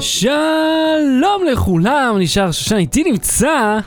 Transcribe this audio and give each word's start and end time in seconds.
שלום 0.00 1.42
לכולם, 1.52 2.16
נשאר 2.18 2.52
שושן, 2.52 2.76
איתי 2.76 3.04
נמצא... 3.04 3.78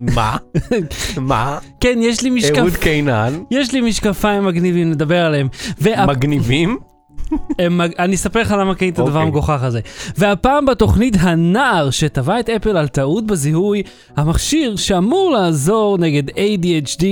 מה? 0.00 0.36
מה? 1.20 1.58
כן, 1.80 1.98
יש 2.02 2.22
לי 2.22 2.30
משקף... 2.30 2.58
אהוד 2.58 2.76
קינן, 2.76 3.42
יש 3.50 3.72
לי 3.72 3.80
משקפיים 3.80 4.44
מגניבים, 4.44 4.90
נדבר 4.90 5.24
עליהם. 5.26 5.48
וה... 5.80 6.06
מגניבים? 6.06 6.78
הם 7.58 7.78
מג- 7.78 7.94
אני 7.98 8.14
אספר 8.14 8.40
לך 8.40 8.50
למה 8.58 8.74
קניתי 8.74 8.94
את 8.94 8.98
הדבר 8.98 9.10
אוקיי. 9.10 9.22
המגוחך 9.22 9.62
הזה. 9.62 9.80
והפעם 10.18 10.66
בתוכנית 10.66 11.14
הנער 11.20 11.90
שטבע 11.90 12.40
את 12.40 12.48
אפל 12.48 12.76
על 12.76 12.88
טעות 12.88 13.26
בזיהוי, 13.26 13.82
המכשיר 14.16 14.76
שאמור 14.76 15.30
לעזור 15.30 15.98
נגד 15.98 16.30
ADHD, 16.30 17.04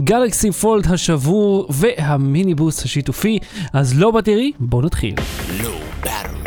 גלקסי 0.00 0.52
פולד 0.52 0.86
השבור 0.92 1.66
והמיניבוס 1.70 2.84
השיתופי. 2.84 3.38
אז 3.72 3.98
לא 3.98 4.10
בתראי, 4.10 4.52
בואו 4.60 4.82
נתחיל. 4.82 5.14
battery. 6.02 6.37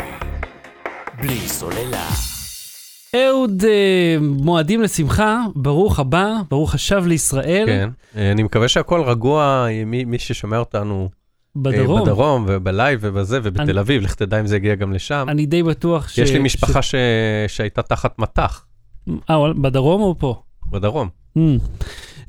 בלי 1.22 1.48
סוללה. 1.48 2.08
אהוד, 3.16 3.64
אה, 3.64 4.16
מועדים 4.20 4.82
לשמחה, 4.82 5.38
ברוך 5.54 5.98
הבא, 5.98 6.32
ברוך 6.50 6.74
השב 6.74 7.02
לישראל. 7.06 7.64
כן. 7.66 7.88
אה, 8.16 8.32
אני 8.32 8.42
מקווה 8.42 8.68
שהכל 8.68 9.02
רגוע, 9.02 9.66
מי 9.86 10.04
מי 10.04 10.18
ששומע 10.18 10.58
אותנו 10.58 11.08
אה, 11.12 11.62
בדרום. 11.62 12.02
בדרום 12.02 12.44
וב 12.48 12.65
live 12.65 12.98
ובזה 13.02 13.36
אני- 13.36 13.48
ובתל 13.48 13.78
אביב, 13.78 14.02
לך 14.02 14.14
תדע 14.14 14.40
אם 14.40 14.46
זה 14.46 14.56
יגיע 14.56 14.74
גם 14.74 14.92
לשם. 14.92 15.26
אני 15.28 15.46
די 15.46 15.62
בטוח 15.62 16.08
ש... 16.08 16.18
יש 16.18 16.30
לי 16.30 16.38
משפחה 16.38 16.82
ש- 16.82 16.94
שהייתה 17.48 17.82
תחת 17.82 18.18
מטח 18.18 18.64
אה, 19.30 19.36
בדרום 19.62 20.02
או 20.02 20.14
פה? 20.18 20.42
בדרום. 20.70 21.08
Mm. 21.38 21.40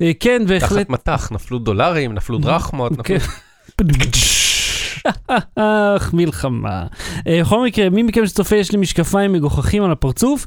אה, 0.02 0.10
כן, 0.20 0.42
בהחלט. 0.48 0.70
תחת 0.86 0.90
מטח, 0.90 1.32
נפלו 1.32 1.58
דולרים, 1.58 2.12
נפלו 2.12 2.38
דרחמות, 2.38 2.92
נפלו... 2.98 3.16
אך, 5.56 6.10
מלחמה. 6.14 6.86
אה, 7.26 7.40
בכל 7.40 7.64
מקרה, 7.64 7.90
מי 7.90 8.02
מכם 8.02 8.26
שצופה, 8.26 8.56
יש 8.56 8.72
לי 8.72 8.78
משקפיים 8.78 9.32
מגוחכים 9.32 9.82
על 9.82 9.92
הפרצוף. 9.92 10.46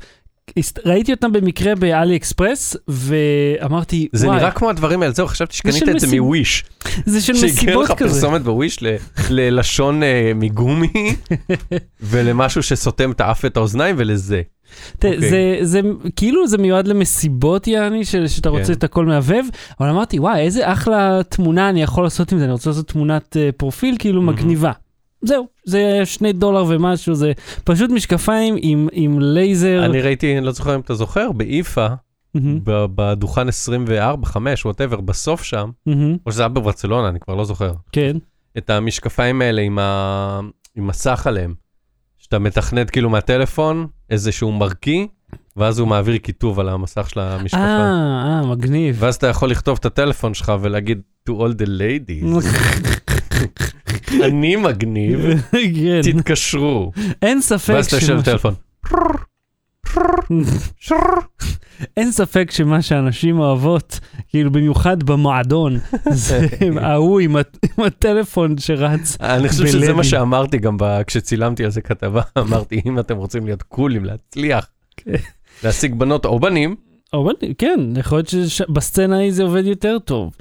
ראיתי 0.85 1.11
אותם 1.13 1.31
במקרה 1.31 1.75
באלי 1.75 2.15
אקספרס, 2.15 2.75
ואמרתי, 2.87 4.07
זה 4.13 4.27
וואי, 4.27 4.37
נראה 4.37 4.51
כמו 4.51 4.69
הדברים 4.69 5.01
האלה, 5.01 5.13
זהו, 5.13 5.27
חשבתי 5.27 5.55
שקנית 5.55 5.89
את 5.89 5.99
זה 5.99 6.19
מוויש. 6.19 6.63
זה 7.05 7.21
של 7.21 7.33
שהגיע 7.33 7.53
מסיבות 7.53 7.89
לך 7.89 7.91
כזה. 7.97 8.13
פרסומת 8.13 8.41
בוויש 8.41 8.83
ל- 8.83 8.95
ללשון 9.29 10.03
אה, 10.03 10.31
מגומי 10.35 11.15
ולמשהו 12.01 12.63
שסותם 12.63 13.11
את 13.11 13.21
האף 13.21 13.43
ואת 13.43 13.57
האוזניים 13.57 13.95
ולזה. 13.99 14.41
תראה, 14.99 15.13
אוקיי. 15.15 15.29
זה, 15.29 15.57
זה 15.61 15.81
כאילו 16.15 16.47
זה 16.47 16.57
מיועד 16.57 16.87
למסיבות 16.87 17.67
יעני, 17.67 18.05
של- 18.05 18.27
שאתה 18.27 18.49
רוצה 18.49 18.65
כן. 18.65 18.73
את 18.73 18.83
הכל 18.83 19.05
מהבהב, 19.05 19.45
אבל 19.79 19.89
אמרתי, 19.89 20.19
וואי, 20.19 20.39
איזה 20.41 20.71
אחלה 20.73 21.19
תמונה 21.29 21.69
אני 21.69 21.81
יכול 21.83 22.03
לעשות 22.03 22.31
עם 22.31 22.37
זה, 22.39 22.43
אני 22.45 22.51
רוצה 22.53 22.69
לעשות 22.69 22.87
תמונת 22.87 23.37
אה, 23.37 23.49
פרופיל 23.57 23.95
כאילו 23.99 24.21
מהמם. 24.21 24.37
מגניבה. 24.39 24.71
זהו, 25.21 25.47
זה 25.65 26.01
שני 26.05 26.33
דולר 26.33 26.65
ומשהו, 26.67 27.15
זה 27.15 27.31
פשוט 27.63 27.89
משקפיים 27.91 28.55
עם, 28.61 28.87
עם 28.91 29.19
לייזר. 29.21 29.85
אני 29.85 30.01
ראיתי, 30.01 30.37
אני 30.37 30.45
לא 30.45 30.51
זוכר 30.51 30.75
אם 30.75 30.79
אתה 30.79 30.93
זוכר, 30.93 31.31
באיפה, 31.31 31.87
ב- 32.35 32.85
בדוכן 32.95 33.47
24, 33.47 34.25
5, 34.27 34.65
whatever, 34.65 35.01
בסוף 35.01 35.43
שם, 35.43 35.69
מהמם, 35.85 36.17
או 36.25 36.31
שזה 36.31 36.41
היה 36.41 36.49
בברצלונה, 36.49 37.09
אני 37.09 37.19
כבר 37.19 37.35
לא 37.35 37.45
זוכר, 37.45 37.71
כן. 37.91 38.17
את 38.57 38.69
המשקפיים 38.69 39.41
האלה 39.41 39.61
עם, 39.61 39.79
ה... 39.79 40.39
עם 40.75 40.87
מסך 40.87 41.27
עליהם, 41.27 41.53
שאתה 42.17 42.39
מתכנת 42.39 42.89
כאילו 42.89 43.09
מהטלפון 43.09 43.87
איזשהו 44.09 44.51
מרכיא, 44.51 45.05
ואז 45.57 45.79
הוא 45.79 45.87
מעביר 45.87 46.17
כיתוב 46.17 46.59
על 46.59 46.69
המסך 46.69 47.09
של 47.09 47.19
המשקפיים. 47.19 47.65
אה, 47.65 48.41
אה, 48.43 48.47
מגניב. 48.47 48.95
ואז 48.99 49.15
אתה 49.15 49.27
יכול 49.27 49.49
לכתוב 49.49 49.77
את 49.79 49.85
הטלפון 49.85 50.33
שלך 50.33 50.53
ולהגיד 50.61 51.01
to 51.29 51.31
all 51.31 51.53
the 51.61 51.67
ladies, 51.67 52.25
אני 54.25 54.55
מגניב, 54.55 55.19
כן, 55.51 56.01
תתקשרו. 56.01 56.91
אין 57.21 57.41
ספק 57.41 57.73
ואז 57.73 57.85
אתה 57.85 57.95
יושב 57.95 58.17
בטלפון. 58.17 58.53
אין 61.97 62.11
ספק 62.11 62.51
שמה 62.51 62.81
שאנשים 62.81 63.39
אוהבות, 63.39 63.99
כאילו 64.29 64.51
במיוחד 64.51 65.03
במועדון, 65.03 65.77
זה 66.11 66.47
ההוא 66.81 67.19
עם 67.19 67.35
הט- 67.35 67.57
עם 67.77 67.83
הטלפון 67.85 68.57
שרץ. 68.57 69.17
אני 69.21 69.49
חושב 69.49 69.67
שזה. 69.67 69.93
מה 69.93 70.03
שאמרתי 70.03 70.57
גם 70.57 70.77
כשצילמתי 71.07 71.65
על 71.65 71.71
זה 71.71 71.81
כתבה, 71.81 72.21
אמרתי 72.39 72.81
אם 72.85 72.99
אתם 72.99 73.17
רוצים 73.17 73.45
להיות 73.45 73.63
קולים, 73.63 74.05
להצליח, 74.05 74.67
כן. 74.97 75.11
להשיג 75.63 75.93
בנות 75.95 76.25
או 76.25 76.39
בנים, 76.39 76.75
אבל 77.13 77.31
כן, 77.57 77.79
יכול 77.97 78.17
להיות 78.17 78.27
שבסצנה 78.47 79.17
ההיא 79.17 79.31
זה 79.31 79.43
עובד 79.43 79.65
יותר 79.65 79.97
טוב. 80.05 80.33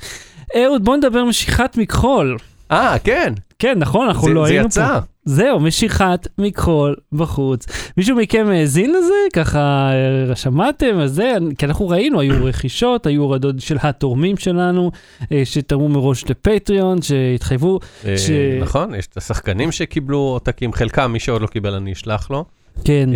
אהוד, 0.57 0.85
בוא 0.85 0.97
נדבר 0.97 1.25
משיכת 1.25 1.77
מכחול. 1.77 2.37
אה 2.71 2.99
כן, 3.05 3.33
כן, 3.59 3.79
נכון, 3.79 4.07
אנחנו 4.09 4.29
זה- 4.29 4.35
לא 4.35 4.45
זה 4.47 4.51
היינו 4.53 4.67
יצא. 4.67 4.99
זהו, 5.29 5.61
משיכת 5.61 6.29
מכחול 6.39 6.95
בחוץ. 7.13 7.67
מישהו 7.97 8.17
מכם 8.17 8.47
האזין 8.51 8.91
לזה? 8.91 9.15
ככה 9.33 9.91
אה, 10.31 10.37
שמעתם? 10.37 10.99
אז 10.99 11.15
זה, 11.15 11.33
כי 11.59 11.67
אנחנו 11.67 11.89
ראינו, 11.89 12.21
היו 12.21 12.45
רכישות, 12.45 13.07
היו 13.07 13.23
הורדות 13.23 13.61
של 13.61 13.77
התורמים 13.83 14.37
שלנו, 14.37 14.91
אה, 15.33 15.43
שתרמו 15.45 15.89
מראש 15.89 16.25
לפטריון, 16.31 17.03
שהתחייבו. 17.03 17.79
אה, 18.07 18.19
ש- 18.19 18.31
נכון, 18.61 18.95
יש 18.95 19.07
את 19.07 19.17
השחקנים 19.17 19.73
שקיבלו 19.73 20.19
עותקים, 20.19 20.73
חלקם, 20.73 21.11
מי 21.13 21.21
שעוד 21.21 21.43
לא 21.43 21.47
קיבל 21.47 21.75
אני 21.75 21.93
אשלח 21.93 22.31
לו, 22.31 22.45
כן, 22.85 23.11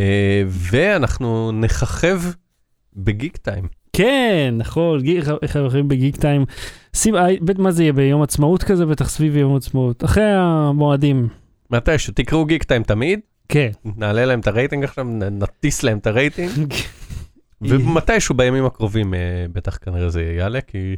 ואנחנו 0.48 1.53
נככב 1.53 2.21
בגיק 2.97 3.37
טיים. 3.37 3.65
כן, 3.92 4.54
נכון, 4.59 5.00
הולכים 5.54 5.88
בגיק 5.88 6.16
טיים. 6.16 6.44
מה 7.59 7.71
זה 7.71 7.82
יהיה 7.82 7.92
ביום 7.92 8.22
עצמאות 8.22 8.62
כזה? 8.62 8.87
בטח 8.87 9.09
סביב 9.09 9.37
יום 9.37 9.56
עצמאות. 9.56 10.04
אחרי 10.04 10.25
המועדים. 10.37 11.28
מתישהו, 11.70 12.12
תקראו 12.16 12.44
גיק 12.44 12.62
טיים 12.62 12.82
תמיד, 12.82 13.20
כן. 13.48 13.70
נעלה 13.84 14.25
להם 14.25 14.41
את 14.41 14.47
הרייטינג 14.47 14.84
עכשיו, 14.84 15.04
נטיס 15.31 15.82
להם 15.82 15.98
את 15.98 16.06
הרייטינג, 16.06 16.75
ומתישהו 17.62 18.34
בימים 18.34 18.66
הקרובים 18.66 19.14
אה, 19.14 19.19
בטח 19.53 19.78
כנראה 19.82 20.09
זה 20.09 20.22
יעלה, 20.22 20.60
כי 20.60 20.97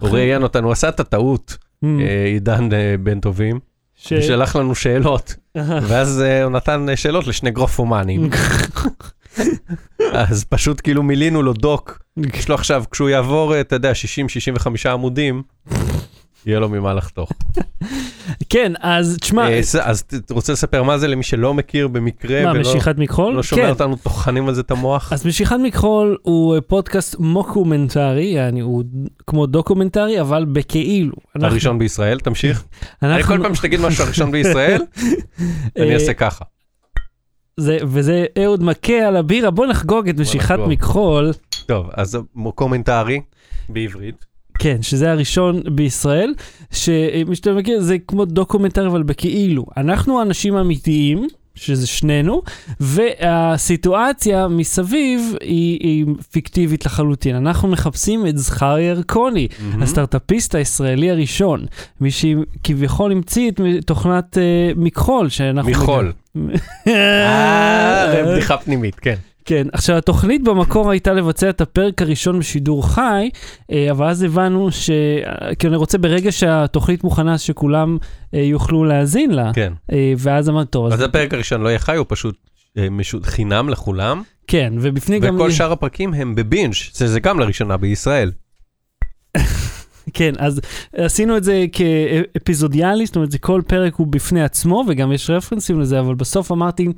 הוא 0.00 0.10
ראיין 0.10 0.42
אותנו, 0.42 0.72
עשה 0.72 0.88
את 0.88 1.00
הטעות, 1.00 1.56
Mm, 1.74 1.86
אה, 2.00 2.24
עידן 2.24 2.72
אה, 2.72 2.94
בן 3.02 3.20
טובים, 3.20 3.60
ש- 3.94 4.12
ושלח 4.12 4.56
לנו 4.56 4.74
שאלות, 4.74 5.36
ואז 5.88 6.20
הוא 6.42 6.50
נתן 6.50 6.86
שאלות 6.96 7.26
לשני 7.26 7.50
גרופומנים, 7.50 8.30
אז 10.12 10.44
פשוט 10.44 10.80
כאילו 10.84 11.02
מילינו 11.02 11.42
לו 11.42 11.52
דוק, 11.52 11.98
יש 12.34 12.48
לו 12.48 12.54
עכשיו, 12.54 12.84
כשהוא 12.90 13.08
יעבור, 13.08 13.60
אתה 13.60 13.76
יודע, 13.76 13.92
60-65 14.86 14.88
עמודים, 14.92 15.42
יהיה 16.46 16.60
לו 16.60 16.68
ממה 16.68 16.94
לחתוך. 16.94 17.32
כן, 18.48 18.72
אז 18.80 19.16
תשמע, 19.20 19.48
אה, 19.48 19.60
אז 19.82 20.02
ת- 20.02 20.30
רוצה 20.30 20.52
לספר 20.52 20.82
מה 20.82 20.98
זה 20.98 21.08
למי 21.08 21.22
שלא 21.22 21.54
מכיר 21.54 21.88
במקרה, 21.88 22.44
מה, 22.44 22.52
משיכת 22.60 22.98
מכחול? 22.98 23.34
לא 23.34 23.42
שומע 23.42 23.62
כן. 23.62 23.68
אותנו 23.70 23.96
טוחנים 23.96 24.48
על 24.48 24.54
זה 24.54 24.60
את 24.60 24.70
המוח? 24.70 25.12
אז 25.12 25.26
משיכת 25.26 25.56
מכחול 25.62 26.16
הוא 26.22 26.54
אה, 26.54 26.60
פודקאסט 26.60 27.16
מוקומנטרי, 27.18 28.36
הוא 28.60 28.84
כמו 29.26 29.46
דוקומנטרי, 29.46 30.20
אבל 30.20 30.44
בכאילו. 30.44 31.12
הראשון 31.34 31.78
בישראל, 31.78 32.18
תמשיך. 32.18 32.64
אני 33.02 33.22
כל 33.22 33.38
פעם 33.42 33.54
שתגיד 33.54 33.80
משהו 33.80 34.04
הראשון 34.04 34.30
בישראל, 34.30 34.82
אני 35.78 35.88
אה, 35.88 35.94
אעשה 35.94 36.14
ככה. 36.14 36.44
זה- 37.60 37.78
וזה 37.86 38.24
אהוד 38.44 38.62
מכה 38.62 38.92
על 39.08 39.16
הבירה, 39.16 39.50
בוא 39.50 39.66
נחגוג 39.66 40.08
את 40.08 40.18
משיכת. 40.20 40.58
מכחול. 40.68 41.32
טוב, 41.66 41.86
עוד 41.94 42.18
קומנטרי 42.54 43.20
בעברית. 43.68 44.33
כן, 44.58 44.82
שזה 44.82 45.12
הראשון 45.12 45.62
בישראל, 45.70 46.34
שמי 46.70 47.36
שאתה 47.36 47.52
מכיר 47.52 47.80
זה 47.80 47.98
כמו 47.98 48.24
דוקומנטרי 48.24 48.86
אבל 48.86 49.02
בכאילו. 49.02 49.66
אנחנו 49.76 50.18
האנשים 50.18 50.56
האמיתיים, 50.56 51.28
שזה 51.54 51.86
שנינו, 51.86 52.42
והסיטואציה 52.80 54.48
מסביב 54.48 55.20
היא, 55.40 55.78
היא 55.80 56.06
פיקטיבית 56.30 56.86
לחלוטין. 56.86 57.36
אנחנו 57.36 57.68
מחפשים 57.68 58.26
את 58.26 58.38
זכריה 58.38 58.88
ירקוני, 58.88 59.48
הסטארט-אפיסט 59.80 60.54
הישראלי 60.54 61.10
הראשון, 61.10 61.66
מי 62.00 62.10
שכביכול 62.10 63.12
המציא 63.12 63.50
את 63.50 63.60
תוכנת 63.86 64.38
אה, 64.38 64.72
מכחול 64.76 65.28
שאנחנו... 65.28 65.70
מחול. 65.70 66.12
אה, 66.86 68.06
זה 68.12 68.22
בדיחה 68.32 68.56
פנימית, 68.56 68.94
כן. 68.94 69.14
כן, 69.44 69.66
עכשיו 69.72 69.96
התוכנית 69.96 70.44
במקור 70.44 70.90
הייתה 70.90 71.12
לבצע 71.12 71.50
את 71.50 71.60
הפרק 71.60 72.02
הראשון 72.02 72.38
בשידור 72.38 72.88
חי, 72.88 73.30
אה, 73.72 73.90
אבל 73.90 74.06
אז 74.06 74.22
הבנו 74.22 74.72
ש... 74.72 74.90
כי 75.58 75.66
אני 75.66 75.76
רוצה 75.76 75.98
ברגע 75.98 76.32
שהתוכנית 76.32 77.04
מוכנה 77.04 77.38
שכולם 77.38 77.98
אה, 78.34 78.40
יוכלו 78.40 78.84
להאזין 78.84 79.30
לה, 79.30 79.50
כן. 79.54 79.72
אה, 79.92 80.12
ואז 80.18 80.48
אמרתי, 80.48 80.70
טוב, 80.70 80.86
אז 80.86 80.92
אז 80.92 81.00
הפרק 81.00 81.34
הראשון 81.34 81.60
לא 81.60 81.68
יהיה 81.68 81.78
חי, 81.78 81.96
הוא 81.96 82.06
פשוט 82.08 82.36
משוט 82.90 83.26
חינם 83.26 83.68
לכולם, 83.68 84.22
כן, 84.46 84.72
ובפני 84.80 85.20
גם... 85.20 85.34
וכל 85.34 85.50
שאר 85.50 85.72
הפרקים 85.72 86.14
הם 86.14 86.34
בבינג', 86.34 86.72
שזה 86.72 87.20
גם 87.20 87.40
לראשונה 87.40 87.76
בישראל. 87.76 88.32
כן, 90.14 90.32
אז 90.38 90.60
עשינו 90.96 91.36
את 91.36 91.44
זה 91.44 91.64
כאפיזודיאלי, 91.72 93.06
זאת 93.06 93.16
אומרת, 93.16 93.30
זה 93.30 93.38
כל 93.38 93.62
פרק 93.66 93.94
הוא 93.94 94.06
בפני 94.06 94.42
עצמו, 94.42 94.84
וגם 94.88 95.12
יש 95.12 95.30
רפרנסים 95.30 95.80
לזה, 95.80 96.00
אבל 96.00 96.14
בסוף 96.14 96.52
אמרתי, 96.52 96.88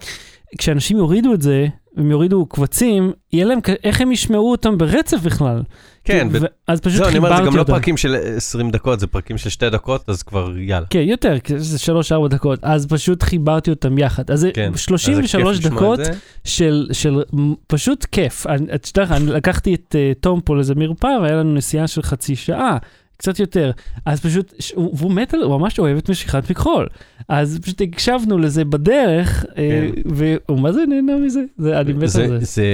כשאנשים 0.58 0.96
יורידו 0.96 1.34
את 1.34 1.42
זה, 1.42 1.66
הם 1.96 2.10
יורידו 2.10 2.46
קבצים, 2.46 3.12
יהיה 3.32 3.44
להם, 3.44 3.58
איך 3.84 4.00
הם 4.00 4.12
ישמעו 4.12 4.50
אותם 4.50 4.78
ברצף 4.78 5.18
בכלל? 5.22 5.62
כן, 6.04 6.28
כאילו, 6.28 6.32
ו- 6.32 6.44
ו- 6.44 6.46
אז 6.68 6.80
פשוט 6.80 7.00
אומר, 7.00 7.10
חיברתי 7.12 7.34
זה 7.36 7.40
אותם. 7.42 7.50
גם 7.50 7.56
לא 7.56 7.64
פרקים 7.64 7.96
של 7.96 8.16
20 8.36 8.70
דקות, 8.70 9.00
זה 9.00 9.06
פרקים 9.06 9.38
של 9.38 9.50
2 9.50 9.72
דקות, 9.72 10.08
אז 10.08 10.22
כבר 10.22 10.58
יאללה. 10.58 10.86
כן, 10.90 11.00
יותר, 11.00 11.36
זה 11.56 11.92
3-4 12.24 12.28
דקות, 12.28 12.58
אז 12.62 12.86
פשוט 12.86 13.22
חיברתי 13.22 13.70
אותם 13.70 13.98
יחד. 13.98 14.30
אז 14.30 14.40
זה 14.40 14.50
כן, 14.54 14.70
אז 14.74 14.78
זה 14.78 14.82
33 14.82 15.32
כיף 15.56 15.66
לשמוע 15.66 15.80
דקות 15.82 16.04
זה. 16.04 16.12
של, 16.44 16.88
של 16.92 17.22
פשוט 17.66 18.04
כיף. 18.12 18.46
אני- 18.46 18.66
את 18.74 18.86
יודעת, 18.96 19.10
אני 19.12 19.26
לקחתי 19.32 19.74
את 19.74 19.94
uh, 19.94 20.18
תום 20.20 20.40
פה 20.40 20.56
לאיזה 20.56 20.74
מרפאה, 20.74 21.18
והיה 21.22 21.36
לנו 21.36 21.54
נסיעה 21.54 21.86
של 21.86 22.02
חצי 22.02 22.36
שעה, 22.36 22.76
קצת 23.16 23.38
יותר. 23.38 23.70
אז 24.04 24.20
פשוט, 24.20 24.54
הוא- 24.74 24.94
והוא 24.96 25.12
מת 25.12 25.34
על, 25.34 25.42
הוא 25.42 25.58
ממש 25.60 25.78
אוהב 25.78 25.96
את 25.96 26.10
משיכת 26.10 26.50
מכחול. 26.50 26.86
אז 27.28 27.58
פשוט 27.62 27.80
הקשבנו 27.80 28.38
לזה 28.38 28.64
בדרך, 28.64 29.44
אה, 29.58 29.88
כן. 29.94 30.00
והוא 30.14 30.60
מה 30.60 30.72
זה 30.72 30.80
נהנה 30.88 31.16
מזה? 31.16 31.40
זה, 31.58 31.80
אני 31.80 31.92
מת 31.92 32.02
על 32.02 32.08
זה, 32.08 32.28
זה. 32.28 32.38
זה, 32.44 32.64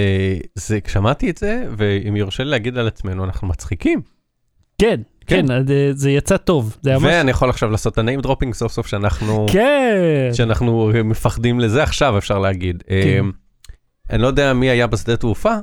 זה, 0.54 0.78
שמעתי 0.88 1.30
את 1.30 1.38
זה, 1.38 1.64
ואם 1.76 2.16
יורשה 2.16 2.44
לי 2.44 2.50
להגיד 2.50 2.78
על 2.78 2.86
עצמנו, 2.86 3.24
אנחנו 3.24 3.48
מצחיקים. 3.48 4.00
כן, 4.78 5.00
כן, 5.26 5.50
אז, 5.50 5.70
אה, 5.70 5.90
זה 5.92 6.10
יצא 6.10 6.36
טוב. 6.36 6.76
זה 6.82 6.90
היה 6.90 6.98
ממש... 6.98 7.08
ואני 7.08 7.30
יכול 7.30 7.50
עכשיו 7.50 7.70
לעשות 7.70 7.92
את 7.92 7.98
ה-name 7.98 8.26
dropping 8.26 8.52
סוף 8.52 8.72
סוף 8.72 8.86
שאנחנו, 8.86 9.46
כן. 9.52 10.30
שאנחנו 10.32 10.90
מפחדים 11.04 11.60
לזה 11.60 11.82
עכשיו, 11.82 12.18
אפשר 12.18 12.38
להגיד. 12.38 12.82
כן. 12.88 13.18
אמ, 13.20 13.30
אני 14.10 14.22
לא 14.22 14.26
יודע 14.26 14.52
מי 14.52 14.70
היה 14.70 14.86
בשדה 14.86 15.16
תעופה, 15.16 15.54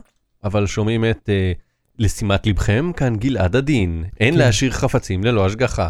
אבל 0.44 0.68
שומעים 0.68 1.06
את 1.06 1.30
אה, 1.30 1.52
לשימת 2.00 2.48
לבכם, 2.48 2.92
כאן 2.98 3.16
גלעד 3.16 3.56
עדין, 3.56 4.04
אין 4.20 4.34
כן. 4.34 4.40
להשאיר 4.40 4.72
חפצים 4.72 5.24
ללא 5.24 5.46
השגחה. 5.46 5.90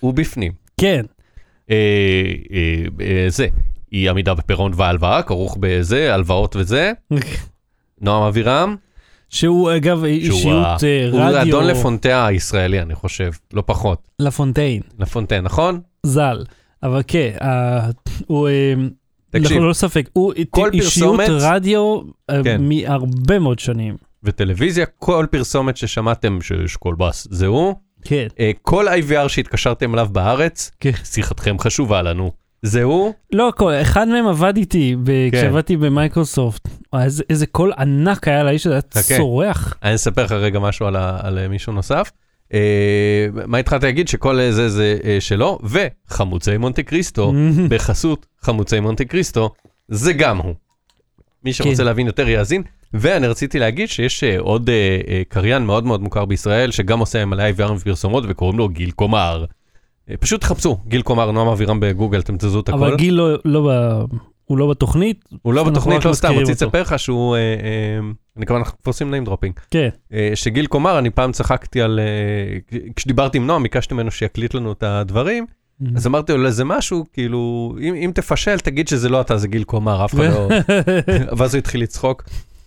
הוא 0.00 0.14
בפנים. 0.14 0.52
כן. 0.80 1.02
אה, 1.70 1.76
אה, 2.52 2.84
אה, 3.06 3.24
זה, 3.28 3.46
אי 3.92 4.08
עמידה 4.08 4.34
בפירעון 4.34 4.72
והלוואה, 4.76 5.22
כרוך 5.22 5.56
בזה, 5.60 6.14
הלוואות 6.14 6.56
וזה. 6.56 6.92
נועם 8.00 8.22
אבירם, 8.22 8.76
שהוא 9.28 9.72
אגב 9.76 10.04
אישיות 10.04 10.84
אה, 10.84 11.08
הוא 11.12 11.20
רדיו 11.20 11.42
אדון 11.42 11.66
לפונטה 11.66 12.26
הישראלי, 12.26 12.82
אני 12.82 12.94
חושב, 12.94 13.30
לא 13.52 13.62
פחות. 13.66 14.02
לפונטיין, 14.18 14.82
לפונטה, 14.98 15.40
נכון? 15.40 15.80
ז"ל. 16.06 16.44
אבל 16.82 17.02
כן, 17.06 17.30
אה, 17.42 17.90
הוא, 18.26 18.48
אה, 18.48 18.74
תקשיב, 19.30 19.58
ללא 19.58 19.72
ספק, 19.72 20.08
הוא 20.12 20.32
כל 20.50 20.70
אישיות 20.72 21.16
פרסומת- 21.16 21.42
רדיו 21.42 22.00
כן. 22.44 22.60
מהרבה 22.68 23.38
מאוד 23.38 23.58
שנים. 23.58 23.96
וטלוויזיה, 24.24 24.86
כל 24.86 25.26
פרסומת 25.30 25.76
ששמעתם 25.76 26.38
שיש 26.40 26.76
כל 26.76 26.94
בס, 26.98 27.28
זה 27.30 27.46
הוא. 27.46 27.74
כן, 28.04 28.26
אה, 28.40 28.50
כל 28.62 28.86
IVR 28.88 29.28
שהתקשרתם 29.28 29.94
אליו 29.94 30.08
בארץ, 30.12 30.70
כן. 30.80 30.90
שיחתכם 31.04 31.58
חשובה 31.58 32.02
לנו. 32.02 32.30
זה 32.62 32.82
הוא? 32.82 33.12
לא 33.32 33.48
הכל, 33.48 33.72
אחד 33.72 34.08
מהם 34.08 34.26
עבד 34.26 34.56
איתי 34.56 34.96
ב- 35.02 35.30
כן. 35.32 35.38
כשעבדתי 35.38 35.76
במייקרוסופט. 35.76 36.68
וואי, 36.92 37.04
איזה- 37.30 37.46
קול 37.46 37.72
ענק 37.78 38.28
היה 38.28 38.42
לאיש 38.42 38.66
הזה, 38.66 38.74
היה 38.74 38.82
חכה. 39.02 39.16
צורח. 39.16 39.74
אני 39.82 39.94
אספר 39.94 40.24
לך 40.24 40.32
רגע 40.32 40.58
משהו 40.58 40.86
על, 40.86 40.96
ה, 40.96 41.18
על 41.22 41.38
אה, 41.38 41.48
מישהו 41.48 41.72
נוסף. 41.72 42.10
אה, 42.54 43.26
מה 43.46 43.58
התחלתי 43.58 43.86
להגיד? 43.86 44.08
שכל 44.08 44.50
זה 44.50 44.68
זה 44.68 44.98
אה, 45.04 45.16
שלו, 45.20 45.58
וחמוצי 46.08 46.56
מונטה 46.56 46.82
קריסטו, 46.82 47.32
בחסות 47.68 48.26
חמוצי 48.40 48.80
מונטה 48.80 49.04
קריסטו, 49.04 49.50
זה 49.88 50.12
גם 50.12 50.38
הוא. 50.38 50.54
מי 51.44 51.52
שרוצה 51.52 51.76
כן. 51.76 51.84
להבין 51.84 52.06
יותר 52.06 52.28
יאזין. 52.28 52.62
ואני 52.94 53.26
רציתי 53.26 53.58
להגיד 53.58 53.88
שיש 53.88 54.24
אה, 54.24 54.38
עוד 54.38 54.70
אה, 54.70 55.00
אה, 55.08 55.22
קריין 55.28 55.66
מאוד 55.66 55.84
מאוד 55.84 56.02
מוכר 56.02 56.24
בישראל, 56.24 56.70
שגם 56.70 56.98
עושה 56.98 57.24
מלא 57.24 57.42
IVR 57.56 57.72
ופרסומות, 57.72 58.24
וקוראים 58.28 58.58
לו 58.58 58.68
גיל 58.68 58.90
קומר. 58.90 59.44
פשוט 60.20 60.44
חפשו, 60.44 60.78
גיל 60.86 61.02
קומר, 61.02 61.30
נועם 61.30 61.48
אבירם 61.48 61.80
בגוגל, 61.80 62.20
אתם 62.20 62.36
תזהו 62.36 62.60
את 62.60 62.68
הכל. 62.68 62.78
אבל 62.78 62.96
גיל 62.96 63.14
לא- 63.14 63.38
לא. 63.44 64.06
הוא 64.44 64.58
לא 64.58 64.70
בתוכנית, 64.70 65.24
הוא 65.42 65.54
לא 65.54 65.64
בתוכנית, 65.64 66.04
לא 66.04 66.12
סתם, 66.12 66.32
רציתי. 66.32 66.52
לספר 66.52 66.82
לך 66.82 66.98
שהוא, 66.98 67.36
אני 68.36 68.46
כבר 68.46 68.56
אנחנו 68.56 68.78
עושים 68.86 69.14
name 69.14 69.28
dropping. 69.28 69.60
כן. 69.70 69.88
שגיל 70.34 70.66
קומר, 70.66 70.98
אני 70.98 71.10
פעם 71.10 71.32
צחקתי 71.32 71.82
על, 71.82 72.00
כשדיברתי 72.96 73.38
עם 73.38 73.46
נועם, 73.46 73.62
ביקשתי 73.62 73.94
ממנו 73.94 74.10
שיקליט 74.10 74.54
לנו 74.54 74.72
את 74.72 74.82
הדברים, 74.82 75.46
אז 75.96 76.06
אמרתי 76.06 76.32
לו 76.32 76.46
איזה 76.46 76.64
משהו, 76.64 77.04
כאילו, 77.12 77.74
אם, 77.80 77.94
אם 77.94 78.10
תפשל, 78.14 78.58
תגיד 78.58 78.88
שזה 78.88 79.08
לא 79.08 79.20
אתה, 79.20 79.36
זה 79.36 79.48
גיל 79.48 79.64
קומר, 79.64 80.04
אף 80.04 80.14
אחד 80.14 80.22
לא... 80.22 80.48
ואז 81.36 81.54
הוא 81.54 81.58
התחיל 81.58 81.82
לצחוק. 81.82 82.24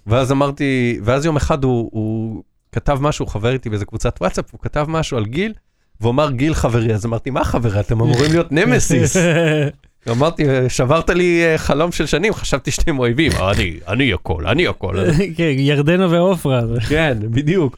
ואז 0.07 0.31
אמרתי, 0.31 0.99
ואז 1.03 1.25
יום 1.25 1.35
אחד 1.35 1.63
הוא, 1.63 1.89
הוא 1.93 2.43
כתב 2.71 2.97
משהו, 3.01 3.25
חבר 3.25 3.53
איתי 3.53 3.69
באיזה 3.69 3.85
קבוצת 3.85 4.17
וואטסאפ, 4.21 4.45
הוא 4.51 4.59
כתב 4.61 4.85
משהו 4.89 5.17
על 5.17 5.25
גיל, 5.25 5.53
והוא 6.01 6.11
אמר 6.11 6.31
גיל 6.31 6.53
חברי, 6.53 6.93
אז 6.93 7.05
אמרתי, 7.05 7.29
מה 7.29 7.43
חברי? 7.43 7.79
אתם 7.79 8.01
אמורים 8.01 8.31
להיות 8.31 8.51
נמסיס. 8.57 9.17
אמרתי, 10.11 10.43
שברת 10.69 11.09
לי 11.09 11.45
אה, 11.45 11.57
חלום 11.57 11.91
של 11.91 12.05
שנים, 12.05 12.33
חשבתי 12.33 12.71
שאתם 12.71 12.99
אויבים, 12.99 13.31
אני, 13.51 13.79
אני 13.87 14.13
הכל, 14.13 14.47
אני 14.47 14.67
הכל. 14.67 14.95
כן, 15.37 15.51
ירדנה 15.57 16.07
ועופרה. 16.07 16.61
כן, 16.89 17.17
בדיוק. 17.21 17.77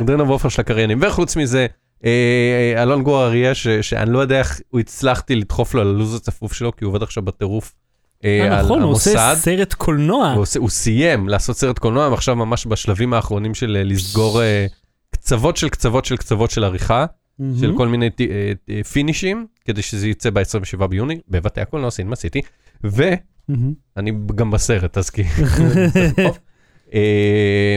מודרנה 0.00 0.22
ועופר 0.22 0.48
של 0.48 0.60
הקריינים. 0.60 0.98
וחוץ 1.02 1.36
מזה, 1.36 1.66
אה, 2.04 2.10
אה, 2.76 2.82
אלון 2.82 3.02
גור 3.02 3.24
אריה, 3.24 3.54
שאני 3.54 4.12
לא 4.12 4.18
יודע 4.18 4.38
איך 4.38 4.60
הצלחתי 4.74 5.34
לדחוף 5.34 5.74
לו 5.74 5.80
על 5.80 5.88
הלו"ז 5.88 6.14
הצפוף 6.14 6.52
שלו, 6.52 6.76
כי 6.76 6.84
הוא 6.84 6.90
עובד 6.90 7.02
עכשיו 7.02 7.22
בטירוף 7.22 7.64
אה, 7.64 7.72
אה, 7.72 7.91
נכון, 8.62 8.82
הוא 8.82 8.92
עושה. 8.92 9.34
סרט 9.34 9.74
קולנוע. 9.74 10.34
הוא, 10.56 10.68
סיים 10.68 11.28
לעשות 11.28 11.56
סרט 11.56 11.78
קולנוע, 11.78 12.08
ועכשיו 12.08 12.36
ממש 12.36 12.66
בשלבים 12.66 13.14
האחרונים 13.14 13.54
של 13.54 13.76
אה, 13.76 13.84
לסגור 13.84 14.42
אה, 14.42 14.66
קצוות 15.10 15.56
של 15.56 15.68
קצוות 15.68 16.04
של 16.04 16.16
קצוות 16.16 16.50
של 16.50 16.64
עריכה, 16.64 17.06
של 17.60 17.76
כל 17.76 17.88
מיני 17.88 18.10
אה, 18.20 18.52
אה, 18.70 18.84
פינישים, 18.84 19.46
כדי 19.64 19.82
שזה 19.82 20.08
יצא 20.08 20.30
ב-27 20.30 20.86
ביוני, 20.86 21.18
בבתי 21.28 21.60
הקולנוע 21.60 21.90
סינמה 21.90 22.16
סיטי, 22.16 22.40
ואני. 22.84 24.12
גם 24.34 24.50
בסרט, 24.50 24.98
אז 24.98 25.10
כי... 25.10 25.22
אה, 26.94 27.76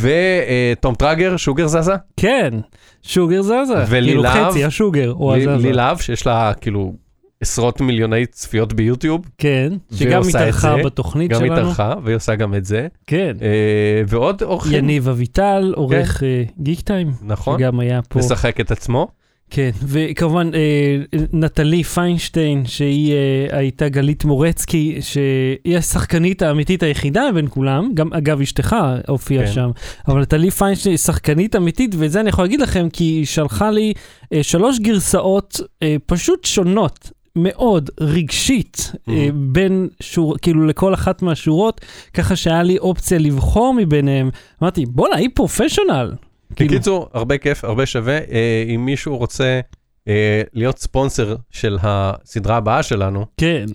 ותום 0.00 0.94
טראגר, 0.94 1.36
שוגר 1.36 1.66
זזה, 1.66 1.94
כן, 2.16 2.54
שוגר 3.02 3.42
זזה. 3.42 3.84
ולי 3.88 4.06
כאילו. 4.06 4.22
חצי, 4.28 4.64
השוגר, 4.64 5.12
או 5.12 5.36
הזזה. 5.36 5.56
לי 5.56 5.72
להב, 5.72 5.98
שיש 5.98 6.26
לה 6.26 6.52
כאילו 6.60 6.94
עשרות 7.40 7.80
מיליוני 7.80 8.26
צפיות 8.26 8.72
ביוטיוב, 8.72 9.26
כן, 9.38 9.72
שגם 9.94 10.22
התארחה 10.28 10.76
בתוכנית 10.84 11.30
גם 11.30 11.40
שלנו. 11.40 11.52
התארחה, 11.52 11.94
והיא 12.04 12.16
עושה 12.16 12.34
גם 12.34 12.54
את 12.54 12.64
זה, 12.64 12.86
כן. 13.06 13.36
אה, 13.42 14.02
ועוד 14.08 14.42
אורחים, 14.42 14.78
יניב 14.78 15.08
אביטל, 15.08 15.72
עורך 15.76 16.22
אה, 16.22 16.42
גיק 16.60 16.80
טיים, 16.80 17.12
נכון, 17.22 17.58
שגם 17.58 17.80
היה 17.80 18.02
פה. 18.02 18.18
משחק 18.18 18.60
את 18.60 18.70
עצמו, 18.70 19.08
כן, 19.50 19.70
וכמובן 19.82 20.50
אה, 20.54 21.18
נטלי 21.32 21.84
פיינשטיין, 21.84 22.66
שהיא 22.66 23.12
אה, 23.12 23.58
הייתה 23.58 23.88
גלית 23.88 24.24
מורצקי, 24.24 24.98
שהיא 25.00 25.78
השחקנית 25.78 26.42
האמיתית 26.42 26.82
היחידה 26.82 27.22
בין 27.34 27.46
כולם, 27.50 27.90
גם 27.94 28.12
אגב 28.12 28.40
אשתך 28.40 28.76
הופיעה 29.08 29.46
כן. 29.46 29.52
שם, 29.52 29.70
אבל 30.08 30.20
נטלי 30.20 30.50
פיינשטיין 30.50 30.92
היא 30.92 30.98
שחקנית 30.98 31.56
אמיתית, 31.56 31.94
ואת 31.98 32.12
זה 32.12 32.20
אני 32.20 32.28
יכול 32.28 32.44
להגיד 32.44 32.60
לכם, 32.60 32.88
כי 32.92 33.04
היא 33.04 33.26
שלחה 33.26 33.70
לי 33.70 33.92
אה, 34.32 34.42
שלוש 34.42 34.78
גרסאות 34.78 35.60
אה, 35.82 35.96
פשוט 36.06 36.44
שונות. 36.44 37.10
מאוד 37.36 37.90
רגשית 38.00 38.92
Mhm. 38.94 39.10
בין 39.34 39.88
שור, 40.02 40.36
כאילו 40.42 40.66
לכל 40.66 40.94
אחת 40.94 41.22
מהשורות, 41.22 41.80
ככה 42.14 42.36
שהיה 42.36 42.62
לי 42.62 42.78
אופציה 42.78 43.18
לבחור 43.18 43.74
מביניהם. 43.74 44.30
אמרתי, 44.62 44.86
בואנה, 44.86 45.16
היא 45.16 45.28
פרופשיונל. 45.34 46.12
כאילו, 46.56 46.70
בקיצור, 46.70 47.08
הרבה 47.12 47.38
כיף, 47.38 47.64
הרבה 47.64 47.86
שווה, 47.86 48.18
אה, 48.18 48.64
אם 48.74 48.84
מישהו 48.84 49.16
רוצה 49.16 49.60
אה, 50.08 50.42
להיות 50.54 50.78
ספונסר 50.78 51.36
של 51.50 51.78
הסדרה 51.82 52.56
הבאה 52.56 52.82
שלנו, 52.82 53.26
כן. 53.36 53.66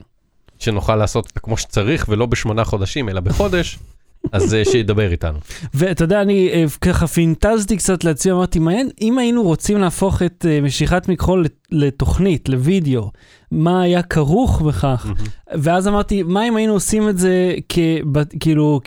שנוכל 0.60 0.96
לעשות 0.96 1.28
כמו 1.32 1.58
שצריך, 1.58 2.06
ולא 2.10 2.26
בשמונה 2.26 2.64
חודשים, 2.64 3.10
אלא 3.10 3.20
בחודש, 3.20 3.80
אז 4.32 4.54
אה, 4.54 4.66
שידבר 4.66 5.12
איתנו. 5.12 5.38
ואתה 5.74 6.04
יודע, 6.04 6.22
אני 6.22 6.50
אה, 6.54 6.66
ככה 6.82 7.08
פינטזתי 7.08 7.78
קצת 7.78 8.04
לעצמי, 8.04 8.32
אמרתי, 8.32 8.60
מעניין, 8.60 8.90
אם 9.02 9.18
היינו 9.18 9.44
רוצים 9.44 9.78
להפוך 9.78 10.22
את 10.22 10.46
אה, 10.50 10.62
משיכת 10.62 11.10
מכחול 11.10 11.44
לת- 11.46 11.68
לתוכנית, 11.72 12.50
לוידאו, 12.50 13.12
מה 13.52 13.82
היה 13.82 14.02
כרוך 14.04 14.62
בכך? 14.62 15.12
ואז 15.54 15.88
אמרתי, 15.88 16.24
מה 16.24 16.48
אם 16.48 16.56
היינו 16.56 16.74
עושים 16.74 17.10
את 17.10 17.18
זה 17.18 17.56
כ- 17.70 17.80
כאילו 18.40 18.80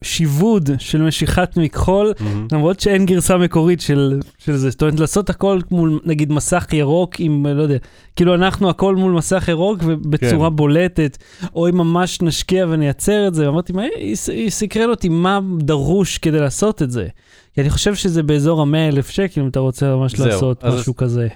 כשיבוד 0.00 0.70
של 0.78 1.02
משיכת 1.02 1.56
מכחול, 1.56 2.12
למרות 2.52 2.80
שאין 2.80 3.06
גרסה 3.06 3.36
מקורית 3.38 3.80
של, 3.80 4.20
של 4.38 4.56
זה, 4.56 4.70
זאת 4.70 4.82
אומרת, 4.82 5.00
לעשות 5.00 5.30
הכל 5.30 5.58
מול, 5.70 6.00
נגיד, 6.04 6.32
מסך 6.32 6.66
ירוק 6.72 7.14
עם, 7.20 7.46
לא 7.46 7.62
יודע, 7.62 7.76
כאילו 8.16 8.34
אנחנו 8.34 8.70
הכל 8.70 8.96
מול 8.96 9.12
מסך 9.12 9.48
ירוק 9.48 9.78
ובצורה 9.84 10.50
כן. 10.50 10.56
בולטת, 10.56 11.18
או 11.54 11.68
אם 11.68 11.76
ממש 11.76 12.22
נשקיע 12.22 12.66
ונייצר 12.68 13.28
את 13.28 13.34
זה, 13.34 13.48
אמרתי, 13.48 13.72
מה, 13.72 13.82
היא 14.26 14.50
סקרן 14.50 14.90
אותי 14.90 15.08
מה 15.08 15.40
דרוש 15.58 16.18
כדי 16.18 16.40
לעשות 16.40 16.82
את 16.82 16.90
זה. 16.90 17.08
כי 17.54 17.60
אני 17.60 17.70
חושב 17.70 17.94
שזה 17.94 18.22
באזור 18.22 18.62
ה-100 18.62 18.76
אלף 18.76 19.10
שקל, 19.10 19.40
אם 19.40 19.48
אתה 19.48 19.60
רוצה 19.60 19.96
ממש 19.96 20.14
זהו, 20.14 20.26
לעשות 20.28 20.64
אז- 20.64 20.80
משהו 20.80 20.96
כזה. 20.96 21.28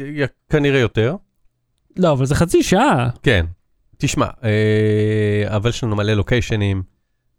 אה, 0.00 0.26
כנראה 0.50 0.78
יותר. 0.80 1.14
לא, 1.96 2.12
אבל 2.12 2.26
זה 2.26 2.34
חצי 2.34 2.62
שעה. 2.62 3.08
כן. 3.22 3.46
תשמע, 3.98 4.26
אה, 4.44 5.56
אבל 5.56 5.70
יש 5.70 5.84
לנו 5.84 5.96
מלא 5.96 6.12
לוקיישנים, 6.12 6.82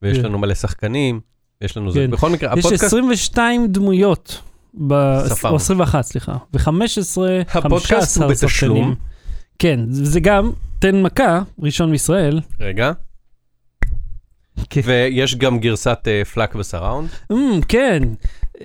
ויש 0.01 0.17
כן. 0.17 0.24
לנו 0.25 0.38
מלא 0.39 0.53
שחקנים, 0.53 1.20
יש 1.62 1.77
לנו 1.77 1.91
זה. 1.91 2.00
כן. 2.00 2.12
בכל 2.12 2.29
מקרה, 2.29 2.53
יש 2.53 2.60
הפודקאסט, 2.60 2.84
22 2.84 3.67
דמויות. 3.67 4.41
ב- 4.88 5.20
ספרנו. 5.27 5.51
או 5.51 5.55
21, 5.55 6.01
סליחה. 6.01 6.31
ו-15, 6.53 6.60
15 6.60 7.39
הפודקאסט 7.53 8.17
הוא 8.17 8.25
בתשלום. 8.27 8.96
כן, 9.60 9.79
זה 9.89 10.20
גם, 10.20 10.51
תן 10.79 11.01
מכה, 11.01 11.41
ראשון 11.60 11.91
מישראל. 11.91 12.39
רגע, 12.60 12.91
כן. 14.70 14.81
ויש 14.84 15.36
גם 15.36 15.60
גרסת 15.60 16.00
אה, 16.08 16.25
פלאק 16.25 16.55
וסראונד. 16.55 17.10
Mm, 17.34 17.36
כן. 17.67 18.03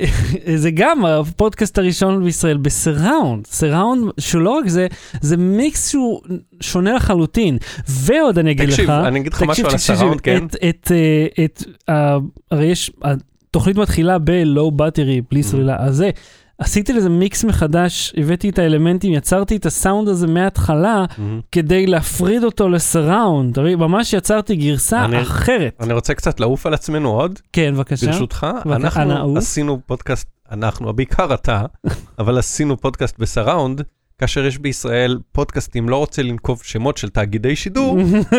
זה 0.63 0.71
גם 0.71 1.05
הפודקאסט 1.05 1.79
הראשון 1.79 2.25
בישראל 2.25 2.57
בסיראונד, 2.57 3.47
סיראונד 3.47 4.13
שלא 4.21 4.51
רק 4.51 4.69
זה, 4.69 4.87
זה 5.21 5.37
מיקס 5.37 5.91
שהוא 5.91 6.21
שונה 6.61 6.95
לחלוטין. 6.95 7.59
ועוד 7.89 8.39
אני 8.39 8.51
אגיד 8.51 8.71
תקשיב, 8.71 8.85
לך, 8.85 8.91
אני 8.91 9.21
אגיד 9.21 9.33
לך 9.33 9.43
תקשיב, 9.43 9.51
משהו 9.51 9.67
על 9.67 9.73
תקשיב, 9.73 9.95
הסיראונד, 9.95 10.21
כן? 10.21 10.47
את, 10.47 10.57
את, 10.69 10.93
אה, 10.93 11.45
את, 11.45 11.63
אה, 11.89 12.17
הרי 12.51 12.67
יש, 12.67 12.91
התוכנית 13.03 13.77
מתחילה 13.77 14.19
ב-low 14.19 14.73
battery, 14.81 15.23
בלי 15.31 15.41
Mm-hmm. 15.41 15.43
סוללה, 15.43 15.77
אז 15.79 15.97
זה, 15.97 16.11
עשיתי 16.59 16.93
לזה 16.93 17.09
מיקס 17.09 17.45
מחדש, 17.45 18.15
הבאתי 18.17 18.49
את 18.49 18.59
האלמנטים, 18.59 19.13
יצרתי 19.13 19.57
את 19.57 19.67
הסאונד 19.67 20.09
הזה 20.09 20.27
מההתחלה, 20.27 21.05
מהמם. 21.19 21.41
כדי 21.53 21.87
להפריד 21.87 22.45
אותו 22.45 22.69
לסיראונד, 22.69 23.55
תראי, 23.55 23.75
ממש 23.75 24.13
יצרתי 24.13 24.57
גרסה 24.57 25.05
אני- 25.05 25.23
אחרת. 25.23 25.77
אני 25.81 25.93
רוצה 25.93 26.15
קצת 26.15 26.41
לעוף 26.41 26.67
על 26.67 26.75
עצמנו 26.75 27.11
עוד, 27.11 27.39
כן, 27.53 27.75
בבקשה. 27.75 28.07
ברשותך. 28.07 28.47
אנא, 28.67 28.75
אנחנו 28.77 29.17
עוף. 29.17 29.37
עשינו 29.39 29.81
פודקאסט, 29.87 30.29
אנחנו, 30.53 30.93
בעיקר 30.93 31.35
אתה, 31.35 31.63
אבל 32.19 32.39
עשינו 32.39 32.77
פודקאסט 32.77 33.19
בסראונד, 33.19 33.83
כאשר 34.19 34.47
יש 34.47 34.59
בישראל 34.59 35.19
פודקאסטים, 35.33 35.89
לא 35.89 35.97
רוצה 35.97 36.23
לנקוב 36.23 36.61
שמות 36.65 36.97
של 36.97 37.09
תאגידי 37.09 37.57
שידור, 37.57 37.99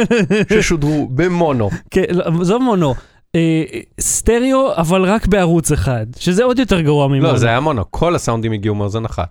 ששודרו 0.53 1.07
במונו. 1.15 1.69
כן, 1.91 2.03
לא, 2.11 2.43
זו 2.43 2.59
מונו. 2.59 2.93
אה, 3.35 3.63
סטריאו, 3.99 4.75
אבל 4.75 5.05
רק 5.05 5.27
בערוץ 5.27 5.71
אחד, 5.71 6.05
שזה 6.19 6.43
עוד 6.43 6.59
יותר 6.59 6.81
גרוע 6.81 7.07
ממונו. 7.07 7.23
לא, 7.23 7.37
זה 7.37 7.47
היה 7.47 7.59
מונו, 7.59 7.83
כל 7.91 8.15
הסאונדים 8.15 8.51
הגיעו 8.51 8.75
מאוזן 8.75 9.05
אחת. 9.05 9.29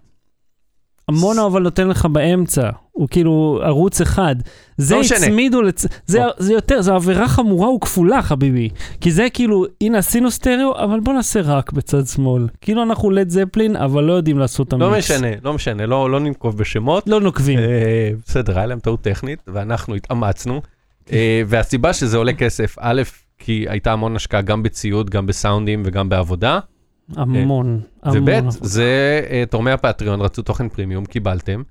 המונו 1.09 1.47
אבל 1.47 1.63
נותן 1.63 1.89
לך 1.89 2.07
באמצע, 2.07 2.71
הוא 2.93 3.09
כאילו 3.11 3.61
ערוץ 3.63 4.01
אחד. 4.01 4.37
זה 4.77 4.95
לא. 4.95 5.01
הצמידו, 5.01 5.63
לצ... 5.63 5.87
זה, 6.07 6.19
בוא. 6.21 6.29
זה 6.39 6.53
יותר, 6.53 6.83
זו 6.83 6.95
עבירה 6.95 7.29
חמורה 7.29 7.71
וכפולה 7.71 8.23
חביבי. 8.23 8.69
כי 9.01 9.13
זה 9.13 9.27
כאילו, 9.35 9.65
הנה 9.81 9.99
עשינו 9.99 10.31
סטריאו, 10.31 10.79
אבל 10.79 11.01
בוא 11.01 11.13
נעשה 11.13 11.41
רק 11.41 11.73
בצד 11.73 12.07
שמאל. 12.07 12.47
כאילו 12.61 12.83
אנחנו 12.83 13.11
לד 13.11 13.29
זפלין, 13.29 13.77
אבל 13.77 14.05
לא 14.05 14.13
יודעים 14.13 14.39
לעשות 14.39 14.69
את 14.69 14.73
לא 14.73 14.87
המיקס. 14.87 15.11
משנה, 15.11 15.29
לא 15.43 15.53
משנה, 15.53 15.87
לא 15.87 16.11
לא 16.11 16.21
ננקוב 16.21 16.59
בשמות. 16.59 17.05
לא 17.07 17.21
נוקבים. 17.21 17.59
אה, 17.59 18.11
בסדר, 18.27 18.59
היה 18.59 18.67
להם 18.67 18.79
טעות 18.79 19.01
טכנית, 19.01 19.39
ואנחנו 19.47 19.95
התאמצנו. 19.95 20.63
אה, 21.13 21.43
והסיבה 21.47 21.93
שזה 21.93 22.17
עולה 22.17 22.33
כסף, 22.33 22.77
א', 22.81 23.03
כי 23.39 23.65
הייתה 23.69 23.93
המון 23.93 24.17
השקעה 24.17 24.43
גם 24.43 24.63
בציוד, 24.63 25.11
גם 25.11 25.27
בסאונדים 25.27 25.83
וגם 25.85 26.09
בעבודה. 26.09 26.59
המון, 27.17 27.81
המון. 28.03 28.23
וב'. 28.23 28.51
זה 28.51 29.21
אה, 29.31 29.45
תורמי 29.51 29.71
הפטריון 29.71 30.21
רצו 30.21 30.43
תוכן 30.43 30.69
פרימיום, 30.69 31.05
קיבלתם. 31.05 31.63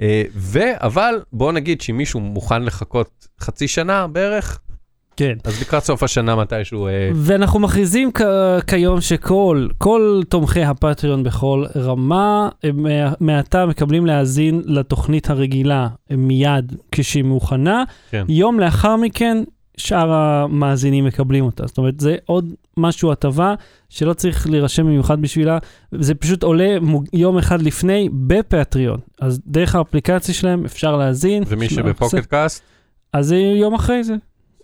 אה, 0.00 0.22
ו- 0.34 0.58
אבל 0.76 1.14
בואו 1.32 1.52
נגיד 1.52 1.80
שאם 1.80 1.96
מישהו 1.96 2.20
מוכן 2.20 2.62
לחכות 2.62 3.28
חצי 3.40 3.68
שנה 3.68 4.06
בערך, 4.06 4.58
כן. 5.16 5.34
אז 5.44 5.60
לקראת 5.60 5.84
סוף 5.84 6.02
השנה 6.02 6.36
מתישהו, 6.36 6.86
אה, 6.86 7.10
ואנחנו 7.14 7.60
מכריזים 7.60 8.10
כ- 8.14 8.22
כיום 8.66 9.00
שכל, 9.00 9.68
כל 9.78 10.20
תומכי 10.28 10.62
הפטריון 10.64 11.22
בכל 11.22 11.64
רמה, 11.76 12.48
הם 12.64 12.86
אה, 12.86 13.12
מעתה 13.20 13.66
מקבלים 13.66 14.06
להאזין 14.06 14.62
לתוכנית 14.66 15.30
הרגילה 15.30 15.88
מיד 16.10 16.72
כשהיא 16.92 17.24
מוכנה. 17.24 17.84
כן. 18.10 18.24
יום 18.28 18.60
לאחר 18.60 18.96
מכן, 18.96 19.42
שאר 19.78 20.12
המאזינים 20.12 21.04
מקבלים 21.04 21.44
אותה. 21.44 21.66
זאת 21.66 21.78
אומרת, 21.78 22.00
זה 22.00 22.16
עוד 22.26 22.44
משהו, 22.76 23.12
הטבה, 23.12 23.54
שלא 23.88 24.12
צריך 24.12 24.46
להירשם 24.50 24.86
במיוחד 24.86 25.22
בשבילה, 25.22 25.58
זה 25.92 26.14
פשוט 26.14 26.42
עולה 26.42 26.80
מוג- 26.80 27.06
יום 27.12 27.38
אחד 27.38 27.62
לפני 27.62 28.08
בפטריון. 28.26 28.98
אז 29.20 29.40
דרך 29.46 29.74
האפליקציה 29.74 30.34
שלהם 30.34 30.64
אפשר 30.64 30.96
להאזין. 30.96 31.42
ומי 31.46 31.68
שב 31.68 31.87
Pocket 31.87 32.26
Casts, 32.26 32.62
אז 33.12 33.26
זה 33.26 33.36
יום 33.36 33.74
אחרי 33.74 34.04
זה. 34.04 34.14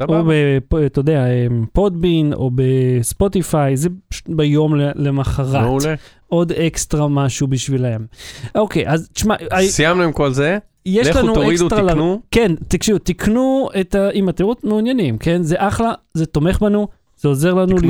או, 0.01 0.07
סבבה. 0.07 0.23
בפ- 0.23 0.87
אתה 0.87 0.99
יודע, 0.99 1.25
פודבין, 1.73 2.33
או 2.33 2.51
בספוטיפיי, 2.55 3.77
זה 3.77 3.89
פשוט 4.09 4.25
ביום 4.29 4.75
למחרת. 4.95 5.63
מעולה. 5.63 5.95
עוד 6.27 6.53
אקסטרה 6.53 7.09
משהו 7.09 7.47
בשבילם. 7.47 8.07
אוקיי, 8.55 8.89
אז 8.89 9.09
תשמע, 9.13 9.35
סיימנו 9.67 10.03
עם 10.03 10.13
כל 10.13 10.33
זה, 10.33 10.59
יש 10.87 11.09
לכו 11.09 11.19
לנו 11.19 11.35
תורידו, 11.35 11.67
אקסטרה... 11.67 11.83
ל- 11.83 11.89
תקנו. 11.91 12.21
כן, 12.31 12.53
תקשיבו, 12.69 12.99
תקנו 12.99 13.69
את 13.81 13.95
ה... 13.95 14.11
אם 14.11 14.29
אתם 14.29 14.45
מעוניינים, 14.65 15.19
כן? 15.19 15.43
זה 15.43 15.55
אחלה, 15.59 15.93
זה 16.15 16.27
תומך 16.27 16.61
בנו, 16.61 16.89
זה 17.17 17.29
עוזר 17.29 17.55
לנו 17.55 17.77
להתמ-. 17.77 17.83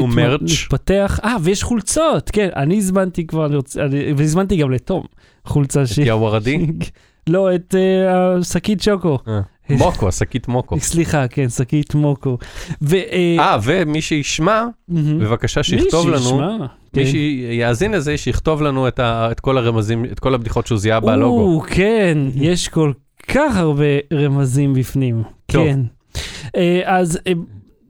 להתפתח. 0.43 1.21
אה, 1.25 1.37
ויש 1.43 1.63
חולצות, 1.63 2.31
כן, 2.31 2.49
אני 2.57 2.77
הזמנתי 2.77 3.27
כבר, 3.27 3.47
אני 3.47 3.57
רוצה- 3.57 3.85
אני- 3.85 4.13
והזמנתי 4.17 4.57
גם 4.57 4.71
לתום 4.71 5.05
חולצה 5.45 5.83
את 5.83 5.89
ש... 5.89 5.99
יאוורדי, 5.99 6.67
לא, 7.29 7.55
את 7.55 7.75
אה, 7.75 8.35
השקית 8.35 8.83
שוקו. 8.83 9.19
מוקו, 9.71 10.13
שקית 10.13 10.49
מוקו. 10.49 10.81
סליחה, 10.81 11.29
כן, 11.29 11.49
שקית 11.49 11.95
מוקו. 11.95 12.39
אה, 12.93 12.99
אה, 13.39 13.59
ומי 13.63 14.03
שישמע. 14.03 14.65
בבקשה 14.89 15.63
שיכתוב 15.63 16.07
מי 16.07 16.13
לנו, 16.13 16.21
שישמע, 16.23 16.57
כן. 16.93 17.01
מי 17.01 17.07
שיאזין 17.07 17.93
לזה, 17.93 18.17
שיכתוב 18.19 18.63
לנו 18.63 18.89
את 18.89 18.99
ה- 18.99 19.29
את 19.31 19.41
כל 19.41 19.59
הרמזים, 19.59 20.05
את 20.05 20.21
כל 20.21 20.35
הבדיחות 20.35 20.67
שהוא 20.67 20.79
זיהה 20.79 21.01
בלוגו. 21.01 21.41
או, 21.41 21.61
כן, 21.61 22.19
יש 22.35 22.69
כל 22.69 22.93
כך 23.29 23.57
הרבה 23.57 23.85
רמזים 24.13 24.75
בפנים. 24.75 25.23
כן. 25.49 25.81
אה, 26.57 26.81
אז 26.85 27.19
אה, 27.27 27.33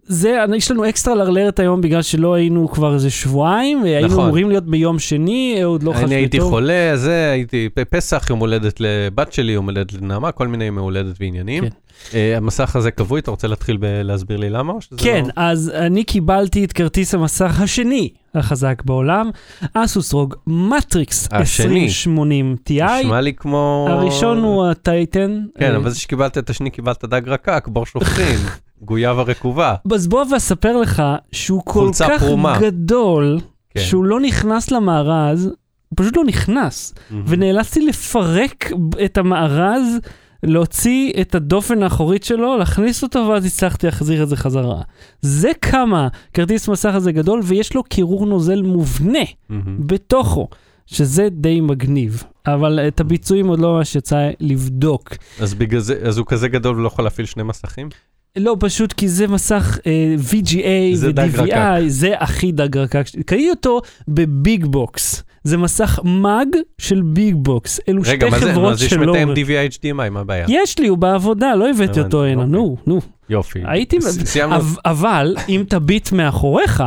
זה, 0.06 0.38
יש 0.56 0.70
לנו 0.70 0.88
אקסטרה 0.88 1.14
לאלרט 1.14 1.60
היום 1.60 1.80
בגלל 1.80 2.02
שלא 2.02 2.34
היינו 2.34 2.68
כבר 2.68 2.94
איזה 2.94 3.10
שבועיים, 3.10 3.82
והיינו 3.82 4.08
נכון. 4.08 4.24
אמורים 4.24 4.48
להיות 4.48 4.64
ביום 4.66 4.98
שני, 4.98 5.58
אהוד 5.62 5.82
לא 5.82 5.92
חש 5.92 6.02
אני 6.02 6.14
הייתי. 6.14 6.40
חולה, 6.40 6.92
זה, 6.96 7.30
הייתי 7.30 7.68
פסח, 7.90 8.26
יום 8.30 8.38
הולדת 8.38 8.80
לבת 8.80 9.32
שלי, 9.32 9.52
יום 9.52 9.64
הולדת 9.64 9.92
לנעמה, 9.92 10.32
כל 10.32 10.48
מיני 10.48 10.64
ימי 10.64 10.80
הולדת 10.80 11.16
ועניינים. 11.20 11.64
כן. 11.64 11.68
אה, 12.14 12.36
המסך 12.36 12.76
הזה 12.76 12.90
כבוי, 12.90 13.20
אתה 13.20 13.30
רוצה 13.30 13.48
להתחיל 13.48 13.78
להסביר 13.82 14.36
לי 14.36 14.50
למה? 14.50 14.72
כן, 14.96 15.24
לא- 15.26 15.32
אז 15.36 15.72
אני 15.74 16.04
קיבלתי 16.04 16.64
את 16.64 16.72
כרטיס 16.72 17.14
המסך 17.14 17.60
השני 17.60 18.10
החזק 18.34 18.82
בעולם, 18.84 19.30
אסוס 19.74 20.12
רוג 20.12 20.34
מטריקס 20.46 21.28
השני. 21.32 21.84
2080 21.84 22.56
TI. 22.68 22.72
נשמע 23.00 23.20
לי 23.20 23.32
כמו... 23.34 23.86
הראשון 23.90 24.38
הוא 24.38 24.66
הטייטן. 24.66 25.40
כן, 25.58 25.70
אה, 25.72 25.76
אבל 25.76 25.90
זה 25.90 26.00
שקיבלת 26.00 26.38
את 26.38 26.50
השני, 26.50 26.70
קיבלת 26.70 27.04
דג 27.04 27.28
רקק, 27.28 27.68
בור 27.68 27.86
שופכין, 27.86 28.38
גויאבה 28.82 29.22
רקובה. 29.22 29.74
אז 29.94 30.06
בוא 30.06 30.24
ואספר 30.32 30.76
לך 30.76 31.02
שהוא 31.32 31.62
כל 31.64 31.90
כך 32.00 32.22
פרומה. 32.22 32.58
גדול, 32.60 33.38
כן. 33.70 33.80
שהוא 33.80 34.04
לא 34.04 34.20
נכנס 34.20 34.70
למארז, 34.70 35.44
הוא 35.44 35.96
פשוט 35.96 36.16
לא 36.16 36.24
נכנס. 36.24 36.94
ונאלצתי 37.26 37.80
לפרק 37.86 38.70
את 39.04 39.18
המארז, 39.18 39.98
להוציא 40.44 41.12
את 41.20 41.34
הדופן 41.34 41.82
האחורית 41.82 42.24
שלו, 42.24 42.56
להכניס 42.58 43.02
אותו, 43.02 43.26
ואז 43.30 43.44
הצלחתי 43.44 43.86
להחזיר 43.86 44.22
את 44.22 44.28
זה 44.28 44.36
חזרה. 44.36 44.82
זה 45.22 45.50
כמה 45.62 46.08
כרטיס 46.34 46.68
מסך 46.68 46.94
הזה 46.94 47.12
גדול, 47.12 47.40
ויש 47.44 47.74
לו 47.74 47.82
קירור 47.82 48.26
נוזל 48.26 48.62
מובנה 48.62 49.18
מהמם. 49.48 49.86
בתוכו, 49.86 50.48
שזה 50.86 51.28
די 51.30 51.60
מגניב. 51.60 52.22
אבל 52.46 52.80
את 52.88 53.00
הביצועים 53.00 53.46
עוד 53.46 53.60
לא 53.60 53.74
ממש 53.74 53.96
יצא 53.96 54.30
לבדוק. 54.40 55.14
אז 55.40 55.54
בגלל 55.54 55.80
זה, 55.80 55.98
אז 56.02 56.18
הוא 56.18 56.26
כזה 56.26 56.48
גדול 56.48 56.76
ולא 56.76 56.86
יכול 56.86 57.04
להפעיל 57.04 57.26
שני 57.26 57.42
מסכים? 57.42 57.88
לא, 58.36 58.56
פשוט 58.60 58.92
כי 58.92 59.08
זה 59.08 59.26
מסך 59.26 59.78
אה, 59.86 60.14
VGA 60.30 60.94
זה 60.94 61.10
ו-DVI. 61.16 61.80
זה 61.86 62.14
הכי 62.18 62.52
דג 62.52 62.76
רקק. 62.76 63.06
קראי 63.26 63.50
אותו 63.50 63.80
בביג 64.08 64.66
בוקס. 64.66 65.22
זה 65.44 65.56
מסך 65.56 65.98
מאג 66.04 66.48
של 66.78 67.02
ביג 67.02 67.34
בוקס. 67.38 67.80
אלו 67.88 68.02
רגע, 68.06 68.26
שתי 68.26 68.30
מה 68.30 68.38
זה? 68.46 68.52
חברות 68.52 68.72
אז 68.72 68.82
יש 68.82 68.90
שלא... 68.90 69.12
מתאם 69.12 69.28
DVI 69.32 69.72
HDMI, 69.78 70.10
מה 70.10 70.20
הבעיה? 70.20 70.46
יש 70.48 70.78
לי, 70.78 70.88
הוא 70.88 70.98
בעבודה, 70.98 71.54
לא 71.54 71.70
הבאתי 71.70 72.00
אותו 72.00 72.24
הנה, 72.24 72.42
אוקיי. 72.42 72.52
נו, 72.52 72.76
נו. 72.86 73.00
יופי. 73.28 73.58
הייתי... 73.66 74.00
סיימנו. 74.00 74.56
אבל- 74.84 75.36
אם 75.48 75.64
תביט 75.68 76.12
מאחוריך, 76.12 76.82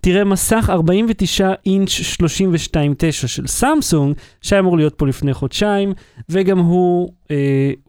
תראה 0.00 0.24
מסך 0.24 0.70
49 0.70 1.52
אינץ' 1.66 1.90
32.9 1.90 3.12
של 3.26 3.46
סמסונג, 3.46 4.14
שהיה 4.42 4.60
אמור 4.60 4.76
להיות 4.76 4.94
פה 4.94 5.06
לפני 5.06 5.34
חודשיים, 5.34 5.92
וגם 6.28 6.58
הוא, 6.58 7.08
אה, 7.30 7.36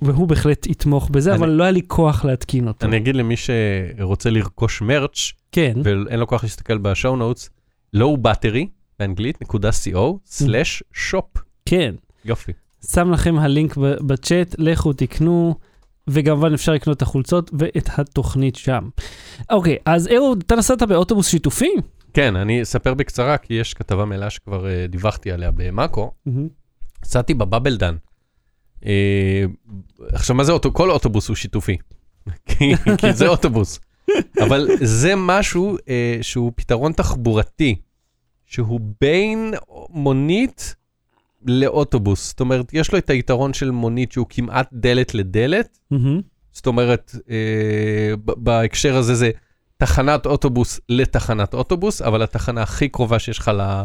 והוא 0.02 0.28
בהחלט 0.28 0.68
יתמוך 0.68 1.10
בזה, 1.10 1.30
אני- 1.32 1.40
אבל 1.40 1.50
לא 1.50 1.64
היה 1.64 1.72
לי 1.72 1.82
כוח 1.88 2.26
להתקין 2.26 2.68
אותו. 2.68 2.86
אני 2.88 2.98
אגיד 2.98 3.16
למי 3.16 3.36
שרוצה 3.38 4.30
לרכוש 4.30 4.82
מרץ', 4.82 5.32
כן. 5.52 5.74
ואין 5.84 6.20
לו 6.20 6.28
כוח 6.28 6.44
להסתכל 6.44 6.78
בשואו 6.78 7.16
נוטס, 7.16 7.50
low 7.96 8.18
battery, 8.28 8.66
באנגלית, 9.00 9.42
נקודה 9.42 9.70
co, 9.70 10.00
סלאש 10.26 10.84
שופ. 10.94 11.26
כן. 11.66 11.96
יופי. 12.26 12.52
שם 12.92 13.12
לכם 13.12 13.40
הלינק 13.40 13.78
בצ'אט, 13.78 14.56
לכו 14.58 14.94
תקנו, 14.94 15.56
וכמובן 16.08 16.54
אפשר 16.54 16.74
לקנות 16.74 16.98
את 16.98 17.02
החולצות 17.02 17.52
ואת 17.60 17.90
התוכנית 17.98 18.56
שם. 18.56 18.90
אוקיי, 19.50 19.78
אז 19.86 20.10
אהוד, 20.16 20.44
אתה 20.46 20.56
נסעת 20.56 20.84
באוטובוס 20.84 21.28
שיתופי? 21.28 21.72
כן, 22.14 22.36
אני 22.36 22.62
אספר 22.62 22.94
בקצרה, 22.94 23.38
כי 23.38 23.54
יש 23.54 23.74
כתבה 23.74 24.06
מלאה 24.06 24.30
שכבר 24.30 24.68
אה, 24.68 24.88
דיווחתי 24.88 25.32
עליה 25.32 25.52
במאקו. 25.52 26.12
נסעתי 27.06 27.34
בבבלדן. 27.34 27.96
אה, 28.86 29.46
עכשיו, 30.12 30.36
מה 30.36 30.44
זה 30.44 30.52
אוטו? 30.52 30.74
כל 30.74 30.92
אוטובוס 30.92 31.28
הוא 31.28 31.36
שיתופי. 31.36 31.78
כי 32.48 32.74
כי 32.98 33.14
זה 33.14 33.28
אוטובוס. 33.28 33.80
אבל 34.46 34.68
זה 34.82 35.14
משהו 35.18 35.78
אה, 35.90 36.18
שהוא 36.22 36.52
פתרון 36.56 36.94
תחבורתי, 36.94 37.76
שהוא 38.46 38.80
בין 39.02 39.54
מונית 39.90 40.76
לאוטובוס. 41.46 42.28
זאת 42.28 42.40
אומרת, 42.40 42.74
יש 42.74 42.92
לו 42.92 42.98
את 42.98 43.10
היתרון 43.10 43.54
של 43.54 43.72
מונית 43.72 44.12
שהוא 44.12 44.26
כמעט 44.30 44.70
דלת 44.74 45.16
לדלת. 45.16 45.80
מהמם. 45.92 46.22
זאת 46.52 46.68
אומרת, 46.68 47.16
אה, 47.30 48.14
בהקשר 48.18 48.98
הזה 48.98 49.16
זה 49.16 49.32
תחנת 49.78 50.26
אוטובוס 50.26 50.80
לתחנת 50.90 51.54
אוטובוס, 51.54 52.02
אבל 52.02 52.22
התחנה 52.24 52.62
הכי 52.62 52.90
קרובה 52.90 53.20
שיש 53.20 53.38
לך 53.38 53.52
ל... 53.58 53.84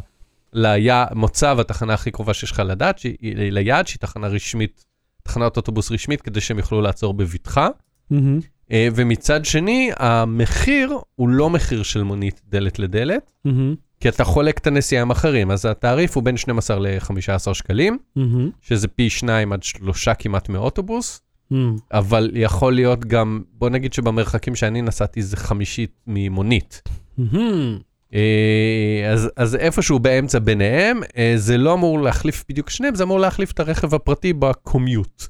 למוצא 0.52 1.54
והתחנה 1.56 1.94
הכי 1.94 2.10
קרובה 2.10 2.34
שיש 2.34 2.50
לך 2.50 2.62
לדעת, 2.66 2.98
שהיא, 2.98 3.16
ליעד, 3.34 3.86
שהיא 3.86 3.98
תחנה 4.00 4.26
רשמית, 4.26 4.84
תחנת 5.22 5.56
אוטובוס 5.56 5.92
רשמית, 5.92 6.20
כדי 6.20 6.40
שהם 6.40 6.58
יוכלו 6.58 6.80
לעצור 6.80 7.14
בבטחה. 7.14 7.68
אה, 8.72 8.88
ומצד 8.94 9.44
שני, 9.44 9.90
המחיר 9.96 10.98
הוא 11.16 11.28
לא 11.28 11.50
מחיר 11.50 11.82
של 11.82 12.02
מונית 12.02 12.40
דלת 12.48 12.78
לדלת, 12.78 13.32
מהמם. 13.44 13.74
כי 14.00 14.08
אתה 14.08 14.24
חולק 14.24 14.58
את 14.58 14.66
הנסיעה 14.66 15.02
עם 15.02 15.10
אחרים, 15.10 15.50
אז 15.50 15.66
התעריף 15.66 16.16
הוא 16.16 16.24
בין 16.24 16.36
12 16.36 16.78
ל-15 16.78 17.54
שקלים, 17.54 17.98
מהמם. 18.16 18.50
שזה 18.60 18.88
פי 18.88 19.10
2 19.10 19.52
עד 19.52 19.62
3 19.62 20.08
כמעט 20.08 20.48
מאוטובוס, 20.48 21.20
מהמם. 21.50 21.76
אבל 21.92 22.30
יכול 22.34 22.74
להיות 22.74 23.04
גם, 23.04 23.42
בוא 23.52 23.70
נגיד 23.70 23.92
שבמרחקים 23.92 24.54
שאני 24.56 24.82
נסעתי 24.82 25.22
זה 25.22 25.36
חמישית 25.36 25.92
ממונית. 26.06 26.82
אה, 28.14 29.10
אז, 29.12 29.30
אז 29.36 29.54
איפשהו 29.54 29.98
באמצע 29.98 30.38
ביניהם, 30.38 31.00
אה, 31.16 31.32
זה 31.36 31.58
לא 31.58 31.74
אמור 31.74 32.02
להחליף 32.02 32.44
בדיוק 32.48 32.70
שניהם, 32.70 32.94
זה 32.94 33.02
אמור 33.04 33.20
להחליף 33.20 33.52
את 33.52 33.60
הרכב 33.60 33.94
הפרטי 33.94 34.32
בקומיוט. 34.32 35.22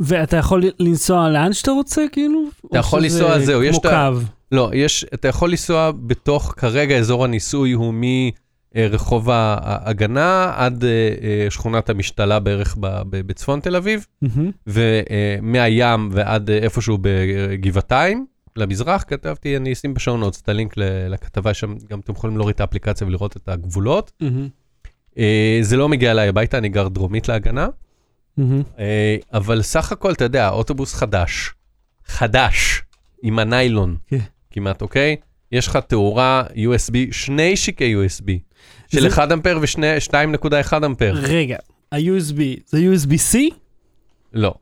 ואתה 0.00 0.36
יכול 0.36 0.64
לנסוע 0.78 1.28
לאן 1.28 1.52
שאתה 1.52 1.70
רוצה, 1.70 2.02
כאילו? 2.12 2.40
אתה 2.70 2.78
יכול 2.78 3.08
שזה 3.08 3.22
לנסוע, 3.22 3.38
זהו, 3.38 3.62
יש 3.62 3.78
את 3.78 3.86
ה-. 3.86 4.10
לא, 4.52 4.70
יש, 4.74 5.06
אתה 5.14 5.28
יכול 5.28 5.50
לנסוע 5.50 5.90
בתוך, 6.06 6.54
כרגע 6.56 6.98
אזור 6.98 7.24
הניסוי 7.24 7.72
הוא 7.72 7.94
מרחוב 8.74 9.30
ההגנה 9.30 10.52
עד 10.56 10.84
אה, 10.84 10.90
אה, 11.22 11.50
שכונת 11.50 11.90
המשתלה 11.90 12.38
בערך 12.40 12.76
בצפון 13.10 13.60
תל 13.60 13.76
אביב, 13.76 14.06
מהמם. 14.22 14.50
ומהים 14.66 16.08
ועד 16.12 16.50
אה, 16.50 16.58
איפשהו 16.58 16.98
בגבעתיים, 17.00 18.26
למזרח, 18.56 19.04
כתבתי, 19.06 19.56
אני 19.56 19.72
אשים 19.72 19.94
בשעון 19.94 20.20
נוטס 20.20 20.40
את 20.40 20.48
הלינק 20.48 20.74
לכתבה 21.08 21.54
שם, 21.54 21.74
גם 21.90 22.00
אתם 22.00 22.12
יכולים 22.12 22.36
להוריד 22.36 22.54
את 22.54 22.60
האפליקציה 22.60 23.06
ולראות 23.06 23.36
את 23.36 23.48
הגבולות. 23.48 24.12
אה, 25.18 25.58
זה 25.62 25.76
לא 25.76 25.88
מגיע 25.88 26.10
אליי 26.10 26.28
הביתה, 26.28 26.58
אני 26.58 26.68
גר 26.68 26.88
דרומית 26.88 27.28
להגנה. 27.28 27.68
אה, 28.78 29.16
אבל 29.32 29.62
סך 29.62 29.92
הכל, 29.92 30.12
אתה 30.12 30.24
יודע, 30.24 30.48
אוטובוס 30.48 30.94
חדש, 30.94 31.54
חדש, 32.06 32.82
עם 33.22 33.38
הניילון, 33.38 33.96
כן. 34.06 34.18
כמעט, 34.56 34.82
אוקיי? 34.82 35.16
יש 35.52 35.66
לך 35.68 35.76
תאורה 35.76 36.44
USB, 36.54 36.94
שני 37.10 37.56
שיקי 37.56 37.94
USB, 37.96 38.30
של 38.88 39.00
זה- 39.00 39.08
1 39.08 39.32
אמפר 39.32 39.58
ו-2.1 39.60 40.86
אמפר. 40.86 41.12
רגע, 41.14 41.56
ה-USB, 41.92 42.40
זה 42.66 42.78
USB-C? 42.78 43.36
לא. 44.34 44.54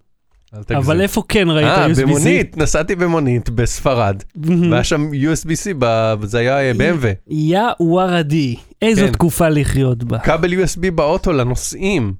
אבל 0.76 1.00
איפה 1.00 1.22
כן 1.28 1.48
ראית 1.50 1.66
אה, 1.66 1.86
USB-C? 1.86 2.00
במונית, 2.02 2.56
נסעתי 2.56 2.94
במונית 2.96 3.50
בספרד. 3.50 4.22
והיה 4.70 4.84
שם 4.84 5.10
USB-C, 5.12 5.84
זה 6.22 6.38
היה 6.38 6.60
אה, 6.60 6.72
BMW. 6.72 7.06
יא 7.28 7.60
ווארדי, 7.80 8.56
איזו 8.82 9.06
כן. 9.06 9.12
תקופה 9.12 9.48
לחיות 9.48 10.04
בה. 10.04 10.18
כבל 10.18 10.52
USB 10.52 10.90
באוטו 10.94 11.32
לנוסעים, 11.32 12.14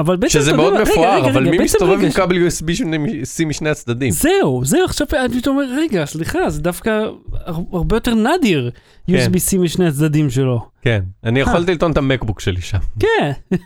אבל 0.00 0.16
בעצם, 0.16 0.38
שזה 0.40 0.52
מאוד 0.52 0.72
מה, 0.72 0.78
רגע, 0.80 0.90
מפואר, 0.92 1.18
רגע, 1.20 1.30
אבל 1.30 1.42
רגע, 1.42 1.50
מי 1.50 1.64
מסתובב 1.64 2.00
עם 2.04 2.10
כבל 2.10 2.36
USB-C 2.46 3.44
משני 3.46 3.70
הצדדים? 3.70 4.10
זהו, 4.10 4.62
זהו, 4.64 4.84
עכשיו 4.84 5.06
אני 5.24 5.40
פתאום 5.40 5.56
אומר, 5.56 5.68
רגע, 5.78 6.04
סליחה, 6.06 6.50
זה 6.50 6.62
דווקא 6.62 6.90
הר- 7.46 7.62
הרבה 7.72 7.96
יותר 7.96 8.14
נדיר, 8.14 8.70
כן. 9.06 9.12
USB-C 9.16 9.58
משני 9.58 9.86
הצדדים 9.86 10.30
שלו. 10.30 10.64
כן, 10.82 11.00
אני 11.24 11.42
אה. 11.42 11.48
יכולתי 11.48 11.72
לטעון 11.74 11.92
את 11.92 11.96
המקבוק 11.96 12.40
שלי 12.40 12.60
שם. 12.60 12.78
כן. 13.00 13.30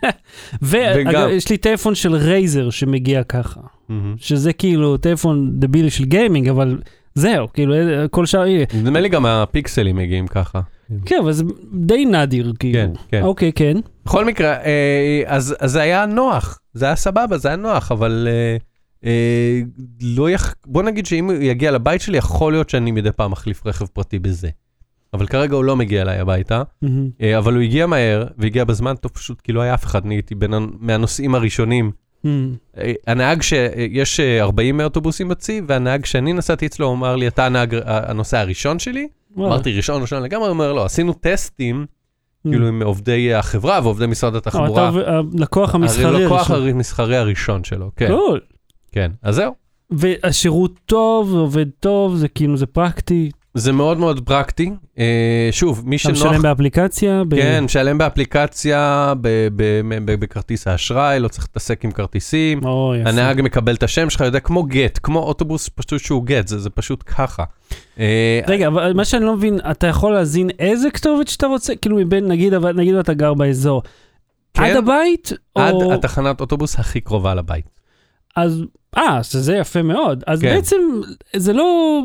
ואגב, 0.62 1.08
וגם- 1.10 1.28
יש 1.30 1.48
לי 1.48 1.56
טלפון 1.56 1.94
של 1.94 2.14
רייזר 2.14 2.70
שמגיע 2.70 3.22
ככה. 3.22 3.60
שזה 4.16 4.52
כאילו 4.52 4.96
טלפון 4.96 5.50
דבילי 5.54 5.90
של 5.90 6.04
גיימינג, 6.04 6.48
אבל 6.48 6.78
זהו, 7.14 7.46
כאילו, 7.52 7.74
כל 8.10 8.26
שאר... 8.26 8.44
נדמה 8.74 9.00
לי 9.00 9.08
גם 9.08 9.26
הפיקסלים 9.26 9.96
מגיעים 9.96 10.26
ככה. 10.26 10.60
כן, 11.06 11.16
אבל 11.22 11.32
זה 11.32 11.44
די 11.72 12.04
נדיר, 12.04 12.52
כאילו. 12.58 12.74
כן, 12.78 12.90
כן. 13.08 13.22
אוקיי, 13.22 13.52
כן. 13.52 13.76
בכל 14.06 14.24
מקרה, 14.24 14.52
אה, 14.54 15.22
אז 15.26 15.54
אז 15.60 15.70
זה 15.72 15.82
היה 15.82 16.06
נוח, 16.06 16.58
זה 16.74 16.86
היה 16.86 16.96
סבבה, 16.96 17.38
זה 17.38 17.48
היה 17.48 17.56
נוח, 17.56 17.92
אבל 17.92 18.28
אה, 18.30 18.56
אה, 19.04 19.60
לא 20.02 20.30
יכ... 20.30 20.54
בוא 20.66 20.82
נגיד 20.82 21.06
שאם 21.06 21.24
הוא 21.30 21.34
יגיע 21.40 21.70
לבית 21.70 22.00
שלי, 22.00 22.18
יכול 22.18 22.52
להיות 22.52 22.70
שאני 22.70 22.90
מדי 22.90 23.12
פעם 23.12 23.30
מחליף 23.30 23.66
רכב 23.66 23.86
פרטי 23.86 24.18
בזה. 24.18 24.48
אבל 25.14 25.26
כרגע 25.26 25.56
הוא 25.56 25.64
לא 25.64 25.76
מגיע 25.76 26.02
אליי 26.02 26.18
הביתה. 26.18 26.62
אה, 27.22 27.38
אבל 27.38 27.54
הוא 27.54 27.62
הגיע 27.62 27.86
מהר, 27.86 28.26
והגיע 28.38 28.64
בזמן 28.64 28.94
טוב, 28.96 29.12
פשוט 29.12 29.40
כי 29.40 29.52
לא 29.52 29.60
היה 29.60 29.74
אף 29.74 29.84
אחד, 29.84 30.04
אני 30.06 30.14
הייתי 30.14 30.34
בין 30.34 30.54
הנ- 30.54 30.70
מהנוסעים 30.80 31.34
הראשונים. 31.34 31.90
מהמם. 32.24 32.54
אה, 32.78 32.92
הנהג 33.06 33.42
שיש 33.42 34.20
40 34.20 34.80
אוטובוסים 34.80 35.28
בצי, 35.28 35.60
והנהג 35.68 36.04
שאני 36.04 36.32
נסעתי 36.32 36.66
אצלו, 36.66 36.86
הוא 36.86 36.94
אמר 36.94 37.16
לי, 37.16 37.28
אתה 37.28 37.46
הנהג, 37.46 37.76
הנוסע 37.84 38.40
הראשון 38.40 38.78
שלי? 38.78 39.08
אמרתי 39.38 39.76
ראשון, 39.76 40.02
ראשון 40.02 40.22
לגמרי, 40.22 40.48
אומר, 40.48 40.72
לא, 40.72 40.84
עשינו 40.84 41.12
טסטים. 41.12 41.86
כאילו 42.48 42.68
עם 42.68 42.82
עובדי 42.82 43.34
החברה 43.34 43.80
ועובדי 43.82 44.06
משרד 44.06 44.34
התחבורה. 44.34 44.88
אתה 44.88 45.10
הלקוח 45.38 45.74
המסחרי 45.74 46.04
הלקוח 46.04 46.50
הראשון. 46.50 46.68
המסחרי 46.68 47.16
הראשון 47.16 47.64
שלו, 47.64 47.90
כן, 47.96 48.08
קול. 48.08 48.40
כן. 48.92 49.10
אז 49.22 49.34
זהו. 49.34 49.52
והשירות 49.90 50.72
טוב, 50.86 51.34
עובד 51.34 51.66
טוב, 51.80 52.16
זה 52.16 52.28
כאילו, 52.28 52.56
זה 52.56 52.66
פרקטי. 52.66 53.30
זה 53.56 53.72
מאוד 53.72 53.98
מאוד 53.98 54.20
פרקטי. 54.26 54.70
אה, 54.98 55.48
שוב, 55.50 55.82
מי 55.86 55.96
אתה 55.96 56.02
שנוח... 56.02 56.26
משלם 56.26 56.42
באפליקציה? 56.42 57.22
ב- 57.28 57.36
כן, 57.36 57.64
משלם 57.64 57.98
באפליקציה, 57.98 59.12
ב- 59.20 59.48
ב- 59.56 59.80
ב- 60.04 60.20
בכרטיס 60.20 60.66
האשראי, 60.68 61.20
לא 61.20 61.28
צריך 61.28 61.44
להתעסק 61.44 61.84
עם 61.84 61.90
כרטיסים. 61.90 62.64
או, 62.64 62.94
יפה. 63.00 63.08
הנהג 63.10 63.40
מקבל 63.40 63.74
את 63.74 63.82
השם 63.82 64.10
שלך, 64.10 64.20
יודע, 64.20 64.40
כמו 64.40 64.62
גט, 64.62 64.98
כמו 65.02 65.18
אוטובוס 65.18 65.68
פשוט 65.74 66.00
שהוא 66.00 66.24
גט, 66.24 66.48
זה, 66.48 66.58
זה 66.58 66.70
פשוט 66.70 67.04
ככה. 67.06 67.44
אה, 67.98 68.40
רגע, 68.46 68.66
אבל 68.66 68.92
מה 68.92 69.04
שאני 69.04 69.24
לא 69.24 69.36
מבין, 69.36 69.58
אתה 69.70 69.86
יכול 69.86 70.12
להזין 70.12 70.50
איזה 70.58 70.90
כתובת 70.90 71.28
שאתה 71.28 71.46
רוצה? 71.46 71.76
כאילו 71.76 71.96
מבין, 71.96 72.28
נגיד, 72.28 72.54
אבל- 72.54 72.72
נגיד 72.76 72.94
אתה 72.94 73.14
גר 73.14 73.34
באזור. 73.34 73.82
כן. 74.54 74.62
עד 74.62 74.76
הבית? 74.76 75.32
עד 75.54 75.72
או... 75.74 75.92
התחנת 75.92 76.40
אוטובוס 76.40 76.78
הכי 76.78 77.00
קרובה 77.00 77.34
לבית. 77.34 77.64
אז, 78.36 78.62
אה, 78.96 79.18
אז 79.18 79.30
זה 79.32 79.56
יפה 79.56 79.82
מאוד. 79.82 80.24
אז 80.26 80.40
כן. 80.40 80.54
בעצם, 80.54 80.76
זה 81.36 81.52
לא... 81.52 82.00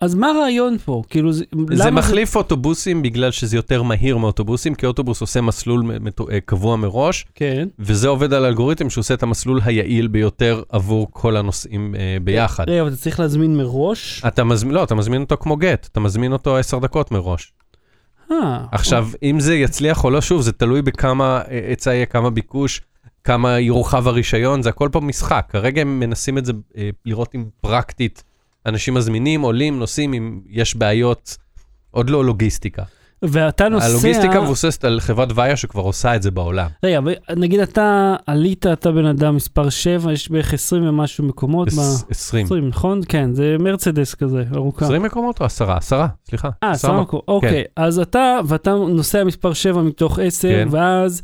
אז 0.00 0.14
מה 0.14 0.30
הרעיון 0.30 0.78
פה? 0.78 1.02
כאילו, 1.10 1.32
זה, 1.32 1.44
זה 1.72 1.90
מחליף 1.90 2.36
אוטובוסים 2.36 3.02
בגלל 3.02 3.30
שזה 3.30 3.56
יותר 3.56 3.82
מהיר 3.82 4.16
מאוטובוסים, 4.16 4.74
כי 4.74 4.86
אוטובוס 4.86 5.20
עושה 5.20 5.40
מסלול 5.40 5.80
מ- 5.82 6.04
מטו- 6.04 6.30
אה, 6.30 6.40
קבוע 6.40 6.76
מראש, 6.76 7.26
כן. 7.34 7.68
וזה 7.78 8.08
עובד 8.08 8.32
על 8.32 8.44
אלגוריתם 8.44 8.90
שעושה 8.90 9.14
את 9.14 9.22
המסלול 9.22 9.60
היעיל 9.64 10.08
ביותר 10.08 10.62
עבור 10.68 11.06
כל 11.10 11.36
הנוסעים 11.36 11.94
אה, 11.94 12.16
ביחד. 12.24 12.68
רגע, 12.70 12.80
אבל 12.80 12.88
אתה 12.88 12.96
צריך 12.96 13.20
להזמין 13.20 13.56
מראש? 13.56 14.22
אתה 14.26 14.44
מזמין, 14.44 14.74
לא, 14.74 14.82
אתה 14.82 14.94
מזמין 14.94 15.22
אותו 15.22 15.36
כמו 15.40 15.56
גט, 15.56 15.88
אתה 15.92 16.00
מזמין 16.00 16.32
אותו 16.32 16.56
עשר 16.56 16.78
דקות 16.78 17.10
מראש. 17.12 17.52
אה, 18.32 18.64
עכשיו, 18.72 19.08
אם 19.22 19.40
זה 19.40 19.54
יצליח 19.54 20.04
או 20.04 20.10
לא, 20.10 20.20
שוב, 20.20 20.42
זה 20.42 20.52
תלוי 20.52 20.82
בכמה 20.82 21.40
אה, 21.50 21.60
היצע 21.68 21.94
יהיה, 21.94 22.06
כמה 22.06 22.30
ביקוש, 22.30 22.80
כמה 23.24 23.58
יורחב 23.58 24.08
הרישיון, 24.08 24.62
זה 24.62 24.68
הכל 24.68 24.88
פה 24.92 25.00
משחק. 25.00 25.46
כרגע 25.48 25.80
הם 25.80 26.00
מנסים 26.00 26.38
את 26.38 26.44
זה, 26.46 26.52
אה, 26.76 26.90
לראות 27.06 27.34
אם 27.34 27.44
פרקטית 27.60 28.22
אנשים 28.66 28.94
מזמינים, 28.94 29.40
עולים, 29.40 29.78
נוסעים, 29.78 30.12
אם 30.14 30.40
יש 30.50 30.76
בעיות, 30.76 31.36
עוד 31.90 32.10
לא 32.10 32.24
לוגיסטיקה. 32.24 32.82
ואתה 33.22 33.68
נוסע... 33.68 33.86
הלוגיסטיקה 33.86 34.40
מבוססת 34.40 34.84
על 34.84 35.00
חברת 35.00 35.28
ויה 35.34 35.56
שכבר 35.56 35.82
עושה 35.82 36.16
את 36.16 36.22
זה 36.22 36.30
בעולם. 36.30 36.68
רגע, 36.84 37.00
נגיד 37.36 37.60
אתה 37.60 38.16
עלית, 38.26 38.66
אתה 38.66 38.92
בן 38.92 39.04
אדם 39.06 39.36
מספר 39.36 39.68
7, 39.68 40.12
יש 40.12 40.30
בערך 40.30 40.54
20 40.54 40.88
ומשהו 40.88 41.24
מקומות. 41.24 41.68
ב... 41.68 41.78
עש- 41.78 42.04
20. 42.10 42.46
20, 42.46 42.68
נכון? 42.68 43.00
כן, 43.08 43.34
זה 43.34 43.56
מרצדס 43.60 44.14
כזה, 44.14 44.44
ארוכה. 44.54 44.84
20 44.84 45.02
מקומות 45.02 45.40
או 45.40 45.46
עשרה? 45.46 45.76
עשרה, 45.76 46.08
סליחה. 46.28 46.48
אה, 46.48 46.70
עשרה 46.70 46.72
עשרה 46.90 47.00
מקומות. 47.02 47.24
מקומות. 47.24 47.44
אוקיי, 47.44 47.64
אז 47.76 47.98
אתה, 47.98 48.38
ואתה 48.46 48.70
נוסע 48.70 49.24
מספר 49.24 49.52
7 49.52 49.82
מתוך 49.82 50.18
10, 50.18 50.48
כן. 50.48 50.68
ואז 50.70 51.22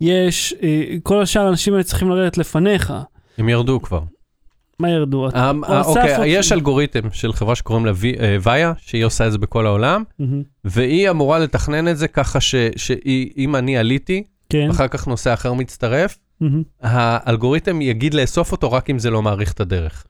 יש, 0.00 0.54
אה, 0.62 0.82
כל 1.02 1.22
השאר 1.22 1.46
האנשים 1.46 1.72
האלה 1.72 1.84
צריכים 1.84 2.10
לרדת 2.10 2.38
לפניך. 2.38 2.92
הם 3.38 3.48
ירדו 3.48 3.82
כבר. 3.82 4.00
מה 4.80 4.90
ירדו? 4.90 5.28
אתה- 5.28 5.38
אה, 5.68 5.80
אוקיי, 5.82 6.16
או- 6.16 6.24
יש 6.24 6.52
אלגוריתם 6.52 7.00
של 7.12 7.32
חברה 7.32 7.54
שקוראים 7.54 7.86
לה 7.86 7.92
אה, 8.20 8.36
ויה, 8.42 8.72
שהיא 8.78 9.04
עושה 9.04 9.26
את 9.26 9.32
זה 9.32 9.38
בכל 9.38 9.66
העולם. 9.66 10.02
והיא 10.64 11.10
אמורה 11.10 11.38
לתכנן 11.38 11.88
את 11.88 11.98
זה 11.98 12.08
ככה 12.08 12.40
שאם 12.40 13.56
אני 13.56 13.78
עליתי, 13.78 14.22
כן. 14.50 14.70
אחר 14.70 14.88
כך 14.88 15.06
נוסע 15.08 15.34
אחר 15.34 15.52
מצטרף. 15.52 16.18
האלגוריתם 16.82 17.80
יגיד 17.82 18.14
לאסוף 18.14 18.52
אותו 18.52 18.72
רק 18.72 18.90
אם 18.90 18.98
זה 18.98 19.10
לא 19.10 19.22
מאריך 19.22 19.52
את 19.52 19.60
הדרך. 19.60 20.04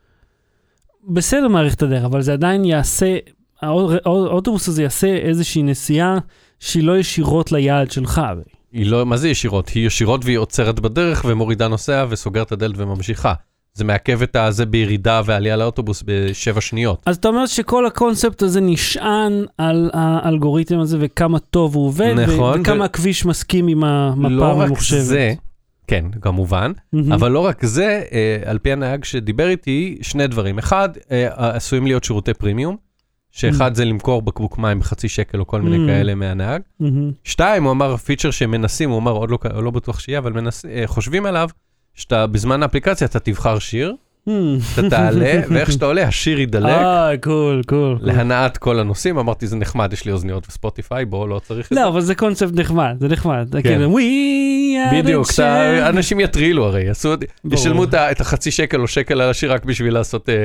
בסדר 1.09 1.47
מעריך 1.47 1.73
את 1.75 1.81
הדרך, 1.83 2.03
אבל 2.03 2.21
זה 2.21 2.33
עדיין 2.33 2.65
יעשה, 2.65 3.17
האו- 3.61 3.91
האוטובוס 4.05 4.67
הזה 4.67 4.83
יעשה 4.83 5.07
איזושהי 5.07 5.63
נסיעה 5.63 6.17
שהיא 6.59 6.83
לא 6.83 6.97
ישירות 6.97 7.51
ליעד 7.51 7.91
שלך. 7.91 8.21
היא 8.73 8.85
לא, 8.91 9.05
מה 9.05 9.17
זה 9.17 9.29
ישירות? 9.29 9.69
היא 9.69 9.87
ישירות 9.87 10.25
והיא 10.25 10.37
עוצרת 10.37 10.79
בדרך 10.79 11.25
ומורידה 11.27 11.67
נוסע 11.67 12.05
וסוגרת 12.09 12.47
את 12.47 12.51
הדלת 12.51 12.75
וממשיכה. 12.77 13.33
זה 13.77 13.83
מעכב 13.83 14.21
את 14.21 14.35
הזה 14.35 14.65
בירידה 14.65 15.21
ועלייה 15.25 15.55
לאוטובוס 15.55 16.03
בשבע 16.07 16.61
שניות. 16.61 17.01
אז 17.05 17.15
אתה 17.17 17.27
אומר 17.27 17.45
שכל 17.45 17.85
הקונספט 17.85 18.41
הזה 18.41 18.61
נשען 18.61 19.45
על 19.57 19.89
האלגוריתם 19.93 20.79
הזה 20.79 20.97
וכמה 20.99 21.39
טוב 21.39 21.75
הוא 21.75 21.85
עובד, 21.87 22.15
נכון, 22.19 22.61
וכמה 22.61 22.81
ו- 22.81 22.83
הכביש 22.85 23.25
מסכים 23.25 23.67
עם 23.67 23.83
המפה 23.83 24.29
לא 24.29 24.43
רק 24.45 24.51
הממוחשבת. 24.63 24.99
זה, 25.01 25.33
כן, 25.87 26.05
כמובן, 26.21 26.71
מהמם. 26.93 27.11
אבל 27.13 27.31
לא 27.31 27.39
רק 27.39 27.65
זה, 27.65 28.01
אה, 28.11 28.37
על 28.45 28.57
פי 28.57 28.71
הנהג 28.71 29.03
שדיבר 29.03 29.47
איתי, 29.49 29.97
שני 30.01 30.27
דברים. 30.27 30.57
אחד, 30.57 30.89
אה, 31.11 31.27
עשויים 31.55 31.87
להיות 31.87 32.03
שירותי 32.03 32.33
פרימיום, 32.33 32.75
שאחד 33.31 33.75
זה 33.75 33.85
למכור 33.85 34.21
בקבוק 34.21 34.57
מים 34.57 34.79
בחצי 34.79 35.09
שקל 35.09 35.39
או 35.39 35.47
כל 35.47 35.61
מיני 35.61 35.77
Mm. 35.85 35.87
כאלה 35.87 36.15
מהנהג. 36.15 36.61
מהמם. 36.79 37.11
שתיים, 37.23 37.63
הוא 37.63 37.71
אמר 37.71 37.97
פיצ'ר 37.97 38.31
שמנסים, 38.31 38.89
הוא 38.89 38.99
אמר 38.99 39.11
עוד 39.11 39.31
לא, 39.31 39.37
לא 39.63 39.71
בטוח 39.71 39.99
שיהיה, 39.99 40.19
אבל 40.19 40.33
מנס, 40.33 40.65
אה, 40.65 40.83
חושבים 40.85 41.25
עליו, 41.25 41.49
שאתה 41.97 42.27
בזמן 42.27 42.63
האפליקציה 42.63 43.07
אתה 43.07 43.19
תבחר 43.19 43.59
שיר, 43.59 43.95
מהמם. 44.27 44.57
אתה 44.73 44.89
תעלה, 44.89 45.33
ואיך 45.49 45.71
שאתה 45.71 45.85
עולה 45.85 46.07
השיר 46.07 46.39
ידלק. 46.39 46.65
אה, 46.65 47.11
cool, 47.21 47.61
cool. 47.67 47.97
להנעת 48.01 48.57
כל 48.57 48.79
הנוסעים, 48.79 49.17
אמרתי 49.17 49.47
זה 49.47 49.55
נחמד, 49.55 49.93
יש 49.93 50.05
לי 50.05 50.11
אוזניות 50.11 50.47
וספוטיפיי, 50.49 51.05
בוא, 51.05 51.29
לא 51.29 51.39
צריך 51.39 51.65
את 51.65 51.75
זה. 51.75 51.81
לא, 51.81 51.87
אבל 51.87 52.01
זה 52.01 52.15
קונספט 52.15 52.53
נחמד, 52.53 52.95
זה 52.99 53.07
נחמד. 53.07 53.47
כן. 53.51 53.61
כאילו, 53.61 53.97
We 53.97 54.01
are 54.91 54.95
בדיוק. 54.95 55.27
אנשים 55.89 56.19
יטרילו 56.19 56.65
הרי. 56.65 56.85
ישלמו 57.51 57.83
את 57.83 58.21
החצי 58.21 58.51
שקל 58.51 58.81
או 58.81 58.87
שקל 58.87 59.21
על 59.21 59.29
השיר 59.29 59.53
רק 59.53 59.65
בשביל 59.65 59.93
לעשות 59.93 60.29
אה, 60.29 60.35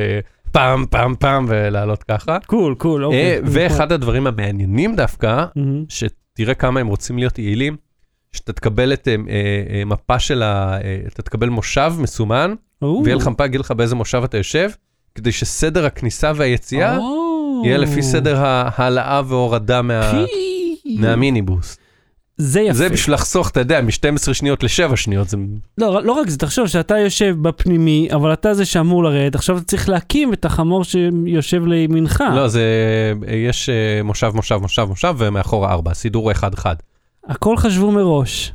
פעם, 0.52 0.84
פעם, 0.90 1.14
פעם 1.18 1.46
ולעלות 1.48 2.02
ככה. 2.02 2.38
קול, 2.46 2.74
קול, 2.74 3.02
אה, 3.02 3.06
אוקיי. 3.06 3.40
ואחד 3.44 3.92
הדברים 3.92 4.26
המעניינים 4.26 4.96
דווקא, 4.96 5.44
מהמם. 5.56 5.84
שתראה 5.88 6.54
כמה 6.54 6.80
הם 6.80 6.86
רוצים 6.86 7.18
להיות 7.18 7.38
יעילים, 7.38 7.76
שאתה 8.37 8.53
תקבל 8.53 8.92
את 8.92 9.09
אה, 9.09 9.14
אה, 9.29 9.75
אה, 9.75 9.85
מפה 9.85 10.18
של 10.18 10.42
ה... 10.42 10.79
אה, 10.85 10.99
אתה 11.07 11.23
תקבל 11.23 11.49
מושב 11.49 11.92
מסומן. 11.99 12.55
ויהיה 13.05 13.16
לך 13.16 13.29
מפה, 13.29 13.47
יגיד 13.47 13.61
לך 13.61 13.71
באיזה 13.71 13.95
מושב 13.95 14.23
אתה 14.25 14.37
יושב, 14.37 14.71
כדי 15.14 15.33
שסדר 15.33 15.87
הכניסה 15.87 16.33
והיציאה 16.37 16.97
או. 16.97 17.62
יהיה 17.64 17.79
לפי 17.79 18.03
סדר 18.03 18.45
ההעלאה 18.45 19.23
והורדה 19.27 19.83
מה-. 19.83 20.25
מהמיניבוס. 20.85 21.77
זה 22.37 22.61
יפה. 22.61 22.73
זה 22.73 22.88
בשביל 22.88 23.14
לחסוך, 23.14 23.51
אתה 23.51 23.61
יודע, 23.61 23.81
מ-12 23.81 24.35
שניות 24.35 24.62
ל-7 24.62 24.97
שניות, 24.97 25.29
זה... 25.29 25.37
לא, 25.79 26.03
לא 26.05 26.12
רק 26.12 26.29
זה, 26.29 26.38
תחשוב 26.38 26.66
שאתה 26.66 26.99
יושב 26.99 27.37
בפנימי, 27.42 28.09
אבל 28.12 28.33
אתה 28.33 28.55
זה 28.55 28.64
שאמור 28.64 29.05
לרדת, 29.05 29.35
עכשיו 29.35 29.57
אתה 29.57 29.64
צריך 29.64 29.88
להקים 29.88 30.33
את 30.33 30.45
החמור 30.45 30.85
שיושב 30.85 31.66
לימינך. 31.66 32.25
לא, 32.35 32.49
זה... 32.49 32.62
יש 33.29 33.68
אה, 33.68 34.03
מושב, 34.03 34.33
מושב, 34.35 34.57
מושב, 34.57 34.85
מושב, 34.85 35.14
ומאחורה 35.18 35.73
4, 35.73 35.95
סידור 35.95 36.25
הוא 36.25 36.33
אחד-אחד. 36.33 36.75
הכל 37.24 37.56
חשבו 37.56 37.90
מראש. 37.90 38.52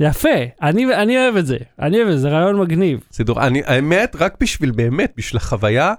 יפה, 0.00 0.28
אני, 0.62 0.94
אני 0.94 1.18
אוהב 1.18 1.36
את 1.36 1.46
זה, 1.46 1.56
אני 1.78 1.96
אוהב 1.96 2.08
את 2.08 2.12
זה, 2.14 2.18
זה 2.20 2.28
רעיון 2.28 2.60
מגניב. 2.60 3.00
סידור, 3.12 3.46
אני, 3.46 3.62
האמת, 3.64 4.16
רק 4.18 4.36
בשביל 4.40 4.70
באמת, 4.70 5.12
בשביל 5.16 5.36
החוויה, 5.36 5.94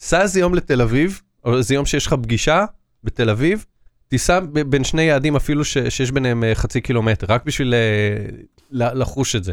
סע 0.00 0.22
איזה 0.22 0.40
יום 0.40 0.54
לתל 0.54 0.82
אביב, 0.82 1.20
או 1.44 1.56
איזה 1.56 1.74
יום 1.74 1.86
שיש 1.86 2.06
לך 2.06 2.14
פגישה 2.22 2.64
בתל 3.04 3.30
אביב, 3.30 3.64
תיסע 4.08 4.40
בין 4.66 4.84
שני 4.84 5.02
יעדים 5.02 5.36
אפילו 5.36 5.64
ש, 5.64 5.78
שיש 5.78 6.10
ביניהם 6.10 6.44
אה, 6.44 6.54
חצי 6.54 6.80
קילומטר, 6.80 7.26
רק 7.28 7.44
בשביל 7.44 7.74
אה, 7.74 8.28
לחוש 8.70 9.36
את 9.36 9.44
זה. 9.44 9.52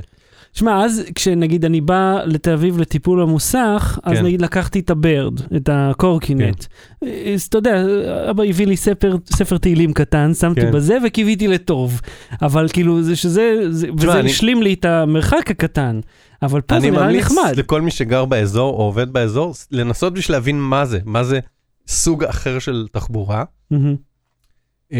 שמע, 0.54 0.86
אז 0.86 1.04
כשנגיד 1.16 1.66
אני 1.66 1.82
בא 1.82 2.20
לתל 2.26 2.52
אביב 2.54 2.78
לטיפול 2.80 3.22
במוסך, 3.22 4.00
אז 4.04 4.18
כן. 4.18 4.26
נגיד 4.26 4.42
לקחתי 4.42 4.80
את 4.80 4.90
הברד, 4.90 5.34
את 5.56 5.70
הקורקינט. 5.74 6.66
אז 7.34 7.42
אתה 7.50 7.58
יודע, 7.58 7.84
אבא 8.30 8.44
הביא 8.44 8.68
לי 8.68 8.78
ספר, 8.78 9.16
ספר 9.26 9.58
תהילים 9.58 9.94
קטן, 9.94 10.34
שמתי 10.34 10.62
כן. 10.62 10.72
בזה 10.72 10.98
וקיוויתי 11.06 11.48
לטוב. 11.48 12.02
אבל 12.42 12.68
כאילו, 12.74 13.04
זה 13.04 13.16
שזה, 13.16 13.56
זה, 13.70 13.88
וזה 13.98 14.20
אני- 14.20 14.30
השלים 14.30 14.62
לי 14.64 14.74
את 14.74 14.86
המרחק 14.86 15.52
הקטן. 15.52 16.00
אבל 16.42 16.62
פה 16.62 16.76
זה 16.80 16.88
אני 16.88 16.92
נראה 16.92 17.08
לי 17.08 17.14
ממליץ 17.14 17.26
נחמד. 17.26 17.54
לכל 17.58 17.82
מי 17.82 17.92
שגר 17.92 18.26
באזור 18.26 18.74
או 18.74 18.84
עובד 18.84 19.14
באזור, 19.14 19.54
לנסות 19.72 20.14
בשביל 20.14 20.36
להבין 20.38 20.60
מה 20.60 20.86
זה, 20.86 21.00
מה 21.06 21.24
זה 21.24 21.40
סוג 21.88 22.24
אחר 22.24 22.60
של 22.60 22.86
תחבורה. 22.92 23.44
מהמם. 23.72 23.96
אה, 24.94 25.00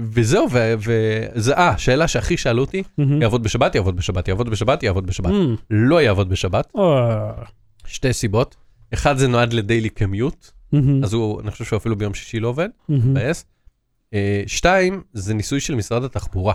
וזהו, 0.00 0.46
וזה, 0.78 1.54
אה, 1.54 1.78
שאלה 1.78 2.08
שהכי 2.08 2.36
שאלו 2.36 2.60
אותי. 2.62 2.82
יעבוד 3.20 3.42
בשבת, 3.42 3.74
יעבוד 3.74 3.96
בשבת, 3.96 4.28
יעבוד 4.28 4.50
בשבת, 4.50 4.82
יעבוד 4.82 5.06
בשבת. 5.06 5.32
לא 5.70 6.02
יעבוד 6.02 6.28
בשבת, 6.28 6.72
שתי 7.86 8.12
סיבות. 8.12 8.56
אחד 8.94 9.16
זה 9.18 9.28
נועד 9.28 9.52
לדיילי 9.52 9.88
קמיוט. 9.88 10.50
אז 11.04 11.12
הוא, 11.12 11.40
אני 11.40 11.50
חושב 11.50 11.64
שהוא 11.64 11.76
אפילו 11.76 11.96
ביום 11.96 12.14
שישי 12.14 12.40
לא 12.40 12.48
עובד. 12.48 12.68
מבאס. 12.88 13.44
אה, 14.14 14.42
שתיים, 14.46 15.02
זה 15.12 15.34
ניסוי 15.34 15.60
של 15.60 15.74
משרד 15.74 16.04
התחבורה. 16.04 16.54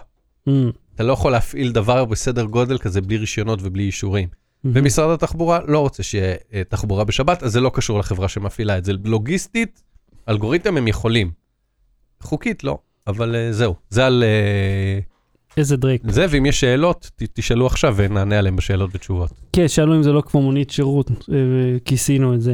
אתה 0.95 1.03
לא 1.03 1.13
יכול 1.13 1.31
להפעיל 1.31 1.71
דבר 1.71 2.05
בסדר 2.05 2.45
גודל 2.45 2.77
כזה 2.77 3.01
בלי 3.01 3.17
רישיונות 3.17 3.59
ובלי 3.61 3.83
אישורים. 3.83 4.27
ומשרד 4.65 5.09
התחבורה 5.09 5.59
לא 5.67 5.79
רוצה 5.79 6.03
שיהיה 6.03 6.35
אה, 6.53 6.61
תחבורה 6.69 7.03
בשבת, 7.03 7.43
אז 7.43 7.51
זה 7.51 7.61
לא 7.61 7.71
קשור 7.73 7.99
לחברה 7.99 8.27
שמפעילה 8.27 8.77
את 8.77 8.85
זה. 8.85 8.93
לוגיסטית, 9.05 9.83
אלגוריתם 10.29 10.77
הם 10.77 10.87
יכולים. 10.87 11.31
חוקית 12.21 12.63
לא, 12.63 12.77
אבל 13.07 13.35
אה, 13.35 13.51
זהו. 13.53 13.75
זה 13.89 14.05
על 14.05 14.23
אה, 14.23 14.99
איזה 15.57 15.77
דרייק. 15.77 16.01
זה, 16.09 16.25
ואם 16.29 16.45
יש 16.45 16.59
שאלות, 16.59 17.11
ת, 17.15 17.23
תשאלו 17.33 17.65
עכשיו 17.65 17.93
ונענה 17.97 18.37
עליהם 18.39 18.55
בשאלות 18.55 18.89
ותשובות. 18.93 19.29
כן, 19.53 19.67
שאלו 19.67 19.95
אם 19.95 20.03
זה 20.03 20.11
לא 20.11 20.21
כמו 20.21 20.41
מונית 20.41 20.69
שירות, 20.69 21.09
אה, 21.11 21.15
וכיסינו 21.75 22.33
את 22.33 22.41
זה. 22.41 22.53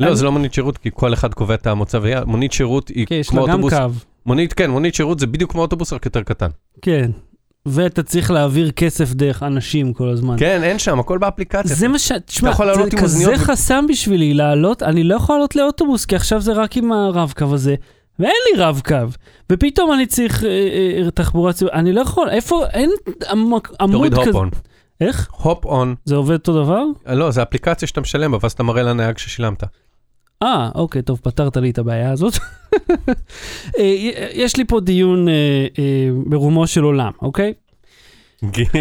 לא, 0.00 0.06
אני- 0.06 0.16
זה 0.16 0.24
לא 0.24 0.32
מונית 0.32 0.54
שירות, 0.54 0.78
כי 0.78 0.90
כל 0.94 1.14
אחד 1.14 1.34
קובע 1.34 1.54
את 1.54 1.66
המוצא. 1.66 1.98
מונית 2.26 2.52
שירות 2.52 2.88
היא 2.88 3.06
כן, 3.06 3.14
יש 3.14 3.28
כמו 3.28 3.40
לה 3.46 3.52
גם 3.52 3.62
אוטובוס. 3.62 3.74
קו. 3.74 4.06
מונית, 4.26 4.52
כן, 4.52 4.70
מונית 4.70 4.94
שירות 4.94 5.18
זה 5.18 5.26
בדיוק 5.26 5.52
כמו 5.52 5.60
אוטובוס, 5.62 5.92
רק 5.92 6.04
יותר 6.06 6.22
קטן. 6.22 6.48
כן. 6.82 7.10
ואתה 7.66 8.02
צריך 8.02 8.30
להעביר 8.30 8.70
כסף 8.70 9.12
דרך 9.12 9.42
אנשים 9.42 9.92
כל 9.92 10.08
הזמן. 10.08 10.36
כן, 10.38 10.60
אין 10.62 10.78
שם, 10.78 11.00
הכל 11.00 11.18
באפליקציה. 11.18 11.76
זה 11.76 11.88
מה 11.88 11.98
ש... 11.98 12.12
תשמע, 12.26 12.52
זה 12.54 12.96
כזה 12.96 13.30
ו- 13.30 13.36
חסם 13.36 13.84
בשבילי 13.88 14.34
לעלות, 14.34 14.82
אני 14.82 15.04
לא 15.04 15.14
יכול 15.14 15.34
לעלות 15.34 15.56
לאוטובוס, 15.56 16.04
כי 16.04 16.16
עכשיו 16.16 16.40
זה 16.40 16.52
רק 16.52 16.76
עם 16.76 16.92
הרב-קו 16.92 17.54
הזה, 17.54 17.74
ואין 18.22 18.34
לי 18.52 18.62
רב-קו. 18.62 18.96
ופתאום 19.52 19.92
אני 19.92 20.06
צריך 20.06 20.44
אה, 20.44 20.48
אה, 21.04 21.10
תחבורה 21.10 21.52
ציבורית, 21.52 21.78
אני 21.78 21.92
לא 21.92 22.00
יכול, 22.00 22.28
איפה, 22.30 22.66
אין 22.66 22.90
עמוד 23.30 23.62
תוריד 23.92 24.12
כזה. 24.12 24.22
הופ 24.24 24.34
און. 24.34 24.50
איך? 25.00 25.30
הופ 25.32 25.64
און. 25.64 25.94
זה 26.04 26.16
עובד 26.16 26.32
אותו 26.32 26.64
דבר? 26.64 26.84
לא, 27.06 27.30
זה 27.30 27.42
אפליקציה 27.42 27.88
שאתה 27.88 28.00
משלם 28.00 28.32
בה, 28.32 28.38
ואז 28.42 28.52
אתה 28.52 28.62
מראה 28.62 28.82
לנהג 28.82 29.18
ששילמת. 29.18 29.62
אה, 30.42 30.70
אוקיי, 30.74 31.02
טוב, 31.02 31.20
פתרת 31.22 31.56
לי 31.56 31.70
את 31.70 31.78
הבעיה 31.78 32.10
הזאת. 32.10 32.32
אה, 33.78 33.94
יש 34.32 34.56
לי 34.56 34.64
פה 34.64 34.80
דיון 34.80 35.28
אה, 35.28 35.66
אה, 35.78 36.08
ברומו 36.26 36.66
של 36.66 36.82
עולם, 36.82 37.12
אוקיי? 37.22 37.52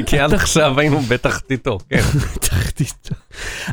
כי- 0.05 0.19
עד 0.19 0.33
עכשיו 0.33 0.79
היינו 0.79 0.99
בתחתיתו, 0.99 1.77
כן. 1.89 2.01
תחתית. 2.49 3.09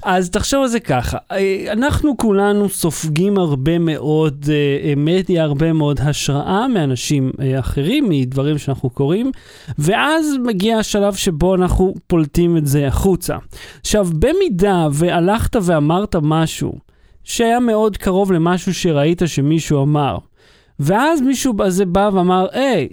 אז 0.03 0.31
תחשוב 0.31 0.62
על 0.62 0.68
זה 0.68 0.81
ככה, 0.81 1.18
אה, 1.33 1.64
אנחנו 1.72 2.16
כולנו 2.16 2.68
סופגים 2.68 3.38
הרבה 3.38 3.79
מאוד 3.79 4.46
אה, 4.48 4.55
אה, 4.88 4.94
מדיה, 4.96 5.44
הרבה 5.44 5.72
מאוד 5.72 6.01
השראה 6.01 6.68
מאנשים 6.68 7.33
אחרים, 7.59 8.09
מדברים 8.09 8.59
שאנחנו 8.59 8.90
קוראים, 8.90 9.31
ואז 9.79 10.27
מגיע 10.44 10.79
השלב 10.79 11.14
שבו 11.14 11.55
אנחנו 11.55 11.94
פולטים 12.07 12.57
את 12.57 12.66
זה 12.66 12.87
החוצה. 12.87 13.37
עכשיו, 13.81 14.09
במידה 14.18 14.88
והלכת 14.92 15.57
ואמרת 15.62 16.16
משהו 16.22 16.72
שהיה 17.24 17.61
מאוד 17.61 17.96
קרוב 17.96 18.33
למשהו 18.33 18.74
שראית 18.74 19.22
שמישהו 19.27 19.83
אמר, 19.83 20.18
ואז 20.81 21.20
מישהו 21.20 21.55
הזה 21.62 21.87
בא 21.87 22.11
ואמר, 22.12 22.46
היי, 22.53 22.88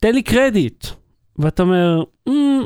תן 0.00 0.14
לי 0.14 0.22
קרדיט. 0.22 0.86
ואתה 1.38 1.62
אומר, 1.62 2.02
"אמ, 2.28 2.62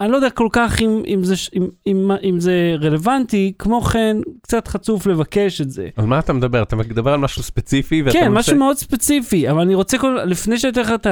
אני 0.00 0.10
לא 0.10 0.16
יודע 0.16 0.30
כל 0.30 0.48
כך 0.52 0.80
אם, 0.82 1.02
אם, 1.06 1.24
זה, 1.24 1.34
אם, 1.56 1.66
אם, 1.86 2.10
אם 2.24 2.40
זה 2.40 2.74
רלוונטי, 2.80 3.52
כמו 3.58 3.80
כן, 3.80 4.16
קצת 4.42 4.68
חצוף 4.68 5.06
לבקש 5.06 5.60
את 5.60 5.70
זה. 5.70 5.88
על 5.96 6.06
מה 6.06 6.18
אתה 6.18 6.32
מדבר? 6.32 6.62
אתה 6.62 6.76
מדבר 6.76 7.12
על 7.12 7.20
משהו 7.20 7.42
ספציפי? 7.42 8.02
כן, 8.12 8.20
מנסה- 8.20 8.30
משהו 8.30 8.56
מאוד 8.56 8.76
ספציפי, 8.76 9.50
אבל 9.50 9.60
אני 9.60 9.74
רוצה, 9.74 9.98
כל, 9.98 10.18
לפני 10.26 10.58
שאני 10.58 10.72
אתן 10.72 10.80
לך 10.80 10.90
את 10.94 11.06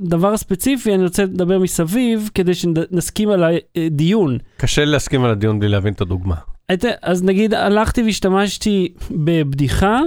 הדבר 0.00 0.32
הספציפי, 0.32 0.94
אני 0.94 1.02
רוצה 1.04 1.24
לדבר 1.24 1.58
מסביב, 1.58 2.30
כדי 2.34 2.54
שנסכים 2.54 3.28
על 3.30 3.44
הדיון. 3.76 4.38
קשה 4.56 4.84
להסכים 4.84 5.24
על 5.24 5.30
הדיון 5.30 5.58
בלי 5.58 5.68
להבין 5.68 5.92
את 5.92 6.00
הדוגמה. 6.00 6.34
היית- 6.68 6.84
אז 7.02 7.22
נגיד, 7.24 7.54
הלכתי 7.54 8.02
והשתמשתי 8.02 8.88
בבדיחה 9.10 10.00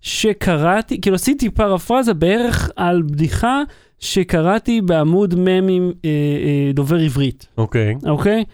שקראתי, 0.00 1.00
כאילו 1.00 1.14
עשיתי 1.16 1.50
פרפרזה 1.50 2.14
בערך 2.14 2.70
על 2.76 3.02
בדיחה 3.02 3.62
שקראתי 3.98 4.80
בעמוד 4.80 5.34
ממים 5.38 5.92
אה, 6.04 6.10
אה, 6.10 6.72
דובר 6.74 6.96
עברית. 6.96 7.46
אוקיי. 7.58 7.94
אוקיי? 8.06 8.44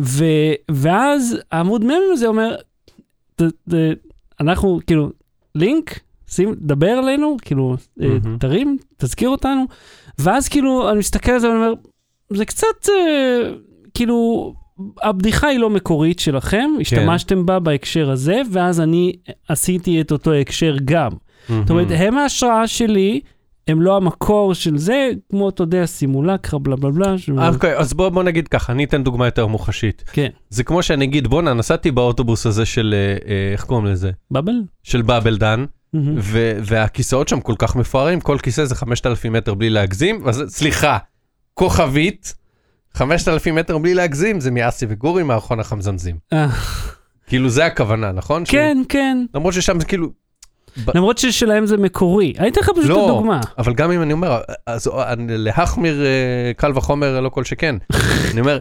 ו, 0.00 0.24
ואז 0.70 1.38
העמוד 1.52 1.84
ממים 1.84 2.12
הזה 2.12 2.26
אומר, 2.26 2.56
ת, 3.36 3.42
ת, 3.42 3.74
אנחנו 4.40 4.80
כאילו, 4.86 5.10
לינק, 5.54 6.00
שים, 6.28 6.54
דבר 6.58 6.98
אלינו, 6.98 7.36
כאילו, 7.42 7.76
מהמם. 7.96 8.38
תרים, 8.38 8.78
תזכיר 8.96 9.28
אותנו, 9.28 9.64
ואז 10.18 10.48
כאילו, 10.48 10.90
אני 10.90 10.98
מסתכל 10.98 11.32
על 11.32 11.38
זה 11.38 11.48
ואני 11.48 11.58
אומר, 11.58 11.72
זה 12.30 12.44
קצת, 12.44 12.88
אה, 12.88 13.50
כאילו, 13.94 14.52
הבדיחה 15.02 15.46
היא 15.46 15.58
לא 15.58 15.70
מקורית 15.70 16.18
שלכם, 16.18 16.70
השתמשתם 16.80 17.46
בה 17.46 17.58
בהקשר 17.58 18.10
הזה, 18.10 18.42
ואז 18.50 18.80
אני 18.80 19.12
עשיתי 19.48 20.00
את 20.00 20.12
אותו 20.12 20.32
הקשר 20.32 20.76
גם. 20.84 21.10
זאת 21.48 21.70
אומרת, 21.70 21.86
הם 21.90 22.18
ההשראה 22.18 22.66
שלי, 22.66 23.20
הם 23.68 23.82
לא 23.82 23.96
המקור 23.96 24.54
של 24.54 24.78
זה, 24.78 25.08
כמו, 25.30 25.48
אתה 25.48 25.62
יודע, 25.62 25.86
סימולקרה, 25.86 26.58
בלה 26.60 26.76
בלה 26.76 26.90
בלה. 26.90 27.18
ש- 27.18 27.30
אוקיי, 27.54 27.76
אז 27.78 27.94
בוא 27.94 28.08
בוא 28.08 28.22
נגיד 28.22 28.48
ככה, 28.48 28.72
אני 28.72 28.84
אתן 28.84 29.04
דוגמה 29.04 29.26
יותר 29.26 29.46
מוחשית. 29.46 30.04
כן. 30.12 30.28
זה 30.50 30.64
כמו 30.64 30.82
שאני 30.82 31.04
אגיד, 31.04 31.26
בואנה, 31.28 31.54
נסעתי 31.54 31.90
באוטובוס 31.90 32.46
הזה 32.46 32.66
של, 32.66 32.94
אה, 32.96 33.28
אה, 33.30 33.52
איך 33.52 33.64
קוראים 33.64 33.86
לזה? 33.86 34.10
בבל? 34.30 34.52
של 34.82 35.02
באבל 35.02 35.36
דן, 35.38 35.64
מהמם. 35.92 36.14
ו- 36.18 36.58
והכיסאות 36.64 37.28
שם 37.28 37.40
כל 37.40 37.54
כך 37.58 37.76
מפוארים, 37.76 38.20
כל 38.20 38.38
כיסא 38.42 38.64
זה 38.64 38.74
5,000 38.74 39.32
מטר 39.32 39.54
בלי 39.54 39.70
להגזים, 39.70 40.28
אז 40.28 40.42
סליחה, 40.48 40.98
כוכבית, 41.54 42.34
5,000 42.94 43.54
מטר 43.54 43.78
בלי 43.78 43.94
להגזים, 43.94 44.40
זה 44.40 44.50
מאסי 44.50 44.86
וגורי 44.88 45.22
מערכון 45.22 45.60
החמזמזים. 45.60 46.16
אה, 46.32 46.46
כאילו 47.26 47.48
זה 47.48 47.66
הכוונה, 47.66 48.12
נכון? 48.12 48.46
ש- 48.46 48.50
כן, 48.50 48.78
כן. 48.88 49.24
למרות 49.34 49.54
ששם 49.54 49.80
זה 49.80 49.86
כאילו, 49.86 50.08
ב- 50.84 50.96
למרות 50.96 51.18
ששלהם 51.18 51.66
זה 51.66 51.76
מקורי. 51.76 52.32
אני 52.38 52.48
אתן 52.48 52.60
לך 52.60 52.70
פשוט 52.70 52.84
את 52.84 52.88
לא, 52.88 53.04
הדוגמה. 53.04 53.40
אבל 53.58 53.74
גם 53.74 53.90
אם 53.90 54.02
אני 54.02 54.12
אומר, 54.12 54.40
אז 54.66 54.90
להחמיר 55.28 56.04
אה, 56.04 56.52
קל 56.56 56.72
וחומר 56.74 57.20
לא 57.20 57.28
כל 57.28 57.44
שכן. 57.44 57.76
אני 58.32 58.40
אומר, 58.40 58.58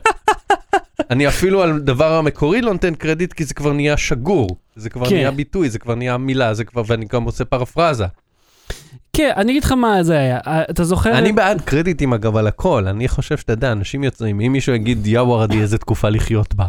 אני 1.11 1.27
אפילו 1.27 1.61
על 1.63 1.79
דבר 1.79 2.13
המקורי 2.13 2.61
לא 2.61 2.71
נותן 2.73 2.95
קרדיט, 2.95 3.33
כי 3.33 3.43
זה 3.45 3.53
כבר 3.53 3.73
נהיה 3.73 3.97
שגור. 3.97 4.57
זה 4.75 4.89
כבר 4.89 5.09
כן. 5.09 5.15
נהיה 5.15 5.31
ביטוי, 5.31 5.69
זה 5.69 5.79
כבר 5.79 5.95
נהיה 5.95 6.17
מילה, 6.17 6.53
זה 6.53 6.63
כבר, 6.63 6.83
ואני 6.87 7.05
גם 7.13 7.23
עושה 7.23 7.45
פרפרזה. 7.45 8.05
כן, 9.13 9.31
אני 9.35 9.51
אגיד 9.51 9.63
לך 9.63 9.71
מה 9.71 10.03
זה 10.03 10.19
היה. 10.19 10.39
אה, 10.47 10.63
אתה 10.69 10.83
זוכר? 10.83 11.17
אני 11.17 11.31
בעד 11.31 11.61
קרדיטים 11.61 12.13
אגב 12.13 12.35
על 12.35 12.47
הכל, 12.47 12.87
אני 12.87 13.07
חושב 13.07 13.37
שאתה 13.37 13.53
יודע, 13.53 13.71
אנשים 13.71 14.03
יוצרים, 14.03 14.41
אם 14.41 14.51
מישהו 14.51 14.73
יגיד 14.73 15.07
יא 15.07 15.19
וורדי 15.19 15.61
איזה 15.61 15.77
תקופה 15.77 16.09
לחיות 16.09 16.55
בה, 16.55 16.65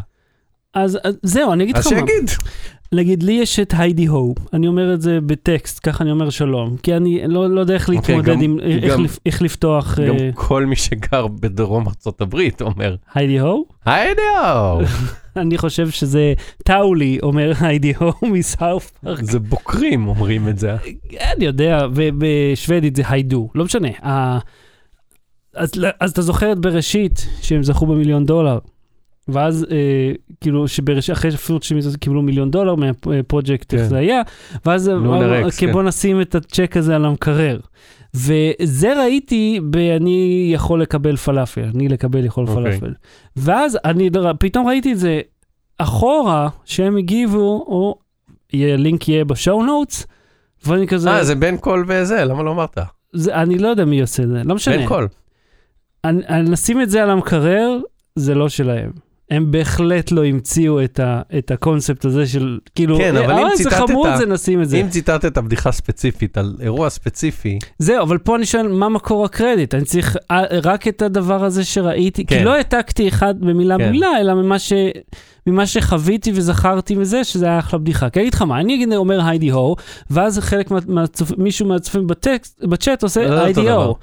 אז 0.74 0.98
אז 1.04 1.18
זהו, 1.22 1.52
אני 1.52 1.64
אגיד 1.64 1.76
אז 1.76 1.86
לך 1.86 1.92
מה. 1.92 1.98
שיגיד. 1.98 2.30
נגיד, 2.94 3.22
לי 3.22 3.32
יש 3.32 3.60
את 3.60 3.74
היידי 3.78 4.06
הו, 4.06 4.34
אני 4.52 4.68
אומר 4.68 4.94
את 4.94 5.02
זה 5.02 5.18
בטקסט, 5.26 5.80
ככה 5.82 6.04
אני 6.04 6.10
אומר 6.10 6.30
שלום, 6.30 6.76
כי 6.82 6.96
אני 6.96 7.22
לא, 7.28 7.50
לא 7.50 7.60
יודע 7.60 7.74
איך 7.74 7.88
אוקיי, 7.88 8.14
להתמודד 8.16 8.28
גם- 8.32 8.40
עם, 8.40 8.58
איך, 8.60 8.84
גם- 8.92 9.04
איך 9.26 9.42
לפתוח 9.42 9.98
גם 9.98 10.14
אה, 10.16 10.30
כל 10.34 10.66
מי 10.66 10.76
שגר 10.76 11.26
בדרום 11.26 11.84
הברית 12.20 12.62
אומר, 12.62 12.96
היידי 13.14 13.38
הו. 13.40 13.64
היי 13.84 14.14
דיו, 14.14 14.78
אני 15.36 15.58
חושב 15.58 15.90
שזה 15.90 16.32
טאולי 16.64 17.18
אומר 17.22 17.52
היידי 17.60 17.92
הו 17.98 18.12
מסאוף 18.22 18.90
פארק. 18.90 19.22
זה 19.22 19.38
בוקרים 19.38 20.08
אומרים 20.08 20.48
את 20.48 20.58
זה. 20.58 20.76
אני 21.36 21.44
יודע, 21.44 21.86
ובשוודית 21.94 22.96
זה 22.96 23.02
היידו, 23.08 23.48
לא 23.54 23.64
משנה. 23.64 23.88
אז, 25.54 25.70
אז 26.00 26.10
אתה 26.10 26.22
זוכר 26.22 26.52
את 26.52 26.58
בראשית, 26.58 27.26
שהם 27.42 27.62
זכו 27.62 27.86
במיליון 27.86 28.26
דולר. 28.26 28.58
ואז 29.28 29.66
אה, 29.70 29.76
כאילו 30.40 30.68
שבראשית, 30.68 31.12
אחרי 31.14 31.30
שאפילו 31.30 31.58
שהם 31.62 31.78
קיבלו 32.00 32.22
מיליון 32.22 32.50
דולר 32.50 32.74
מהפרויקט, 32.74 33.70
כן. 33.70 33.76
איך 33.78 33.86
זה 33.86 33.96
היה, 33.96 34.22
ואז 34.66 34.88
אקס, 34.88 35.44
"אוקיי, 35.54 35.66
כן. 35.68 35.72
בוא 35.72 35.82
נשים 35.82 36.20
את 36.20 36.34
הצ'ק 36.34 36.76
הזה 36.76 36.96
על 36.96 37.04
המקרר. 37.04 37.60
וזה 38.14 39.00
ראיתי 39.00 39.60
ב"אני 39.70 40.50
יכול 40.54 40.82
לקבל 40.82 41.16
פלאפל", 41.16 41.64
אני 41.74 41.88
לקבל 41.88 42.24
יכול 42.24 42.46
אוקיי. 42.48 42.78
פלאפל. 42.80 42.92
ואז 43.36 43.78
אני 43.84 44.10
פתאום 44.38 44.66
ראיתי 44.68 44.92
את 44.92 44.98
זה 44.98 45.20
אחורה, 45.78 46.48
שהם 46.64 46.96
הגיבו, 46.96 47.64
או 47.68 47.98
יהיה- 48.52 48.76
לינק 48.76 49.08
יהיה 49.08 49.24
ב 49.24 49.32
show 49.32 49.62
notes, 49.66 50.06
ואני 50.66 50.86
כזה, 50.86 51.10
אה, 51.10 51.24
זה 51.24 51.34
בין 51.34 51.56
קול 51.56 51.84
וזה, 51.88 52.24
למה 52.24 52.42
לא 52.42 52.50
אמרת? 52.50 52.78
זה, 53.12 53.34
אני 53.34 53.58
לא 53.58 53.68
יודע 53.68 53.84
מי 53.84 54.00
עושה 54.00 54.22
את 54.22 54.28
זה, 54.28 54.42
לא 54.44 54.54
משנה. 54.54 54.76
בין 54.76 54.88
קול. 54.88 55.08
אני, 56.04 56.22
אני, 56.28 56.50
נשים 56.50 56.80
את 56.82 56.90
זה 56.90 57.02
על 57.02 57.10
המקרר, 57.10 57.78
זה 58.16 58.34
לא 58.34 58.48
שלהם. 58.48 58.90
הם 59.30 59.50
בהחלט 59.50 60.10
לא 60.12 60.24
המציאו 60.24 60.84
את, 60.84 61.00
ה, 61.00 61.20
את 61.38 61.50
הקונספט 61.50 62.04
הזה 62.04 62.26
של, 62.26 62.58
כאילו, 62.74 62.98
כן, 62.98 63.16
אבל 63.16 63.32
אם 63.32 63.46
"אה, 63.46 63.56
זה 63.56 63.64
ציטטת- 63.64 63.76
חמוד, 63.90 64.08
זה 64.16 64.26
נשים 64.26 64.62
את 64.62 64.68
זה. 64.68 64.76
אם 64.76 64.88
ציטטת 64.88 65.38
בדיחה 65.38 65.72
ספציפית 65.72 66.38
על 66.38 66.56
אירוע 66.60 66.90
ספציפי, 66.90 67.58
זהו, 67.78 68.02
אבל 68.02 68.18
פה 68.18 68.36
אני 68.36 68.46
שואל, 68.46 68.68
מה 68.68 68.88
מקור 68.88 69.24
הקרדיט? 69.24 69.74
אני 69.74 69.84
צריך 69.84 70.16
אה, 70.30 70.42
רק 70.62 70.88
את 70.88 71.02
הדבר 71.02 71.44
הזה 71.44 71.64
שראיתי, 71.64 72.24
כן. 72.26 72.38
כי 72.38 72.44
לא 72.44 72.54
העתקתי 72.54 73.08
אחד 73.08 73.34
במילה 73.40 73.78
כן. 73.78 73.90
מילה, 73.90 74.20
אלא 74.20 74.34
ממה, 74.34 74.58
ש, 74.58 74.72
ממה 75.46 75.66
שחוויתי 75.66 76.32
וזכרתי 76.34 76.94
מזה, 76.94 77.24
שזה 77.24 77.46
היה 77.46 77.58
אחלה 77.58 77.78
בדיחה. 77.78 78.10
כי 78.10 78.18
אני 78.20 78.28
אגיד 78.28 78.34
לך 78.34 78.42
מה, 78.42 78.60
אני 78.60 78.74
אגיד 78.74 78.92
אומר 78.92 79.26
היידי 79.26 79.50
הו, 79.50 79.76
ואז 80.10 80.38
חלק 80.38 80.70
מה, 80.70 80.78
מישהו 81.38 81.66
מהצופים 81.66 82.06
בטקסט, 82.06 82.64
בצ'אט 82.64 83.00
זה 83.00 83.06
עושה 83.06 83.20
לא 83.26 83.32
אותו 83.34 83.44
היידי. 83.44 83.70
הו. 83.70 83.94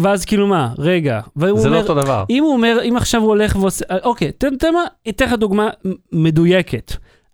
ואז 0.00 0.24
כאילו 0.24 0.46
מה, 0.46 0.72
רגע, 0.78 1.20
זה 1.36 1.46
לא 1.46 1.58
אומר, 1.58 1.80
אותו 1.80 1.94
דבר. 1.94 2.24
אם 2.30 2.42
הוא 2.44 2.52
אומר, 2.52 2.78
אם 2.88 2.96
עכשיו 2.96 3.20
הוא 3.20 3.28
הולך 3.28 3.56
ועושה, 3.56 3.84
אה, 3.90 3.96
אוקיי, 4.04 4.32
תן 4.32 4.72
מה, 4.72 4.84
אתן 5.08 5.24
לך 5.24 5.32
דוגמה 5.32 5.68
מדויקת. 6.12 6.92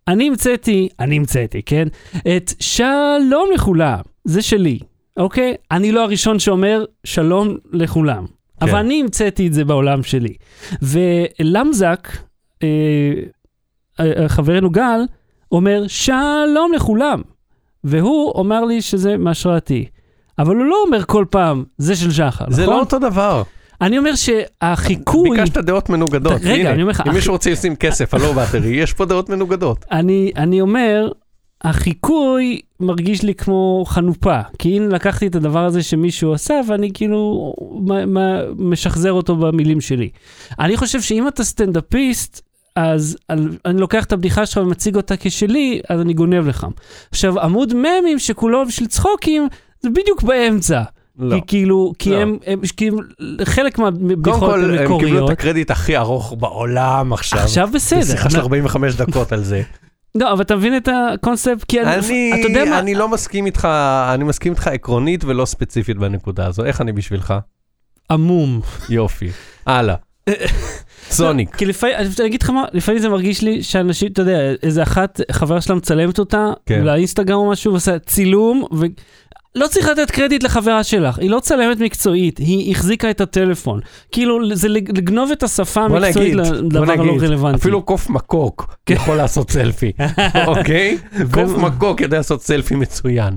אני 0.09 0.29
המצאתי, 0.29 0.89
אני 1.01 1.17
המצאתי, 1.17 1.63
כן? 1.63 1.89
את 2.37 2.53
שלום 2.61 3.49
לכולם, 3.55 4.01
זה 4.25 4.43
שלי, 4.43 4.79
אוקיי? 5.17 5.55
אני 5.71 5.93
לא 5.93 6.03
הראשון 6.03 6.39
שאומר 6.39 6.85
שלום 7.05 7.57
לכולם, 7.73 8.27
כן. 8.27 8.69
אבל 8.69 8.79
אני 8.79 9.01
המצאתי 9.01 9.47
את 9.47 9.53
זה 9.53 9.65
בעולם 9.65 10.03
שלי. 10.03 10.35
ולמזק, 10.83 12.09
אה, 12.63 12.69
אה, 14.01 14.29
חברנו 14.29 14.71
גל, 14.71 15.01
אומר 15.53 15.85
שלום 15.87 16.73
לכולם, 16.77 17.23
והוא 17.85 18.33
אומר 18.35 18.65
לי 18.65 18.83
שזה 18.83 19.17
מהשראתי. 19.17 19.85
אבל 20.39 20.57
הוא 20.57 20.65
לא 20.65 20.77
אומר 20.87 21.05
כל 21.05 21.25
פעם, 21.31 21.65
זה 21.79 21.97
של 21.97 22.11
שחר, 22.13 22.45
זה 22.49 22.63
נכון? 22.63 22.75
לא 22.75 22.81
אותו 22.81 22.99
דבר. 22.99 23.43
אני 23.81 23.99
אומר 23.99 24.11
שהחיקוי, 24.15 25.31
ביקשת 25.39 25.57
דעות 25.59 25.91
מנוגדות. 25.91 26.41
רגע, 26.45 26.55
הנה, 26.55 26.71
אני 26.71 26.83
אומר 26.83 26.91
לך, 26.91 27.01
אם 27.01 27.07
אחי- 27.07 27.17
מישהו 27.17 27.33
רוצה 27.33 27.51
לשים 27.51 27.77
כסף 27.77 28.15
על 28.15 28.21
לא 28.23 28.33
באטרי, 28.33 28.69
יש 28.69 28.93
פה 28.93 29.05
דעות 29.05 29.29
מנוגדות. 29.29 29.85
אני, 29.93 30.33
אני 30.37 30.61
אומר, 30.61 31.09
החיקוי 31.65 32.61
מרגיש 32.81 33.23
לי 33.23 33.35
כמו 33.35 33.85
חנופה. 33.87 34.41
כי 34.59 34.77
הנה 34.77 34.87
לקחתי 34.87 35.27
את 35.27 35.35
הדבר 35.35 35.65
הזה 35.65 35.83
שמישהו 35.83 36.35
עשה, 36.35 36.61
ואני 36.69 36.91
כאילו 36.95 37.53
מה, 37.87 38.07
מה, 38.07 38.31
משחזר 38.59 39.13
אותו 39.13 39.37
במילים 39.37 39.81
שלי. 39.81 40.09
אני 40.61 40.77
חושב 40.77 41.01
שאם 41.01 41.29
אתה 41.29 41.45
סטנדאפיסט, 41.45 42.41
אז 42.77 43.17
על, 43.29 43.57
אני 43.65 43.81
לוקח 43.81 44.05
את 44.05 44.13
הבדיחה 44.13 44.47
שלך 44.47 44.63
ומציג 44.67 44.97
אותה 44.97 45.15
כשלי, 45.17 45.81
אז 45.89 46.01
אני 46.01 46.13
גונב 46.15 46.47
לך. 46.49 46.67
עכשיו, 47.11 47.41
עמוד 47.41 47.75
ממים 47.75 48.19
שכולו 48.19 48.67
בשביל 48.67 48.89
צחוקים, 48.89 49.49
זה 49.85 49.91
בדיוק 49.91 50.23
באמצע. 50.23 50.83
לא. 51.19 51.35
כי 51.35 51.41
כאילו, 51.47 51.93
כי 51.99 52.11
לא. 52.11 52.17
הם, 52.17 52.39
הם, 52.47 52.61
כי 52.77 52.89
הם, 52.89 52.95
חלק 53.45 53.77
קודם 53.77 54.07
מהבדיחות 54.07 54.41
כל, 54.41 54.65
הן 54.65 54.71
הם 54.71 54.77
קיבלו 54.77 54.97
מקוריות. 54.97 55.31
את 55.31 55.39
הקרדיט 55.39 55.71
הכי 55.71 55.97
ארוך 55.97 56.35
בעולם 56.39 57.13
עכשיו. 57.13 57.39
עכשיו 57.39 57.69
בסדר. 57.75 58.05
שיחה 58.05 58.31
של 58.31 58.41
45 58.41 58.95
דקות 58.95 59.33
על 59.33 59.45
זה. 59.45 59.63
לא, 60.21 60.33
אבל 60.33 60.43
אתה 60.43 60.57
מבין 60.57 60.77
את 60.77 60.89
הקונספט? 60.89 61.65
כי 61.65 61.81
אני, 61.81 61.97
אני, 61.97 62.33
אתה 62.41 62.49
יודע 62.49 62.65
מה, 62.71 62.79
אני 62.79 62.95
לא 62.95 63.09
מסכים 63.09 63.47
איתך, 63.47 63.69
אני 64.15 64.25
מסכים 64.25 64.53
איתך 64.53 64.67
עקרונית 64.67 65.25
ולא 65.25 65.45
ספציפית 65.45 65.97
בנקודה 65.97 66.47
הזו. 66.47 66.65
איך 66.65 66.81
אני 66.81 66.93
בשבילך? 66.93 67.35
עמום. 68.11 68.61
יופי. 68.89 69.31
הלאה. 69.67 69.95
סוניק. 71.11 71.57
כי 71.57 71.67
לפעמים, 71.67 71.97
אני 71.97 72.27
אגיד 72.27 72.43
לך 72.43 72.51
מה, 72.51 72.65
לפעמים 72.73 73.01
זה 73.01 73.09
מרגיש 73.09 73.43
לי 73.43 73.63
שאנשים, 73.63 74.13
אתה 74.13 74.23
יודע, 74.23 74.39
איזה 74.63 74.83
אחת, 74.83 75.21
חברה 75.33 75.61
שלה 75.61 75.75
מצלמת 75.75 76.19
אותה, 76.19 76.53
כן. 76.67 76.85
לאינסטגרם 76.85 77.39
או 77.39 77.51
משהו, 77.51 77.73
ועושה 77.73 77.99
צילום, 77.99 78.65
ו... 78.75 78.87
לא 79.55 79.67
צריך 79.67 79.89
לתת 79.89 80.11
קרדיט 80.11 80.43
לחברה 80.43 80.85
שלך, 80.85 81.19
היא 81.19 81.31
לא 81.31 81.41
צלמת 81.41 81.79
מקצועית, 81.81 82.39
היא 82.39 82.71
החזיקה 82.73 83.11
את 83.11 83.21
הטלפון. 83.21 83.81
כאילו, 84.13 84.55
זה 84.57 84.69
לג- 84.69 84.99
לגנוב 84.99 85.31
את 85.31 85.43
השפה 85.43 85.81
המקצועית 85.81 86.35
לדבר 86.35 86.93
הלא 86.93 87.17
רלוונטי. 87.21 87.59
אפילו 87.59 87.83
קוף 87.83 88.11
מקוק 88.11 88.75
כן. 88.87 88.95
יכול 88.95 89.17
לעשות 89.17 89.51
סלפי, 89.51 89.93
אוקיי? 90.47 90.99
קוף 91.31 91.59
מקוק 91.59 92.01
יודע 92.01 92.17
לעשות 92.17 92.43
סלפי 92.43 92.75
מצוין. 92.75 93.37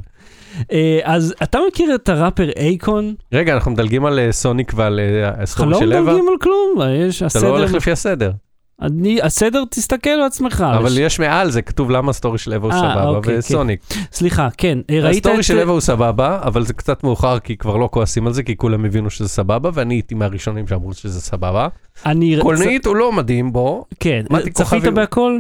אה, 0.72 1.00
אז 1.04 1.36
אתה 1.44 1.60
מכיר 1.68 1.96
את 1.96 2.10
הראפר 2.10 2.50
אייקון? 2.56 3.14
רגע, 3.34 3.54
אנחנו 3.54 3.72
מדלגים 3.72 4.06
על 4.06 4.20
אה, 4.20 4.32
סוניק 4.32 4.72
ועל 4.76 5.00
אה, 5.00 5.28
אנחנו 5.30 5.44
הסטורי 5.44 5.70
לא 5.70 5.80
של 5.80 5.94
אווה? 5.94 6.02
מדלגים 6.02 6.30
על 6.30 6.36
כלום, 6.42 6.76
יש 7.08 7.18
אתה 7.18 7.26
הסדר, 7.26 7.44
לא 7.52 7.58
הולך 7.58 7.74
לפי 7.74 7.92
הסדר. 7.92 8.32
אני, 8.82 9.22
הסדר 9.22 9.64
תסתכל 9.70 10.10
בעצמך. 10.24 10.66
אבל 10.78 10.86
יש- 10.92 10.98
יש 10.98 11.20
מעל 11.20 11.52
זה, 11.52 11.62
כתוב 11.62 11.92
למה 11.92 12.10
הסטורי 12.10 12.38
של 12.38 12.54
אווה 12.54 12.68
הוא 12.68 12.84
אה, 12.86 12.94
סבבה, 12.94 13.08
אוקיי, 13.10 13.34
כן. 13.34 13.40
וסוניק. 13.40 13.80
סליחה, 14.12 14.48
כן, 14.58 14.80
אה, 14.90 15.00
ראית 15.02 15.18
את... 15.22 15.26
הסטורי 15.26 15.44
של 15.44 15.60
אווה 15.60 15.72
הוא 15.74 15.82
סבבה, 15.82 16.40
אבל 16.44 16.64
זה 16.66 16.74
קצת 16.74 17.04
מאוחר 17.04 17.40
כי 17.40 17.58
כבר 17.58 17.78
לא 17.78 17.90
כועסים 17.92 18.28
על 18.28 18.34
זה, 18.34 18.44
כי 18.44 18.58
כולם 18.58 18.86
הבינו 18.86 19.10
שזה 19.10 19.30
סבבה, 19.30 19.70
ואני 19.74 19.94
הייתי 19.94 20.16
מהראשונים 20.16 20.68
שאמרו 20.68 20.94
שזה 20.94 21.22
סבבה. 21.22 21.68
אני... 22.06 22.38
קולנועית 22.42 22.86
הוא 22.86 22.96
לא 22.96 23.12
מדהים 23.12 23.54
בו, 23.54 23.86
כן, 24.00 24.22
מתי 24.30 24.52
צפית 24.52 24.68
כוכבי- 24.82 24.92
בהכל? 24.92 25.40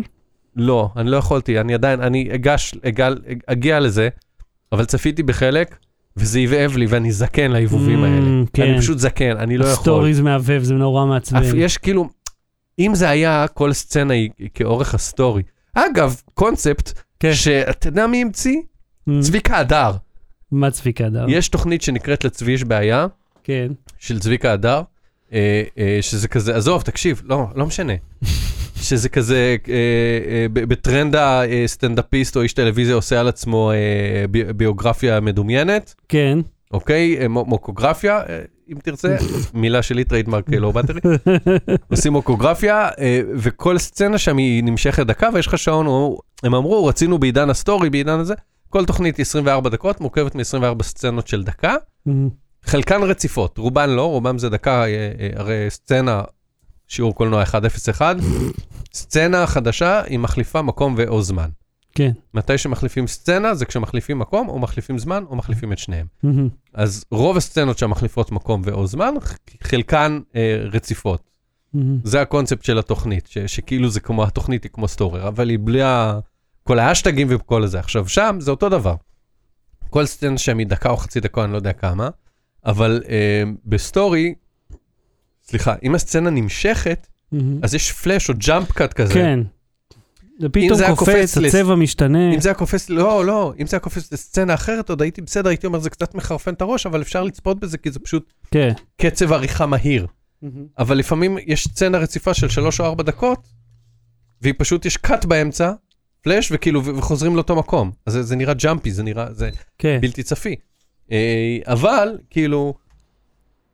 לא, 0.56 0.90
אני 0.98 1.10
לא 1.10 1.18
יכולתי, 1.18 1.60
אני 1.60 1.74
עדיין, 1.74 2.02
אני 2.02 2.30
אגש, 2.36 2.74
אגל, 2.88 3.16
אגיע 3.48 3.80
לזה, 3.80 4.10
אבל 4.72 4.86
צפיתי 4.86 5.24
בחלק, 5.24 5.76
וזה 6.18 6.40
הבהב 6.40 6.78
לי, 6.78 6.86
ואני 6.90 7.12
זקן 7.12 7.52
להבהובים 7.52 8.04
Mm, 8.04 8.08
האלה. 8.08 8.26
כן. 8.54 8.64
אני 8.64 8.78
פשוט 8.80 8.98
זקן, 8.98 9.38
אני 9.38 9.58
לא 9.58 9.66
יכול. 9.66 9.76
סטוריז 9.84 10.20
מהבהב, 10.22 10.64
זה 10.64 10.74
נורא 10.74 11.06
מעצבן. 11.06 11.42
יש 11.56 11.78
כאילו, 11.78 12.10
אם 12.80 12.96
זה 12.96 13.10
היה, 13.10 13.46
כל 13.54 13.74
סצנה 13.74 14.14
היא 14.14 14.30
כאורך 14.54 14.94
הסטורי. 14.94 15.44
אגב, 15.74 16.22
קונספט, 16.34 16.92
כן. 17.20 17.34
שאתה 17.34 17.88
יודע 17.88 18.08
מי 18.08 18.22
המציא? 18.22 18.58
Mm, 19.10 19.12
צביקה 19.22 19.58
הדר. 19.58 19.92
מה 20.52 20.72
צביקה 20.72 21.06
הדר? 21.06 21.26
יש 21.30 21.50
תוכנית 21.50 21.82
שנקראת 21.82 22.24
לצבי 22.26 22.52
יש 22.52 22.64
בעיה, 22.64 23.08
כן. 23.44 23.68
של 24.00 24.20
צביקה 24.20 24.52
הדר, 24.54 24.82
אה, 25.34 25.64
אה, 25.78 25.98
שזה 26.02 26.28
כזה, 26.28 26.56
עזוב, 26.56 26.82
תקשיב, 26.82 27.22
לא, 27.26 27.46
לא 27.56 27.66
משנה. 27.66 27.94
שזה 28.88 29.10
כזה, 29.10 29.56
אה, 29.70 29.74
אה, 29.74 30.46
בטרנד 30.54 31.16
הסטנדאפיסט 31.16 32.36
או 32.38 32.42
איש 32.42 32.54
טלוויזיה 32.54 32.96
עושה 32.96 33.20
על 33.20 33.28
עצמו 33.28 33.72
אה, 33.72 33.76
בי- 34.28 34.54
ביוגרפיה 34.54 35.20
מדומיינת, 35.20 35.96
כן. 36.10 36.40
אוקיי? 36.72 37.18
אה, 37.22 37.28
מו- 37.28 37.46
מוקוגרפיה, 37.46 38.18
אה, 38.30 38.40
אם 38.72 38.78
תרצה, 38.84 39.18
מילה 39.54 39.82
שלי 39.82 40.04
trademark 40.04 40.50
לא 40.50 40.72
battery. 40.72 41.02
עושים 41.92 42.14
מוקוגרפיה, 42.14 42.90
אה, 43.00 43.22
וכל 43.36 43.78
סצנה 43.78 44.18
שם 44.18 44.38
היא 44.38 44.64
נמשכת 44.64 45.06
דקה, 45.06 45.30
ויש 45.34 45.48
לך 45.48 45.58
שעון, 45.58 46.16
הם 46.44 46.56
אמרו, 46.56 46.86
רצינו 46.86 47.18
בעידן 47.18 47.50
הסטורי, 47.50 47.90
בעידן 47.90 48.20
הזה, 48.20 48.34
כל 48.70 48.86
תוכנית 48.86 49.20
24 49.20 49.70
דקות, 49.70 50.02
מורכבת 50.02 50.36
מ-24 50.36 50.84
סצנות 50.84 51.28
של 51.28 51.44
דקה. 51.44 51.76
Mm, 52.08 52.12
חלקן 52.64 53.04
רציפות, 53.04 53.58
רובן 53.58 53.90
לא, 53.90 54.06
רובם 54.10 54.38
זה 54.38 54.50
דקה, 54.50 54.84
אה, 54.84 54.88
אה, 55.20 55.30
הרי 55.36 55.66
סצנה, 55.70 56.24
שיעור 56.88 57.16
קולנוע 57.16 57.44
101, 57.54 58.16
סצנה 58.94 59.48
חדשה, 59.48 60.02
היא 60.02 60.20
מחליפה 60.20 60.62
מקום 60.62 60.96
ו/או 60.98 61.22
זמן. 61.22 61.50
כן. 61.98 62.12
מתי 62.34 62.58
שמחליפים 62.58 63.08
סצנה 63.08 63.56
זה 63.56 63.66
כשמחליפים 63.66 64.20
מקום, 64.20 64.50
או 64.50 64.60
מחליפים 64.60 64.98
זמן, 64.98 65.24
או 65.30 65.36
מחליפים 65.36 65.74
את 65.74 65.78
שניהם. 65.78 66.08
מהמם. 66.24 66.50
אז 66.74 67.06
רוב 67.12 67.38
הסצנות 67.38 67.78
שם 67.78 67.90
מחליפות 67.90 68.32
מקום 68.32 68.62
ואו 68.66 68.88
זמן, 68.88 69.14
חלקן 69.62 70.20
אה, 70.36 70.58
רציפות. 70.72 71.30
מהמם. 71.74 72.00
זה 72.04 72.22
הקונספט 72.22 72.64
של 72.64 72.80
התוכנית, 72.80 73.28
ש, 73.28 73.38
שכאילו 73.38 73.90
זה 73.90 74.00
כמו, 74.00 74.24
התוכנית 74.24 74.64
היא 74.64 74.72
כמו 74.72 74.88
סטורר, 74.88 75.28
אבל 75.28 75.50
היא 75.50 75.60
בלי 75.62 75.82
ה... 75.82 76.20
כל 76.64 76.80
האשטגים 76.80 77.28
וכל 77.30 77.64
הזה. 77.64 77.80
עכשיו, 77.80 78.08
שם 78.08 78.38
זה 78.40 78.52
אותו 78.52 78.70
דבר. 78.70 78.96
כל 79.90 80.06
סצנה 80.06 80.38
שם 80.38 80.58
היא 80.58 80.68
דקה 80.68 80.90
או 80.90 80.98
חצי 80.98 81.20
דקה, 81.20 81.44
אני 81.44 81.52
לא 81.52 81.58
יודע 81.58 81.74
כמה, 81.74 82.10
אבל 82.66 83.04
אה, 83.10 83.44
בסטורי, 83.66 84.34
סליחה, 85.44 85.76
אם 85.84 85.96
הסצנה 85.96 86.30
נמשכת, 86.30 87.08
מהמם. 87.32 87.60
אז 87.64 87.76
יש 87.76 87.92
פלאש 87.92 88.30
או 88.30 88.34
jump 88.38 88.72
cut 88.72 88.94
כזה. 88.94 89.14
כן. 89.14 89.40
זה 90.40 90.50
פתאום 90.50 90.78
זה 90.78 90.86
קופץ, 90.96 91.38
לס- 91.38 91.56
הצבע 91.56 91.76
משתנה. 91.76 92.34
אם 92.34 92.40
זה 92.40 92.50
היה 92.50 92.54
קופץ, 92.56 92.90
לא, 92.90 93.26
לא, 93.26 93.54
אם 93.60 93.68
זה 93.68 93.76
היה 93.76 93.82
קופץ 93.82 94.12
לסצנה 94.12 94.54
אחרת, 94.54 94.90
עוד 94.90 95.02
הייתי 95.02 95.22
בסדר, 95.22 95.50
הייתי 95.50 95.68
אומר, 95.68 95.80
זה 95.80 95.90
קצת 95.90 96.16
מחרפן 96.16 96.54
את 96.54 96.62
הראש, 96.62 96.86
אבל 96.86 97.02
אפשר 97.02 97.24
לצפות 97.24 97.60
בזה, 97.60 97.78
כי 97.78 97.92
זה 97.92 98.00
פשוט 98.00 98.34
כן. 98.52 98.74
קצב 99.02 99.34
עריכה 99.34 99.66
מהיר. 99.66 100.08
אבל 100.80 100.98
לפעמים 100.98 101.38
יש 101.46 101.64
סצנה 101.68 101.98
רציפה 101.98 102.34
של 102.34 102.50
שלוש 102.50 102.80
או 102.80 102.86
ארבע 102.86 103.04
דקות, 103.04 103.48
והיא 104.42 104.54
פשוט, 104.58 104.86
יש 104.86 104.98
cut 104.98 105.26
באמצע, 105.26 105.72
פלאש, 106.22 106.52
וכאילו, 106.52 106.86
וחוזרים 106.86 107.36
לאותו 107.36 107.56
מקום. 107.56 107.92
אז 108.06 108.14
זה, 108.14 108.24
זה 108.24 108.36
נראה 108.36 108.54
jumpy, 108.54 108.92
זה 108.92 109.04
נראה, 109.04 109.34
זה 109.34 109.50
כן. 109.78 109.98
בלתי 110.02 110.24
צפי. 110.24 110.56
אה, 111.12 111.58
אבל, 111.66 112.18
כאילו, 112.30 112.74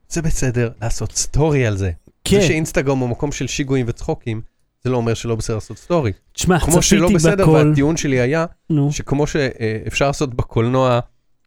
זה 0.08 0.22
בסדר 0.22 0.70
לעשות 0.82 1.12
סטורי 1.12 1.66
על 1.66 1.76
זה. 1.76 1.90
כן. 2.24 2.40
זה 2.40 2.46
שאינסטגרם 2.46 2.98
הוא 2.98 3.08
מקום 3.08 3.32
של 3.32 3.46
שיגועים 3.46 3.86
וצחוקים, 3.88 4.40
זה 4.84 4.90
לא 4.90 4.96
אומר 4.96 5.14
שלא 5.14 5.34
בסדר 5.34 5.54
לעשות 5.56 5.78
סטורי. 5.78 6.12
תשמע, 6.32 6.60
כמו 6.60 6.82
שלא 6.82 7.00
צפיתי 7.00 7.14
בסדר, 7.14 7.44
בכל. 7.44 7.50
והטיעון 7.68 7.96
שלי 7.96 8.20
היה, 8.20 8.46
נו. 8.70 8.92
שכמו 8.92 9.26
שאפשר 9.26 10.06
לעשות 10.06 10.34
בקולנוע 10.34 11.00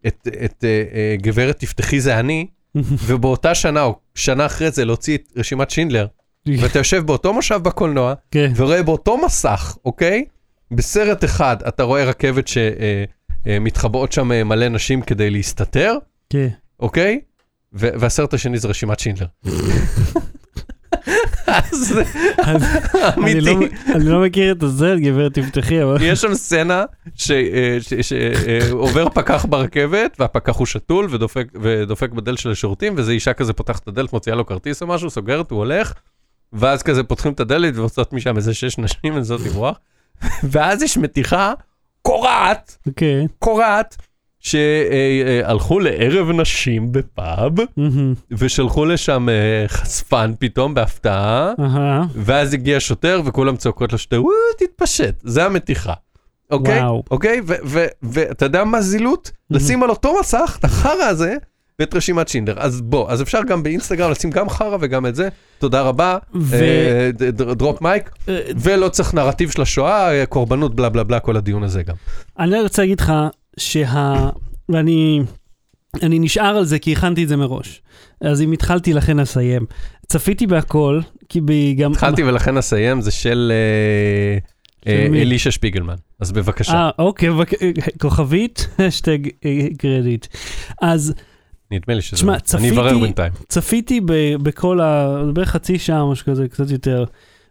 את, 0.07 0.27
את 0.45 0.63
אה, 0.63 0.83
אה, 0.93 1.15
גברת 1.21 1.59
תפתחי 1.59 1.99
זה 2.01 2.19
אני, 2.19 2.47
ובאותה 3.05 3.55
שנה 3.55 3.83
או 3.83 3.99
שנה 4.15 4.45
אחרי 4.45 4.71
זה 4.71 4.85
להוציא 4.85 5.17
את 5.17 5.31
רשימת 5.35 5.69
שינדלר, 5.69 6.07
ואתה 6.61 6.79
יושב 6.79 7.05
באותו 7.05 7.33
מושב 7.33 7.59
בקולנוע, 7.63 8.13
כן. 8.31 8.51
ורואה 8.55 8.83
באותו 8.83 9.17
מסך, 9.25 9.77
אוקיי? 9.85 10.25
בסרט 10.71 11.23
אחד 11.23 11.57
אתה 11.67 11.83
רואה 11.83 12.03
רכבת 12.05 12.45
שמתחבאות 12.47 14.11
שם 14.11 14.31
אה, 14.31 14.43
מלא 14.43 14.69
נשים 14.69 15.01
כדי 15.01 15.29
להסתתר, 15.29 15.97
כן. 16.29 16.47
אוקיי? 16.79 17.19
והסרט 17.73 18.33
השני 18.33 18.57
זה 18.57 18.67
רשימת 18.67 18.99
שינדלר. 18.99 19.27
אז 19.45 19.51
אז 19.51 19.51
אני 19.51 20.95
לא- 20.95 20.96
אמיתי. 23.17 23.55
אני 23.95 24.05
לא 24.05 24.21
מכיר 24.21 24.51
את 24.51 24.63
הסרט, 24.63 24.99
גברת 24.99 25.33
תפתחי. 25.33 25.75
יש 26.01 26.21
שם 26.21 26.33
סצנה 26.33 26.83
שעובר 28.01 29.09
פקח 29.09 29.45
ברכבת, 29.49 30.17
והפקח 30.19 30.55
הוא 30.55 30.65
שתול 30.65 31.07
ודופק, 31.11 32.11
בדלת 32.11 32.37
של 32.37 32.51
השירותים, 32.51 32.95
ואיזה 32.95 33.11
אישה 33.11 33.33
כזה 33.33 33.53
פותחת 33.53 33.83
את 33.83 33.87
הדלת, 33.87 34.13
מוציאה 34.13 34.35
לו 34.35 34.45
כרטיס 34.45 34.81
או 34.81 34.87
משהו, 34.87 35.09
סוגרת, 35.09 35.51
הוא 35.51 35.59
הולך, 35.59 35.93
ואז 36.53 36.83
כזה 36.83 37.03
פותחים 37.03 37.33
את 37.33 37.39
הדלת 37.39 37.77
ויוצאות 37.77 38.13
משם 38.13 38.37
איזה 38.37 38.53
שש 38.53 38.77
נשים 38.77 39.15
לנסות 39.15 39.41
לברוח, 39.41 39.79
ואז 40.43 40.83
יש 40.83 40.97
מתיחה 40.97 41.53
קורעת, 42.01 42.77
אוקיי. 42.87 43.27
קורעת, 43.39 43.97
שהלכו 44.39 45.79
לערב 45.79 46.31
נשים 46.31 46.91
בפאב, 46.91 47.53
מהמם. 47.77 48.13
ושלחו 48.31 48.85
לשם 48.85 49.29
אה, 49.29 49.67
חשפן 49.67 50.31
פתאום 50.39 50.73
בהפתעה, 50.73 51.53
אהה. 51.59 52.05
ואז 52.15 52.53
הגיע 52.53 52.79
שוטר 52.79 53.21
וכולם 53.25 53.55
צועקות 53.55 53.93
לשוטר, 53.93 54.23
וואו, 54.23 54.33
תתפשט, 54.57 55.15
זה 55.23 55.45
המתיחה. 55.45 55.93
אוקיי? 56.51 56.79
וואו. 56.79 57.03
אוקיי? 57.11 57.41
ואתה 58.03 58.45
יודע 58.45 58.63
מה 58.63 58.81
זילות? 58.81 59.31
לשים 59.49 59.83
על 59.83 59.89
אותו 59.89 60.15
מסך 60.19 60.55
את 60.59 60.63
החרא 60.65 61.03
הזה 61.03 61.35
ואת 61.79 61.95
רשימת 61.95 62.27
שינדר. 62.27 62.53
אז 62.57 62.81
בוא, 62.81 63.11
אז 63.11 63.21
אפשר 63.21 63.43
גם 63.47 63.63
באינסטגרם 63.63 64.11
לשים 64.11 64.29
גם 64.29 64.49
חרא 64.49 64.77
וגם 64.81 65.05
את 65.05 65.15
זה. 65.15 65.29
תודה 65.59 65.81
רבה, 65.81 66.17
ו- 66.35 66.55
אה, 66.55 67.31
דרופ 67.31 67.81
מייק, 67.81 68.09
אה, 68.29 68.39
ולא 68.55 68.89
צריך 68.89 69.13
נרטיב 69.13 69.51
של 69.51 69.61
השואה, 69.61 70.11
אה, 70.11 70.25
קורבנות, 70.25 70.75
בלה 70.75 70.89
בלה 70.89 71.03
בלה, 71.03 71.19
כל 71.19 71.37
הדיון 71.37 71.63
הזה 71.63 71.83
גם. 71.83 71.95
אני 72.39 72.61
רוצה 72.61 72.81
להגיד 72.81 72.99
לך 72.99 73.13
שה... 73.57 74.29
ואני 74.69 75.21
אני 76.03 76.19
נשאר 76.19 76.57
על 76.57 76.65
זה 76.65 76.79
כי 76.79 76.91
הכנתי 76.91 77.23
את 77.23 77.29
זה 77.29 77.35
מראש. 77.37 77.81
אז 78.21 78.41
אם 78.41 78.51
התחלתי, 78.51 78.93
לכן 78.93 79.19
אסיים. 79.19 79.65
צפיתי 80.07 80.47
בהכל, 80.47 80.99
כי 81.29 81.41
בי 81.41 81.73
גם... 81.73 81.91
התחלתי 81.91 82.23
ולכן 82.23 82.57
אסיים, 82.57 83.01
זה 83.01 83.11
של 83.11 83.51
אה, 83.53 84.37
אה, 84.93 85.03
של 85.05 85.11
מי? 85.11 85.21
אלישע 85.21 85.51
שפיגלמן. 85.51 85.95
אז 86.19 86.31
בבקשה, 86.31 86.73
אה, 86.73 86.89
אוקיי, 86.99 87.29
בק- 87.31 87.53
כוכבית, 88.01 88.67
השטג 88.79 89.19
אה, 89.45 89.67
קרדיט. 89.77 90.27
אז 90.81 91.13
נדמה 91.71 91.93
לי 91.95 92.01
שזה... 92.01 92.15
תשמע, 92.17 92.33
אני 92.33 92.41
צפיתי- 92.41 92.69
אברר 92.73 92.99
בינתיים. 92.99 93.33
צפיתי 93.49 94.01
ב- 94.01 94.35
בכל 94.43 94.81
ה... 94.81 95.17
בערך 95.33 95.49
חצי 95.49 95.79
שעה, 95.79 96.11
משהו 96.11 96.25
כזה, 96.25 96.47
קצת 96.47 96.71
יותר. 96.71 97.03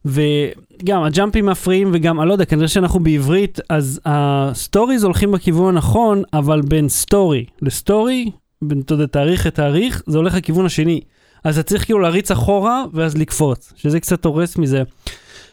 וגם 0.07 1.03
הג'אמפים 1.03 1.47
מפריעים, 1.47 1.91
וגם, 1.93 2.21
אני 2.21 2.29
לא 2.29 2.33
יודע, 2.33 2.45
כנראה 2.45 2.69
שאנחנו 2.69 3.01
בעברית, 3.01 3.61
אז 3.69 4.01
הסטוריז 4.05 5.05
הולכים 5.05 5.33
בכיוון 5.33 5.75
הנכון, 5.75 6.23
אבל 6.33 6.61
בין 6.61 6.89
סטורי 6.89 7.45
לסטורי, 7.63 8.31
בין, 8.63 8.81
אתה 8.81 8.95
יודע, 8.95 9.07
תאריך 9.07 9.47
לתאריך, 9.47 10.03
זה 10.07 10.19
הולך 10.19 10.35
לכיוון 10.35 10.67
השני. 10.67 11.01
אז 11.45 11.59
אתה 11.59 11.69
צריך 11.69 11.85
כאילו 11.85 11.99
להריץ 11.99 12.31
אחורה, 12.31 12.85
ואז 12.93 13.17
לקפוץ, 13.17 13.73
שזה 13.77 14.01
קצת 14.01 14.25
הורס 14.25 14.57
מזה. 14.57 14.83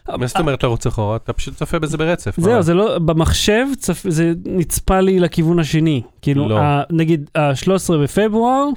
מה 0.08 0.26
זאת 0.26 0.36
אומרת 0.36 0.62
לרוץ 0.62 0.86
אחורה? 0.86 1.16
אתה 1.16 1.32
פשוט 1.32 1.54
צופה 1.54 1.78
בזה 1.78 1.96
ברצף. 1.96 2.40
זהו, 2.40 2.62
זה 2.62 2.74
לא, 2.74 2.98
במחשב 2.98 3.66
צפ, 3.78 4.06
זה 4.08 4.32
נצפה 4.46 5.00
לי 5.00 5.20
לכיוון 5.20 5.58
השני. 5.58 6.02
כאילו, 6.22 6.48
לא. 6.48 6.58
ה, 6.58 6.82
נגיד 6.90 7.30
ה-13 7.34 7.96
בפברואר, 8.02 8.68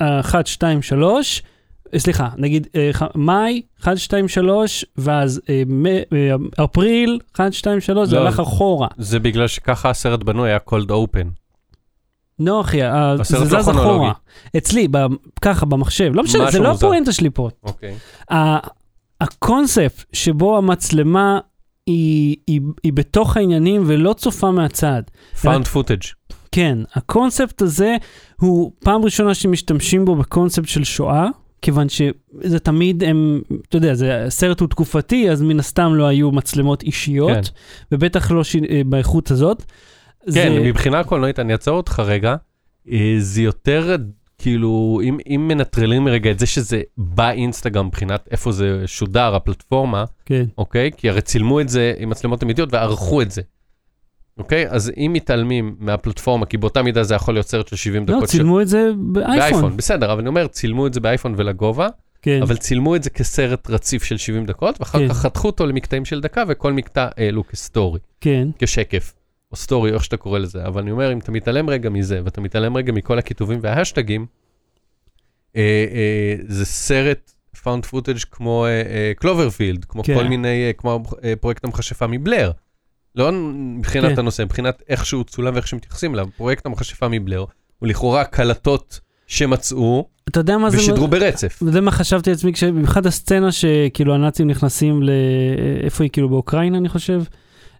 ה-1, 0.00 0.34
2, 0.44 0.82
3, 0.82 1.42
אה, 1.42 1.55
סליחה, 1.98 2.28
נגיד 2.36 2.66
אה, 2.74 2.90
מאי, 3.14 3.62
1, 3.82 3.96
2, 3.96 4.28
3, 4.28 4.84
ואז 4.96 5.40
אה, 5.48 5.62
אה, 6.12 6.64
אפריל, 6.64 7.18
1, 7.36 7.52
2, 7.52 7.80
3, 7.80 8.08
זה 8.08 8.16
לא. 8.16 8.20
הלך 8.20 8.40
אחורה. 8.40 8.88
זה 8.98 9.18
בגלל 9.18 9.48
שככה 9.48 9.90
הסרט 9.90 10.22
בנוי, 10.22 10.48
היה 10.48 10.58
cold 10.70 10.90
open. 10.90 11.26
לא, 12.38 12.60
אחי, 12.60 12.78
זה 13.22 13.38
לא 13.38 13.44
זז. 13.44 13.68
אחורה. 13.68 14.12
אצלי, 14.56 14.88
ככה, 15.40 15.66
במחשב. 15.66 16.10
לא 16.14 16.22
משנה, 16.22 16.50
זה 16.50 16.58
לא. 16.58 16.70
הפואנטה 16.70 17.12
שלי 17.12 17.30
פה. 17.30 17.48
אוקיי. 17.62 17.94
הקונספט 19.20 20.04
שבו 20.12 20.58
המצלמה 20.58 21.38
היא, 21.86 22.36
היא, 22.46 22.60
היא 22.82 22.92
בתוך 22.92 23.36
העניינים 23.36 23.82
ולא 23.86 24.12
צופה 24.12 24.50
מהצד. 24.50 25.02
found 25.42 25.66
footage. 25.74 26.34
כן, 26.52 26.78
הקונספט 26.94 27.62
הזה 27.62 27.96
הוא 28.40 28.72
פעם 28.80 29.04
ראשונה 29.04 29.34
שמשתמשים 29.34 30.04
בו 30.04 30.16
בקונספט 30.16 30.68
של 30.68 30.84
שואה, 30.84 31.28
כיוון 31.62 31.88
שזה 31.88 32.58
תמיד 32.58 33.04
הם, 33.04 33.42
אתה 33.68 33.76
יודע, 33.76 33.94
זה, 33.94 34.24
הסרט 34.24 34.60
הוא 34.60 34.68
תקופתי, 34.68 35.30
אז 35.30 35.42
מן 35.42 35.60
הסתם 35.60 35.94
לא 35.94 36.06
היו 36.06 36.32
מצלמות 36.32 36.82
אישיות, 36.82 37.30
כן. 37.30 37.40
ובטח 37.92 38.30
לא 38.30 38.44
ש... 38.44 38.56
אה, 38.56 38.82
באיכות 38.86 39.30
הזאת. 39.30 39.62
כן, 40.24 40.30
זה... 40.32 40.60
מבחינה 40.64 41.04
קולנועית, 41.04 41.38
אני 41.38 41.52
אעצור 41.52 41.76
אותך 41.76 42.02
רגע, 42.06 42.36
אה, 42.90 43.14
זה 43.18 43.42
יותר, 43.42 43.96
כאילו, 44.38 45.00
אם, 45.04 45.18
אם 45.26 45.48
מנטרלים 45.48 46.08
רגע 46.08 46.30
את 46.30 46.38
זה 46.38 46.46
שזה 46.46 46.82
באינסטגרם 46.98 47.86
מבחינת 47.86 48.28
איפה 48.30 48.52
זה 48.52 48.82
שודר, 48.86 49.34
הפלטפורמה, 49.34 50.04
כן. 50.26 50.44
אוקיי? 50.58 50.90
כי 50.96 51.10
הרי 51.10 51.20
צילמו 51.20 51.60
את 51.60 51.68
זה 51.68 51.94
עם 51.98 52.10
מצלמות 52.10 52.42
אמיתיות 52.42 52.68
וערכו 52.72 53.22
את 53.22 53.30
זה. 53.30 53.42
אוקיי? 54.38 54.68
אז 54.68 54.92
אם 54.96 55.10
מתעלמים 55.14 55.76
מהפלטפורמה, 55.78 56.46
כי 56.46 56.56
באותה 56.56 56.82
מידה 56.82 57.02
זה 57.02 57.14
יכול 57.14 57.34
להיות 57.34 57.48
סרט 57.48 57.68
של 57.68 57.76
70 57.76 58.04
לא, 58.08 58.16
דקות 58.16 58.28
של... 58.28 58.38
צילמו 58.38 58.60
את 58.60 58.68
זה 58.68 58.90
באייפון. 58.96 59.38
באייפון, 59.38 59.76
בסדר, 59.76 60.12
אבל 60.12 60.20
אני 60.20 60.28
אומר, 60.28 60.46
צילמו 60.46 60.86
את 60.86 60.94
זה 60.94 61.00
באייפון 61.00 61.34
ולגובה, 61.36 61.88
כן. 62.22 62.42
אבל 62.42 62.56
צילמו 62.56 62.96
את 62.96 63.02
זה 63.02 63.10
כסרט 63.10 63.70
רציף 63.70 64.04
של 64.04 64.16
70 64.16 64.46
דקות, 64.46 64.80
ואחר 64.80 64.98
כן. 64.98 65.08
כך 65.08 65.16
חתכו 65.16 65.46
אותו 65.46 65.66
למקטעים 65.66 66.04
של 66.04 66.20
דקה, 66.20 66.42
וכל 66.48 66.72
מקטע 66.72 67.08
העלו 67.16 67.46
כסטורי, 67.46 68.00
כן. 68.20 68.48
כשקף, 68.58 69.14
או 69.52 69.56
סטורי, 69.56 69.92
איך 69.92 70.04
שאתה 70.04 70.16
קורא 70.16 70.38
לזה. 70.38 70.66
אבל 70.66 70.82
אני 70.82 70.90
אומר, 70.90 71.12
אם 71.12 71.18
אתה 71.18 71.32
מתעלם 71.32 71.70
רגע 71.70 71.90
מזה, 71.90 72.20
ואתה 72.24 72.40
מתעלם 72.40 72.76
רגע 72.76 72.92
מכל 72.92 73.18
הכיתובים 73.18 73.58
וההשטגים, 73.62 74.26
אה, 75.56 75.62
אה, 75.92 76.34
זה 76.48 76.64
סרט 76.64 77.32
found 77.62 77.86
footage 77.86 78.16
כמו 78.30 78.66
קלוברפילד, 79.16 79.84
כמו 79.84 80.02
כן. 80.02 80.14
כל 80.14 80.24
מיני, 80.24 80.66
אה, 80.66 80.72
כמו 80.72 81.02
אה, 81.24 81.32
פרויקט 81.40 81.64
המכשפה 81.64 82.06
מבלר. 82.06 82.50
לא 83.16 83.32
מבחינת 83.32 84.12
כן. 84.12 84.18
הנושא, 84.18 84.42
מבחינת 84.42 84.82
איך 84.88 85.06
שהוא 85.06 85.24
צולם 85.24 85.54
ואיך 85.54 85.66
שמתייחסים 85.66 86.14
אליו. 86.14 86.26
פרויקט 86.36 86.66
המכשפה 86.66 87.08
מבלר 87.08 87.44
הוא 87.78 87.88
לכאורה 87.88 88.24
קלטות 88.24 89.00
שמצאו 89.26 90.08
אתה 90.28 90.40
יודע 90.40 90.58
מה 90.58 90.70
זה... 90.70 90.76
ושידרו 90.78 91.08
ברצף. 91.08 91.58
זה 91.60 91.80
מה 91.80 91.90
חשבתי 91.90 92.30
לעצמי, 92.30 92.52
במיוחד 92.68 93.06
הסצנה 93.06 93.52
שכאילו 93.52 94.14
הנאצים 94.14 94.48
נכנסים 94.48 95.02
ל... 95.02 95.10
איפה 95.82 96.04
היא? 96.04 96.10
כאילו 96.10 96.28
באוקראינה, 96.28 96.78
אני 96.78 96.88
חושב? 96.88 97.22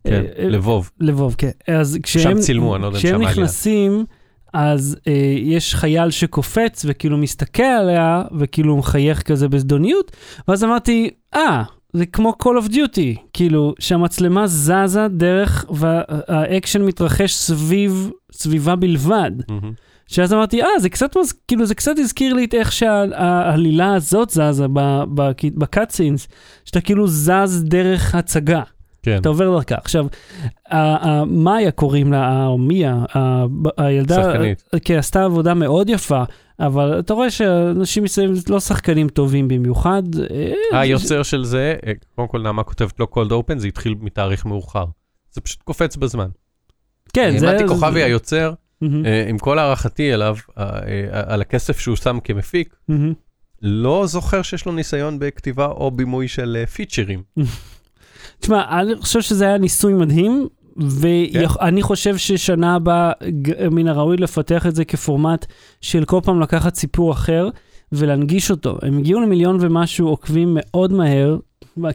כן, 0.05 0.13
אה, 0.13 0.45
אה, 0.45 0.49
לבוב. 0.49 0.91
לבוב, 1.01 1.35
כן. 1.39 1.51
אז 1.69 1.99
כשהם, 2.03 2.39
צילמו, 2.39 2.75
אני 2.75 2.83
לא 2.83 2.87
יודע 2.87 2.99
אם 2.99 3.03
כשהם 3.03 3.23
שם. 3.23 3.29
נכנסים, 3.29 4.05
אז 4.53 4.97
אה, 5.07 5.13
יש 5.39 5.75
חייל 5.75 6.11
שקופץ 6.11 6.85
וכאילו 6.89 7.19
מסתכל 7.19 7.63
עליה, 7.63 8.23
וכאילו 8.39 8.77
מחייך 8.77 9.23
כזה 9.23 9.49
בזדוניות, 9.49 10.17
ואז 10.49 10.65
אמרתי, 10.65 11.11
אה, 11.35 11.63
זה 11.97 12.07
כמו 12.07 12.35
Call 12.43 12.67
of 12.67 12.73
Duty, 12.73 13.19
כאילו, 13.33 13.75
שהמצלמה 13.79 14.47
זזה 14.47 15.07
דרך 15.11 15.65
והאקשן 15.71 16.83
מתרחש 16.83 17.35
סביב, 17.35 18.11
סביבה 18.33 18.77
בלבד. 18.77 19.31
מהמם. 19.49 19.73
שאז 20.09 20.33
אמרתי, 20.33 20.63
אה, 20.63 20.69
זה 20.81 20.89
קצת, 20.89 21.17
מז- 21.17 21.35
כאילו, 21.49 21.67
זה 21.67 21.75
קצת 21.75 21.99
הזכיר 21.99 22.35
לי 22.35 22.45
את 22.45 22.55
איך 22.55 22.73
שהעלילה 22.73 23.95
הזאת 23.95 24.31
זזה 24.31 24.67
בקאטסינס, 25.57 26.29
שאתה 26.65 26.81
כאילו 26.81 27.07
זז 27.09 27.65
דרך 27.65 28.15
הצגה. 28.15 28.63
כן. 29.07 29.19
אתה 29.21 29.29
עובר 29.29 29.57
דרכה. 29.57 29.75
עכשיו, 29.75 30.07
מאיה 31.27 31.71
קוראים 31.71 32.13
לה, 32.13 32.47
או 32.47 32.59
מיה, 32.59 33.05
הילדה, 33.77 34.15
שחקנית. 34.15 34.63
כן, 34.85 34.99
עשתה 34.99 35.25
עבודה 35.25 35.55
מאוד 35.55 35.91
יפה, 35.91 36.23
אבל 36.61 36.99
אתה 36.99 37.15
רואה 37.15 37.31
שאנשים 37.31 38.05
מסוימים 38.05 38.35
לא 38.49 38.61
שחקנים 38.61 39.09
טובים 39.09 39.49
במיוחד. 39.49 40.03
אה, 40.73 40.81
היוצר 40.81 41.23
של 41.23 41.45
זה, 41.45 41.75
אה, 41.87 41.93
קודם 42.15 42.29
כל 42.29 42.43
נעמה 42.43 42.63
כותבת 42.63 43.01
לא 43.01 43.07
קולד 43.07 43.33
אופן, 43.33 43.59
זה 43.59 43.69
התחיל 43.69 43.95
מתאריך 44.01 44.47
מאוחר. 44.47 44.85
זה 45.33 45.41
פשוט 45.41 45.63
קופץ 45.63 45.97
בזמן. 45.97 46.29
כן, 47.13 47.39
זה... 47.39 47.55
מתי 47.55 47.69
כוכבי 47.69 48.03
היוצר, 48.03 48.53
אה, 48.83 49.25
עם 49.29 49.39
כל 49.39 49.59
הערכתי 49.59 50.15
אליו, 50.15 50.37
אה, 50.59 50.65
אה, 50.65 51.23
על 51.27 51.41
הכסף 51.41 51.79
שהוא 51.79 51.97
שם 51.97 52.19
כמפיק. 52.25 52.77
לא 53.63 54.07
זוכר 54.07 54.43
שיש 54.43 54.67
לו 54.67 54.73
ניסיון 54.73 55.19
בכתיבה 55.19 55.67
או 55.67 55.91
בימוי 55.91 56.29
של 56.29 56.57
אה, 56.61 56.67
פיצ'רים. 56.67 57.23
תשמע, 58.41 58.81
אני 58.81 58.97
חושב 58.97 59.21
שזה 59.21 59.45
היה 59.47 59.59
ניסוי 59.59 59.93
מדהים, 59.95 60.49
ואני 60.77 61.83
חושב 61.83 62.17
ששנה 62.17 62.75
הבאה 62.75 63.13
מן 63.71 63.89
הראוי 63.89 64.17
לפתח 64.17 64.67
את 64.67 64.75
זה 64.75 64.85
כפורמט 64.85 65.47
של 65.81 66.05
כל 66.05 66.21
פעם 66.25 66.41
לקחת 66.41 66.75
סיפור 66.75 67.13
אחר 67.13 67.49
ולהנגיש 67.93 68.51
אותו. 68.51 68.79
הם 68.83 68.99
הגיעו 68.99 69.21
למיליון 69.21 69.59
ומשהו 69.61 70.09
עוקבים 70.09 70.49
מאוד 70.61 70.93
מהר. 70.93 71.37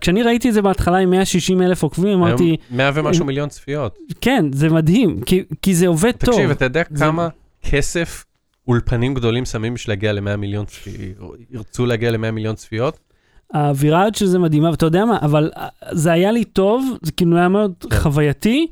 כשאני 0.02 0.24
ראיתי 0.24 0.50
את 0.50 0.54
זה 0.54 0.62
בהתחלה 0.62 0.98
עם 0.98 1.10
160 1.10 1.62
אלף 1.62 1.84
עוקבים, 1.84 2.18
אמרתי, 2.18 2.44
היום 2.44 2.56
100 2.72 2.92
ומשהו 2.94 3.26
מיליון 3.26 3.50
צפיות. 3.50 3.98
כן, 4.22 4.46
זה 4.54 4.70
מדהים, 4.70 5.22
כי, 5.22 5.44
כי 5.62 5.76
זה 5.76 5.88
עובד 5.88 6.12
טוב. 6.12 6.36
תקשיב, 6.36 6.50
אתה 6.50 6.66
יודע 6.66 6.82
זה- 6.90 7.06
כמה 7.06 7.28
כסף 7.64 8.26
אולפנים 8.68 9.14
גדולים 9.14 9.46
שמים 9.46 9.74
בשביל 9.74 9.92
להגיע 9.92 10.14
ל-100 10.14 10.36
מיליון 10.36 10.66
צפיות, 10.66 11.36
ירצו 11.52 11.86
להגיע 11.86 12.12
ל-100 12.12 12.32
מיליון 12.32 12.56
צפיות? 12.56 13.00
האווירה 13.54 14.06
של 14.16 14.26
זה 14.26 14.40
מדהימה, 14.40 14.72
ואתה 14.72 14.86
יודע 14.86 15.06
מה, 15.06 15.18
אבל 15.22 15.52
אה, 15.58 15.68
זה 15.92 16.12
היה 16.12 16.32
לי 16.32 16.44
טוב, 16.44 16.98
זה 17.02 17.12
כאילו 17.12 17.38
היה 17.38 17.48
מאוד 17.48 17.74
כן. 17.90 18.00
חווייתי, 18.00 18.68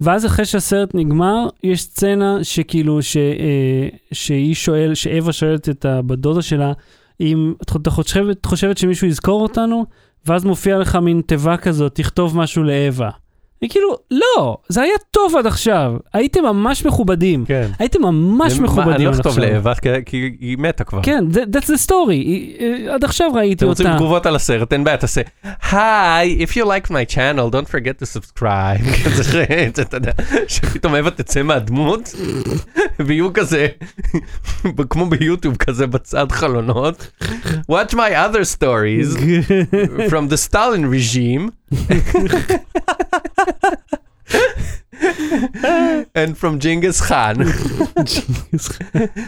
ואז 0.00 0.26
אחרי 0.26 0.44
שהסרט 0.44 0.94
נגמר, 0.94 1.48
יש 1.62 1.82
סצנה 1.82 2.38
שכאילו, 2.42 3.02
ש, 3.02 3.16
אה, 3.16 3.88
שהיא 4.12 4.54
שואל, 4.54 4.94
שאווה 4.94 5.32
שואלת 5.32 5.68
את 5.68 5.84
הבת 5.84 6.18
דודה 6.18 6.42
שלה, 6.42 6.72
אם 7.20 7.54
את 7.62 7.88
חושבת, 7.88 8.46
חושבת 8.46 8.78
שמישהו 8.78 9.06
יזכור 9.06 9.42
אותנו, 9.42 9.84
ואז 10.26 10.44
מופיע 10.44 10.78
לך 10.78 10.96
מין 10.96 11.22
תיבה 11.26 11.56
כזאת, 11.56 11.94
תכתוב 11.94 12.36
משהו 12.36 12.62
לאווה. 12.62 13.10
היא 13.62 13.70
כאילו, 13.70 13.96
לא, 14.10 14.56
זה 14.68 14.82
היה 14.82 14.92
טוב 15.10 15.36
עד 15.36 15.46
עכשיו, 15.46 15.92
הייתם 16.12 16.42
ממש 16.44 16.84
מכובדים, 16.86 17.44
כן. 17.46 17.70
הייתם 17.78 18.02
ממש 18.02 18.58
מה, 18.58 18.64
מכובדים 18.64 18.92
אני 18.92 19.04
לא 19.04 19.08
עד 19.10 19.14
אכתוב 19.16 19.32
עכשיו. 19.38 19.52
לאווה, 19.52 19.74
כי- 20.06 20.36
היא 20.40 20.58
מתה 20.58 20.84
כבר. 20.84 21.00
כן, 21.02 21.24
that- 21.32 21.56
that's 21.56 21.66
the 21.66 21.86
story, 21.88 22.10
היא- 22.10 22.56
אה, 22.60 22.94
עד 22.94 23.04
עכשיו 23.04 23.30
ראיתי 23.34 23.54
אתם 23.54 23.66
רוצים 23.66 23.86
אותה. 23.86 23.98
תגובות 23.98 24.26
על 24.26 24.36
הסרט, 24.36 24.72
אין 24.72 24.84
בעיה, 24.84 24.96
תעשה, 24.96 25.20
היי, 25.72 26.44
if 26.44 26.52
you 26.52 26.64
liked 26.64 26.88
my 26.90 27.14
channel, 27.14 27.50
don't 27.54 27.68
forget 27.68 28.02
to 28.02 28.20
subscribe. 28.20 28.94
כזה, 29.04 29.44
אתה 29.82 29.96
יודע, 29.96 30.12
שפתאום 30.48 30.94
אווה 30.94 31.10
תצא 31.10 31.42
מהדמות, 31.42 32.14
ויהיו 33.06 33.32
כזה, 33.32 33.66
כמו 34.90 35.06
ביוטיוב 35.06 35.56
כזה 35.56 35.86
בצד 35.86 36.32
חלונות. 36.32 37.10
Watch 37.70 37.92
my 37.92 37.96
other 38.26 38.58
stories 38.58 39.16
from 40.10 40.28
the 40.32 40.50
Stalin 40.50 40.84
regime. 40.92 41.50
And 46.14 46.36
from 46.40 46.58
Genghis 46.60 47.00
Khan. 47.08 47.36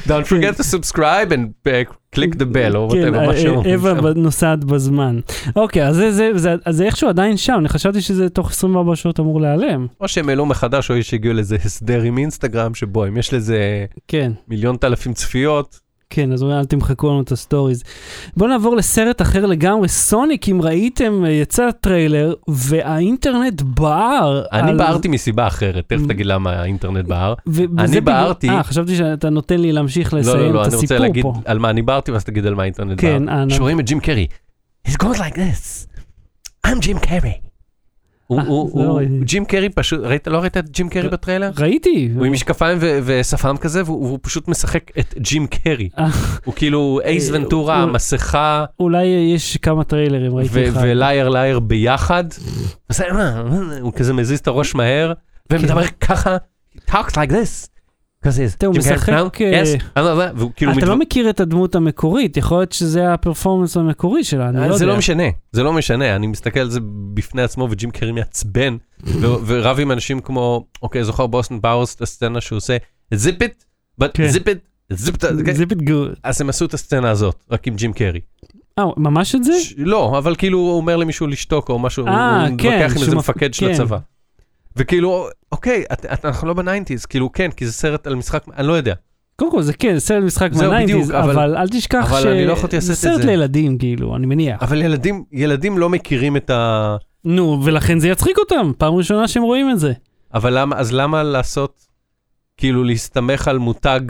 Don't 0.07 0.27
forget 0.27 0.57
to 0.57 0.65
subscribe 0.75 1.33
and 1.33 1.45
uh, 1.67 1.85
click 2.15 2.33
the 2.39 2.45
bell 2.55 2.75
או 2.77 2.89
כן, 2.91 3.15
whatever, 3.15 3.27
מה 3.27 3.37
שאומרים 3.37 3.75
אווה 3.75 3.95
שם. 3.97 4.03
ב- 4.03 4.19
נוסעת 4.19 4.65
בזמן. 4.65 5.21
אוקיי, 5.57 5.87
אז 5.89 6.03
זה, 6.71 6.85
איכשהו 6.85 7.09
עדיין 7.09 7.37
שם, 7.37 7.55
אני 7.59 7.69
חשבתי 7.69 8.01
שזה 8.01 8.29
תוך 8.29 8.51
24 8.51 8.97
שעות 8.97 9.21
אמור 9.21 9.41
להיעלם. 9.41 9.87
או 10.01 10.09
שהם 10.09 10.29
העלו 10.29 10.47
מחדש 10.47 10.91
או 10.91 11.03
שהגיעו 11.03 11.35
לאיזה 11.35 11.57
הסדר 11.65 12.03
עם 12.03 12.19
אינסטגרם 12.19 12.75
שבו 12.75 13.07
אם 13.07 13.17
יש 13.17 13.33
לזה 13.35 13.85
כן, 14.09 14.33
מיליון 14.49 14.77
אלפים 14.85 15.13
צפיות, 15.13 15.81
כן, 16.15 16.33
אז 16.33 16.43
אולי 16.43 16.55
אל 16.59 16.65
תמחקו 16.65 17.09
לנו 17.11 17.21
את 17.23 17.33
הסטוריז. 17.33 17.83
בואו 18.37 18.51
נעבור 18.51 18.77
לסרט 18.77 19.23
אחר 19.23 19.47
לגמרי, 19.47 19.89
סוניק, 19.89 20.49
אם 20.49 20.61
ראיתם, 20.62 21.25
יצא 21.29 21.71
טריילר, 21.81 22.35
והאינטרנט 22.49 23.62
בער. 23.62 24.43
אני 24.53 24.71
על- 24.71 24.79
בערתי 24.79 25.09
מסיבה 25.09 25.47
אחרת, 25.47 25.85
תכף 25.89 26.07
תגיד 26.09 26.27
למה 26.27 26.51
האינטרנט 26.53 27.07
בער. 27.07 27.35
אני 27.79 28.01
בערתי- 28.01 28.49
אה, 28.51 28.62
חשבתי 28.62 28.97
שאתה 28.97 29.31
נותן 29.31 29.61
לי 29.61 29.73
להמשיך 29.73 30.15
לא, 30.15 30.21
לסיים 30.21 30.37
לא, 30.39 30.53
לא, 30.53 30.62
את 30.62 30.67
אני 30.67 30.75
רוצה 30.75 30.77
הסיפור 30.77 30.99
להגיד 30.99 31.23
פה. 31.23 31.33
על 31.45 31.59
מה 31.59 31.71
אני 31.71 31.83
בערתי 31.83 32.12
ואז 32.12 32.25
תגיד 32.25 32.47
על 32.47 32.55
מה 32.55 32.62
האינטרנט 32.62 33.01
כן, 33.01 33.27
בער. 33.27 33.43
אנא. 33.43 33.55
שרואים 33.55 33.81
את 33.81 33.87
ג'ים 33.87 34.01
קרי. 34.01 34.27
He's 34.89 34.95
goes 35.03 35.17
like 35.19 35.35
this. 35.35 35.87
I'm 36.67 36.79
ג'ים 36.81 36.99
קרי. 36.99 37.33
ג'ים 39.29 39.45
קרי 39.45 39.68
פשוט, 39.68 40.01
ראית, 40.03 40.29
לא 40.29 40.39
ראית 40.39 40.57
את 40.57 40.70
ג'ים 40.70 40.89
קרי 40.89 41.09
בטריילר? 41.09 41.51
ראיתי. 41.59 42.11
הוא 42.16 42.25
עם 42.25 42.33
משקפיים 42.33 42.79
ושפם 42.81 43.57
כזה 43.57 43.83
והוא 43.85 44.18
פשוט 44.22 44.49
משחק 44.49 44.99
את 44.99 45.14
ג'ים 45.18 45.47
קרי. 45.47 45.89
אה. 45.99 46.09
הוא 46.45 46.55
כאילו 46.55 47.01
אייס 47.05 47.31
ונטורה, 47.33 47.87
מסכה. 47.87 48.64
אולי 48.81 49.05
יש 49.07 49.57
כמה 49.57 49.85
טריילרים, 49.85 50.37
ראיתי 50.37 50.68
אחד. 50.68 50.81
ו 50.83 50.92
Liar 50.92 51.29
Liar 51.29 51.61
ביחד. 51.61 52.25
הוא 53.81 53.93
כזה 53.93 54.12
מזיז 54.12 54.39
את 54.39 54.47
הראש 54.47 54.75
מהר, 54.75 55.12
ומדבר 55.53 55.87
ככה, 56.01 56.37
talks 56.91 57.12
like 57.12 57.31
this. 57.31 57.74
הוא 58.66 58.75
משחק, 58.77 59.09
"No, 59.09 59.12
אה, 59.12 59.62
אני 59.97 60.05
לא 60.05 60.11
יודע", 60.11 60.31
והוא 60.37 60.51
כאילו, 60.57 60.70
אתה 60.72 60.79
מתו- 60.79 60.87
לא 60.87 60.97
מכיר 60.97 61.31
את 61.31 61.41
הדמות 61.41 61.75
המקורית, 61.75 62.37
יכול 62.37 62.59
להיות 62.59 62.72
שזה 62.72 63.12
ה 63.12 63.18
performance 63.18 63.77
המקורי 63.77 64.25
שלה, 64.25 64.49
אני 64.49 64.57
לא 64.57 64.62
יודע. 64.62 64.77
זה 64.77 64.87
לא 64.87 64.97
משנה, 64.97 65.22
זה 65.53 65.62
לא 65.62 65.72
משנה, 65.72 66.16
אני 66.16 66.27
מסתכל 66.27 66.61
על 66.61 66.70
זה 66.70 66.81
בפני 67.14 67.43
עצמו, 67.43 67.68
וג'ים 67.70 67.91
קרי 67.91 68.12
מעצבן, 68.12 68.77
ורב 69.47 69.81
עם 69.81 69.93
אנשים 69.93 70.20
כמו, 70.20 70.64
אוקיי, 70.83 71.05
זוכר 71.05 71.27
באוסטין 71.27 71.61
פאוורס, 71.61 71.95
את 71.95 72.03
הסצנה 72.03 72.41
שהוא 72.41 72.57
עושה, 72.57 72.77
zip 73.15 73.43
it, 73.43 73.65
כן. 74.14 74.27
zip 74.29 74.49
it, 74.49 74.59
zip 74.91 75.25
it, 75.25 75.69
בדיוק. 75.79 76.09
אז 76.22 76.41
הם 76.41 76.49
עשו 76.49 76.64
את 76.64 76.75
הסצנה 76.75 77.11
הזאת, 77.11 77.45
רק 77.51 77.66
עם 77.66 77.75
ג'ים 77.75 77.93
קרי. 77.93 78.20
אה, 78.79 78.85
ממש 78.97 79.35
את 79.35 79.45
זה? 79.45 79.53
לא, 79.77 80.18
אבל 80.18 80.35
כאילו 80.37 80.59
הוא 80.59 80.77
אומר 80.77 80.97
למישהו 80.97 81.27
לשתוק 81.27 81.68
או 81.68 81.79
משהו, 81.79 82.07
אה, 82.07 82.41
הוא 82.41 82.47
כן, 82.47 82.53
מתווכח 82.55 82.97
עם 82.97 83.03
איזה 83.03 83.16
מפקד 83.16 83.55
של 83.55 83.66
כן. 83.66 83.72
הצבא. 83.72 83.99
וכאילו, 84.77 85.29
אוקיי, 85.53 85.85
את- 85.93 86.07
את- 86.12 86.25
אנחנו 86.25 86.49
לא 86.49 86.55
ב 86.55 86.60
nineties, 86.60 87.07
כאילו 87.07 87.33
כן, 87.33 87.51
כי 87.51 87.66
זה 87.66 87.72
סרט 87.72 88.07
על 88.07 88.14
משחק, 88.14 88.45
אני 88.57 88.66
לא 88.66 88.72
יודע. 88.72 88.95
קודם 89.37 89.51
כל 89.51 89.62
זה 89.62 89.72
כן, 89.72 89.99
סרט 89.99 90.22
משחק 90.25 90.51
מה 90.57 90.66
nineties, 90.66 91.11
אבל- 91.11 91.31
אבל 91.31 91.57
אל 91.57 91.68
תשכח 91.68 92.11
אבל 92.12 92.29
אני 92.29 92.47
לא 92.47 92.53
יכולתי 92.53 92.77
לעשות 92.77 92.91
את 92.91 92.97
סרט 92.97 93.20
זה. 93.20 93.27
לילדים, 93.27 93.79
כאילו, 93.79 94.16
אני 94.16 94.27
מניח. 94.27 94.62
אבל 94.62 94.83
ילדים, 94.83 95.25
ילדים 95.33 95.79
לא 95.79 95.91
מכירים 95.91 96.37
את 96.37 96.51
ה... 96.51 96.97
נו, 97.25 97.61
ולכן 97.64 97.99
זה 97.99 98.09
יצחיק 98.09 98.39
אותם, 98.39 98.72
פעם 98.79 98.95
ראשונה 98.95 99.29
שהם 99.29 99.43
רואים 99.43 99.70
את 99.70 99.79
זה. 99.79 99.93
אבל 100.35 100.59
למה, 100.59 100.77
אז 100.79 100.93
למה 100.93 101.22
לעשות, 101.22 101.85
כאילו 102.57 102.85
להסתמך 102.85 103.49
על 103.49 103.59
מותג 103.59 104.01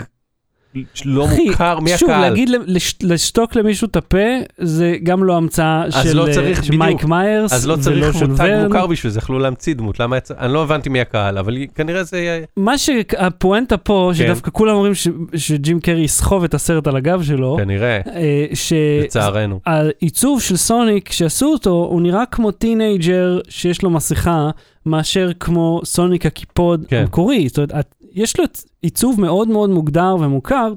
לא 1.04 1.24
אחי, 1.24 1.48
מוכר, 1.48 1.80
מי 1.80 1.90
שוב? 1.98 2.10
להגיד 2.10 2.48
לש- 2.66 2.94
לשתוק 3.02 3.56
למישהו 3.56 3.86
את 3.86 3.96
הפה, 3.96 4.18
זה 4.58 4.96
גם 5.02 5.24
לא 5.24 5.36
המצאה 5.36 5.84
של 5.90 6.16
לא 6.16 6.26
אה, 6.28 6.32
צריך, 6.34 6.64
של. 6.64 6.76
מייק 6.76 7.04
מיירס, 7.04 7.52
אז 7.52 7.66
לא 7.66 7.76
צריך 7.76 8.16
מותג 8.22 8.44
ורן. 8.56 8.64
מוכר 8.66 8.86
בשביל 8.86 9.12
זה, 9.12 9.18
יכלו 9.18 9.38
להמציא 9.38 9.74
דמות, 9.74 10.00
למה 10.00 10.16
יצא, 10.16 10.34
אני 10.38 10.52
לא 10.52 10.62
הבנתי 10.62 10.88
מי 10.88 11.00
הקהל, 11.00 11.38
אבל 11.38 11.56
כנראה 11.74 12.02
זה 12.04 12.44
מה 12.56 12.78
שהפואנטה 12.78 13.76
פה, 13.76 14.10
כן. 14.12 14.24
שדווקא 14.24 14.50
כולם 14.54 14.74
אומרים 14.74 14.94
ש- 14.94 15.08
שג'ים 15.36 15.80
קרי 15.80 16.00
יסחוב 16.00 16.44
את 16.44 16.54
הסרט 16.54 16.86
על 16.86 16.96
הגב 16.96 17.22
שלו, 17.22 17.56
כנראה, 17.60 18.00
אה, 18.14 18.46
ש... 18.54 18.72
לצערנו. 19.04 19.60
העיצוב 19.66 20.40
של 20.42 20.56
סוניק 20.56 21.12
שעשו 21.12 21.46
אותו, 21.46 21.70
הוא 21.90 22.00
נראה 22.00 22.26
כמו 22.30 22.50
teenager 22.50 23.38
שיש 23.48 23.82
לו 23.82 23.90
מסכה, 23.90 24.50
מאשר 24.86 25.30
כמו 25.40 25.80
סוניק 25.84 26.26
הקיפוד 26.26 26.84
כן. 26.88 26.96
המקורי. 26.96 27.48
זאת 27.48 27.58
אומרת, 27.58 27.72
יש 28.14 28.38
לו 28.38 28.44
עיצוב 28.82 29.20
מאוד 29.20 29.48
מאוד 29.48 29.70
מוגדר 29.70 30.16
ומוכר, 30.20 30.72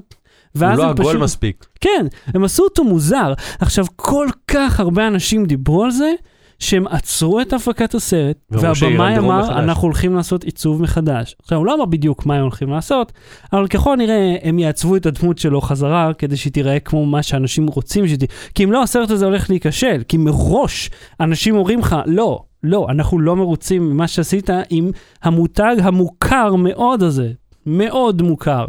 הוא 0.60 0.62
לא 0.62 0.90
עגול 0.90 1.06
פשוט... 1.06 1.22
מספיק. 1.22 1.66
כן, 1.80 2.06
הם 2.26 2.44
עשו 2.44 2.64
אותו 2.64 2.84
מוזר. 2.84 3.32
עכשיו, 3.60 3.84
כל 3.96 4.28
כך 4.48 4.80
הרבה 4.80 5.06
אנשים 5.06 5.46
דיברו 5.46 5.84
על 5.84 5.90
זה, 5.90 6.12
שהם 6.58 6.86
עצרו 6.86 7.40
את 7.40 7.52
הפקת 7.52 7.94
הסרט, 7.94 8.36
והבמאי 8.50 9.18
אמר, 9.18 9.42
מחדש. 9.42 9.56
אנחנו 9.56 9.82
הולכים 9.82 10.14
לעשות 10.14 10.44
עיצוב 10.44 10.82
מחדש. 10.82 11.36
עכשיו, 11.42 11.58
הוא 11.58 11.66
לא 11.66 11.74
אמר 11.74 11.84
בדיוק 11.84 12.26
מה 12.26 12.34
הם 12.34 12.42
הולכים 12.42 12.70
לעשות, 12.70 13.12
אבל 13.52 13.66
ככל 13.66 13.92
הנראה 13.92 14.36
הם 14.42 14.58
יעצבו 14.58 14.96
את 14.96 15.06
הדמות 15.06 15.38
שלו 15.38 15.60
חזרה, 15.60 16.12
כדי 16.18 16.36
שהיא 16.36 16.52
תיראה 16.52 16.80
כמו 16.80 17.06
מה 17.06 17.22
שאנשים 17.22 17.66
רוצים 17.66 18.08
שתהיה. 18.08 18.28
כי 18.54 18.64
אם 18.64 18.72
לא, 18.72 18.82
הסרט 18.82 19.10
הזה 19.10 19.24
הולך 19.24 19.50
להיכשל, 19.50 20.02
כי 20.08 20.16
מראש 20.16 20.90
אנשים 21.20 21.56
אומרים 21.56 21.78
לך, 21.78 21.96
לא, 22.06 22.42
לא, 22.62 22.86
אנחנו 22.90 23.20
לא 23.20 23.36
מרוצים 23.36 23.90
ממה 23.90 24.08
שעשית 24.08 24.50
עם 24.70 24.90
המותג 25.22 25.76
המוכר 25.82 26.54
מאוד 26.54 27.02
הזה, 27.02 27.32
מאוד 27.66 28.22
מוכר. 28.22 28.66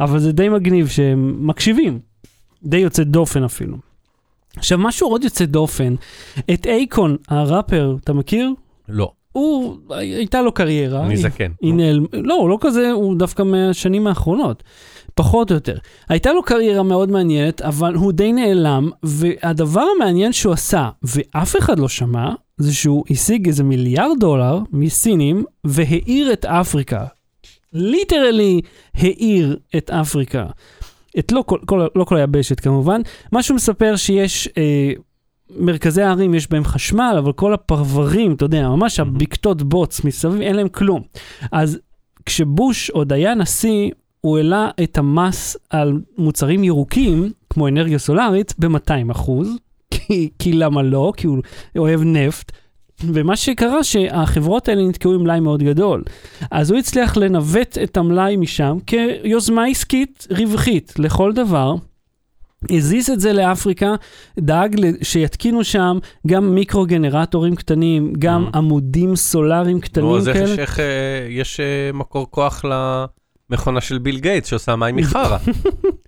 אבל 0.00 0.18
זה 0.18 0.32
די 0.32 0.48
מגניב 0.48 0.88
שהם 0.88 1.46
מקשיבים, 1.46 1.98
די 2.64 2.76
יוצא 2.76 3.02
דופן 3.02 3.44
אפילו. 3.44 3.89
עכשיו, 4.56 4.78
משהו 4.78 5.08
עוד 5.08 5.24
יוצא 5.24 5.44
דופן, 5.44 5.94
את 6.52 6.66
אייקון, 6.66 7.16
הראפר, 7.28 7.96
אתה 8.04 8.12
מכיר? 8.12 8.50
לא, 8.88 9.10
הוא, 9.32 9.76
הייתה 9.90 10.42
לו 10.42 10.52
קריירה. 10.52 11.00
אני 11.04 11.14
היא- 11.14 11.22
זקן. 11.22 11.50
היא 11.62 11.74
נעלם, 11.74 12.04
לא, 12.12 12.34
הוא 12.34 12.48
לא 12.48 12.58
כזה, 12.60 12.90
הוא 12.90 13.16
דווקא 13.18 13.42
מהשנים 13.42 14.06
האחרונות, 14.06 14.62
פחות 15.14 15.50
או 15.50 15.54
יותר. 15.54 15.76
הייתה 16.08 16.32
לו 16.32 16.42
קריירה 16.42 16.82
מאוד 16.82 17.10
מעניינת, 17.10 17.62
אבל 17.62 17.94
הוא 17.94 18.12
די 18.12 18.32
נעלם, 18.32 18.90
והדבר 19.02 19.84
המעניין 19.96 20.32
שהוא 20.32 20.52
עשה, 20.52 20.88
ואף 21.02 21.56
אחד 21.58 21.78
לא 21.78 21.88
שמע, 21.88 22.30
זה 22.58 22.74
שהוא 22.74 23.04
השיג 23.10 23.46
איזה 23.46 23.64
מיליארד 23.64 24.16
דולר 24.20 24.58
מסינים, 24.72 25.44
והאיר 25.64 26.32
את 26.32 26.44
אפריקה. 26.44 27.04
ליטרלי 27.72 28.60
האיר 28.94 29.56
את 29.76 29.90
אפריקה. 29.90 30.46
את 31.18 31.32
לא 31.32 31.42
כל, 31.46 31.58
כל, 31.66 31.86
לא 31.94 32.04
כל 32.04 32.16
היבשת 32.16 32.60
כמובן. 32.60 33.00
מה 33.32 33.42
שהוא 33.42 33.54
מספר 33.54 33.96
שיש... 33.96 34.48
אה, 34.58 34.92
מרכזי 35.58 36.02
הערים 36.02 36.34
יש 36.34 36.50
בהם 36.50 36.64
חשמל, 36.64 37.14
אבל 37.18 37.32
כל 37.32 37.54
הפרברים, 37.54 38.32
אתה 38.32 38.44
יודע, 38.44 38.68
ממש 38.68 39.00
הבקתות 39.00 39.62
בוץ 39.62 40.04
מסביב, 40.04 40.40
אין 40.40 40.56
להם 40.56 40.68
כלום. 40.68 41.02
אז 41.52 41.78
כשבוש 42.26 42.90
עוד 42.90 43.12
היה 43.12 43.34
נשיא, 43.34 43.90
הוא 44.20 44.36
העלה 44.36 44.70
את 44.82 44.98
המס 44.98 45.56
על 45.70 46.00
מוצרים 46.18 46.64
ירוקים, 46.64 47.32
כמו 47.50 47.68
אנרגיה 47.68 47.98
סולארית, 47.98 48.54
ב-200 48.58 49.12
אחוז, 49.12 49.56
כי, 49.90 50.30
כי 50.38 50.52
למה 50.52 50.82
לא? 50.82 51.12
כי 51.16 51.26
הוא 51.26 51.38
אוהב 51.78 52.00
נפט. 52.02 52.52
ומה 53.04 53.36
שקרה 53.36 53.84
שהחברות 53.84 54.68
האלה 54.68 54.82
נתקעו 54.88 55.14
עם 55.14 55.20
מלאי 55.22 55.40
מאוד 55.40 55.62
גדול. 55.62 56.02
אז 56.50 56.70
הוא 56.70 56.78
הצליח 56.78 57.16
לנווט 57.16 57.78
את 57.82 57.96
המלאי 57.96 58.36
משם 58.36 58.76
כיוזמה 58.86 59.64
עסקית 59.66 60.26
רווחית 60.38 60.92
לכל 60.98 61.32
דבר. 61.32 61.74
הזיז 62.70 63.10
את 63.10 63.20
זה 63.20 63.32
לאפריקה, 63.32 63.94
דאג 64.38 64.76
שיתקינו 65.02 65.64
שם 65.64 65.98
גם 66.26 66.54
מיקרו-גנרטורים 66.54 67.56
קטנים, 67.56 68.12
גם 68.18 68.46
Mhm. 68.52 68.56
עמודים 68.56 69.16
סולאריים 69.16 69.80
קטנים 69.80 70.06
נו, 70.06 70.16
אז 70.16 70.28
איך 70.28 70.36
כאלה. 70.36 70.52
יש- 70.52 70.58
איך 70.58 70.80
אה, 70.80 70.84
יש 71.28 71.60
אה, 71.60 71.90
מקור 71.94 72.26
כוח 72.30 72.64
למכונה 73.50 73.80
של 73.80 73.98
ביל 73.98 74.18
גייטס 74.18 74.48
שעושה 74.48 74.76
מים 74.76 74.96
מחרא? 74.96 75.38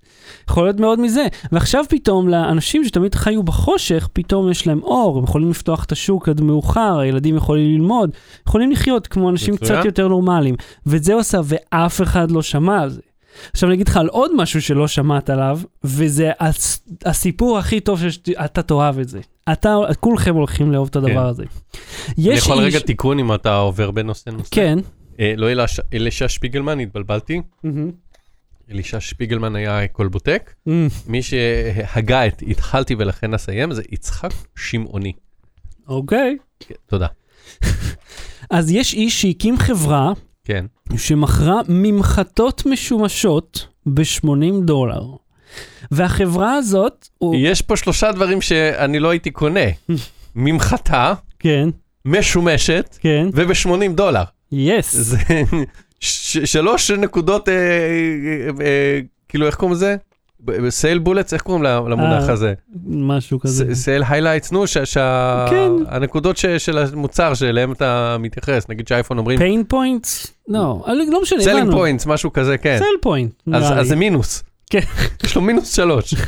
יכול 0.49 0.63
להיות 0.65 0.79
מאוד 0.79 0.99
מזה. 0.99 1.27
ועכשיו 1.51 1.85
פתאום 1.89 2.29
לאנשים 2.29 2.83
שתמיד 2.85 3.15
חיו 3.15 3.43
בחושך, 3.43 4.07
פתאום 4.13 4.51
יש 4.51 4.67
להם 4.67 4.79
אור, 4.83 5.17
הם 5.17 5.23
יכולים 5.23 5.49
לפתוח 5.49 5.83
את 5.83 5.91
השוק 5.91 6.29
עד 6.29 6.41
מאוחר, 6.41 6.99
הילדים 6.99 7.35
יכולים 7.35 7.71
ללמוד, 7.73 8.09
יכולים 8.47 8.71
לחיות 8.71 9.07
כמו 9.07 9.29
אנשים 9.29 9.53
מצוין. 9.53 9.75
קצת 9.79 9.85
יותר 9.85 10.07
נורמליים. 10.07 10.55
ואת 10.85 11.03
זה 11.03 11.13
הוא 11.13 11.19
עשה, 11.19 11.39
ואף 11.43 12.01
אחד 12.01 12.31
לא 12.31 12.41
שמע 12.41 12.81
על 12.81 12.89
זה. 12.89 13.01
עכשיו 13.51 13.69
אני 13.69 13.75
אגיד 13.75 13.87
לך 13.87 13.97
על 13.97 14.07
עוד 14.07 14.31
משהו 14.35 14.61
שלא 14.61 14.87
שמעת 14.87 15.29
עליו, 15.29 15.59
וזה 15.83 16.31
הס- 16.39 16.83
הסיפור 17.05 17.57
הכי 17.57 17.79
טוב 17.79 18.01
שאתה 18.09 18.61
תאהב 18.61 18.99
את 18.99 19.09
זה. 19.09 19.19
אתה, 19.51 19.75
כולכם 19.99 20.35
הולכים 20.35 20.71
לאהוב 20.71 20.87
את 20.91 20.95
הדבר 20.95 21.09
כן. 21.09 21.17
הזה. 21.17 21.43
אני 22.17 22.33
יכול 22.33 22.59
איש... 22.59 22.75
רגע 22.75 22.85
תיקון 22.85 23.19
אם 23.19 23.33
אתה 23.33 23.55
עובר 23.57 23.91
בין 23.91 24.05
נושא? 24.07 24.31
כן. 24.51 24.79
אה, 25.19 25.33
לא 25.37 25.51
אליש- 25.51 25.79
אלישע 25.93 26.27
שפיגלמן, 26.27 26.79
התבלבלתי. 26.79 27.41
מהמם. 27.63 27.91
אלישע 28.71 28.99
שפיגלמן 28.99 29.55
היה 29.55 29.87
קולבוטק. 29.87 30.53
אמ, 30.67 30.87
מי 31.07 31.21
שהגה 31.21 32.27
את 32.27 32.43
התחלתי 32.47 32.95
ולכן 32.99 33.33
אסיים 33.33 33.73
זה 33.73 33.81
יצחק 33.91 34.33
שמעוני. 34.55 35.13
אוקיי. 35.87 36.37
כן, 36.59 36.75
תודה. 36.87 37.07
אז 38.49 38.71
יש 38.71 38.93
איש 38.93 39.21
שהקים 39.21 39.57
חברה 39.57 40.11
כן. 40.43 40.65
שמכרה 40.97 41.61
ממחטות 41.67 42.65
משומשות 42.65 43.67
ב-80 43.85 44.65
דולר. 44.65 45.03
והחברה 45.91 46.53
הזאת, 46.55 47.07
הוא... 47.17 47.35
יש 47.37 47.61
פה 47.61 47.77
שלושה 47.77 48.11
דברים 48.11 48.41
שאני 48.41 48.99
לא 48.99 49.09
הייתי 49.09 49.31
קונה. 49.31 49.69
ממחטה, 50.35 51.13
כן, 51.39 51.69
משומשת 52.05 52.97
כן, 53.01 53.27
וב-80 53.33 53.91
דולר. 53.95 54.23
yes. 54.51 54.95
זה 54.95 55.17
ש- 56.03 56.37
שלוש 56.37 56.91
נקודות, 56.91 57.49
אה, 57.49 57.53
אה, 57.53 58.65
אה, 58.65 58.99
כאילו 59.29 59.45
איך 59.45 59.55
קוראים 59.55 59.73
לזה? 59.73 59.95
sale 60.69 60.99
bullets, 60.99 61.33
איך 61.33 61.41
קוראים 61.41 61.63
למונח 61.63 62.27
אה, 62.27 62.33
הזה? 62.33 62.53
משהו 62.85 63.39
כזה. 63.39 63.75
sale 63.75 64.03
highlights, 64.09 64.51
נו, 64.51 64.63
כן. 64.73 64.85
שהנקודות 64.85 66.37
של 66.57 66.77
המוצר 66.77 67.33
שאליהם 67.33 67.71
אתה 67.71 68.17
מתייחס, 68.19 68.65
נגיד 68.69 68.87
שאייפון 68.87 69.17
אומרים 69.17 69.39
pain 69.39 69.63
points? 69.67 70.27
לא, 70.47 70.83
לא 71.11 71.21
משנה, 71.21 71.41
selling 71.41 71.61
הבנו. 71.61 71.71
points, 71.71 72.05
משהו 72.05 72.33
כזה, 72.33 72.57
כן. 72.57 72.77
sell 72.79 72.85
point, 73.01 73.33
אז 73.53 73.87
זה. 73.87 73.95
מינוס. 73.95 74.43
כן. 74.69 74.79
יש 75.23 75.35
לו 75.35 75.41
מינוס 75.41 75.75
שלוש. 75.75 76.13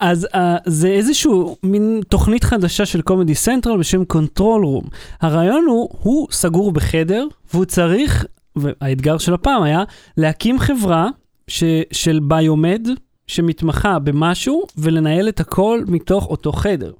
אז 0.00 0.28
אה, 0.34 0.38
זה 0.66 0.88
איזשהו 0.88 1.56
מין 1.62 2.00
תוכנית 2.08 2.44
חדשה 2.44 2.86
של 2.86 3.02
קומדי 3.02 3.34
סנטרל 3.34 3.78
בשם 3.78 4.04
קונטרול 4.04 4.64
רום. 4.64 4.84
הרעיון 5.20 5.64
הוא, 5.68 5.88
הוא 6.02 6.28
סגור 6.30 6.72
בחדר, 6.72 7.26
והוא 7.54 7.64
צריך, 7.64 8.24
והאתגר 8.56 9.18
של 9.18 9.34
הפעם 9.34 9.62
היה, 9.62 9.84
להקים 10.16 10.58
חברה 10.58 11.08
ש, 11.48 11.64
של 11.92 12.20
ביומד, 12.22 12.88
שמתמחה 13.26 13.98
במשהו, 13.98 14.66
ולנהל 14.78 15.28
את 15.28 15.40
הכל 15.40 15.82
מתוך 15.88 16.26
אותו 16.26 16.52
חדר. 16.52 16.92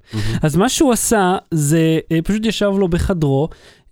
אז 0.42 0.56
מה 0.56 0.68
שהוא 0.68 0.92
עשה, 0.92 1.36
זה 1.50 1.98
אה, 2.12 2.18
פשוט 2.24 2.46
ישב 2.46 2.70
לו 2.78 2.88
בחדרו, 2.88 3.48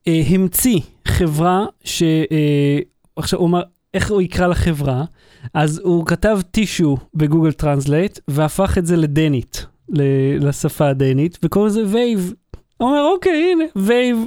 אה, 0.08 0.22
המציא 0.30 0.80
חברה 1.08 1.66
ש... 1.84 2.02
אה, 2.02 2.78
עכשיו, 3.16 3.38
הוא 3.38 3.48
אמר, 3.48 3.62
איך 3.94 4.10
הוא 4.10 4.22
יקרא 4.22 4.46
לחברה? 4.46 5.04
אז 5.54 5.80
הוא 5.84 6.06
כתב 6.06 6.38
טישו 6.50 6.96
בגוגל 7.14 7.52
טרנסלייט, 7.52 8.18
והפך 8.28 8.78
את 8.78 8.86
זה 8.86 8.96
לדנית, 8.96 9.66
לשפה 10.40 10.88
הדנית, 10.88 11.38
וקורא 11.42 11.66
לזה 11.66 11.82
וייב. 11.86 12.32
הוא 12.76 12.88
אומר, 12.88 13.02
אוקיי, 13.14 13.52
הנה, 13.52 13.64
וייב. 13.76 14.18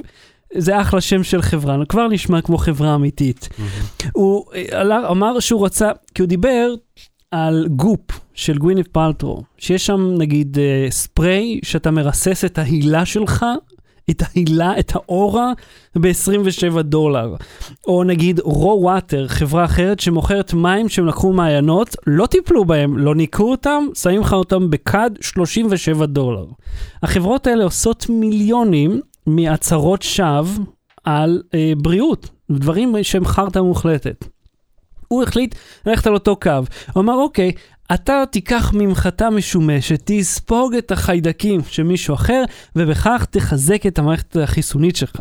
זה 0.56 0.80
אחלה 0.80 1.00
שם 1.00 1.22
של 1.22 1.42
חברה, 1.42 1.76
כבר 1.88 2.08
נשמע 2.08 2.40
כמו 2.40 2.58
חברה 2.58 2.94
אמיתית. 2.94 3.48
הוא 4.12 4.44
אה, 4.54 4.64
עלה, 4.70 5.08
אמר 5.10 5.40
שהוא 5.40 5.64
רצה, 5.64 5.90
כי 6.14 6.22
הוא 6.22 6.28
דיבר 6.28 6.74
על 7.30 7.68
גופ 7.76 8.20
של 8.34 8.58
גווינית 8.58 8.88
פלטרו, 8.88 9.42
שיש 9.58 9.86
שם 9.86 10.14
נגיד 10.18 10.58
אה, 10.58 10.86
ספרי 10.90 11.60
שאתה 11.62 11.90
מרסס 11.90 12.44
את 12.44 12.58
ההילה 12.58 13.06
שלך, 13.06 13.46
את 14.10 14.22
ההילה, 14.22 14.78
את 14.78 14.92
האורה, 14.94 15.52
ב-27 15.96 16.82
דולר. 16.82 17.34
או 17.86 18.04
נגיד 18.04 18.40
raw 18.40 18.78
water, 18.80 19.28
חברה 19.28 19.64
אחרת 19.64 20.00
שמוכרת 20.00 20.54
מים 20.54 20.88
שהם 20.88 21.06
לקחו 21.06 21.32
מעיינות, 21.32 21.96
לא 22.06 22.26
טיפלו 22.26 22.64
בהם, 22.64 22.98
לא 22.98 23.14
ניקו 23.14 23.50
אותם, 23.50 23.84
שמים 23.94 24.20
לך 24.20 24.32
אותם 24.32 24.70
בכד 24.70 25.10
37 25.20 26.06
דולר. 26.06 26.46
החברות 27.02 27.46
האלה 27.46 27.64
עושות 27.64 28.06
מיליונים 28.08 29.00
מהצהרות 29.26 30.02
שווא 30.02 30.64
על 31.04 31.42
אה, 31.54 31.72
בריאות, 31.76 32.30
דברים 32.50 32.94
שהם 33.02 33.24
חרטא 33.24 33.58
מוחלטת. 33.58 34.24
הוא 35.08 35.22
החליט 35.22 35.54
ללכת 35.86 36.06
על 36.06 36.14
אותו 36.14 36.36
קו. 36.36 36.50
הוא 36.92 37.02
אמר, 37.02 37.14
אוקיי, 37.14 37.52
אתה 37.94 38.22
תיקח 38.30 38.72
ממחטה 38.74 39.30
משומשת, 39.30 40.00
תספוג 40.04 40.74
את 40.74 40.92
החיידקים 40.92 41.60
של 41.68 41.82
מישהו 41.82 42.14
אחר, 42.14 42.44
ובכך 42.76 43.26
תחזק 43.30 43.86
את 43.86 43.98
המערכת 43.98 44.36
החיסונית 44.36 44.96
שלך. 44.96 45.20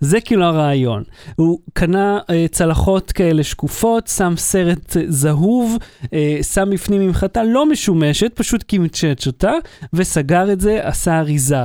זה 0.00 0.20
כאילו 0.20 0.44
הרעיון. 0.44 1.02
הוא 1.36 1.58
קנה 1.72 2.18
אה, 2.30 2.46
צלחות 2.50 3.12
כאלה 3.12 3.42
שקופות, 3.42 4.06
שם 4.06 4.34
סרט 4.36 4.96
זהוב, 5.08 5.76
אה, 6.12 6.38
שם 6.42 6.70
בפנים 6.72 7.06
ממחטה 7.06 7.42
לא 7.42 7.70
משומשת, 7.70 8.32
פשוט 8.34 8.62
קימצ'ץ' 8.62 9.26
אותה, 9.26 9.52
וסגר 9.92 10.52
את 10.52 10.60
זה, 10.60 10.80
עשה 10.82 11.18
אריזה. 11.18 11.64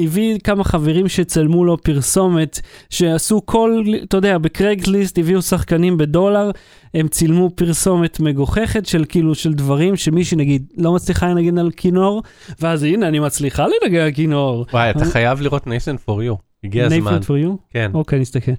הביא 0.00 0.38
כמה 0.44 0.64
חברים 0.64 1.08
שצלמו 1.08 1.64
לו 1.64 1.82
פרסומת, 1.82 2.60
שעשו 2.90 3.42
כל, 3.44 3.82
אתה 4.02 4.16
יודע, 4.16 4.38
בקרייגליסט 4.38 5.18
הביאו 5.18 5.42
שחקנים 5.42 5.96
בדולר, 5.96 6.50
הם 6.94 7.08
צילמו 7.08 7.50
פרסומת 7.54 8.20
מגוחכת 8.20 8.86
של 8.86 9.04
כאילו, 9.08 9.34
של 9.34 9.52
דברים 9.52 9.96
שמישהי 9.96 10.36
נגיד 10.36 10.72
לא 10.76 10.92
מצליחה 10.92 11.28
לנגן 11.28 11.58
על 11.58 11.70
כינור, 11.70 12.22
ואז 12.60 12.82
הנה 12.82 13.08
אני 13.08 13.18
מצליחה 13.18 13.66
לנגן 13.66 14.00
על 14.00 14.10
כינור. 14.10 14.66
וואי, 14.72 14.90
אתה 14.90 15.04
חייב 15.04 15.40
לראות 15.40 15.66
נייסן 15.66 15.96
פור 15.96 16.22
יו. 16.22 16.34
הגיע 16.64 16.86
הזמן. 16.86 17.18
Nathan 17.18 17.24
for 17.24 17.46
you? 17.46 17.56
כן. 17.70 17.90
אוקיי, 17.94 18.18
נסתכל. 18.18 18.52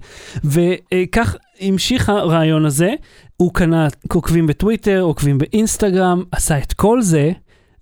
וכך 0.44 1.36
המשיך 1.60 2.08
הרעיון 2.08 2.66
הזה, 2.66 2.94
הוא 3.36 3.54
קנה 3.54 3.88
עוקבים 4.12 4.46
בטוויטר, 4.46 5.00
עוקבים 5.00 5.38
באינסטגרם, 5.38 6.22
עשה 6.32 6.58
את 6.58 6.72
כל 6.72 7.02
זה, 7.02 7.32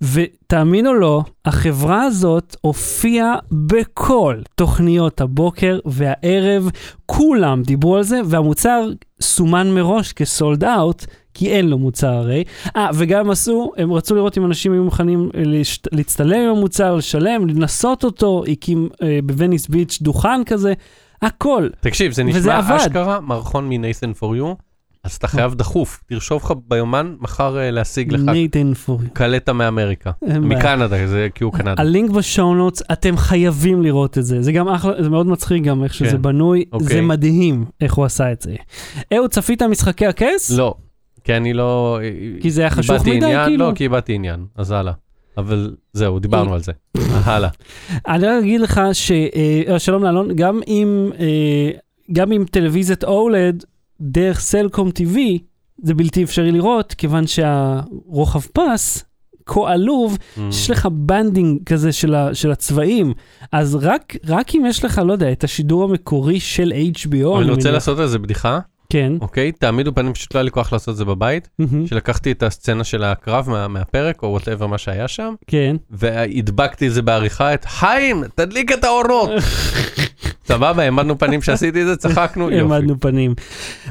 ותאמין 0.03 0.87
או 0.87 0.95
לא, 0.95 1.23
החברה 1.45 2.03
הזאת 2.03 2.57
הופיעה 2.61 3.37
בכל 3.53 4.37
תוכניות 4.55 5.21
הבוקר 5.21 5.79
והערב, 5.85 6.71
כולם 7.07 7.63
דיברו 7.63 7.97
על 7.97 8.03
זה, 8.03 8.21
והמוצר 8.25 8.89
סומן 9.21 9.75
מראש 9.75 10.13
כסולד 10.13 10.65
אאוט, 10.65 11.07
כי 11.35 11.51
אין 11.51 11.69
לו 11.69 11.79
מוצר 11.79 12.13
הרי. 12.13 12.45
אה, 12.77 12.91
וגם 12.95 13.31
עשו, 13.31 13.73
הם 13.77 13.93
רצו 13.93 14.15
לראות 14.15 14.39
אם 14.39 14.45
אנשים 14.45 14.73
היו 14.73 14.85
מוכנים 14.85 15.31
להשת, 15.35 15.89
להצטלם 15.93 16.41
עם 16.41 16.57
המוצר, 16.57 16.95
לשלם, 16.95 17.49
לנסות 17.49 18.05
אותו, 18.05 18.43
הקים 18.49 18.89
אה, 19.03 19.19
בווניס 19.25 19.69
ביץ' 19.69 19.99
דוכן 20.03 20.45
כזה, 20.47 20.73
הכל. 21.23 21.69
תקשיב, 21.81 22.13
זה 22.13 22.25
נשמע. 22.25 22.77
אשכרה 22.77 23.21
מערכון 23.21 23.69
מנייסן 23.69 24.13
פור 24.13 24.37
יו, 24.37 24.53
אז 25.09 25.17
אתה 25.17 25.29
חייב 25.29 25.55
דחוף, 25.55 26.03
תרשום 26.07 26.37
לך 26.37 26.53
ביומן 26.69 27.15
מחר 27.21 27.59
אה, 27.59 27.71
להשיג 27.71 28.13
לך. 28.13 28.21
קלטה 29.13 29.53
מאמריקה. 29.53 30.11
מקנדה, 30.41 31.07
זה 31.07 31.29
כי 31.35 31.45
הוא 31.45 31.53
קנדי. 31.53 31.83
הלינק 31.83 32.11
בשואו 32.11 32.55
נוטס, 32.55 32.83
אתם 32.93 33.17
חייבים 33.17 33.83
לראות 33.83 34.19
את 34.19 34.25
זה. 34.25 34.43
זה 34.43 34.53
גם 34.53 34.69
אחלה, 34.69 35.03
זה 35.03 35.11
מאוד 35.11 35.27
מצחיק 35.27 35.63
גם 35.65 35.85
איך 35.85 35.95
שזה 35.95 36.11
כן. 36.11 36.23
בנוי. 36.23 36.65
אוקיי. 36.73 36.89
זה 36.89 37.01
מדהים 37.01 37.65
איך 37.81 37.95
הוא 37.95 38.05
עשה 38.05 38.33
את 38.33 38.43
זה. 38.43 38.55
אהוד, 39.15 39.31
צפית 39.31 39.63
משחקי 39.63 40.07
הכס? 40.07 40.51
לא, 40.51 40.75
כי 41.25 41.37
אני 41.37 41.53
לא... 41.53 41.99
כי 42.41 42.51
זה 42.51 42.61
היה 42.61 42.71
חשוך 42.71 43.07
מדי, 43.07 43.21
כאילו? 43.47 43.69
לא, 43.69 43.73
כי 43.75 43.85
איבדתי 43.85 44.15
עניין, 44.15 44.47
אז 44.57 44.71
הלאה. 44.71 44.93
אבל 45.37 45.75
זהו, 45.93 46.19
דיברנו 46.19 46.55
על 46.55 46.61
זה. 46.63 46.73
הלאה. 47.25 47.49
אני 48.09 48.27
רק 48.27 48.43
אגיד 48.43 48.61
לך 48.61 48.81
ש... 48.93 49.13
אה, 49.69 49.79
שלום 49.79 50.05
לאלון, 50.05 50.37
גם 50.37 50.61
אה, 51.19 51.71
גם 52.13 52.33
עם 52.33 52.45
טלוויזיית 52.45 53.05
OLED, 53.05 53.65
דרך 54.01 54.41
סלקום 54.41 54.89
TV, 54.89 55.19
זה 55.83 55.95
בלתי 55.95 56.25
אפשרי 56.25 56.53
לראות, 56.53 56.93
כיוון 56.95 57.27
שהרוחב 57.27 58.41
פס, 58.53 59.05
כה 59.47 59.73
עלוב, 59.73 60.19
Mm. 60.37 60.41
יש 60.51 60.71
לך 60.71 60.87
banding 60.93 61.65
כזה 61.67 61.93
של, 61.93 62.15
ה, 62.15 62.35
של 62.35 62.51
הצבעים, 62.51 63.13
אז 63.53 63.75
רק, 63.75 64.17
רק 64.27 64.55
אם 64.55 64.65
יש 64.69 64.85
לך, 64.85 65.01
לא 65.07 65.13
יודע, 65.13 65.33
את 65.33 65.45
השידור 65.45 65.85
המקורי 65.85 66.41
של 66.41 66.73
HBO, 66.73 67.09
אני 67.13 67.21
רוצה 67.51 67.55
מניח- 67.55 67.65
לעשות 67.75 67.99
על 67.99 68.07
זה 68.07 68.19
בדיחה, 68.19 68.59
כן. 68.93 69.13
אוקיי? 69.21 69.53
תעמידו 69.53 69.95
פנים, 69.95 70.13
פשוט 70.13 70.35
לא 70.35 70.39
היה 70.39 70.45
לי 70.45 70.51
כוח 70.51 70.73
לעשות 70.73 70.93
את 70.93 70.97
זה 70.97 71.05
בבית. 71.05 71.49
מהמם, 71.59 71.87
שלקחתי 71.87 72.33
את 72.33 72.43
הסצנה 72.43 72.85
של 72.85 73.05
הקרב 73.05 73.51
מה- 73.51 73.69
מהפרק, 73.69 74.23
או 74.23 74.29
whatever 74.29 74.67
מה 74.67 74.79
שהיה 74.79 75.09
שם, 75.09 75.35
כן. 75.47 75.77
והדבקתי 75.91 76.89
את 76.89 76.93
זה 76.93 77.03
בעריכה, 77.03 77.55
את 77.55 77.65
חיים, 77.65 78.25
תדליק 78.35 78.73
את 78.73 78.85
האורות. 78.85 79.31
סבבה, 80.49 80.83
העמדנו 80.83 81.19
פנים 81.19 81.43
שעשיתי 81.43 81.83
את 81.83 81.87
זה, 81.87 81.97
צחקנו, 81.97 82.45
יופי. 82.45 82.57
העמדנו 82.59 83.01
פנים. 83.01 83.35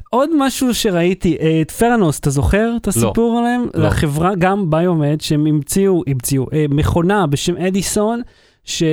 עוד 0.09 0.29
משהו 0.37 0.73
שראיתי, 0.75 1.37
אה, 1.41 1.61
את 1.61 1.71
פרנוס, 1.71 2.19
אתה 2.19 2.29
זוכר 2.29 2.69
את 2.81 2.87
הסיפור 2.87 3.39
עליהם? 3.39 3.65
לא. 3.73 3.87
לחברה, 3.87 4.31
גם 4.39 4.69
ביומד, 4.69 5.21
שהם 5.21 5.45
המציאו, 5.45 6.03
המציאו, 6.07 6.45
אה, 6.53 6.65
מכונה 6.69 7.27
בשם 7.27 7.57
אדיסון, 7.57 8.21
ש, 8.65 8.83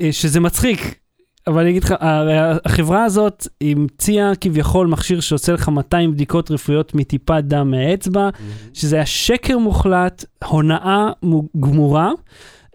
אה, 0.00 0.08
שזה 0.12 0.40
מצחיק. 0.40 0.99
אבל 1.50 1.60
אני 1.60 1.70
אגיד 1.70 1.84
לך, 1.84 1.94
החברה 2.64 3.04
הזאת 3.04 3.46
המציאה 3.60 4.32
כביכול 4.40 4.86
מכשיר 4.86 5.20
שעושה 5.20 5.52
לך 5.52 5.68
200 5.68 6.12
בדיקות 6.12 6.50
רפואיות 6.50 6.94
מטיפת 6.94 7.42
דם 7.44 7.70
מהאצבע, 7.70 8.28
שזה 8.74 8.96
היה 8.96 9.06
שקר 9.06 9.58
מוחלט, 9.58 10.24
הונאה 10.44 11.10
מו- 11.22 11.48
גמורה. 11.60 12.10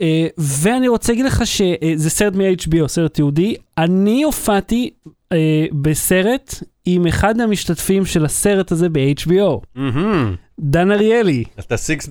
אה, 0.01 0.27
ואני 0.37 0.87
רוצה 0.87 1.11
להגיד 1.13 1.25
לך 1.25 1.41
שזה 1.45 2.09
סרט 2.09 2.35
מ-HBO, 2.35 2.87
סרט 2.87 3.13
תיעודי. 3.13 3.55
אני 3.77 4.23
הופעתי 4.23 4.89
אה, 5.31 5.37
בסרט 5.81 6.55
עם 6.85 7.07
אחד 7.07 7.39
המשתתפים 7.39 8.05
של 8.05 8.25
הסרט 8.25 8.71
הזה 8.71 8.89
ב-HBO, 8.89 9.59
מהמם. 9.75 10.35
דן 10.59 10.91
אריאלי. 10.91 11.43
אתה 11.59 11.77
6 11.77 11.91
degrees 11.93 12.01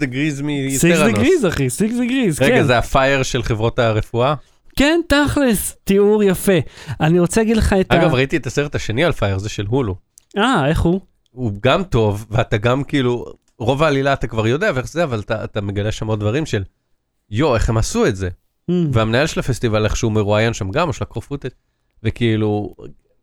six 0.70 0.84
מ 0.84 0.87
Theranos. 0.87 1.12
degrees, 1.14 1.46
אחי, 1.46 1.70
six 1.70 1.94
degrees, 1.94 2.42
רגע, 2.42 2.54
כן. 2.56 2.64
זה 2.66 2.78
ה 2.78 2.87
Fyre 2.87 3.22
של 3.22 3.42
חברות 3.42 3.78
הרפואה? 3.78 4.34
כן, 4.76 5.00
תכלס, 5.08 5.76
תיאור 5.84 6.22
יפה. 6.22 6.52
אני 7.00 7.20
רוצה 7.20 7.40
להגיד 7.40 7.56
לך 7.56 7.72
את 7.80 7.92
אגב, 7.92 8.10
ה... 8.10 8.14
ראיתי 8.14 8.36
את 8.36 8.46
הסרט 8.46 8.74
השני 8.74 9.04
על 9.04 9.12
Fyre, 9.12 9.38
זה 9.38 9.48
של 9.48 9.66
הולו. 9.66 9.96
אה, 10.38 10.68
איך 10.68 10.80
הוא? 10.80 11.00
הוא 11.30 11.52
גם 11.62 11.84
טוב, 11.84 12.26
ואתה 12.30 12.56
גם 12.56 12.84
כאילו, 12.84 13.24
רוב 13.58 13.82
העלילה 13.82 14.12
אתה 14.12 14.26
כבר 14.26 14.46
יודע 14.46 14.70
ואיך 14.74 14.88
זה, 14.88 15.04
אבל 15.04 15.20
אתה, 15.20 15.44
אתה 15.44 15.60
מגלה 15.60 15.92
שם 15.92 16.06
עוד 16.06 16.20
דברים 16.20 16.46
של, 16.46 16.62
יו, 17.30 17.54
איך 17.54 17.68
הם 17.68 17.76
עשו 17.76 18.06
את 18.06 18.16
זה? 18.16 18.28
Mm. 18.70 18.74
והמנהל 18.92 19.26
של 19.26 19.40
הפסטיבל, 19.40 19.84
איך 19.84 19.96
שהוא 19.96 20.12
מרואיין 20.12 20.52
שם 20.52 20.70
גם, 20.70 20.90
יש 20.90 21.00
לה 21.00 21.06
קרופוטת, 21.06 21.54
וכאילו, 22.02 22.74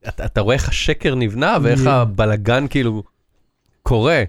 אתה, 0.08 0.26
אתה 0.26 0.42
רואה 0.42 0.56
איך 0.56 0.70
השקר 0.70 1.16
נבנה 1.16 1.58
ואיך 1.62 1.86
Yeah. 1.86 1.90
הבלגן 1.90 2.68
כאילו 2.68 3.04
קורה. 3.84 4.24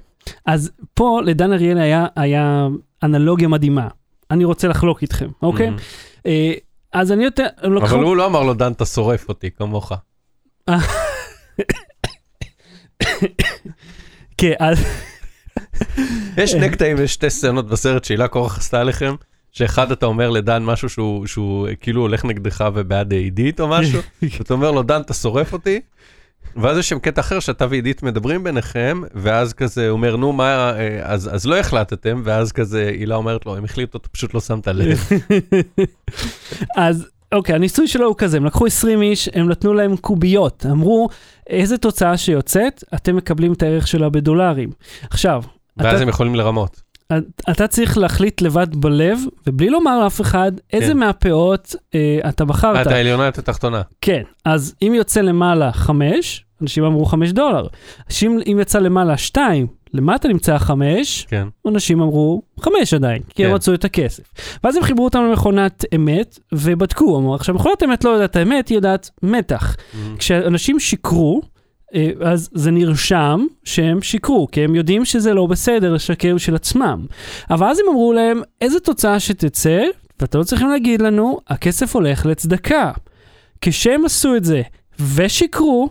אז 0.46 0.70
פה 0.94 1.20
לדן 1.24 1.52
אריאלי 1.52 1.80
היה, 1.80 2.06
היה 2.16 2.68
אנלוגיה 3.02 3.48
מדהימה. 3.48 3.88
אני 4.30 4.44
רוצה 4.44 4.68
לחלוק 4.68 5.02
איתכם, 5.02 5.28
אוקיי? 5.42 5.68
Mhm. 5.68 5.80
אה, 6.26 6.52
אז 6.92 7.12
אני 7.12 7.24
יותר... 7.24 7.46
הם 7.62 7.74
לקחו- 7.74 7.86
אבל 7.94 8.04
הוא 8.04 8.16
לא 8.16 8.26
אמר 8.26 8.42
לו, 8.42 8.54
דן, 8.54 8.72
אתה 8.72 8.84
שורף 8.84 9.28
אותי, 9.28 9.50
כמוך. 9.50 9.92
כן, 14.38 14.52
אז... 14.58 14.84
יש 16.36 16.50
שני 16.50 16.70
קטעים 16.70 16.96
ויש 16.98 17.12
שתי 17.12 17.30
סצנות 17.30 17.68
בסרט 17.68 18.04
שהילה 18.04 18.28
קורח 18.28 18.58
עשתה 18.58 18.80
עליכם, 18.80 19.14
שאחד 19.52 19.92
אתה 19.92 20.06
אומר 20.06 20.30
לדן 20.30 20.64
משהו 20.64 20.88
שהוא, 20.88 21.26
שהוא 21.26 21.68
כאילו 21.80 22.00
הולך 22.00 22.24
נגדך 22.24 22.64
ובעד 22.74 23.12
עידית 23.12 23.60
או 23.60 23.68
משהו, 23.68 24.00
ואתה 24.38 24.54
אומר 24.54 24.70
לו, 24.70 24.82
דן, 24.82 25.00
אתה 25.00 25.14
שורף 25.14 25.52
אותי, 25.52 25.80
ואז 26.56 26.78
יש 26.78 26.88
שם 26.88 26.98
קטע 26.98 27.20
אחר 27.20 27.40
שאתה 27.40 27.66
ועידית 27.70 28.02
מדברים 28.02 28.44
ביניכם, 28.44 29.02
ואז 29.14 29.52
כזה 29.52 29.88
הוא 29.88 29.96
אומר, 29.96 30.16
נו, 30.16 30.32
מה, 30.32 30.72
אה, 30.78 31.00
אז, 31.02 31.34
אז 31.34 31.46
לא 31.46 31.58
החלטתם, 31.58 32.20
ואז 32.24 32.52
כזה 32.52 32.90
הילה 32.98 33.14
אומרת 33.14 33.46
לו, 33.46 33.56
הם 33.56 33.64
החליטו, 33.64 33.98
אתה 33.98 34.08
פשוט 34.08 34.34
לא 34.34 34.40
שמת 34.40 34.68
לב. 34.68 35.08
אז 36.76 37.08
אוקיי, 37.32 37.54
הניסוי 37.54 37.88
שלו 37.88 38.06
הוא 38.06 38.14
כזה, 38.18 38.36
הם 38.36 38.44
לקחו 38.44 38.66
20 38.66 39.02
איש, 39.02 39.28
הם 39.34 39.48
נתנו 39.48 39.74
להם 39.74 39.96
קוביות, 39.96 40.66
אמרו, 40.70 41.08
איזה 41.46 41.78
תוצאה 41.78 42.16
שיוצאת, 42.16 42.84
אתם 42.94 43.16
מקבלים 43.16 43.52
את 43.52 43.62
הערך 43.62 43.88
שלה 43.88 44.08
בדולרים. 44.08 44.70
עכשיו, 45.10 45.42
ואז 45.76 45.94
אתה, 45.94 46.02
הם 46.02 46.08
יכולים 46.08 46.34
לרמות. 46.34 46.91
אתה 47.50 47.66
צריך 47.66 47.98
להחליט 47.98 48.40
לבד 48.40 48.76
בלב, 48.76 49.18
ובלי 49.46 49.70
לומר 49.70 50.00
לאף 50.04 50.20
אחד, 50.20 50.52
איזה 50.72 50.92
כן. 50.92 50.98
מהפאות 50.98 51.74
אה, 51.94 52.18
אתה 52.28 52.44
בחרת. 52.44 52.86
את 52.86 52.92
העליונה, 52.92 53.28
את 53.28 53.38
התחתונה. 53.38 53.82
כן, 54.00 54.22
אז 54.44 54.74
אם 54.82 54.92
יוצא 54.96 55.20
למעלה 55.20 55.72
5, 55.72 56.44
אנשים 56.62 56.84
אמרו 56.84 57.04
5 57.04 57.32
דולר. 57.32 57.66
אנשים, 58.08 58.38
אם 58.46 58.58
יצא 58.60 58.78
למעלה 58.78 59.16
2, 59.16 59.66
למטה 59.94 60.28
נמצא 60.28 60.58
5, 60.58 61.26
כן. 61.28 61.48
אנשים 61.68 62.00
אמרו 62.00 62.42
5 62.60 62.94
עדיין, 62.94 63.22
כי 63.28 63.44
הם 63.44 63.50
כן. 63.50 63.54
רצו 63.54 63.74
את 63.74 63.84
הכסף. 63.84 64.22
ואז 64.64 64.76
הם 64.76 64.82
חיברו 64.82 65.04
אותם 65.04 65.24
למכונת 65.24 65.84
אמת, 65.94 66.38
ובדקו, 66.52 67.18
אמרו, 67.18 67.34
עכשיו 67.34 67.54
מכונת 67.54 67.82
אמת 67.82 68.04
לא 68.04 68.10
יודעת 68.10 68.36
האמת, 68.36 68.68
היא 68.68 68.76
יודעת 68.76 69.10
מתח. 69.22 69.76
כשאנשים 70.18 70.80
שיקרו, 70.80 71.42
אז 72.24 72.48
זה 72.52 72.70
נרשם 72.70 73.46
שהם 73.64 74.02
שיקרו, 74.02 74.48
כי 74.52 74.64
הם 74.64 74.74
יודעים 74.74 75.04
שזה 75.04 75.34
לא 75.34 75.46
בסדר 75.46 75.92
לשקר 75.92 76.38
של 76.38 76.54
עצמם. 76.54 77.06
אבל 77.50 77.66
אז 77.66 77.78
הם 77.78 77.86
אמרו 77.88 78.12
להם, 78.12 78.42
איזה 78.60 78.80
תוצאה 78.80 79.20
שתצא, 79.20 79.82
ואתם 80.20 80.38
לא 80.38 80.44
צריכים 80.44 80.68
להגיד 80.68 81.02
לנו, 81.02 81.38
הכסף 81.48 81.94
הולך 81.96 82.26
לצדקה. 82.26 82.92
כשהם 83.60 84.04
עשו 84.04 84.36
את 84.36 84.44
זה 84.44 84.62
ושיקרו, 85.14 85.88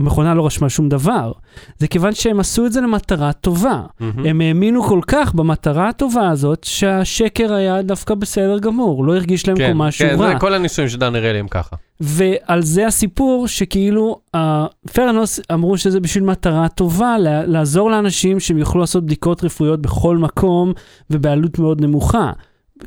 המכונה 0.00 0.34
לא 0.34 0.46
רשמה 0.46 0.68
שום 0.68 0.88
דבר. 0.88 1.32
זה 1.78 1.88
כיוון 1.88 2.12
שהם 2.14 2.40
עשו 2.40 2.66
את 2.66 2.72
זה 2.72 2.80
למטרה 2.80 3.32
טובה. 3.32 3.82
מהמם. 4.00 4.26
הם 4.26 4.40
האמינו 4.40 4.82
כל 4.82 5.00
כך 5.06 5.34
במטרה 5.34 5.88
הטובה 5.88 6.28
הזאת, 6.28 6.64
שהשקר 6.64 7.52
היה 7.52 7.82
דווקא 7.82 8.14
בסדר 8.14 8.58
גמור, 8.58 9.04
לא 9.04 9.14
הרגיש 9.16 9.48
להם 9.48 9.56
כן, 9.56 9.72
כמו 9.72 9.84
משהו 9.84 10.08
כן, 10.08 10.14
רע. 10.18 10.28
זה 10.28 10.38
כל 10.40 10.54
הניסויים 10.54 10.90
של 10.90 10.98
דן 10.98 11.16
אריאלי 11.16 11.38
הם 11.38 11.48
ככה. 11.48 11.76
ועל 12.00 12.62
זה 12.62 12.86
הסיפור 12.86 13.48
שכאילו 13.48 14.20
פרנוס 14.92 15.40
אמרו 15.52 15.78
שזה 15.78 16.00
בשביל 16.00 16.24
מטרה 16.24 16.68
טובה, 16.68 17.18
לה- 17.18 17.46
לעזור 17.46 17.90
לאנשים 17.90 18.40
שהם 18.40 18.58
יוכלו 18.58 18.80
לעשות 18.80 19.04
בדיקות 19.04 19.44
רפואיות 19.44 19.80
בכל 19.82 20.16
מקום 20.18 20.72
ובעלות 21.10 21.58
מאוד 21.58 21.80
נמוכה. 21.80 22.32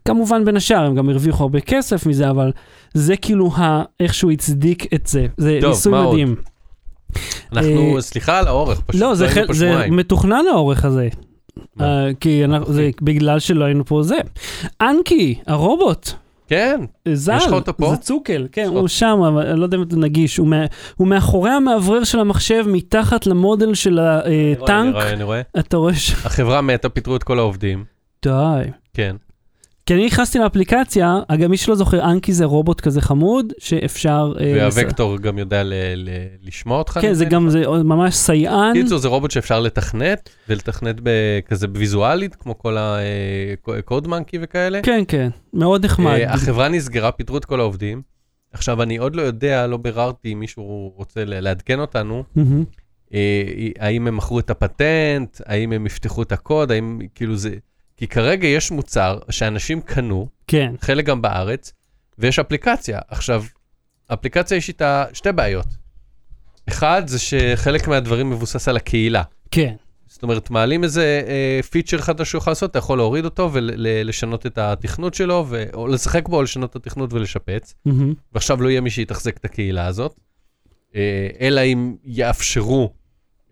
כמובן 0.05 0.45
בין 0.45 0.57
השאר 0.57 0.85
הם 0.85 0.95
גם 0.95 1.09
הרוויחו 1.09 1.43
הרבה 1.43 1.59
כסף 1.59 2.05
מזה, 2.05 2.29
אבל 2.29 2.51
זה 2.93 3.17
כאילו 3.17 3.51
ה- 3.57 3.83
איך 3.99 4.13
שהוא 4.13 4.31
הצדיק 4.31 4.93
את 4.93 5.07
זה. 5.07 5.25
זה 5.37 5.57
טוב, 5.61 5.69
ניסוי 5.69 5.91
מה 5.91 5.99
עוד? 6.03 6.19
אנחנו, 7.53 7.95
אה, 7.95 8.01
סליחה 8.01 8.39
על 8.39 8.47
האורך, 8.47 8.81
פשוט 8.81 9.01
לא, 9.01 9.15
זה, 9.15 9.27
היינו 9.27 9.47
חל, 9.47 9.53
זה. 9.53 9.85
מתוכנן 9.91 10.43
האורך 10.51 10.85
הזה. 10.85 11.07
אה, 11.81 12.07
כי 12.19 12.45
אנחנו, 12.45 12.73
זה 12.73 12.89
בגלל 13.01 13.39
שלא 13.39 13.65
היינו 13.65 13.85
פה 13.85 14.03
זה. 14.03 14.17
אנקי, 14.81 15.35
הרובוט. 15.47 16.09
כן, 16.47 16.81
ז"ל, 17.13 17.37
יש 17.37 17.45
לך 17.45 17.53
אותו 17.53 17.77
פה? 17.77 17.89
זה 17.89 17.97
צוקל, 17.97 18.47
כן, 18.51 18.67
הוא 18.67 18.87
שם, 18.87 19.19
אבל 19.27 19.47
אני 19.47 19.59
לא 19.59 19.65
יודע 19.65 19.77
אם 19.77 19.83
אתה 19.83 19.95
נגיש, 19.95 20.37
הוא, 20.37 20.47
מה, 20.47 20.65
הוא 20.95 21.07
מאחורי 21.07 21.49
המאוורר 21.49 22.03
של 22.03 22.19
המחשב, 22.19 22.63
מתחת 22.67 23.27
למודל 23.27 23.73
של 23.73 23.99
אני 23.99 24.19
רואה, 24.19 24.25
אני 24.25 24.53
הטנק, 24.63 24.93
רואה, 24.93 25.13
אני 25.13 25.23
רואה. 25.23 25.41
אתה 25.59 25.77
רואה 25.77 25.93
ש... 25.95 26.11
החברה 26.25 26.61
מתה, 26.61 26.89
פיטרו 26.89 27.15
את 27.15 27.23
כל 27.23 27.39
העובדים. 27.39 27.83
די. 28.23 28.31
כן. 28.93 29.15
כי 29.85 29.93
אני 29.93 30.05
נכנסתי 30.05 30.39
לאפליקציה, 30.39 31.19
אגב, 31.27 31.47
מי 31.49 31.57
שלא 31.57 31.75
זוכר, 31.75 32.11
אנקי 32.11 32.33
זה 32.33 32.45
רובוט 32.45 32.81
כזה 32.81 33.01
חמוד, 33.01 33.53
שאפשר... 33.59 34.33
אה, 34.39 34.53
והווקטור 34.55 35.17
גם 35.17 35.37
יודע 35.37 35.63
ל- 35.63 35.73
ל- 35.95 36.09
לשמוע 36.47 36.77
אותך. 36.77 36.99
כן, 37.01 37.13
זה. 37.13 37.25
גם, 37.25 37.49
זה 37.49 37.63
ממש 37.67 38.15
סייען. 38.15 38.73
קיצור, 38.73 38.97
זה 38.97 39.07
רובוט 39.07 39.31
שאפשר 39.31 39.59
לתכנת, 39.59 40.29
ולתכנת 40.49 40.95
כזה 41.45 41.67
ויזואלית, 41.73 42.35
כמו 42.35 42.57
כל 42.57 42.77
הקוד 42.79 44.07
מנקי 44.07 44.37
וכאלה. 44.41 44.79
כן, 44.83 45.03
כן, 45.07 45.29
מאוד 45.53 45.85
נחמד. 45.85 46.11
אה, 46.11 46.33
החברה 46.33 46.69
נסגרה, 46.69 47.11
פיטרו 47.11 47.37
את 47.37 47.45
כל 47.45 47.59
העובדים. 47.59 48.01
עכשיו, 48.51 48.81
אני 48.83 48.97
עוד 48.97 49.15
לא 49.15 49.21
יודע, 49.21 49.67
לא 49.67 49.77
ביררתי 49.77 50.33
אם 50.33 50.39
מישהו 50.39 50.93
רוצה 50.95 51.23
לעדכן 51.25 51.79
אותנו. 51.79 52.23
אה, 53.13 53.43
האם 53.79 54.07
הם 54.07 54.17
מכרו 54.17 54.39
את 54.39 54.49
הפטנט, 54.49 55.41
האם 55.45 55.71
הם 55.71 55.85
יפתחו 55.85 56.21
את 56.23 56.31
הקוד, 56.31 56.71
האם 56.71 56.99
כאילו 57.15 57.35
זה... 57.35 57.49
כי 58.03 58.07
כרגע 58.07 58.47
יש 58.47 58.71
מוצר 58.71 59.19
שאנשים 59.29 59.81
קנו, 59.81 60.27
כן, 60.47 60.73
חלק 60.81 61.05
גם 61.05 61.21
בארץ, 61.21 61.73
ויש 62.19 62.39
אפליקציה. 62.39 62.99
עכשיו, 63.07 63.43
אפליקציה 64.13 64.57
יש 64.57 64.67
איתה 64.67 65.05
שתי 65.13 65.31
בעיות. 65.31 65.65
אחד, 66.69 67.03
זה 67.07 67.19
שחלק 67.19 67.87
מהדברים 67.87 68.29
מבוסס 68.29 68.67
על 68.67 68.77
הקהילה. 68.77 69.23
כן. 69.51 69.75
זאת 70.07 70.23
אומרת, 70.23 70.49
מעלים 70.49 70.83
איזה 70.83 71.23
אה, 71.27 71.59
פיצ'ר 71.63 71.97
חדש 71.97 72.29
שהוא 72.29 72.39
יכול 72.39 72.51
לעשות, 72.51 72.71
אתה 72.71 72.79
יכול 72.79 72.97
להוריד 72.97 73.25
אותו 73.25 73.49
ולשנות 73.53 74.45
את 74.45 74.57
התכנות 74.57 75.13
שלו, 75.13 75.45
ו... 75.49 75.63
או 75.73 75.87
לשחק 75.87 76.27
בו, 76.29 76.37
או 76.37 76.43
לשנות 76.43 76.69
את 76.69 76.75
התכנות 76.75 77.13
ולשפץ. 77.13 77.73
מהמם. 77.85 78.13
ועכשיו 78.33 78.61
לא 78.61 78.69
יהיה 78.69 78.81
מי 78.81 78.89
שיתחזק 78.89 79.37
את 79.37 79.45
הקהילה 79.45 79.85
הזאת, 79.85 80.19
אה, 80.95 81.27
אלא 81.41 81.61
אם 81.61 81.95
יאפשרו 82.03 82.93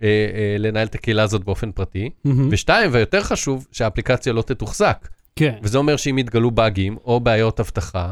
אה, 0.04 0.08
אה, 0.08 0.56
לנהל 0.60 0.88
את 0.88 0.96
הקהילה 0.96 1.24
הזאת 1.24 1.44
באופן 1.44 1.72
פרטי. 1.72 2.10
מהמם. 2.24 2.50
ושתיים, 2.52 2.90
ויותר 2.94 3.22
חשוב, 3.22 3.68
שהאפליקציה 3.72 4.34
לא 4.34 4.42
תתוחזק. 4.42 5.08
כן. 5.36 5.56
וזה 5.64 5.78
אומר 5.78 5.96
שאם 5.96 6.18
יתגלו 6.18 6.52
באגים 6.52 6.98
או 7.06 7.20
בעיות 7.20 7.60
אבטחה, 7.60 8.12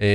אה, 0.00 0.06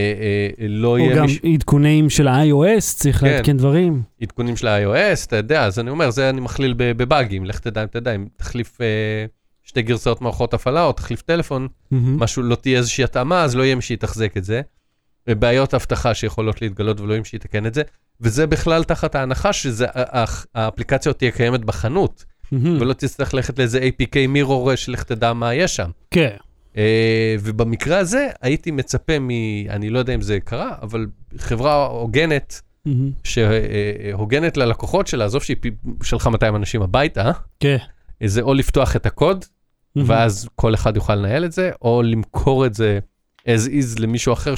אה, 0.59 0.67
לא 0.67 0.87
או 0.87 0.97
יהיה 0.97 1.15
גם 1.15 1.25
מישהו... 1.25 1.53
עדכונים 1.53 2.09
של 2.09 2.27
ה-iOS, 2.27 2.81
צריך 2.81 3.19
כן. 3.19 3.27
לעדכן 3.27 3.57
דברים. 3.57 4.01
עדכונים 4.21 4.55
של 4.55 4.67
ה-iOS, 4.67 5.25
אתה 5.27 5.35
יודע, 5.35 5.65
אז 5.65 5.79
אני 5.79 5.89
אומר, 5.89 6.09
זה 6.09 6.29
אני 6.29 6.41
מכליל 6.41 6.73
בבאגים, 6.77 7.45
לך 7.45 7.59
תדע 7.59 7.83
אם 7.83 7.87
תדע, 7.87 8.15
אם 8.15 8.25
תחליף 8.37 8.81
אה, 8.81 9.25
שתי 9.63 9.81
גרסאות 9.81 10.21
מערכות 10.21 10.53
הפעלה 10.53 10.83
או 10.83 10.93
תחליף 10.93 11.21
טלפון. 11.21 11.67
משהו... 11.91 12.17
משהו, 12.17 12.43
לא 12.43 12.55
תהיה 12.55 12.77
איזושהי 12.77 13.03
התאמה, 13.03 13.43
אז 13.43 13.55
לא 13.55 13.63
יהיה 13.63 13.75
מי 13.75 13.81
שיתחזק 13.81 14.37
את 14.37 14.43
זה. 14.43 14.61
ובעיות 15.27 15.73
אבטחה 15.73 16.13
שיכולות 16.13 16.61
להתגלות 16.61 16.99
מי 16.99 17.25
שיתקן 17.25 17.65
את 17.65 17.73
זה, 17.73 17.81
וזה 18.21 18.47
בכלל 18.47 18.83
תחת 18.83 19.15
ההנחה 19.15 19.53
שהאפליקציה 19.53 21.09
עוד 21.09 21.15
תהיה 21.15 21.31
קיימת 21.31 21.65
בחנות. 21.65 22.25
ולא 22.79 22.93
תצטרך 22.93 23.33
ללכת 23.33 23.59
לאיזה 23.59 23.79
APK 23.79 24.27
מירור 24.27 24.75
שלך 24.75 25.03
תדע 25.03 25.33
מה 25.33 25.53
יש 25.53 25.75
שם. 25.75 25.89
כן. 26.11 26.35
אה, 26.77 27.35
ובמקרה 27.39 27.97
הזה 27.97 28.27
הייתי 28.41 28.71
מצפה 28.71 29.19
מ... 29.19 29.29
אני 29.69 29.89
לא 29.89 29.99
יודע 29.99 30.15
אם 30.15 30.21
זה 30.21 30.39
קרה, 30.39 30.75
אבל 30.81 31.07
חברה 31.37 31.85
הוגנת, 31.85 32.61
מהמם. 32.85 33.11
שהוגנת 33.23 34.57
ללקוחות 34.57 35.07
שלה, 35.07 35.25
עזוב 35.25 35.43
שהיא 35.43 35.57
שלחה 36.03 36.29
200 36.29 36.55
אנשים 36.55 36.81
הביתה, 36.81 37.31
כן. 37.59 37.77
זה 38.25 38.41
או 38.41 38.53
לפתוח 38.53 38.95
את 38.95 39.05
הקוד, 39.05 39.45
מהמם. 39.95 40.09
ואז 40.09 40.49
כל 40.55 40.73
אחד 40.73 40.95
יוכל 40.95 41.15
לנהל 41.15 41.45
את 41.45 41.51
זה, 41.51 41.71
או 41.81 42.01
למכור 42.03 42.65
את 42.65 42.73
זה 42.73 42.99
as 43.47 43.67
is 43.69 44.01
למישהו 44.01 44.33
אחר, 44.33 44.53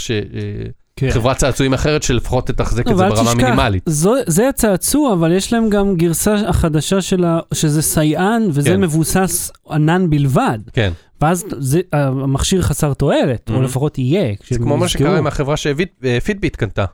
כן. 0.96 1.10
שחברת 1.10 1.38
צעצועים 1.38 1.74
אחרת 1.74 2.04
שלפחות 2.04 2.48
תתחזק 2.48 2.92
את 2.92 2.98
זה 2.98 3.04
ברמה 3.10 3.16
תשכח, 3.32 3.36
מינימלית. 3.44 3.84
זו, 3.86 4.14
זה 4.28 4.50
הצעצוע, 4.50 5.14
אבל 5.14 5.32
יש 5.32 5.54
להם 5.54 5.70
גם 5.70 5.96
גרסה 5.96 6.34
החדשה 6.36 7.02
של 7.02 7.24
ה... 7.26 7.40
שזה 7.54 7.82
סייען, 7.82 8.44
וזה 8.52 8.70
כן. 8.70 8.82
מבוסס 8.82 9.52
ענן 9.72 10.10
בלבד. 10.10 10.60
כן, 10.74 10.92
ואז 11.22 11.46
זה, 11.58 11.80
המכשיר 11.94 12.62
חסר 12.62 12.94
תועלת, 12.94 13.50
או 13.50 13.60
Mhm. 13.60 13.64
לפחות 13.64 13.98
יהיה. 13.98 14.34
זה 14.50 14.60
כמו 14.60 14.78
מה. 14.78 14.88
שקרה 14.88 15.18
עם 15.18 15.28
החברה 15.28 15.56
שפידביט 15.58 16.56
קנתה, 16.56 16.86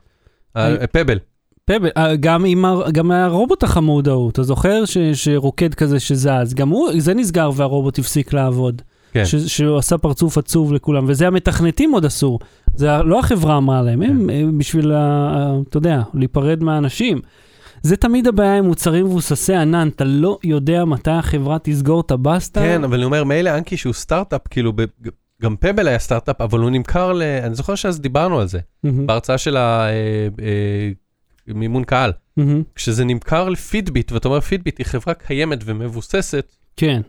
אני- 0.56 0.86
פבל. 0.92 1.18
פבל, 1.64 1.88
אה, 1.96 2.16
גם 2.16 2.44
עם 2.44 2.64
גם 2.92 3.10
הרובוט 3.10 3.62
החמוד 3.62 4.08
ההוא, 4.08 4.30
אתה 4.30 4.42
זוכר 4.42 4.84
ש, 4.84 4.98
שרוקד 5.14 5.74
כזה 5.74 6.00
שזז, 6.00 6.54
גם 6.54 6.68
הוא, 6.68 6.88
זה 6.98 7.14
נסגר 7.14 7.50
והרובוט 7.56 7.98
הפסיק 7.98 8.32
לעבוד. 8.32 8.82
כן. 9.12 9.24
ש, 9.24 9.34
שהוא 9.34 9.78
עשה 9.78 9.98
פרצוף 9.98 10.38
עצוב 10.38 10.72
לכולם, 10.72 11.04
וזה 11.08 11.26
המתכנתים 11.26 11.92
עוד 11.92 12.04
עשו. 12.04 12.38
זה 12.74 12.88
לא 13.04 13.20
החברה 13.20 13.56
אמרה 13.56 13.82
להם, 13.82 14.02
הם, 14.02 14.26
כן. 14.28 14.30
הם 14.30 14.58
בשביל, 14.58 14.92
ה, 14.92 15.54
אתה 15.68 15.76
יודע, 15.76 16.02
להיפרד 16.14 16.62
מהאנשים. 16.62 17.20
זה 17.82 17.96
תמיד 17.96 18.26
הבעיה 18.26 18.58
עם 18.58 18.64
מוצרים 18.64 19.04
מבוססי 19.04 19.54
ענן, 19.54 19.88
אתה 19.88 20.04
לא 20.04 20.38
יודע 20.44 20.84
מתי 20.84 21.10
החברה 21.10 21.58
תסגור 21.58 22.00
את 22.00 22.10
הבסטה. 22.10 22.60
כן, 22.60 22.84
אבל 22.84 22.94
אני 22.94 23.04
אומר, 23.04 23.24
מילא 23.24 23.50
אנקי 23.54 23.76
שהוא 23.76 23.92
סטארט-אפ, 23.92 24.40
כאילו, 24.50 24.72
ב- 24.72 24.84
גם 25.42 25.56
פבל 25.56 25.88
היה 25.88 25.98
סטארט-אפ, 25.98 26.40
אבל 26.40 26.60
הוא 26.60 26.70
נמכר 26.70 27.12
ל... 27.12 27.22
אני 27.22 27.54
זוכר 27.54 27.74
שאז 27.74 28.00
דיברנו 28.00 28.40
על 28.40 28.48
זה, 28.48 28.58
מהמם, 28.84 29.06
בהרצאה 29.06 29.38
של 29.38 29.56
המימון 31.48 31.84
קהל. 31.84 32.12
מהמם, 32.36 32.62
כשזה 32.74 33.04
נמכר 33.04 33.48
לפידביט, 33.48 34.12
ואתה 34.12 34.28
אומר 34.28 34.40
פידביט 34.40 34.78
היא 34.78 34.86
חברה 34.86 35.14
קיימת 35.14 35.58
ומבוססת, 35.64 36.56
כן. 36.76 37.02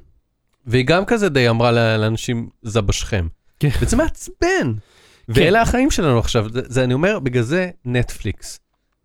והיא 0.65 0.85
גם 0.85 1.05
כזה 1.05 1.29
די 1.29 1.49
אמרה 1.49 1.71
לאנשים, 1.71 2.49
זבשכם. 2.61 3.27
כן. 3.59 3.69
וזה 3.81 3.95
מעצבן. 3.97 4.73
ואלה 5.29 5.61
החיים 5.61 5.91
שלנו 5.91 6.19
עכשיו, 6.19 6.49
זה, 6.49 6.61
זה 6.65 6.83
אני 6.83 6.93
אומר, 6.93 7.19
בגלל 7.19 7.43
זה 7.43 7.69
נטפליקס, 7.85 8.59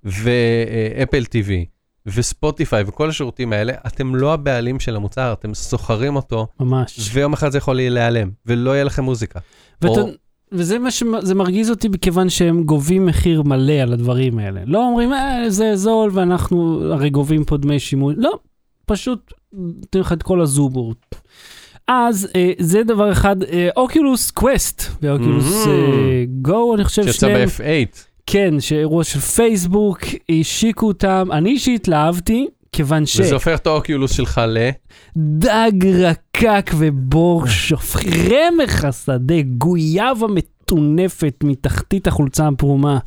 ואפל 0.04 1.24
טיווי, 1.24 1.64
וספוטיפיי, 2.06 2.84
וכל 2.86 3.08
השירותים 3.08 3.52
האלה, 3.52 3.72
אתם 3.86 4.14
לא 4.14 4.32
הבעלים 4.32 4.80
של 4.80 4.96
המוצר, 4.96 5.32
אתם 5.32 5.54
שוכרים 5.54 6.16
אותו, 6.16 6.46
ממש. 6.60 7.10
ויום 7.12 7.32
אחד 7.32 7.52
זה 7.52 7.58
יכול 7.58 7.76
להיעלם, 7.76 8.30
ולא 8.46 8.70
יהיה 8.70 8.84
לכם 8.84 9.04
מוזיקה. 9.04 9.40
ואתה, 9.82 10.00
או- 10.00 10.08
וזה 10.52 10.78
מה 10.78 10.90
שזה 10.90 11.34
מרגיז 11.34 11.70
אותי 11.70 11.88
מכיוון 11.88 12.28
שהם 12.28 12.62
גובים 12.62 13.06
מחיר 13.06 13.42
מלא 13.42 13.72
על 13.72 13.92
הדברים 13.92 14.38
האלה. 14.38 14.60
לא 14.66 14.86
אומרים, 14.88 15.12
אה, 15.12 15.50
זה 15.50 15.76
זול 15.76 16.10
ואנחנו 16.14 16.82
הרי 16.92 17.10
גובים 17.10 17.44
פה 17.44 17.56
דמי 17.56 17.78
שימוש. 17.78 18.14
לא, 18.18 18.38
פשוט 18.88 19.32
נותנים 19.52 20.00
לך 20.02 20.12
את 20.12 20.22
כל 20.22 20.40
הזובור. 20.40 20.94
אז 21.88 22.28
אה, 22.36 22.52
זה 22.58 22.82
דבר 22.82 23.12
אחד, 23.12 23.36
Oculus 23.76 24.30
Quest 24.30 24.82
ו 25.02 25.10
Oculus. 25.10 25.66
Go, 26.42 26.74
אני 26.74 26.84
חושב 26.84 27.04
שיצא 27.04 27.18
שניהם, 27.18 27.48
ב-F8. 27.48 28.08
כן, 28.26 28.60
שאירוע 28.60 29.04
של 29.04 29.20
פייסבוק, 29.20 29.98
השיקו 30.40 30.86
אותם, 30.86 31.28
אני 31.32 31.50
אישית 31.50 31.88
אהבתי, 31.88 32.46
כיוון 32.72 33.06
ש... 33.06 33.20
וזה 33.20 33.34
הופך 33.34 33.58
את 33.58 33.66
האוקיולוס 33.66 34.12
שלך 34.12 34.40
ל... 34.48 34.70
דג 35.16 35.86
רקק 35.86 36.70
ובור 36.78 37.44
רמך 38.06 38.84
השדה, 38.84 39.42
גויאבה 39.42 40.26
מטונפת 40.26 41.34
מתחתית 41.44 42.06
החולצה 42.06 42.48
הפרומה. 42.48 42.98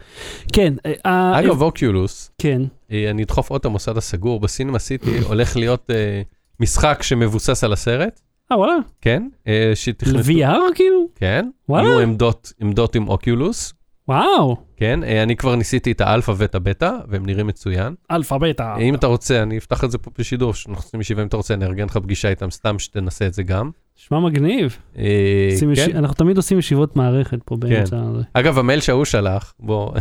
כן, 0.53 0.73
אה, 1.05 1.39
אגב, 1.39 1.61
אוקיולוס, 1.61 2.31
כן, 2.37 2.61
אה, 2.61 2.67
אני 2.91 3.23
אדחוף 3.23 3.49
עוד 3.49 3.59
את 3.59 3.65
המוסד 3.65 3.97
הסגור, 3.97 4.39
בסינמה 4.39 4.79
סיטי 4.79 5.19
הולך 5.19 5.57
להיות 5.57 5.89
אה, 5.93 6.21
משחק 6.59 7.03
שמבוסס 7.03 7.63
על 7.63 7.73
הסרט, 7.73 8.21
אה 8.51 8.57
וואלה, 8.57 8.73
כן? 9.01 9.27
אה, 9.47 9.71
שתכנתו, 9.75 10.17
ל-VR 10.17 10.75
כאילו? 10.75 11.05
כן? 11.15 11.49
וואלה. 11.69 11.87
יהיו 11.87 11.99
עמדות, 11.99 12.53
עמדות 12.61 12.95
עם 12.95 13.07
אוקיולוס, 13.07 13.73
וואו, 14.07 14.57
כן? 14.77 15.03
אה, 15.03 15.23
אני 15.23 15.35
כבר 15.35 15.55
ניסיתי 15.55 15.91
את 15.91 16.01
האלפא 16.01 16.33
ואת 16.37 16.55
הבטא, 16.55 16.91
והם 17.07 17.25
נראים 17.25 17.47
מצוין. 17.47 17.95
אלפא 18.11 18.37
בטא. 18.37 18.75
אם 18.79 18.95
אתה 18.95 19.07
רוצה, 19.07 19.43
אני 19.43 19.57
אפתח 19.57 19.83
את 19.83 19.91
זה 19.91 19.97
פה 19.97 20.11
בשידור, 20.19 20.53
שאנחנו 20.53 20.83
עושים 20.83 21.01
ישיבה, 21.01 21.21
אם 21.21 21.27
אתה 21.27 21.37
רוצה, 21.37 21.53
אני 21.53 21.65
אארגן 21.65 21.85
לך 21.85 21.97
פגישה 21.97 22.29
איתם, 22.29 22.51
סתם 22.51 22.79
שתנסה 22.79 23.27
את 23.27 23.33
זה 23.33 23.43
גם. 23.43 23.69
נשמע 23.99 24.19
מגניב. 24.19 24.77
אה, 24.97 25.03
עושים 25.51 25.75
כן? 25.75 25.81
ישי- 25.81 25.93
אנחנו 25.93 26.15
תמיד 26.15 26.37
עושים 26.37 26.59
ישיבות 26.59 26.95
מערכת 26.95 27.37
פה 27.45 27.55
באמצע 27.57 27.97
הזה. 28.01 28.21
אגב, 28.33 28.57
המייל 28.59 28.79
שההוא 28.81 29.05
שלח, 29.05 29.53
בוא, 29.59 29.91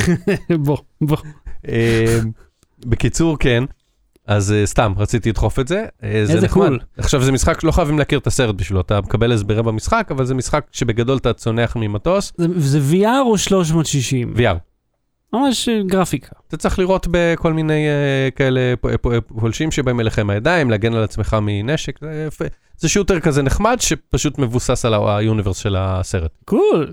בוא, 0.64 0.76
בוא. 1.00 1.16
אה, 1.68 2.18
בקיצור, 2.86 3.36
כן. 3.38 3.64
אז 4.26 4.52
אה, 4.52 4.66
סתם, 4.66 4.92
רציתי 4.96 5.28
לדחוף 5.28 5.58
את 5.58 5.68
זה. 5.68 5.84
אה, 6.02 6.26
זה 6.26 6.32
איזה. 6.32 6.48
cool. 6.48 6.78
עכשיו, 6.96 7.22
זה 7.22 7.32
משחק 7.32 7.60
שלא 7.60 7.70
חייבים 7.72 7.98
להכיר 7.98 8.18
את 8.18 8.26
הסרט 8.26 8.54
בשבילו, 8.54 8.80
אתה 8.80 9.00
מקבל 9.00 9.32
הסברי 9.32 9.62
במשחק, 9.62 10.08
אבל 10.10 10.24
זה 10.24 10.34
משחק 10.34 10.64
שבגדול 10.72 11.16
אתה 11.18 11.32
צונח 11.32 11.76
ממטוס, 11.76 12.32
זה- 12.36 12.46
זה 12.60 12.78
VR 12.92 13.20
או 13.26 13.38
360? 13.38 14.34
VR. 14.36 14.56
ממש 15.32 15.68
אה, 15.68 15.80
גרפיקה. 15.86 16.32
אתה 16.48 16.56
צריך 16.56 16.78
לראות 16.78 17.06
בכל 17.10 17.52
מיני 17.52 17.86
אה, 17.88 18.28
כאלה 18.30 18.60
פולשים 19.40 19.70
שבאים 19.70 20.00
אליך 20.00 20.21
עם 20.21 20.30
הידיים, 20.30 20.70
להגן 20.70 20.94
על 20.94 21.04
עצמך 21.04 21.36
מנשק. 21.42 21.98
זה. 22.00 22.28
זה 22.76 22.88
shooter 22.88 23.20
כזה 23.20 23.42
נחמד, 23.42 23.76
שפשוט 23.80 24.38
מבוסס 24.38 24.84
על 24.84 24.94
ה 25.06 25.12
universe 25.12 25.56
של 25.56 25.76
הסרט. 25.78 26.30
cool. 26.44 26.92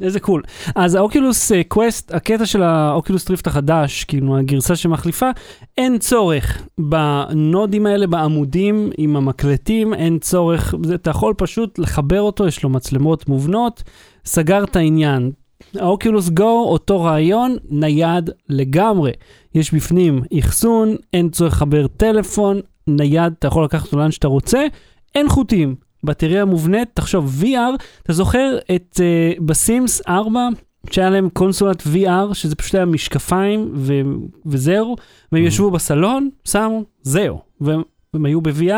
איזה 0.00 0.20
cool. 0.20 0.42
אז 0.74 0.94
ה 0.94 1.02
Oculus 1.02 1.52
אה, 1.52 1.62
Quest, 1.68 2.14
הקטע 2.14 2.46
של 2.46 2.62
ה 2.62 2.71
Oculus 2.71 3.24
Rift 3.24 3.46
החדש, 3.46 4.04
כאילו 4.04 4.38
הגרסה 4.38 4.76
שמחליפה, 4.76 5.30
אין 5.78 5.98
צורך 5.98 6.62
בנודים 6.78 7.86
האלה, 7.86 8.06
בעמודים 8.06 8.90
עם 8.98 9.16
המקלטים, 9.16 9.94
אין 9.94 10.18
צורך, 10.18 10.74
אתה 10.94 11.10
יכול 11.10 11.34
פשוט 11.38 11.78
לחבר 11.78 12.20
אותו, 12.20 12.46
יש 12.46 12.62
לו 12.62 12.68
מצלמות 12.68 13.28
מובנות, 13.28 13.82
סגר 14.24 14.64
את 14.64 14.76
העניין. 14.76 15.32
ה 15.74 15.82
Oculus 15.82 16.28
Go, 16.28 16.64
אותו 16.68 17.02
רעיון, 17.02 17.56
נייד 17.70 18.30
לגמרי. 18.48 19.12
יש 19.54 19.74
בפנים 19.74 20.22
אחסון, 20.38 20.96
אין 21.12 21.30
צורך 21.30 21.52
לחבר 21.52 21.86
טלפון, 21.86 22.60
נייד, 22.86 23.32
אתה 23.38 23.46
יכול 23.46 23.64
לקחת 23.64 23.86
אותו 23.86 23.98
לאן 23.98 24.10
שאתה 24.10 24.28
רוצה, 24.28 24.66
אין 25.14 25.28
חוטים. 25.28 25.74
בטריה 26.04 26.44
מובנית, 26.44 26.88
תחשוב, 26.94 27.42
VR, 27.42 27.82
אתה 28.02 28.12
זוכר 28.12 28.58
את 28.74 29.00
אה, 29.00 29.42
ב 29.42 29.54
Sims 29.54 30.02
4, 30.08 30.48
שהיה 30.90 31.10
להם 31.10 31.28
קונסולת 31.32 31.82
VR, 31.82 32.34
שזה 32.34 32.56
פשוט 32.56 32.74
היה 32.74 32.84
משקפיים 32.84 33.72
ו- 33.74 34.00
וזהו, 34.46 34.96
והם 35.32 35.44
Mhm. 35.44 35.46
ישבו 35.48 35.70
בסלון, 35.70 36.28
שמו, 36.44 36.82
זהו, 37.02 37.40
והם, 37.60 37.82
והם 38.14 38.24
היו 38.24 38.40
ב-VR, 38.40 38.72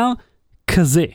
כזה. 0.67 1.05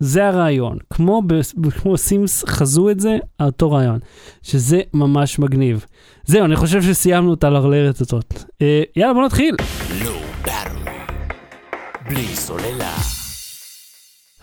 זה 0.00 0.26
הרעיון. 0.28 0.78
כמו, 0.90 1.22
ב- 1.26 1.40
כמו 1.80 1.96
סימס 1.96 2.44
חזו 2.44 2.90
את 2.90 3.00
זה, 3.00 3.16
אותו 3.42 3.72
רעיון. 3.72 3.98
שזה 4.42 4.80
ממש 4.94 5.38
מגניב. 5.38 5.84
זהו, 6.24 6.44
אני 6.44 6.56
חושב 6.56 6.82
שסיימנו 6.82 7.34
את 7.34 7.44
הלרלרת 7.44 8.00
הזאת. 8.00 8.32
Uh, 8.34 8.62
יאללה, 8.96 9.14
בוא 9.14 9.24
נתחיל. 9.24 9.54
בלי 12.08 12.26
סוללה. 12.36 13.15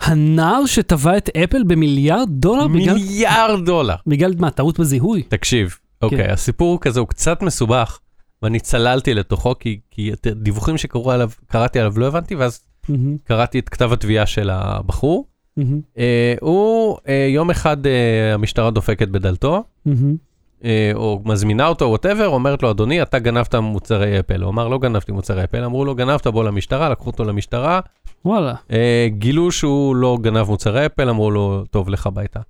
הנער 0.04 0.66
שטבע 0.66 1.16
את 1.16 1.30
אפל 1.36 1.62
במיליארד 1.62 2.28
דולר 2.30 2.68
בגלל, 2.68 2.94
מיליארד 2.94 3.66
דולר. 3.66 3.94
בגלל 4.06 4.32
מה, 4.38 4.50
טעות 4.50 4.80
בזיהוי? 4.80 5.22
תקשיב, 5.22 5.76
אוקיי, 6.02 6.18
כן. 6.18 6.30
הסיפור 6.30 6.80
כזה, 6.80 7.00
הוא 7.00 7.08
קצת 7.08 7.42
מסובך, 7.42 7.98
ואני 8.42 8.60
צללתי 8.60 9.14
לתוכו, 9.14 9.58
כי, 9.58 9.80
כי 9.90 10.12
את 10.12 10.26
הדיווחים 10.26 10.78
שקראו 10.78 11.10
עליו, 11.10 11.30
עליו, 11.74 11.92
לא 11.96 12.06
הבנתי, 12.06 12.34
ואז 12.34 12.60
מהמם, 12.88 13.16
קראתי 13.24 13.58
את 13.58 13.68
כתב 13.68 13.92
התביעה 13.92 14.26
של 14.26 14.50
הבחור. 14.50 15.26
מהמם, 15.56 15.80
אה, 15.98 16.34
הוא, 16.40 16.98
אה, 17.08 17.26
יום 17.30 17.50
אחד 17.50 17.86
אה, 17.86 18.34
המשטרה 18.34 18.70
דופקת 18.70 19.08
בדלתו, 19.08 19.64
מהמם. 19.86 20.16
אה, 20.64 20.90
או 20.94 21.22
מזמינה 21.24 21.66
אותו, 21.66 21.84
ווטאבר, 21.84 22.28
אומרת 22.28 22.62
לו, 22.62 22.70
אדוני, 22.70 23.02
אתה 23.02 23.18
גנבת 23.18 23.54
מוצרי 23.54 24.20
אפל. 24.20 24.42
הוא 24.42 24.50
אמר, 24.50 24.68
לא 24.68 24.78
גנבתי 24.78 25.12
מוצרי 25.12 25.44
אפל. 25.44 25.64
אמרו 25.64 25.84
לו, 25.84 25.94
גנבת, 25.94 26.26
בוא 26.26 26.44
למשטרה, 26.44 26.88
לקחו 26.88 27.10
אותו 27.10 27.24
למשטרה, 27.24 27.80
וואלה. 28.24 28.54
אה, 28.72 29.06
גילו 29.08 29.52
שהוא 29.52 29.96
לא 29.96 30.18
גנב 30.20 30.48
מוצרי 30.48 30.86
אפל, 30.86 31.08
אמרו 31.08 31.30
לו, 31.30 31.64
טוב, 31.70 31.88
לך 31.88 32.06
הביתה. 32.06 32.40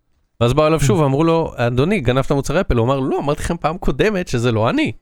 ואז 0.41 0.53
באו 0.53 0.67
אליו 0.67 0.81
שוב, 0.81 1.03
אמרו 1.03 1.25
לו, 1.25 1.53
אדוני, 1.57 2.01
גנבת 2.01 2.33
מוצרי 2.33 2.61
אפל? 2.61 2.77
הוא 2.77 2.87
אמר, 2.87 3.01
לא, 3.01 3.19
אמרתי 3.19 3.43
לכם 3.43 3.57
פעם 3.57 3.79
קודמת 3.79 4.29
שזה 4.29 4.53
לא 4.53 4.71
אני. 4.71 4.93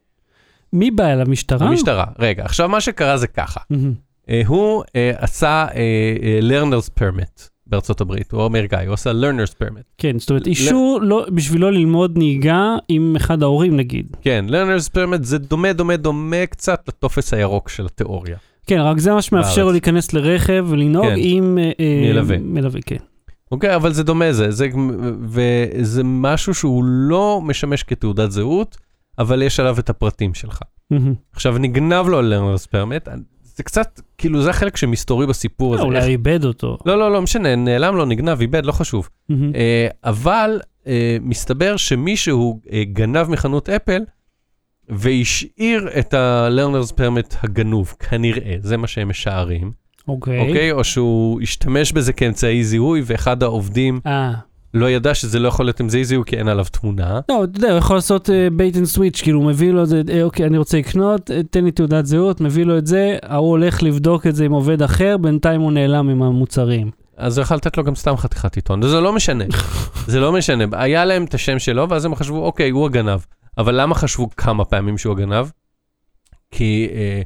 מי 0.73 0.91
בא 0.91 1.13
אל 1.13 1.21
המשטרה? 1.21 1.69
המשטרה. 1.69 2.05
רגע, 2.19 2.45
עכשיו 2.45 2.69
מה 2.69 2.81
שקרה 2.81 3.17
זה 3.17 3.27
ככה. 3.27 3.61
אה, 4.31 4.43
הוא 4.47 4.83
אה, 4.97 5.13
עשה 5.17 5.67
אה, 5.75 5.81
אה, 6.23 6.39
learner's 6.41 7.01
permit 7.01 7.49
בארצות 7.67 8.01
הברית, 8.01 8.33
הוא 8.33 8.47
אמריקאי, 8.47 8.87
הוא 8.87 8.95
עשה 8.95 9.11
learner's 9.11 9.55
permit. 9.65 9.83
כן, 9.99 10.19
זאת 10.19 10.31
אומרת, 10.31 10.47
אישור 10.47 10.99
לא- 11.03 11.27
בשבילו 11.35 11.71
ללמוד 11.71 12.19
נהיגה 12.19 12.77
עם 12.89 13.17
אחד 13.17 13.43
ההורים 13.43 13.77
נגיד. 13.77 14.17
כן, 14.21 14.45
learner's 14.49 14.89
permit 14.97 15.23
זה 15.23 15.39
דומה, 15.39 15.73
דומה, 15.73 15.97
דומה 15.97 16.47
קצת 16.47 16.85
לטופס 16.89 17.35
הירוק 17.35 17.69
של 17.69 17.87
התיאוריה. 17.87 18.37
כן, 18.67 18.81
רק 18.81 18.99
זה 18.99 19.13
מה 19.13 19.23
שמאפשר. 19.23 19.65
לו 19.65 19.73
להיכנס 19.73 20.13
לרכב 20.13 20.67
ולנהוג 20.69 21.07
כן. 21.07 21.15
עם... 21.17 21.59
אה, 21.59 21.71
אה, 21.81 22.13
מלווה. 22.13 22.39
מלווה, 22.39 22.81
כן. 22.87 22.97
אוקיי, 23.53 23.77
אבל 23.77 23.93
זה 23.93 24.05
דומה 24.05 24.33
זה, 24.33 24.51
זה, 24.51 24.69
וזה 25.23 26.03
משהו 26.05 26.55
שהוא 26.55 26.85
לא 26.85 27.41
משמש 27.45 27.83
כתעודת 27.83 28.31
זהות, 28.31 28.77
אבל 29.19 29.43
יש 29.43 29.61
עליו 29.61 29.79
את 29.79 29.91
הפרטים 29.91 30.35
שלך. 30.35 30.61
מהמם. 30.91 31.15
עכשיו, 31.33 31.59
נגנב 31.59 32.07
לו 32.07 32.21
learner's 32.21 32.67
permit, 32.67 33.11
זה 33.43 33.63
קצת, 33.63 34.01
כאילו, 34.19 34.43
זה 34.43 34.51
החלק 34.51 34.77
שמסתורי 34.77 35.27
בסיפור 35.27 35.75
הזה. 35.75 35.83
אולי 35.83 36.05
איבד 36.05 36.45
אותו. 36.45 36.79
לא, 36.87 36.99
לא, 36.99 37.13
לא 37.13 37.23
משנה, 37.23 37.57
נעלם 37.57 37.97
לו, 37.97 38.05
נגנב, 38.05 38.41
איבד, 38.41 38.67
לא 38.67 38.73
חשוב. 38.73 39.09
אה, 39.31 39.89
אבל 40.05 40.61
אה, 40.87 41.17
מסתבר 41.21 41.77
שמישהו 41.77 42.61
אה, 42.73 42.83
גנב 42.85 43.31
מחנות 43.31 43.69
אפל 43.69 44.03
והשאיר 44.89 45.89
את 45.99 46.15
ה-learner's 46.15 46.93
permit 46.93 47.37
הגנוב, 47.43 47.95
כנראה, 47.99 48.57
זה 48.61 48.77
מה 48.77 48.87
שהם 48.87 49.09
משערים, 49.09 49.73
אוקיי. 50.09 50.39
אוקיי? 50.39 50.73
או 50.73 50.85
שהוא 50.85 51.41
השתמש 51.41 51.93
בזה 51.93 52.13
כאמצעי 52.13 52.65
זיהוי 52.65 53.03
ואחד 53.05 53.43
העובדים 53.43 54.01
אה. 54.07 54.33
לא 54.75 54.91
ידע 54.91 55.15
שזה 55.15 55.39
לא 55.39 55.49
יכול 55.49 55.67
להיות 55.67 55.81
אמצעי 55.81 56.05
זיהוי 56.05 56.25
כי 56.27 56.37
אין 56.37 56.49
עליו 56.49 56.65
תמונה. 56.73 57.21
לא, 57.29 57.45
אתה 57.45 57.59
יודע, 57.59 57.71
הוא 57.71 57.79
יכול 57.79 57.97
לעשות 57.97 58.31
bait 58.53 58.77
and 58.77 58.85
switch, 58.85 59.21
כאילו 59.23 59.39
הוא 59.39 59.47
מביא 59.47 59.73
לו 59.73 59.83
את 59.83 59.89
זה, 59.89 60.03
אה, 60.11 60.23
אוקיי, 60.23 60.47
אני 60.47 60.59
רוצה 60.59 60.79
לקנות, 60.79 61.31
אה, 61.31 61.41
תן 61.51 61.65
לי 61.65 61.71
תעודת 61.71 62.07
זהות, 62.07 62.41
מביא 62.41 62.65
לו 62.65 62.79
את 62.79 62.87
זה, 62.87 63.17
ההוא 63.23 63.51
הולך 63.51 63.83
לבדוק 63.83 64.27
את 64.27 64.35
זה 64.35 64.45
עם 64.45 64.53
עובד 64.53 64.83
אחר, 64.83 65.17
בינתיים 65.17 65.61
הוא 65.61 65.73
נעלם 65.73 66.09
עם 66.09 66.23
המוצרים. 66.23 66.91
אז 67.17 67.39
הוא 67.39 67.43
יכול 67.43 67.57
לתת 67.57 67.77
לו 67.77 67.85
גם 67.85 67.95
סתם 67.95 68.17
חתיכת 68.17 68.57
עיתון, 68.57 68.83
זה 68.83 69.01
לא 69.01 69.13
משנה, 69.13 69.45
זה 70.07 70.21
לא 70.21 70.33
משנה. 70.33 70.65
היה 70.73 71.05
להם 71.05 71.25
את 71.25 71.35
השם 71.35 71.59
שלו, 71.59 71.89
ואז 71.89 72.05
הם 72.05 72.15
חשבו, 72.15 72.45
אוקיי, 72.45 72.71
הוא 72.71 72.87
הגנב. 72.87 73.21
אבל 73.59 73.81
למה 73.81 73.95
חשבו 73.95 74.31
כמה 74.31 74.65
פעמים 74.65 74.99
שהוא 74.99 75.13
הגנב? 75.13 75.47
כי 76.51 76.89
אה, 76.93 77.23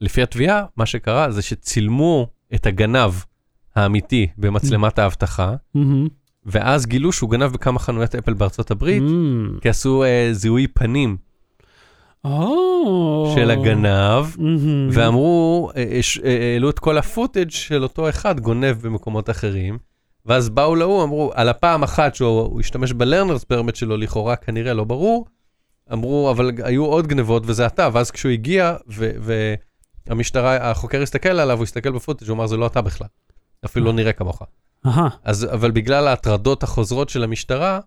לפי 0.00 0.22
התביעה, 0.22 0.64
מה 0.76 0.86
שקרה 0.86 1.30
זה 1.30 1.42
שצילמו 1.42 2.26
את 2.54 2.66
הגנב 2.66 3.12
האמיתי 3.76 4.26
במצלמת 4.36 4.98
האבטחה. 4.98 5.54
ואז 6.46 6.86
גילו 6.86 7.12
שהוא 7.12 7.30
גנב 7.30 7.52
בכמה 7.52 7.78
חנויות 7.78 8.14
אפל 8.14 8.32
בארצות 8.32 8.70
הברית. 8.70 9.02
כי 9.60 9.68
עשו 9.68 10.04
אה, 10.04 10.28
זיהוי 10.32 10.66
פנים 10.66 11.16
או. 12.24 13.32
של 13.34 13.50
הגנב, 13.50 14.26
מהמם. 14.38 14.88
ואמרו, 14.92 15.70
אה, 15.76 15.82
אה, 15.82 16.00
אה, 16.24 16.52
העלו 16.52 16.70
את 16.70 16.78
כל 16.78 16.98
הפוטאג' 16.98 17.50
של 17.50 17.82
אותו 17.82 18.08
אחד 18.08 18.40
גונב 18.40 18.76
במקומות 18.82 19.30
אחרים, 19.30 19.78
ואז 20.26 20.48
באו 20.48 20.74
להוא, 20.74 21.04
אמרו, 21.04 21.30
על 21.34 21.48
הפעם 21.48 21.82
אחת 21.82 22.14
שהוא 22.14 22.40
הוא 22.40 22.60
השתמש 22.60 22.92
בלרנרס 22.92 23.44
פרמט 23.44 23.76
שלו, 23.76 23.96
לכאורה 23.96 24.36
כנראה 24.36 24.74
לא 24.74 24.84
ברור, 24.84 25.26
אמרו, 25.92 26.30
אבל 26.30 26.50
היו 26.62 26.84
עוד 26.84 27.06
גנבות 27.06 27.42
וזה 27.46 27.66
אתה, 27.66 27.88
ואז 27.92 28.10
כשהוא 28.10 28.32
הגיע, 28.32 28.76
והמשטרה, 30.08 30.70
החוקר 30.70 31.02
הסתכל 31.02 31.28
עליו, 31.28 31.56
הוא 31.56 31.62
הסתכל 31.62 31.92
ב 31.92 31.96
footage, 31.96 32.28
הוא 32.28 32.34
אמר, 32.36 32.46
זה 32.46 32.56
לא 32.56 32.66
אתה 32.66 32.80
בכלל, 32.80 33.06
אפילו 33.64 33.86
לא 33.86 33.92
נראה 33.92 34.12
כמוך. 34.12 34.42
אהה. 34.86 35.08
אז, 35.24 35.46
אבל 35.52 35.70
בגלל 35.70 36.08
ההטרדות 36.08 36.62
החוזרות 36.62 37.08
של 37.08 37.24
המשטרה, 37.24 37.80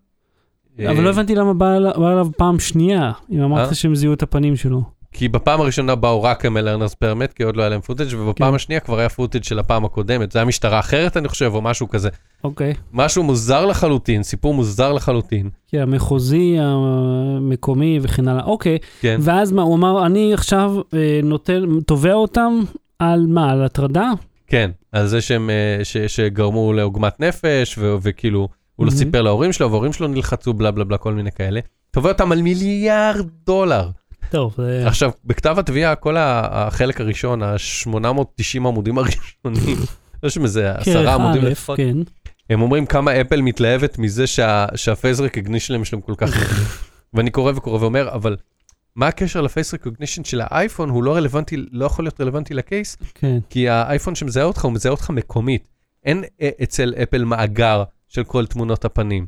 אבל 0.79 0.87
אה, 0.97 1.01
לא 1.01 1.09
הבנתי 1.09 1.35
למה 1.35 1.53
בא 1.53 1.75
אליו- 1.75 2.31
פעם 2.37 2.59
שנייה, 2.59 3.11
אם 3.31 3.39
אה? 3.39 3.45
אמרת 3.45 3.75
שהם 3.75 3.95
זיהו 3.95 4.13
את 4.13 4.23
הפנים 4.23 4.55
שלו. 4.55 4.96
כי 5.11 5.27
בפעם 5.27 5.61
הראשונה 5.61 5.95
באו 5.95 6.23
רק 6.23 6.45
עם 6.45 6.57
ה 6.57 6.61
learner's 6.61 6.93
permit, 6.93 7.33
כי 7.33 7.43
עוד 7.43 7.55
לא 7.55 7.61
היה 7.61 7.69
להם 7.69 7.81
footage, 7.81 8.07
ובפעם 8.17 8.49
כן. 8.49 8.55
השנייה 8.55 8.79
כבר 8.79 8.99
היה 8.99 9.09
footage 9.09 9.43
של 9.43 9.59
הפעם 9.59 9.85
הקודמת. 9.85 10.31
זה 10.31 10.39
היה 10.39 10.45
משטרה 10.45 10.79
אחרת, 10.79 11.17
אני 11.17 11.27
חושב, 11.27 11.51
או 11.53 11.61
משהו 11.61 11.89
כזה. 11.89 12.09
אוקיי. 12.43 12.73
משהו 12.93 13.23
מוזר 13.23 13.65
לחלוטין, 13.65 14.23
סיפור 14.23 14.53
מוזר 14.53 14.93
לחלוטין. 14.93 15.49
כן, 15.67 15.81
המחוזי, 15.81 16.55
המקומי 16.59 17.99
וכן 18.01 18.27
הלאה. 18.27 18.43
אוקיי. 18.43 18.77
כן. 19.01 19.17
ואז 19.21 19.51
מה, 19.51 19.61
הוא 19.61 19.75
אמר, 19.75 20.05
אני 20.05 20.33
עכשיו 20.33 20.75
אה, 20.93 21.19
נותן, 21.23 21.63
תובע 21.87 22.13
אותם 22.13 22.59
על 22.99 23.25
מה, 23.27 23.51
על 23.51 23.63
הטרדה? 23.63 24.11
כן, 24.47 24.71
על 24.91 25.07
זה 25.07 25.21
שהם, 25.21 25.49
אה, 25.49 25.85
ש, 25.85 25.97
שגרמו 25.97 26.73
לעוגמת 26.73 27.19
נפש, 27.19 27.77
ו, 27.77 27.95
וכאילו, 28.01 28.47
הוא 28.75 28.85
לא. 28.85 28.91
סיפר 28.91 29.21
להורים 29.21 29.53
שלו, 29.53 29.71
וההורים 29.71 29.93
שלו 29.93 30.07
נלחצו, 30.07 30.53
בלה 30.53 30.71
בלה 30.71 30.83
בלה, 30.83 30.97
כל 30.97 31.13
מיני 31.13 31.31
כאלה. 31.31 31.59
תובע 31.91 32.09
אותם 32.09 32.31
על 32.31 32.41
מיליארד 32.41 33.25
דולר. 33.45 33.89
טוב, 34.29 34.53
זה... 34.57 34.83
עכשיו, 34.87 35.11
בכתב 35.25 35.55
התביעה, 35.59 35.95
כל 35.95 36.15
החלק 36.19 37.01
הראשון, 37.01 37.43
ה-890 37.43 38.57
עמודים 38.57 38.97
הראשונים, 38.99 39.77
יש 40.23 40.37
איזה 40.37 40.71
עשרה 40.71 40.93
כרך 40.93 41.09
עמודים 41.09 41.41
לפחות, 41.41 41.77
כן. 41.77 41.97
הם 42.49 42.61
אומרים 42.61 42.85
כמה 42.85 43.21
אפל 43.21 43.41
מתלהבת 43.41 43.97
מזה 43.97 44.27
שה, 44.27 44.65
שהפייס 44.75 45.19
רקגנישן 45.19 45.83
שלהם 45.83 46.01
כל 46.01 46.13
כך. 46.17 46.29
ואני 47.13 47.31
קורא 47.31 47.51
וקורא 47.55 47.81
ואומר, 47.81 48.09
אבל 48.13 48.35
מה 48.95 49.07
הקשר 49.07 49.41
לפייס 49.41 49.73
רקגנישן 49.73 50.23
של 50.23 50.41
האייפון? 50.43 50.89
הוא 50.89 51.03
לא 51.03 51.15
רלוונטי, 51.15 51.55
לא 51.71 51.85
יכול 51.85 52.05
להיות 52.05 52.21
רלוונטי 52.21 52.53
לקייס, 52.53 52.97
כן. 53.13 53.39
כי 53.49 53.69
האייפון 53.69 54.15
שמזהה 54.15 54.43
אותך, 54.43 54.65
הוא 54.65 54.71
מזהה 54.71 54.91
אותך 54.91 55.09
מקומית. 55.09 55.67
אין 56.03 56.23
אה, 56.41 56.49
אצל 56.63 56.93
אפל 57.03 57.23
מאגר 57.23 57.83
של 58.07 58.23
כל 58.23 58.45
תמונות 58.45 58.85
הפנים. 58.85 59.27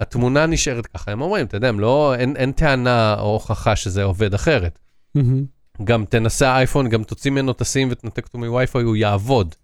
התמונה 0.00 0.46
נשארת 0.46 0.86
ככה, 0.86 1.12
הם 1.12 1.20
אומרים, 1.20 1.46
אתה 1.46 1.56
יודע, 1.56 1.68
הם 1.68 1.80
לא, 1.80 2.14
אין, 2.14 2.36
אין 2.36 2.52
טענה 2.52 3.16
או 3.18 3.32
הוכחה 3.32 3.76
שזה 3.76 4.02
עובד 4.02 4.34
אחרת. 4.34 4.78
מהמם. 5.14 5.44
גם 5.84 6.04
תנסה 6.04 6.50
האייפון, 6.50 6.88
גם 6.88 7.04
תוציא 7.04 7.30
ממנו 7.30 7.52
את 7.52 7.60
הסים 7.60 7.88
ותנתק 7.90 8.24
אותו 8.26 8.38
מווי-פיי, 8.38 8.82
הוא 8.82 8.96
יעבוד, 8.96 9.54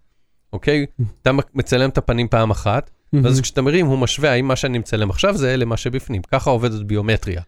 אוקיי? 0.53 0.85
אתה 1.21 1.31
מצלם 1.53 1.89
את 1.89 1.97
הפנים 1.97 2.27
פעם 2.27 2.51
אחת, 2.51 2.89
ואז 3.13 3.23
מהמם. 3.23 3.41
כשאתה 3.41 3.61
מרים, 3.61 3.85
הוא 3.85 3.97
משווה 3.97 4.31
האם 4.31 4.47
מה 4.47 4.55
שאני 4.55 4.77
מצלם 4.77 5.09
עכשיו 5.09 5.37
זה 5.37 5.57
למה 5.57 5.77
שבפנים. 5.77 6.21
ככה 6.21 6.49
עובדת 6.49 6.81
ביומטריה. 6.81 7.41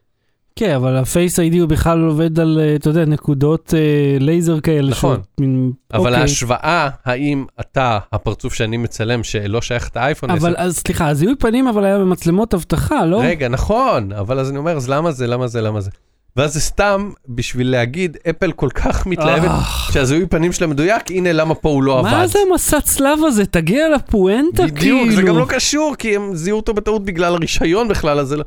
כן, 0.59 0.75
אבל 0.75 0.97
ה 0.97 1.05
Face 1.05 1.39
ID 1.39 1.57
הוא 1.57 1.69
בכלל 1.69 2.03
עובד 2.03 2.39
על, 2.39 2.59
אה, 2.61 2.75
אתה 2.75 2.89
יודע, 2.89 3.05
נקודות 3.05 3.73
אה, 3.77 3.79
לייזר 4.19 4.59
כאלה. 4.59 4.91
נכון. 4.91 5.19
מין- 5.39 5.71
אבל 5.93 6.07
אוקיי. 6.07 6.21
ההשוואה, 6.21 6.89
האם 7.05 7.45
אתה, 7.59 7.99
הפרצוף 8.11 8.53
שאני 8.53 8.77
מצלם, 8.77 9.23
שלא 9.23 9.61
שייך 9.61 9.87
את 9.87 9.97
האייפון, 9.97 10.29
אבל 10.29 10.53
אז 10.57 10.77
סליחה, 10.77 11.13
זיהוי 11.13 11.35
פנים 11.35 11.67
אבל 11.67 11.85
היה 11.85 11.99
במצלמות 11.99 12.53
אבטחה, 12.53 13.05
לא? 13.05 13.21
רגע, 13.23 13.47
נכון, 13.47 14.11
אבל 14.11 14.39
אז 14.39 14.49
אני 14.49 14.57
אומר, 14.57 14.77
אז 14.77 14.89
למה 14.89 15.11
זה, 15.11 15.27
למה 15.27 15.47
זה, 15.47 15.61
למה 15.61 15.81
זה? 15.81 15.89
ואז 16.35 16.53
זה 16.53 16.61
סתם 16.61 17.09
בשביל 17.29 17.71
להגיד, 17.71 18.17
אפל 18.29 18.51
כל 18.51 18.69
כך 18.75 19.05
מתלהבת 19.07 19.49
אה, 19.49 19.61
שהזיהוי 19.91 20.25
פנים 20.25 20.51
שלה 20.51 20.67
מדויק, 20.67 21.11
הנה 21.11 21.33
למה 21.33 21.55
פה 21.55 21.69
הוא 21.69 21.83
לא 21.83 21.99
עבד. 21.99 22.11
מה 22.11 22.27
זה 22.27 22.39
המסע 22.51 22.81
צלב 22.81 23.19
הזה? 23.27 23.45
תגיע 23.45 23.85
לפואנטה 23.95 24.63
כאילו. 24.75 24.99
בדיוק, 25.03 25.15
זה 25.15 25.21
גם 25.21 25.37
לא 25.37 25.45
קשור, 25.49 25.95
כי 25.99 26.15
הם 26.15 26.35
זיהו 26.35 26.57
אותו 26.57 26.73
בטעות 26.73 27.05
בגלל 27.05 27.33
הרישיון 27.35 27.87
בכלל, 27.87 28.19
אז 28.19 28.27
זה 28.27 28.37
לא... 28.37 28.43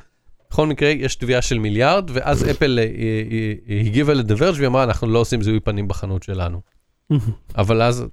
בכל 0.58 0.66
מקרה, 0.66 0.88
יש 0.88 1.16
תביעה 1.16 1.42
של 1.42 1.58
מיליארד, 1.58 2.10
ואז 2.14 2.50
אפל 2.50 2.78
אה, 2.78 2.84
אה, 2.84 3.52
אה, 3.68 3.80
הגיבה 3.80 4.14
לדברג' 4.14 4.54
והיא 4.56 4.66
אמרה, 4.66 4.84
אנחנו 4.84 5.08
לא 5.08 5.18
עושים 5.18 5.42
זיהוי 5.42 5.60
פנים 5.60 5.88
בחנות 5.88 6.22
שלנו. 6.22 6.60
אבל 7.58 7.82
אז, 7.82 8.06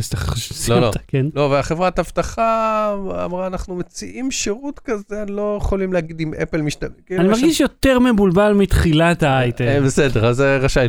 סליחה, 0.00 0.32
לא, 0.68 0.80
לא. 0.80 0.90
כן. 1.08 1.26
לא, 1.34 1.40
והחברת 1.40 1.98
אבטחה 1.98 2.94
אמרה, 3.24 3.46
אנחנו 3.46 3.76
מציעים 3.76 4.30
שירות 4.30 4.78
כזה, 4.78 5.24
לא 5.28 5.58
יכולים 5.60 5.92
להגיד 5.92 6.20
אם 6.20 6.34
אפל 6.42 6.62
משתמש. 6.62 6.90
אני 7.10 7.28
מרגיש 7.28 7.60
יותר 7.60 7.98
מבולבל 7.98 8.52
מתחילת 8.52 9.22
האייטם. 9.22 9.84
בסדר, 9.84 10.26
אז 10.26 10.40
רשאי. 10.40 10.88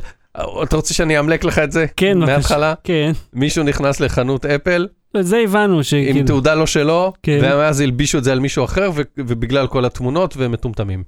אתה 0.64 0.76
רוצה 0.76 0.94
שאני 0.94 1.20
אמלק 1.20 1.44
לך 1.44 1.60
את 1.60 1.72
זה? 1.72 1.86
כן, 1.98 2.20
בבקשה. 2.20 2.32
מההתחלה? 2.32 2.74
כן, 2.84 3.12
מישהו 3.34 3.64
נכנס 3.64 4.00
לחנות 4.00 4.46
אפל, 4.46 4.88
זה 5.18 5.38
הבנו 5.38 5.76
עם 5.76 5.84
שכאילו, 5.84 6.28
תעודה 6.28 6.56
לא 6.56 6.66
שלו, 6.68 7.14
כן. 7.24 7.40
ואז 7.42 7.82
הלבישו 7.82 8.18
את 8.18 8.24
זה 8.24 8.32
על 8.32 8.40
מישהו 8.40 8.66
אחר, 8.66 8.90
ו- 8.96 9.02
ובגלל 9.18 9.68
כל 9.68 9.86
התמונות, 9.86 10.38
והם 10.38 10.52
מטומטמים. 10.52 11.04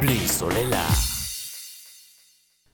בלי 0.00 0.18
סוללה. 0.18 0.86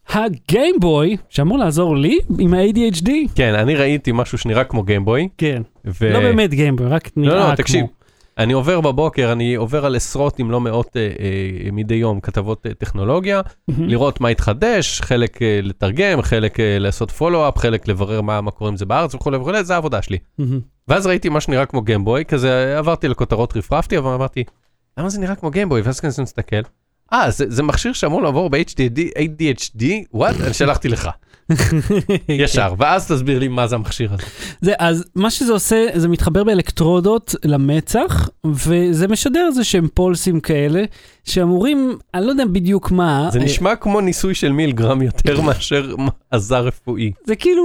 הגיימבוי, 0.09 1.17
שאמור 1.29 1.59
לעזור 1.59 1.97
לי 1.97 2.19
עם 2.39 2.55
ה-ADHD, 2.55 3.09
כן, 3.35 3.55
אני 3.55 3.75
ראיתי 3.75 4.11
משהו 4.15 4.39
שנראה 4.39 4.65
כמו 4.65 4.83
גיימבוי. 4.83 5.29
כן, 5.39 5.63
ו... 5.85 6.13
לא 6.13 6.21
באמת 6.21 6.51
גיימבוי, 6.51 6.87
רק 6.87 7.11
לא, 7.17 7.23
נראה 7.23 7.37
לא, 7.37 7.45
כמו. 7.45 7.57
תקשיב. 7.57 7.85
אני 8.39 8.53
עובר 8.53 8.81
בבוקר, 8.81 9.33
אני 9.33 9.55
עובר 9.55 9.87
על 9.87 9.97
עשרות 9.97 10.41
אם 10.41 10.51
לא 10.51 10.61
מאות 10.61 10.97
אה, 10.97 11.03
אה, 11.03 11.71
מדי 11.73 11.95
יום 11.95 12.21
כתבות 12.21 12.67
אה, 12.67 12.75
טכנולוגיה, 12.75 13.41
לראות 13.69 14.21
מה 14.21 14.29
התחדש, 14.29 15.01
חלק 15.01 15.43
אה, 15.43 15.61
לתרגם, 15.63 16.23
חלק 16.23 16.61
אה, 16.61 16.79
לעשות 16.79 17.11
פולו-אפ, 17.11 17.59
חלק 17.59 17.89
לברר 17.89 18.21
מה, 18.21 18.41
מה 18.41 18.51
קורה 18.51 18.71
עם 18.71 18.77
זה 18.77 18.85
בארץ 18.87 19.15
וכולי 19.15 19.37
וכולי, 19.37 19.65
זה 19.65 19.75
העבודה 19.75 20.03
שלי. 20.03 20.19
ואז 20.89 21.07
ראיתי 21.07 21.29
מה 21.29 21.41
שנראה 21.41 21.67
כמו 21.67 21.83
גיימבוי, 21.83 22.25
כזה 22.25 22.79
עברתי 22.79 23.09
לכותרות 23.09 23.57
רפרפתי, 23.57 23.99
אבל 23.99 24.13
אמרתי, 24.13 24.45
למה 24.99 25.09
זה 25.09 25.21
נראה 25.21 25.35
כמו 25.35 25.51
גיימבוי? 25.51 25.81
ואז 25.81 26.01
כזה 26.01 26.23
מסתכל, 26.23 26.57
אה, 27.13 27.31
זה, 27.31 27.45
זה 27.49 27.63
מכשיר 27.63 27.93
שאמור 27.93 28.23
לעבור 28.23 28.51
ב-ADHD? 28.51 29.85
וואט? 30.13 30.35
אני 30.45 30.55
שלחתי 30.55 30.89
לך, 30.89 31.09
ישר, 32.29 32.75
ואז 32.79 33.13
תסביר 33.13 33.39
לי 33.39 33.49
מה 33.49 33.67
זה 33.67 33.75
המכשיר 33.75 34.13
הזה. 34.13 34.23
זה, 34.61 34.73
אז 34.79 35.05
מה 35.15 35.31
שזה 35.31 35.53
עושה, 35.53 35.87
זה 35.95 36.09
מתחבר 36.09 36.45
באלקטרודות 36.45 37.35
למצח, 37.45 38.29
וזה 38.47 39.09
משדר 39.09 39.47
איזה 39.47 39.65
שהם 39.65 39.89
פולסים 39.95 40.41
כאלה, 40.41 40.85
שאמורים, 41.25 41.99
אני 42.15 42.27
לא 42.27 42.31
יודע 42.31 42.45
בדיוק 42.45 42.91
מה. 42.91 43.29
זה 43.33 43.39
אה, 43.39 43.45
נשמע 43.45 43.77
כמו 43.77 44.01
ניסוי 44.01 44.35
של 44.35 44.53
מילגרם 44.53 45.03
יותר 45.03 45.41
מאשר 45.47 45.95
עזר 46.31 46.67
רפואי. 46.67 47.13
זה 47.25 47.37
כאילו 47.37 47.65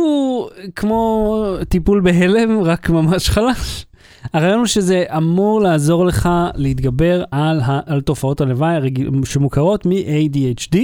כמו 0.75 1.35
טיפול 1.69 2.01
בהלם, 2.01 2.63
רק 2.63 2.89
ממש 2.89 3.29
חלש. 3.29 3.85
הרעיון 4.33 4.59
הוא 4.59 4.65
שזה 4.65 5.03
אמור 5.17 5.61
לעזור 5.61 6.05
לך 6.05 6.29
להתגבר 6.55 7.23
על, 7.31 7.61
ה, 7.61 7.79
על 7.85 8.01
תופעות 8.01 8.41
הלוואי 8.41 8.77
שמוכרות 9.25 9.85
מ-ADHD. 9.85 10.77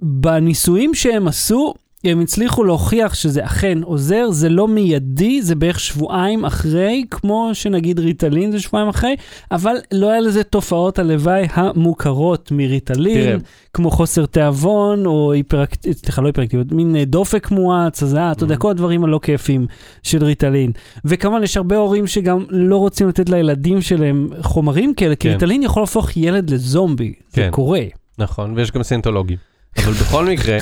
בניסויים 0.00 0.94
שהם 0.94 1.28
עשו, 1.28 1.74
הם 2.04 2.20
הצליחו 2.20 2.64
להוכיח 2.64 3.14
שזה 3.14 3.44
אכן 3.44 3.78
עוזר, 3.82 4.30
זה 4.30 4.48
לא 4.48 4.68
מיידי, 4.68 5.42
זה 5.42 5.54
בערך 5.54 5.80
שבועיים 5.80 6.44
אחרי, 6.44 7.04
כמו 7.10 7.50
שנגיד 7.52 7.98
ריטלין 7.98 8.52
זה 8.52 8.60
שבועיים 8.60 8.88
אחרי, 8.88 9.16
אבל 9.50 9.76
לא 9.92 10.10
היה 10.10 10.20
לזה 10.20 10.44
תופעות 10.44 10.98
הלוואי 10.98 11.46
המוכרות 11.52 12.52
מריטלין, 12.52 13.22
תראה. 13.22 13.36
כמו 13.72 13.90
חוסר 13.90 14.26
תיאבון, 14.26 15.06
או 15.06 15.32
היפראקטיביות, 15.32 15.98
סליחה, 15.98 16.22
לא 16.22 16.26
היפראקטיביות, 16.26 16.72
מין 16.72 16.96
אה, 16.96 17.04
דופק 17.04 17.50
מואץ, 17.50 18.02
הזעה, 18.02 18.32
אתה 18.32 18.44
יודע, 18.44 18.56
כל 18.56 18.70
הדברים 18.70 19.04
הלא 19.04 19.20
כיפים 19.22 19.66
של 20.02 20.24
ריטלין. 20.24 20.72
וכמובן, 21.04 21.42
יש 21.42 21.56
הרבה 21.56 21.76
הורים 21.76 22.06
שגם 22.06 22.44
לא 22.50 22.76
רוצים 22.76 23.08
לתת 23.08 23.28
לילדים 23.28 23.80
שלהם 23.80 24.28
חומרים 24.42 24.94
כאלה, 24.94 25.16
כי 25.16 25.28
כן. 25.28 25.34
ריטלין 25.34 25.62
יכול 25.62 25.82
להפוך 25.82 26.16
ילד 26.16 26.50
לזומבי, 26.50 27.12
זה 27.30 27.42
כן. 27.42 27.50
קורה. 27.50 27.82
נכון, 28.18 28.52
ויש 28.56 28.70
גם 28.70 28.82
סינטולוגים. 28.82 29.47
אבל 29.76 29.92
בכל 29.92 30.26
מקרה, 30.26 30.58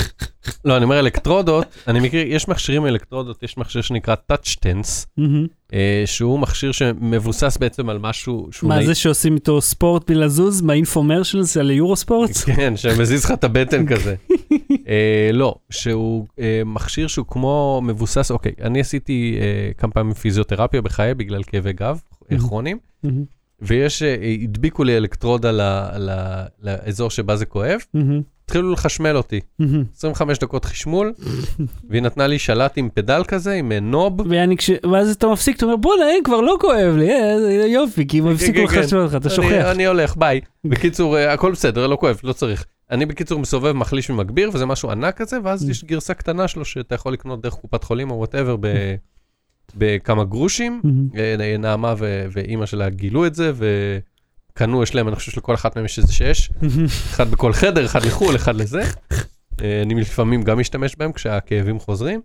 לא, 0.65 0.77
אני 0.77 0.85
אומר 0.85 0.99
אלקטרודות, 0.99 1.65
אני 1.89 2.01
מכיר, 2.01 2.27
יש 2.27 2.49
מכשירים 2.49 2.87
אלקטרודות, 2.87 3.43
יש 3.43 3.59
מכשיר 3.59 3.83
שנקרא 3.83 4.15
Touch 4.33 4.47
Tense, 4.47 5.07
מהמם. 5.17 5.47
אה, 5.73 6.03
שהוא 6.07 6.39
מכשיר 6.39 6.73
שמבוסס 6.73 7.57
בעצם 7.57 7.89
על 7.89 7.99
משהו 7.99 8.49
שהוא... 8.51 8.69
מה 8.69 8.85
זה 8.85 8.95
שעושים 8.95 9.35
איתו 9.35 9.61
ספורט 9.61 10.11
בלי 10.11 10.19
לזוז? 10.19 10.61
מהאינפומרשלס 10.61 11.57
על 11.57 11.71
יורו 11.71 11.97
ספורט? 11.97 12.31
כן, 12.57 12.77
שמזיז 12.77 13.25
לך 13.25 13.31
את 13.31 13.45
הבטן 13.45 13.87
כזה. 13.95 14.15
אה, 14.89 15.31
לא, 15.33 15.55
שהוא 15.71 16.27
אה, 16.39 16.63
מכשיר 16.67 17.07
שהוא 17.07 17.27
כמו 17.29 17.81
מבוסס, 17.85 18.31
אוקיי, 18.31 18.53
אני 18.61 18.81
עשיתי 18.81 19.39
כמה 19.79 19.93
פעמים 19.93 20.15
פיזיותרפיה 20.15 20.83
בחיי 20.83 21.15
בגלל 21.15 21.43
כאבי 21.43 21.73
גב. 21.73 22.01
כרוניים, 22.39 22.79
ויש, 23.63 24.03
הדביקו 24.43 24.85
לי 24.85 24.97
אלקטרודה 24.97 25.51
לאזור 26.63 27.11
שבה 27.11 27.37
זה 27.37 27.47
כואב, 27.47 27.81
התחילו 28.47 28.73
לחשמל 28.73 29.17
אותי. 29.17 29.41
25 29.97 30.39
דקות 30.39 30.65
חשמול, 30.65 31.13
והיא 31.91 32.03
נתנה 32.03 32.27
לי 32.27 32.39
שלט 32.39 32.73
עם 32.77 32.89
פדל 32.95 33.23
כזה, 33.29 33.53
עם 33.53 33.73
אה, 33.73 33.81
נוב. 33.81 34.17
כש... 34.59 34.71
ואז 34.93 35.11
אתה 35.11 35.27
מפסיק, 35.29 35.57
אתה 35.57 35.65
אומר, 35.67 35.77
בוא'נה, 35.77 36.09
אין, 36.09 36.23
כבר 36.25 36.41
לא 36.41 36.57
כואב 36.61 36.97
לי, 36.97 37.11
אה, 37.13 37.41
זה 37.41 37.53
יופי, 37.53 38.07
כי 38.09 38.19
הם 38.19 38.27
הפסיקו 38.27 38.59
כן, 38.59 38.75
כן. 38.75 38.81
לחשמל 38.81 38.99
אותך, 39.01 39.15
אתה 39.15 39.29
אני- 39.29 39.35
שוכח. 39.37 39.65
אני 39.71 39.87
הולך, 39.87 40.17
ביי. 40.17 40.41
בקיצור, 40.65 41.17
אה, 41.19 41.33
הכל 41.33 41.53
בסדר, 41.53 41.87
לא 41.87 41.97
כואב, 41.97 42.21
לא 42.25 42.33
צריך. 42.33 42.65
אני 42.91 43.07
בקיצור 43.07 43.41
מסובב, 43.41 43.73
מחליש 43.73 44.11
ומגביר, 44.11 44.51
וזה 44.53 44.67
משהו 44.67 44.91
ענק 44.91 45.17
כזה, 45.17 45.37
ואז. 45.45 45.69
יש 45.71 45.85
גרסה 45.85 46.15
קטנה 46.15 46.49
שלו 46.49 46.65
שאתה 46.65 46.95
יכול 46.95 47.13
לקנות 47.13 47.41
דרך 47.43 47.55
קופת 47.55 47.85
חולים 47.85 48.11
או 48.11 48.17
whatever 48.17 48.57
בכמה 49.77 50.25
גרושים. 50.25 50.83
אה, 51.17 51.57
נעמה 51.59 51.95
ו- 51.99 52.25
ואימא 52.33 52.67
שלה 52.67 52.89
גילו 52.89 53.27
את 53.27 53.35
זה, 53.35 53.53
וקנו, 54.57 54.83
יש 54.83 54.95
להם, 54.95 55.09
אני 55.09 55.17
חושב 55.17 55.33
שלכל 55.33 55.55
אחת 55.55 55.77
מהם 55.77 55.85
יש 55.85 55.99
איזה 55.99 56.13
שש, 56.13 56.51
אחד 57.13 57.31
בכל 57.31 57.53
חדר, 57.53 57.85
אחד 57.85 58.05
לחו"ל, 58.05 58.37
אחד 58.37 58.57
לזה. 58.57 58.83
אה, 59.63 59.83
אני 59.83 59.95
לפעמים 60.01 60.43
גם 60.43 60.59
משתמש 60.59 60.97
בהם 60.97 61.13
כשהכאבים 61.13 61.79
חוזרים. 61.79 62.21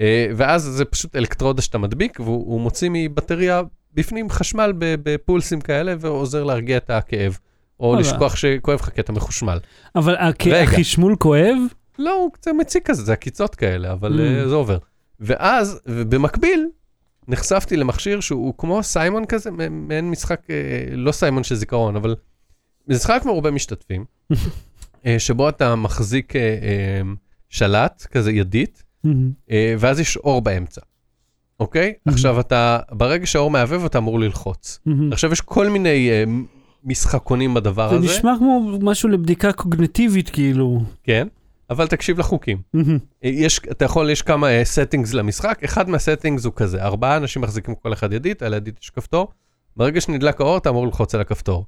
אה, 0.00 0.26
ואז 0.36 0.62
זה 0.62 0.84
פשוט 0.84 1.16
אלקטרודה 1.16 1.62
שאתה 1.62 1.78
מדביק, 1.78 2.20
והוא 2.20 2.46
הוא 2.46 2.60
מוציא 2.60 2.90
מבטריה 2.92 3.62
בפנים 3.94 4.30
חשמל 4.30 4.72
בפולסים 4.78 5.60
כאלה, 5.60 5.94
ועוזר 6.00 6.44
להרגיע 6.44 6.76
את 6.76 6.90
הכאב. 6.90 7.38
או. 7.80 7.96
לשכוח 7.96 8.36
שכואב 8.36 8.78
לך 8.80 8.88
כי 8.88 9.00
אתה 9.00 9.12
מחושמל. 9.12 9.58
אבל. 9.96 10.14
החשמול 10.62 11.16
כואב? 11.16 11.56
לא, 11.98 12.14
הוא 12.14 12.32
קצת 12.32 12.50
מציק 12.58 12.86
כזה, 12.86 13.02
זה 13.02 13.12
עקיצות 13.12 13.54
כאלה, 13.54 13.92
אבל. 13.92 14.20
אה, 14.20 14.48
זה 14.48 14.54
עובר. 14.54 14.78
ואז, 15.20 15.80
במקביל, 15.86 16.66
נחשפתי 17.28 17.76
למכשיר 17.76 18.20
שהוא 18.20 18.54
כמו 18.58 18.82
סיימון 18.82 19.24
כזה, 19.24 19.50
מעין 19.70 20.10
משחק, 20.10 20.40
אה, 20.50 20.56
לא 20.96 21.12
סיימון 21.12 21.44
של 21.44 21.54
זיכרון, 21.54 21.96
אבל 21.96 22.16
משחק 22.88 23.22
מרובה 23.26 23.50
משתתפים, 23.50 24.04
אה, 25.06 25.18
שבו 25.18 25.48
אתה 25.48 25.74
מחזיק 25.74 26.36
אה, 26.36 27.00
שלט, 27.48 28.06
כזה 28.10 28.32
ידית, 28.32 28.82
ואז 29.78 30.00
יש 30.00 30.16
אור 30.16 30.42
באמצע, 30.42 30.80
אוקיי? 31.60 31.94
Mhm. 31.96 32.12
עכשיו 32.12 32.40
אתה, 32.40 32.78
ברגע 32.90 33.26
שהאור 33.26 33.50
מהבהב 33.50 33.84
אתה 33.84 33.98
אמור 33.98 34.20
ללחוץ. 34.20 34.78
מהמם. 34.86 35.12
עכשיו 35.12 35.32
יש 35.32 35.40
כל 35.40 35.68
מיני 35.68 36.10
אה, 36.10 36.24
משחקונים 36.84 37.54
בדבר 37.54 37.88
זה 37.90 37.96
הזה, 37.96 38.06
נשמע 38.06 38.34
כמו 38.38 38.78
משהו 38.82 39.08
לבדיקה 39.08 39.52
קוגניטיבית, 39.52 40.30
כאילו. 40.30 40.80
כן, 41.02 41.28
אבל 41.70 41.86
תקשיב 41.86 42.18
לחוקים. 42.18 42.58
אה, 42.76 42.80
יש, 43.22 43.60
אתה 43.70 43.84
יכול, 43.84 44.10
יש 44.10 44.22
כמה 44.22 44.48
settings 44.64 45.14
למשחק, 45.14 45.60
אחד 45.64 45.90
מה 45.90 46.01
settings 46.01 46.44
הוא 46.44 46.52
כזה, 46.56 46.82
ארבעה 46.82 47.16
אנשים 47.16 47.42
מחזיקים 47.42 47.74
כל 47.74 47.92
אחד 47.92 48.12
ידית, 48.12 48.42
על 48.42 48.54
הידית 48.54 48.78
יש 48.82 48.90
כפתור, 48.90 49.28
ברגע 49.76 50.00
שנדלק 50.00 50.40
האור 50.40 50.58
אתה 50.58 50.68
אמור 50.68 50.86
ללחוץ 50.86 51.14
על 51.14 51.20
הכפתור. 51.20 51.64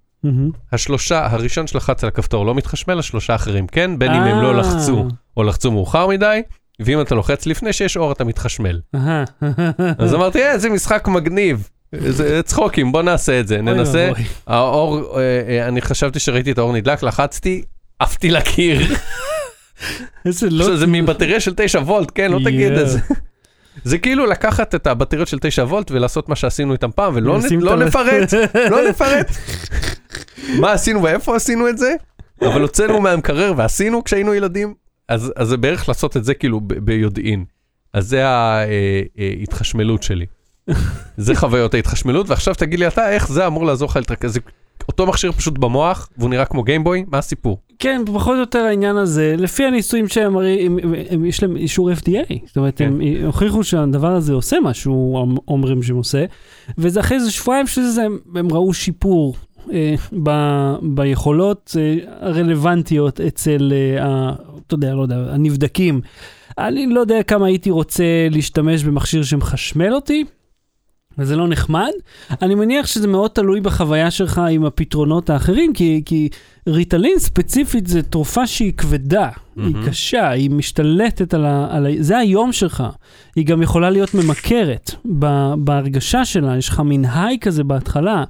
השלושה, 0.73 1.27
הראשון 1.27 1.67
שלחץ 1.67 2.05
על 2.05 2.09
הכפתור 2.09 2.47
לא 2.47 2.55
מתחשמל, 2.55 2.99
השלושה 2.99 3.33
האחרים 3.33 3.67
כן, 3.67 3.99
בין 3.99 4.13
אם 4.13 4.23
הם 4.23 4.43
לא 4.43 4.49
אה. 4.49 4.53
לחצו 4.53 5.09
או 5.37 5.43
לחצו 5.43 5.71
מאוחר 5.73 6.07
מדי, 6.07 6.43
ואם 6.81 7.01
אתה 7.01 7.15
לוחץ 7.15 7.47
לפני 7.47 7.73
שיש 7.73 7.97
אור 7.97 8.13
אתה 8.13 8.25
מתחשמל. 8.25 8.81
אז 9.99 10.15
אמרתי, 10.15 10.43
אה, 10.43 10.53
איזה 10.53 10.71
משחק 10.71 11.09
מגניב. 11.09 11.69
זה 11.93 12.43
צחוקים, 12.43 12.93
בוא 12.93 13.03
נעשה 13.03 13.41
את 13.41 13.49
זה, 13.49 13.63
ננסה. 13.63 14.11
האור, 14.47 15.19
אה, 15.19 15.21
אה, 15.49 15.69
אני 15.69 15.81
חשבתי 15.81 16.19
שראיתי 16.19 16.53
את 16.53 16.59
האור 16.59 16.73
נדלק, 16.73 17.03
לחצתי, 17.03 17.63
עפתי 17.99 18.31
לקיר. 18.31 18.81
איזה 20.27 20.51
לא... 20.51 20.77
זה 20.77 20.87
מבטריה 20.87 21.41
של 21.41 21.53
9 21.57 21.79
וולט, 21.79 22.13
כן, 22.15 22.33
לא 22.33 22.39
תגיד 22.45 22.73
את 22.73 22.89
זה. 22.89 22.99
זה 23.85 23.99
כאילו 23.99 24.27
לקחת 24.27 24.75
את 24.75 24.87
הבטריות 24.87 25.29
של 25.29 25.39
9 25.39 25.65
וולט 25.65 25.91
ולעשות 25.91 26.29
מה 26.29 26.37
שעשינו 26.37 26.73
איתם 26.73 26.91
פעם, 26.95 27.13
ולא 27.17 27.39
לא 27.61 27.77
נפרט, 27.77 28.35
לא 28.71 28.79
נפרט. 28.91 29.31
מה 30.61 30.73
עשינו 30.73 31.03
ואיפה 31.03 31.37
עשינו 31.37 31.69
את 31.69 31.79
זה, 31.79 31.95
אבל 32.43 32.63
הוצאנו 32.63 33.01
מהמקרר 33.01 33.53
ועשינו 33.57 34.05
כשהיינו 34.05 34.35
ילדים, 34.35 34.75
אז 35.09 35.33
אז 35.37 35.49
זה 35.49 35.57
בערך 35.57 35.89
לעשות 35.89 36.17
את 36.17 36.25
זה 36.25 36.35
כאילו 36.35 36.61
ביודעין. 36.61 37.45
אז 37.93 38.09
זה 38.09 38.23
ההתחשמלות 38.27 40.03
שלי. 40.03 40.27
זה 41.17 41.35
חוויות 41.35 41.75
ההתחשמלות, 41.75 42.31
ועכשיו 42.31 42.55
תגיד 42.55 42.79
לי 42.79 42.89
אתה, 42.89 43.11
איך 43.11 43.29
זה 43.29 43.47
אמור 43.47 43.67
לעזור 43.67 43.89
לך 43.89 43.97
להתרכז? 43.97 44.39
אותו 44.89 45.07
מכשיר 45.07 45.33
פשוט 45.33 45.59
במוח, 45.59 46.09
והוא 46.19 46.31
נראה 46.31 46.45
כמו 46.45 46.63
גיימבוי, 46.63 47.05
מה 47.09 47.19
הסיפור? 47.19 47.59
כן, 47.81 48.03
פחות 48.15 48.35
או 48.35 48.41
יותר 48.41 48.59
העניין 48.59 48.97
הזה, 48.97 49.35
לפי 49.39 49.65
הניסויים 49.65 50.09
שהם, 50.09 50.37
הרי 50.37 50.67
הם, 50.67 50.79
הם, 50.83 50.95
הם, 51.11 51.25
יש 51.25 51.43
להם 51.43 51.57
אישור 51.57 51.93
FDA, 51.93 52.35
זאת 52.47 52.57
אומרת, 52.57 52.79
כן. 52.79 52.85
הם 52.85 53.01
הוכיחו 53.25 53.65
שהדבר 53.65 54.13
הזה 54.13 54.33
עושה 54.33 54.57
משהו, 54.63 55.23
הם 55.23 55.37
אומרים 55.49 55.83
שהם 55.83 55.97
עושה, 55.97 56.25
וזה 56.79 57.01
אחרי 57.01 57.17
איזה 57.17 57.31
שבועיים 57.31 57.67
שזה, 57.67 58.03
הם, 58.03 58.19
הם 58.35 58.53
ראו 58.53 58.75
שיפור 58.75 59.37
אה, 59.73 59.95
ב, 60.23 60.31
ביכולות 60.83 61.77
אה, 61.79 61.97
הרלוונטיות 62.21 63.21
אצל, 63.21 63.73
אה, 63.99 64.33
אתה 64.67 64.75
יודע, 64.75 64.95
לא 64.95 65.03
יודע, 65.03 65.17
הנבדקים. 65.17 66.01
אני 66.59 66.87
לא 66.87 67.01
יודע 67.01 67.23
כמה 67.23 67.47
הייתי 67.47 67.71
רוצה 67.71 68.05
להשתמש 68.31 68.85
במכשיר 68.85 69.23
שמחשמל 69.23 69.93
אותי. 69.93 70.25
וזה 71.19 71.37
לא 71.37 71.49
נחמד. 71.49 71.91
אני 72.43 72.55
מניח 72.55 72.87
שזה 72.87 73.09
מאוד 73.09 73.31
תלוי 73.31 73.61
בחוויה 73.61 74.11
שלך 74.11 74.41
עם 74.51 74.65
הפתרונות 74.65 75.31
האחרים, 75.31 75.73
כי, 75.73 76.03
כי 76.05 76.29
ריטלין 76.67 77.19
ספציפית 77.19 77.87
זה 77.87 78.03
תרופה 78.03 78.47
שהיא 78.47 78.73
כבדה, 78.73 79.29
היא 79.57 79.65
מהמם. 79.75 79.87
קשה, 79.89 80.29
היא 80.31 80.51
משתלטת 80.51 81.35
על 81.35 81.47
ה... 81.47 81.67
על 81.71 81.87
ה... 81.87 81.91
זה 81.99 82.19
היום 82.19 82.53
שלך. 82.53 82.85
היא 83.37 83.47
גם 83.47 83.63
יכולה 83.63 83.91
להיות 83.91 84.15
ממכרת 84.15 84.91
ב... 85.19 85.27
בהרגשה 85.59 86.25
שלה, 86.25 86.57
יש 86.57 86.69
לך 86.69 86.81
מין 86.81 87.05
היי 87.15 87.39
כזה 87.41 87.65
בהתחלה. 87.65 88.25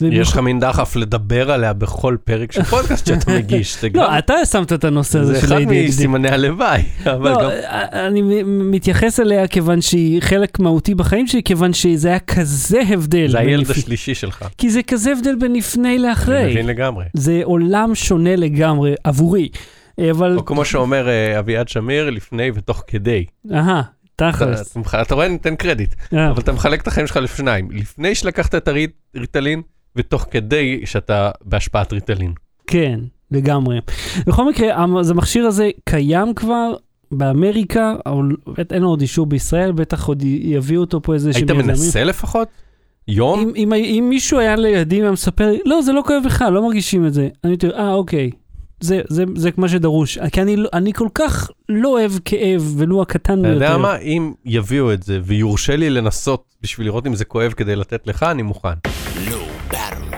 יש 0.00 0.28
לך 0.32 0.38
מין 0.38 0.60
דחף 0.60 0.96
לדבר 0.96 1.50
עליה 1.50 1.72
בכל 1.72 2.16
פרק 2.24 2.52
של 2.52 2.62
פודקאסט 2.62 3.06
שאתה 3.06 3.32
מגיש. 3.38 3.76
זה 3.80 3.88
גם- 3.88 4.02
לא, 4.02 4.18
אתה 4.18 4.34
שמת 4.50 4.72
את 4.72 4.84
הנושא 4.84 5.18
הזה 5.18 5.34
זה 5.34 5.40
של 5.40 5.46
אחד 5.46 5.56
ADHD. 5.56 5.88
מסימני 5.88 6.28
הלוואי. 6.28 6.82
לא, 7.06 7.12
גם... 7.42 7.50
אני 7.92 8.22
מ- 8.22 8.70
מתייחס 8.70 9.20
אליה 9.20 9.46
כיוון 9.46 9.80
שהיא 9.80 10.22
חלק 10.22 10.58
מהותי 10.60 10.94
בחיים 10.94 11.26
שלי, 11.26 11.42
כיוון 11.42 11.72
שזה 11.72 12.08
היה 12.08 12.18
כזה 12.18 12.80
הבדל. 12.88 13.28
זה 13.30 13.38
הילד 13.38 13.66
לפ- 13.66 13.70
השלישי 13.78 14.14
שלך. 14.14 14.44
כי 14.58 14.70
זה 14.70 14.82
כזה 14.82 15.12
הבדל 15.12 15.34
בין 15.40 15.52
לפני 15.52 15.88
אני 15.88 15.98
לאחרי. 15.98 16.50
מבין 16.50 16.66
לגמרי. 16.66 17.04
זה 17.14 17.40
עולם 17.44 17.71
שונה 17.94 18.36
לגמרי 18.36 18.94
עבורי. 19.04 19.48
אבל, 20.10 20.36
או 20.36 20.44
כמו 20.44 20.64
שאומר 20.64 21.08
אה, 21.08 21.38
אביעד 21.38 21.68
שמיר, 21.68 22.10
לפני 22.10 22.50
ותוך 22.54 22.84
כדי. 22.86 23.24
אהה, 23.52 23.82
תכלס. 24.16 24.76
אתה 25.02 25.14
רואה, 25.14 25.28
ניתן 25.28 25.56
קרדיט. 25.56 25.94
אה, 26.14 26.30
אבל 26.30 26.40
אתה 26.42 26.52
מחלק 26.52 26.82
את 26.82 26.86
החיים 26.86 27.06
שלך 27.06 27.16
לשניים. 27.16 27.70
לפני 27.70 28.14
שלקחת 28.14 28.54
את 28.54 28.68
הריטלין, 29.14 29.62
ותוך 29.96 30.26
כדי 30.30 30.80
שאתה 30.84 31.30
בהשפעת 31.44 31.92
ריטלין. 31.92 32.32
כן, 32.66 33.00
לגמרי. 33.30 33.80
בכל 34.26 34.48
מקרה, 34.48 34.74
המכשיר 34.82 35.46
הזה 35.46 35.70
קיים 35.84 36.34
כבר 36.34 36.74
באמריקה, 37.12 37.94
אין 38.70 38.82
לו 38.82 38.88
עוד 38.88 39.00
אישור 39.00 39.26
בישראל, 39.26 39.72
בטח 39.72 40.08
עוד 40.08 40.22
יביאו 40.22 40.80
אותו 40.80 41.02
פה 41.02 41.14
איזה 41.14 41.32
שהם 41.32 41.48
היית 41.48 41.66
מנסה 41.66 42.04
לפחות? 42.04 42.48
יום? 43.08 43.40
אם, 43.40 43.52
אם, 43.56 43.72
אם 43.72 44.06
מישהו 44.08 44.38
היה 44.38 44.56
לידי 44.56 44.98
והיה 45.00 45.12
מספר 45.12 45.50
לי, 45.50 45.58
לא, 45.66 45.82
זה 45.82 45.92
לא 45.92 46.02
כואב 46.06 46.22
בכלל, 46.24 46.52
לא 46.52 46.62
מרגישים 46.62 47.06
את 47.06 47.14
זה. 47.14 47.28
אני 47.44 47.52
הייתי, 47.52 47.66
אה, 47.70 47.92
אוקיי. 47.92 48.30
זה, 48.80 49.00
זה, 49.08 49.24
זה 49.36 49.50
מה 49.56 49.68
שדרוש. 49.68 50.18
כי 50.18 50.42
אני, 50.42 50.56
לא- 50.56 50.68
אני 50.72 50.92
כל 50.92 51.08
כך 51.14 51.50
לא 51.68 51.88
אוהב 51.88 52.12
כאב, 52.24 52.74
ולו 52.76 53.02
הקטן 53.02 53.32
אתה 53.32 53.42
ביותר. 53.48 53.64
יודע 53.64 53.76
מה? 53.76 53.96
אם 53.96 54.32
יביאו 54.44 54.92
את 54.92 55.02
זה 55.02 55.20
ויורשה 55.24 55.76
לי 55.76 55.90
לנסות 55.90 56.44
בשביל 56.62 56.86
לראות 56.86 57.06
אם 57.06 57.14
זה 57.14 57.24
כואב 57.24 57.52
כדי 57.52 57.76
לתת 57.76 58.06
לך, 58.06 58.22
אני 58.22 58.42
מוכן. 58.42 58.68
Battery. 59.70 60.16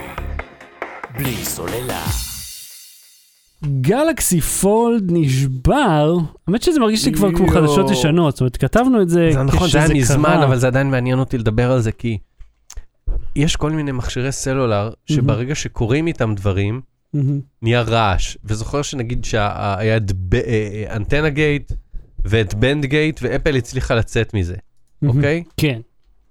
בלי 1.17 1.35
סוללה. 1.35 2.03
גלקסי 3.81 4.41
פולד 4.41 5.03
נשבר, 5.11 6.17
האמת 6.47 6.61
שזה 6.61 6.79
מרגיש 6.79 7.05
לי 7.05 7.13
כבר 7.13 7.31
כמו. 7.35 7.47
חדשות 7.47 7.91
ישנות, 7.91 8.33
זאת 8.33 8.41
אומרת, 8.41 8.57
כתבנו 8.57 9.01
את 9.01 9.09
זה 9.09 9.29
זה 9.33 9.43
נכון, 9.43 9.69
זה 9.69 9.77
היה 9.77 9.87
כשזה 9.87 9.93
מזמן, 9.99 10.29
קרה. 10.29 10.43
אבל 10.45 10.57
זה 10.57 10.67
עדיין 10.67 10.91
מעניין 10.91 11.19
אותי 11.19 11.37
לדבר 11.37 11.71
על 11.71 11.81
זה, 11.81 11.91
כי 11.91 12.17
יש 13.35 13.55
כל 13.55 13.71
מיני 13.71 13.91
מכשירי 13.91 14.31
סלולר, 14.31 14.89
שברגע 15.05 15.55
שקורים 15.55 16.07
איתם 16.07 16.35
דברים. 16.35 16.81
נהיה 17.61 17.81
רעש. 17.81 18.37
וזוכר 18.43 18.81
שנגיד 18.81 19.25
שהיה 19.25 19.97
את 19.97 20.11
אה, 20.33 20.39
אה, 20.39 20.95
antenna 20.95 21.29
gate 21.29 21.71
ואת 22.25 22.53
bend 22.53 22.85
gate, 22.85 23.19
ואפל 23.23 23.55
הצליחה 23.55 23.95
לצאת 23.95 24.33
מזה. 24.33 24.55
אוקיי? 25.07 25.43
כן. 25.57 25.79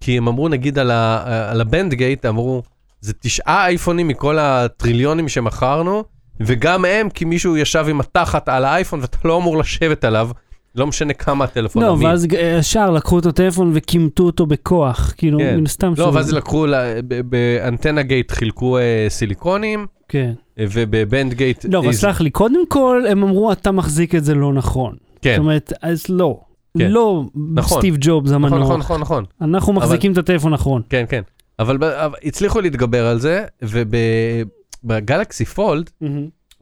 כי 0.00 0.18
הם 0.18 0.28
אמרו, 0.28 0.48
נגיד 0.48 0.78
על 0.78 1.60
הבנד 1.60 1.94
גייט, 1.94 2.26
אמרו, 2.26 2.62
זה 3.00 3.12
תשעה 3.12 3.66
אייפונים 3.66 4.08
מכל 4.08 4.38
הטריליונים 4.38 5.28
שמכרנו, 5.28 6.04
וגם 6.40 6.84
הם, 6.84 7.10
כי 7.10 7.24
מישהו 7.24 7.56
ישב 7.56 7.86
עם 7.88 8.00
התחת 8.00 8.48
על 8.48 8.64
האייפון 8.64 9.00
ואתה 9.00 9.18
לא 9.24 9.38
אמור 9.38 9.58
לשבת 9.58 10.04
עליו, 10.04 10.30
לא 10.74 10.86
משנה 10.86 11.12
כמה 11.12 11.44
הטלפון 11.44 11.82
לא. 11.82 11.96
ואז 12.00 12.26
ישר 12.58 12.90
לקחו 12.90 13.18
את 13.18 13.26
הטלפון 13.26 13.70
וכימתו 13.74 14.22
אותו 14.22 14.46
בכוח, 14.46 15.14
כאילו, 15.16 15.38
כן. 15.38 15.56
מן 15.56 15.64
הסתם. 15.64 15.92
לא, 15.98 16.10
ואז 16.14 16.32
לקחו, 16.32 16.66
באנטנה 17.24 18.02
גייט 18.02 18.30
חילקו 18.32 18.78
אה, 18.78 19.06
סיליקונים, 19.08 19.86
כן. 20.08 20.32
אה, 20.58 20.64
ובבנד 20.72 21.34
גייט... 21.34 21.64
לא, 21.68 21.78
אבל 21.78 21.92
סלח 21.92 22.20
לי, 22.20 22.30
קודם 22.30 22.66
כל 22.68 23.04
הם 23.08 23.22
אמרו, 23.22 23.52
אתה 23.52 23.70
מחזיק 23.70 24.14
את 24.14 24.24
זה 24.24 24.34
לא 24.34 24.52
נכון. 24.52 24.96
כן, 25.22 25.30
זאת 25.30 25.38
אומרת, 25.38 25.72
אז 25.82 26.04
לא. 26.08 26.40
כן. 26.78 26.90
לא 26.90 27.24
נכון. 27.54 27.78
סטיב 27.78 27.96
ג'ובס 28.00 28.30
נכון, 28.30 28.44
נכון, 28.44 28.60
המנוח. 28.60 28.78
נכון, 28.78 29.00
נכון. 29.00 29.24
אנחנו 29.40 29.72
מחזיקים 29.72 30.12
את 30.12 30.18
הטלפון 30.18 30.52
נכון. 30.52 30.82
כן, 30.88 31.04
כן. 31.08 31.22
אבל, 31.58 31.84
אבל 31.84 32.18
הצליחו 32.24 32.60
להתגבר 32.60 33.06
על 33.06 33.18
זה, 33.18 33.44
ובגלקסי 34.84 35.44
פולד, 35.44 35.90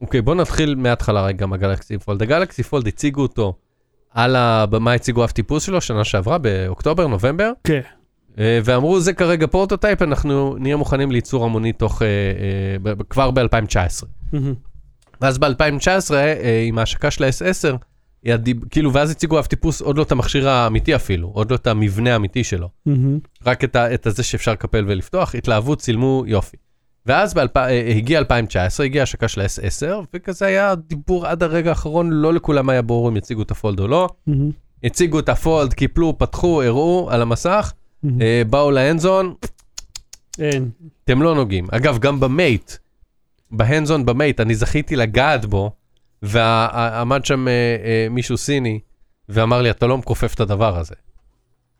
אוקיי, 0.01 0.21
בוא 0.21 0.35
נתחיל 0.35 0.75
מההתחלה 0.75 1.25
רגע 1.25 1.45
מהגלקסי 1.45 1.97
פולד. 1.97 2.21
הגלקסי 2.21 2.63
פולד 2.63 2.87
הציגו 2.87 3.21
אותו 3.21 3.53
על 4.13 4.35
הבמה, 4.35 4.93
הציגו 4.93 5.25
אף 5.25 5.31
טיפוס 5.31 5.63
שלו 5.63 5.81
שנה 5.81 6.03
שעברה, 6.03 6.37
באוקטובר, 6.37 7.07
נובמבר, 7.07 7.51
כן. 7.63 7.81
אה, 8.39 8.59
ואמרו, 8.63 8.99
זה 8.99 9.13
כרגע 9.13 9.47
prototype, 9.47 10.01
אנחנו 10.01 10.55
נהיה 10.59 10.75
מוכנים 10.75 11.11
לייצור 11.11 11.45
המוני 11.45 11.73
תוך, 11.73 12.01
אה, 12.01 12.07
אה, 12.87 12.93
כבר 13.09 13.31
ב-2019. 13.31 14.05
ואז 15.21 15.37
ב-2019, 15.37 16.13
אה, 16.13 16.63
עם 16.67 16.77
ההשקה 16.79 17.11
של 17.11 17.23
ה-S10, 17.23 17.75
היה 18.23 18.37
דיב- 18.37 18.65
כאילו, 18.69 18.93
ואז 18.93 19.11
הציגו 19.11 19.39
אף 19.39 19.47
טיפוס, 19.47 19.81
עוד 19.81 19.97
לא 19.97 20.03
את 20.03 20.11
המכשיר 20.11 20.49
האמיתי 20.49 20.95
אפילו, 20.95 21.27
עוד 21.27 21.51
לא 21.51 21.55
את 21.55 21.67
המבנה 21.67 22.13
האמיתי 22.13 22.43
שלו. 22.43 22.69
רק 23.45 23.63
את, 23.63 23.75
ה, 23.75 23.93
את 23.93 24.07
הזה 24.07 24.23
שאפשר 24.23 24.51
לקפל 24.51 24.85
ולפתוח, 24.87 25.35
התלהבו, 25.35 25.75
צילמו, 25.75 26.23
יופי. 26.27 26.57
ואז 27.05 27.33
באלפ... 27.33 27.57
אה, 27.57 27.89
הגיע 27.97 28.19
2019, 28.19 28.85
הגיעה 28.85 29.03
השקה 29.03 29.27
של 29.27 29.41
ה-S10, 29.41 30.05
וכזה 30.13 30.45
היה 30.45 30.75
דיבור 30.75 31.27
עד 31.27 31.43
הרגע 31.43 31.69
האחרון, 31.69 32.09
לא 32.11 32.33
לכולם 32.33 32.69
היה 32.69 32.81
ברור 32.81 33.09
אם 33.09 33.17
יציגו 33.17 33.41
את 33.41 33.51
הפולד 33.51 33.79
או 33.79 33.87
לא. 33.87 34.09
הציגו 34.83 35.19
את 35.19 35.29
הפולד, 35.29 35.73
קיפלו, 35.73 36.17
פתחו, 36.17 36.63
הראו 36.63 37.07
על 37.11 37.21
המסך, 37.21 37.73
אה, 38.21 38.41
באו 38.49 38.71
להנדזון, 38.71 39.33
אין. 40.39 40.69
אתם 41.03 41.21
לא 41.21 41.35
נוגעים. 41.35 41.67
אגב, 41.71 41.99
גם 41.99 42.19
במייט, 42.19 42.71
בהנדזון 43.51 44.05
במייט, 44.05 44.39
אני 44.39 44.55
זכיתי 44.55 44.95
לגעת 44.95 45.45
בו, 45.45 45.71
ועמד 46.21 47.25
שם 47.25 47.47
אה, 47.47 47.53
אה, 47.85 48.07
מישהו 48.09 48.37
סיני, 48.37 48.79
ואמר 49.29 49.61
לי, 49.61 49.69
אתה 49.69 49.87
לא 49.87 49.97
מכופף 49.97 50.33
את 50.33 50.39
הדבר 50.39 50.77
הזה. 50.77 50.95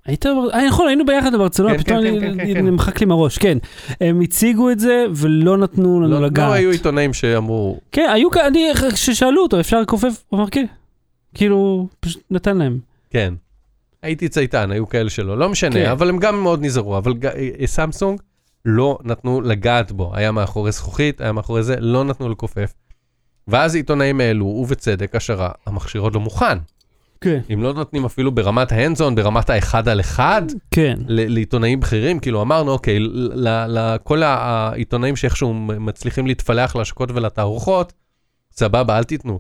היית, 0.06 0.26
אה, 0.26 0.68
נכון, 0.68 0.88
היינו 0.88 1.06
ביחד 1.06 1.34
בברצלונה, 1.34 1.74
כן, 1.74 1.84
פתאום 1.84 2.20
כן, 2.20 2.54
כן. 2.54 2.66
נמחק 2.66 3.00
לי 3.00 3.06
מהראש, 3.06 3.38
כן. 3.38 3.58
הם 4.02 4.22
הציגו 4.22 4.72
את 4.72 4.80
זה 4.80 5.06
ולא 5.16 5.58
נתנו 5.58 6.02
לנו 6.02 6.14
לא, 6.14 6.22
לא 6.22 6.28
לגעת. 6.28 6.54
היו 6.54 6.72
עיתונאים 6.72 7.14
שאמרו, 7.14 7.80
כן, 7.92 8.10
היו 8.14 8.32
כאלה, 8.32 8.48
אני, 8.48 8.72
כששאלו 8.94 9.44
אותו, 9.44 9.60
אפשר 9.60 9.82
לכופף? 9.82 10.24
הוא 10.30 10.40
אמר 10.40 10.50
כן. 10.50 10.66
כאילו, 11.34 11.88
פשוט 12.00 12.24
נתן 12.32 12.58
להם. 12.58 12.80
כן. 13.10 13.34
הייתי 14.02 14.30
צייתן, 14.30 14.72
היו 14.72 14.90
כאלה 14.90 15.10
שלא, 15.10 15.38
לא 15.38 15.50
משנה. 15.50 15.92
אבל 15.92 16.10
הם 16.10 16.18
גם 16.18 16.44
מאוד 16.44 16.62
נזהרו, 16.62 16.98
אבל 16.98 17.14
אה, 17.26 17.68
סמסונג 17.68 18.20
לא 18.66 18.98
נתנו 19.04 19.42
לגעת 19.42 19.92
בו, 19.92 20.12
היה 20.16 20.32
מאחורי 20.32 20.72
זכוכית, 20.72 21.22
היה 21.22 21.32
מאחורי 21.32 21.64
זה, 21.64 21.76
לא 21.80 22.04
נתנו 22.04 22.30
לכופף. 22.30 22.74
ואז 23.48 23.76
עיתונאים 23.76 24.22
העלו, 24.22 24.46
ובצדק, 24.46 25.16
השערה, 25.16 25.50
המכשיר 25.66 26.02
עוד 26.02 26.14
לא 26.14 26.20
מוכן. 26.20 26.58
כן. 27.24 27.40
אם 27.54 27.64
לא 27.64 27.74
נותנים 27.74 28.06
אפילו 28.06 28.32
ברמת 28.32 28.72
ההנדזון, 28.72 29.16
ברמת 29.16 29.50
האחד 29.50 29.88
על 29.88 30.00
אחד, 30.00 30.42
כן. 30.72 31.00
לעיתונאים 31.08 31.80
בכירים, 31.80 32.20
כאילו 32.20 32.42
אמרנו, 32.42 32.72
אוקיי, 32.72 33.00
לכל 33.68 34.24
העיתונאים 34.24 35.16
שאיכשהו 35.16 35.54
מצליחים 35.54 36.28
להתפלח 36.28 36.76
להשקות 36.76 37.12
ולתערוכות, 37.12 37.94
סבבה, 38.52 38.98
אל 38.98 39.04
תיתנו. 39.04 39.40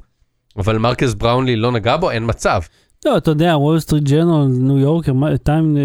אבל 0.57 0.77
מרקס 0.77 1.13
בראונלי 1.13 1.55
לא 1.55 1.71
נגע 1.71 1.97
בו, 1.97 2.11
אין 2.11 2.23
מצב. 2.27 2.61
לא, 3.05 3.17
אתה 3.17 3.31
יודע, 3.31 3.57
וול 3.57 3.79
סטריט 3.79 4.03
ג'רנל, 4.03 4.45
ניו 4.47 4.77
יורקר, 4.79 5.13
טיים, 5.43 5.77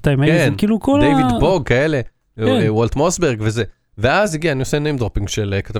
טיים 0.00 0.20
מגזין, 0.20 0.56
כאילו 0.56 0.80
כל 0.80 1.00
ה... 1.00 1.04
דיוויד 1.08 1.40
פוג, 1.40 1.66
כאלה, 1.66 2.00
כן. 2.36 2.42
אה, 2.46 2.72
וולט 2.72 2.96
מוסברג 2.96 3.38
וזה. 3.40 3.64
ואז 3.98 4.34
הגיע, 4.34 4.52
אני 4.52 4.60
עושה 4.60 4.78
name 4.78 5.00
dropping 5.00 5.28
של 5.28 5.54
אה. 5.54 5.60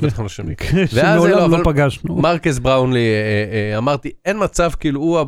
ואז 0.75 0.91
זה 0.93 1.03
לא, 1.03 1.13
שמעולם 1.13 1.51
לא 1.51 1.57
אבל- 1.57 1.65
פגשנו. 1.65 2.17
מרקס 2.17 2.59
בראונלי, 2.59 2.99
אה, 2.99 3.73
אה, 3.73 3.79
אמרתי, 3.79 4.11
אין 4.25 4.37
מצב, 4.45 4.71
כאילו 4.81 5.01
הוא 5.01 5.19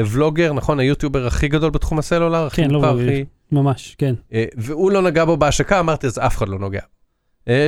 ה 0.00 0.06
vlogger, 0.06 0.52
נכון, 0.52 0.80
ה 0.80 0.85
YouTuber 0.85 1.26
הכי 1.26 1.48
גדול 1.48 1.70
בתחום 1.70 1.98
הסלולר, 1.98 2.46
הכי 2.46 2.62
כן, 2.62 2.70
לא, 2.70 2.78
מוכר, 2.78 2.98
הכי... 3.00 3.24
ממש, 3.52 3.96
כן. 3.98 4.14
והוא 4.56 4.90
לא 4.90 5.02
נגע 5.02 5.24
בו 5.24 5.36
בהשקה, 5.36 5.80
אמרתי, 5.80 6.06
אז 6.06 6.18
אף 6.18 6.36
אחד 6.36 6.48
לא 6.48 6.58
נוגע. 6.58 6.80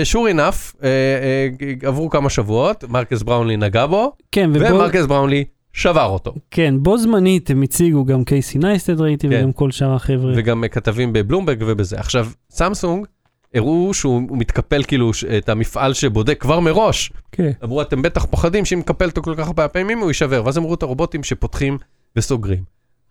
sure 0.04 0.28
enough, 0.28 0.74
אה, 0.82 1.48
עברו 1.82 2.10
כמה 2.10 2.30
שבועות, 2.30 2.84
מרקס 2.84 3.22
בראונלי 3.22 3.56
נגע 3.56 3.86
בו, 3.86 4.12
כן, 4.32 4.50
ובו... 4.54 4.64
ומרקס 4.74 5.06
בראונלי 5.06 5.44
שבר 5.72 6.04
אותו. 6.04 6.34
כן, 6.50 6.74
בו 6.78 6.98
זמנית 6.98 7.50
הם 7.50 7.62
הציגו 7.62 8.04
גם 8.04 8.24
קייסי 8.24 8.58
נייסטט 8.58 9.00
ראיתי, 9.00 9.28
כן. 9.28 9.36
וגם 9.38 9.52
כל 9.52 9.70
שאר 9.70 9.94
החבר'ה. 9.94 10.32
וגם 10.36 10.64
כתבים 10.70 11.12
בבלומברג 11.12 11.62
ובזה. 11.66 11.98
עכשיו, 11.98 12.28
סמסונג, 12.50 13.06
הראו 13.54 13.94
שהוא 13.94 14.22
הוא 14.28 14.38
מתקפל 14.38 14.82
כאילו 14.82 15.10
את 15.38 15.48
המפעל 15.48 15.94
שבודק 15.94 16.40
כבר 16.40 16.60
מראש. 16.60 17.12
כן. 17.32 17.50
אמרו, 17.64 17.82
אתם 17.82 18.02
בטח 18.02 18.24
פוחדים 18.24 18.64
שאם 18.64 18.78
נקפל 18.78 19.04
אותו 19.06 19.22
כל 19.22 19.34
כך 19.36 19.46
הרבה 19.46 19.68
פעמים 19.68 19.98
הוא 19.98 20.08
יישבר, 20.08 20.42
ואז 20.44 20.58
אמרו 20.58 20.74
את 20.74 20.82
הרובוטים 20.82 21.24
שפותחים 21.24 21.78
וסוגרים. 22.16 22.62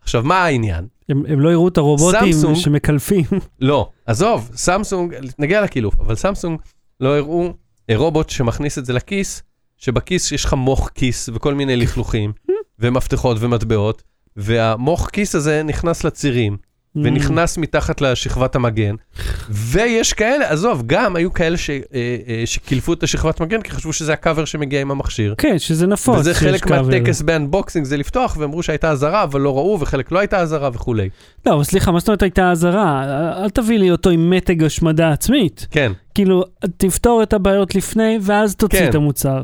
עכשיו, 0.02 0.24
מה 0.24 0.44
העניין? 0.44 0.88
הם 1.10 1.24
הם 1.28 1.40
לא 1.40 1.52
הראו 1.52 1.68
את 1.68 1.78
הרובוטים 1.78 2.32
סמסונג- 2.34 2.56
שמקלפים. 2.56 3.24
לא, 3.60 3.90
עזוב, 4.06 4.50
סמסונג, 4.56 5.16
נגיע 5.40 5.62
לקילוף, 5.62 6.00
אבל 6.00 6.16
סמסונג 6.16 6.60
לא 7.00 7.18
הראו 7.18 7.54
אה, 7.90 7.98
רובוט 7.98 8.30
שמכניס 8.30 8.78
את 8.78 8.86
זה 8.86 8.94
לכיס, 8.94 9.44
שבכיס 9.78 10.32
יש 10.32 10.46
לך 10.46 10.54
מוך 10.54 10.90
כיס 10.90 11.30
וכל 11.34 11.54
מיני 11.54 11.76
לכלוכים, 11.76 12.34
ומפתחות 12.80 13.38
ומטבעות, 13.40 14.04
והמוך 14.36 15.10
כיס 15.10 15.36
הזה 15.36 15.64
נכנס 15.64 16.04
לצירים, 16.04 16.58
ונכנס 17.04 17.58
מתחת 17.58 18.02
לשכבת 18.02 18.56
המגן, 18.56 18.96
ויש 19.50 20.14
כאלה, 20.14 20.50
עזוב, 20.50 20.84
גם 20.86 21.16
היו 21.16 21.34
כאלה 21.34 21.58
ש, 21.58 21.70
אה, 21.70 21.78
אה, 21.94 22.42
שקילפו 22.46 22.94
את 22.94 23.04
השכבת 23.04 23.42
מגן, 23.42 23.62
כי 23.62 23.72
חשבו 23.72 23.94
שזה 23.94 24.14
הקאבר 24.14 24.46
שמגיע 24.46 24.82
עם 24.82 24.92
המכשיר. 24.92 25.36
כן, 25.38 25.60
שזה 25.60 25.88
נפוץ. 25.88 26.18
וזה 26.20 26.34
חלק. 26.34 26.68
מהטקס 26.68 27.22
ב 27.22 27.28
unboxing, 27.28 27.86
זה 27.86 27.98
לפתוח, 27.98 28.38
ואמרו 28.40 28.64
שהייתה 28.64 28.92
אזהרה, 28.92 29.24
אבל 29.24 29.42
לא 29.42 29.58
ראו, 29.58 29.78
וחלק 29.80 30.12
לא 30.12 30.20
הייתה 30.20 30.40
אזהרה 30.40 30.70
וכולי. 30.74 31.10
לא, 31.46 31.54
אבל 31.54 31.64
סליחה, 31.64 31.92
מה 31.92 32.00
זאת 32.00 32.08
אומרת 32.08 32.22
הייתה 32.22 32.52
אזהרה? 32.52 33.04
אל 33.44 33.50
תביא 33.50 33.80
לי 33.80 33.92
אותו 33.92 34.10
עם 34.10 34.30
מתג 34.30 34.64
השמדה 34.64 35.12
עצמית. 35.12 35.68
כן. 35.72 35.92
כאילו, 36.16 36.44
תפתור 36.78 37.24
את 37.24 37.34
הבעיות 37.34 37.76
לפני, 37.76 38.20
ואז 38.22 38.56
תוציא 38.56 38.80
כן. 38.80 38.90
את 38.90 38.96
המוצר. 38.96 39.42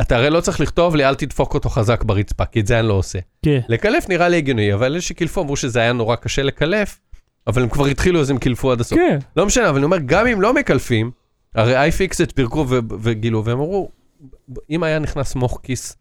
אתה 0.00 0.16
הרי 0.16 0.30
לא 0.30 0.40
צריך 0.40 0.60
לכתוב 0.60 0.96
לי, 0.96 1.04
אל 1.08 1.14
תדפוק 1.14 1.54
אותו 1.54 1.68
חזק 1.68 2.04
ברצפה, 2.04 2.44
כי 2.44 2.60
את 2.60 2.66
זה 2.66 2.80
אני 2.80 2.88
לא 2.88 2.92
עושה. 2.94 3.18
כן. 3.42 3.60
לקלף 3.68 4.08
נראה 4.08 4.28
לי 4.28 4.36
הגיוני, 4.36 4.74
אבל 4.74 4.86
אלה 4.86 5.00
שקילפו 5.00 5.42
אמרו 5.42 5.56
שזה 5.56 5.80
היה 5.80 5.92
נורא 5.92 6.16
קשה 6.16 6.42
לקלף, 6.42 7.00
אבל 7.46 7.62
הם 7.62 7.68
כבר 7.68 7.86
התחילו 7.86 8.20
אז 8.20 8.30
הם 8.30 8.38
קילפו 8.38 8.72
עד 8.72 8.80
הסוף. 8.80 8.98
כן. 8.98 9.18
לא 9.36 9.46
משנה, 9.46 9.68
אבל 9.68 9.76
אני 9.76 9.84
אומר, 9.84 9.98
גם 10.06 10.26
אם 10.26 10.40
לא 10.40 10.54
מקלפים, 10.54 11.10
הרי 11.54 11.88
iFixit 11.88 12.32
פירקו 12.34 12.66
וגילו, 13.00 13.44
והם 13.44 13.58
אמרו, 13.58 13.88
אם 14.70 14.82
היה 14.82 14.98
נכנס 14.98 15.34
מוח 15.34 15.58
כיס 15.62 15.96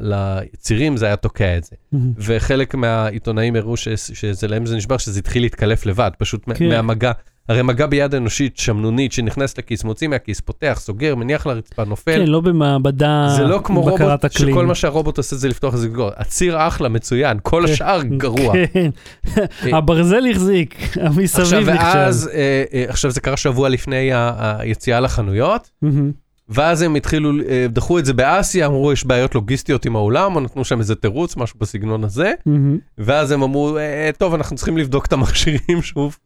לצירים, 0.00 0.96
זה 0.96 1.06
היה 1.06 1.16
תוקע 1.16 1.56
את 1.58 1.64
זה. 1.64 1.76
וחלק 2.16 2.74
מהעיתונאים 2.74 3.56
הראו 3.56 3.76
ש- 3.76 3.88
שזה 3.88 4.48
להם 4.48 4.66
זה 4.66 4.76
נשבר, 4.76 4.96
שזה 4.98 5.18
התחיל 5.18 5.42
להתקלף 5.42 5.86
לבד, 5.86 6.10
פשוט. 6.18 6.44
כן. 6.54 6.68
מהמגע. 6.68 7.12
הרי 7.48 7.62
מגע 7.62 7.86
ביד 7.86 8.14
אנושית 8.14 8.58
שמנונית 8.58 9.12
שנכנס 9.12 9.58
לכיס, 9.58 9.84
מוציא 9.84 10.08
מהכיס, 10.08 10.40
פותח, 10.40 10.78
סוגר, 10.82 11.14
מניח 11.14 11.46
לרצפה, 11.46 11.84
נופל. 11.84 12.12
כן, 12.12 12.26
לא 12.26 12.40
במעבדה 12.40 13.28
זה 13.36 13.44
לא 13.44 13.60
כמו 13.64 13.82
בקרת 13.82 14.00
רובוט, 14.00 14.24
אקלים. 14.24 14.54
שכל 14.54 14.66
מה 14.66 14.74
שהרובוט 14.74 15.16
עושה 15.18 15.36
זה 15.36 15.48
לפתוח 15.48 15.74
ולסגור. 15.74 16.10
הציר 16.16 16.66
אחלה, 16.66 16.88
מצוין, 16.88 17.38
כל 17.42 17.62
כן. 17.66 17.72
השאר 17.72 18.02
גרוע. 18.02 18.54
כן. 18.72 18.90
הברזל 19.72 20.24
החזיק, 20.30 20.74
המסביב 21.00 21.40
עכשיו, 21.40 21.60
נכשל. 21.60 21.72
ואז, 21.78 22.30
אה, 22.34 22.64
אה, 22.74 22.84
עכשיו 22.88 23.10
זה 23.10 23.20
קרה 23.20 23.36
שבוע 23.36 23.68
לפני 23.68 24.10
היציאה 24.38 25.00
לחנויות. 25.00 25.70
ואז 26.48 26.82
הם 26.82 26.94
התחילו, 26.94 27.30
אה, 27.48 27.66
דחו 27.70 27.98
את 27.98 28.04
זה 28.04 28.12
באסיה, 28.12 28.66
אמרו 28.66 28.92
יש 28.92 29.04
בעיות 29.06 29.34
לוגיסטיות 29.34 29.86
עם 29.86 29.96
האולם, 29.96 30.36
או 30.36 30.40
נתנו 30.40 30.64
שם 30.64 30.78
איזה 30.78 30.94
תירוץ, 30.94 31.36
משהו 31.36 31.58
בסגנון 31.60 32.04
הזה, 32.04 32.32
מהמם. 32.46 32.78
ואז 32.98 33.30
הם 33.30 33.42
אמרו, 33.42 33.78
"אה, 33.78 34.10
טוב, 34.18 34.34
אנחנו 34.34 34.56
צריכים 34.56 34.78
לבדוק 34.78 35.06
את 35.06 35.12
המכשירים 35.12 35.82
שוב, 35.92 36.16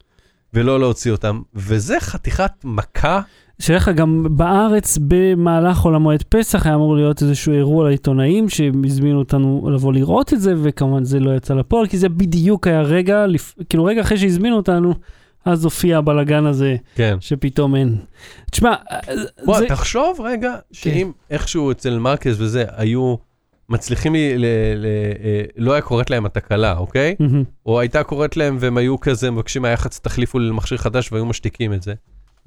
ולא 0.53 0.79
להוציא 0.79 1.11
אותם. 1.11 1.41
וזה 1.55 1.99
חתיכת 1.99 2.51
מכה, 2.63 3.21
שאלה 3.59 3.77
לך, 3.77 3.89
גם 3.95 4.27
בארץ 4.29 4.97
במהלך 5.07 5.77
חול 5.77 5.95
המועד 5.95 6.23
פסח 6.29 6.65
היה 6.65 6.75
אמור 6.75 6.95
להיות 6.95 7.21
איזשהו 7.21 7.53
אירוע 7.53 7.87
לעיתונאים 7.87 8.49
שהזמינו 8.49 9.19
אותנו 9.19 9.69
לבוא 9.73 9.93
לראות 9.93 10.33
את 10.33 10.41
זה, 10.41 10.53
וכמובן 10.63 11.03
זה 11.03 11.19
לא 11.19 11.35
יצא 11.35 11.53
לפועל, 11.53 11.87
כי 11.87 11.97
זה 11.97 12.09
בדיוק 12.09 12.67
היה 12.67 12.81
רגע, 12.81 13.27
לפ... 13.27 13.55
כאילו 13.69 13.83
רגע 13.83 14.01
אחרי 14.01 14.17
שהזמינו 14.17 14.55
אותנו, 14.55 14.93
אז 15.45 15.63
הופיע 15.63 15.97
הבלגן 15.97 16.45
הזה, 16.45 16.75
כן. 16.95 17.17
שפתאום 17.19 17.75
אין. 17.75 17.95
תשמע, 18.51 18.73
בוא, 19.45 19.59
זה... 19.59 19.65
תחשוב 19.67 20.21
רגע, 20.21 20.55
שאם 20.71 21.11
איכשהו 21.29 21.71
אצל 21.71 21.99
מרקס 21.99 22.35
וזה, 22.37 22.63
היו 22.75 23.15
מצליחים, 23.73 24.15
ל- 24.15 24.17
ל- 24.17 24.45
ל- 24.75 24.85
אה, 25.25 25.41
לא 25.57 25.73
היה 25.73 25.81
קורית 25.81 26.09
להם 26.09 26.25
התקלה, 26.25 26.77
אוקיי? 26.77 27.15
או 27.65 27.79
הייתה 27.79 28.03
קורית 28.03 28.37
להם 28.37 28.57
והם 28.59 28.77
היו 28.77 28.99
כזה 28.99 29.31
מבקשים 29.31 29.61
מהיח"צ 29.61 29.99
תחליפו 29.99 30.39
לי 30.39 30.47
למכשיר 30.47 30.77
חדש 30.77 31.11
והיו 31.11 31.25
משתיקים 31.25 31.73
את 31.73 31.83
זה. 31.83 31.93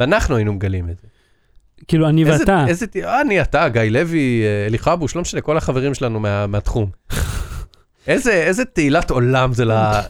ואנחנו 0.00 0.36
היינו 0.36 0.52
מגלים 0.52 0.90
את 0.90 0.98
זה. 0.98 1.06
כאילו, 1.88 2.08
אני 2.08 2.24
איזה- 2.24 2.40
ואתה. 2.40 2.64
איזה, 2.68 2.86
ת- 2.86 2.96
אני, 2.96 3.42
אתה, 3.42 3.68
גיא 3.68 3.82
לוי, 3.82 4.42
אה, 4.44 4.66
אלי 4.66 4.78
חבוש, 4.78 5.16
לא 5.16 5.22
משנה, 5.22 5.40
כל 5.40 5.56
החברים 5.56 5.94
שלנו 5.94 6.20
מה, 6.20 6.46
מהתחום. 6.46 6.90
איזה, 8.08 8.32
איזה 8.32 8.64
תהילת 8.64 9.10
עולם 9.10 9.52
זה 9.52 9.64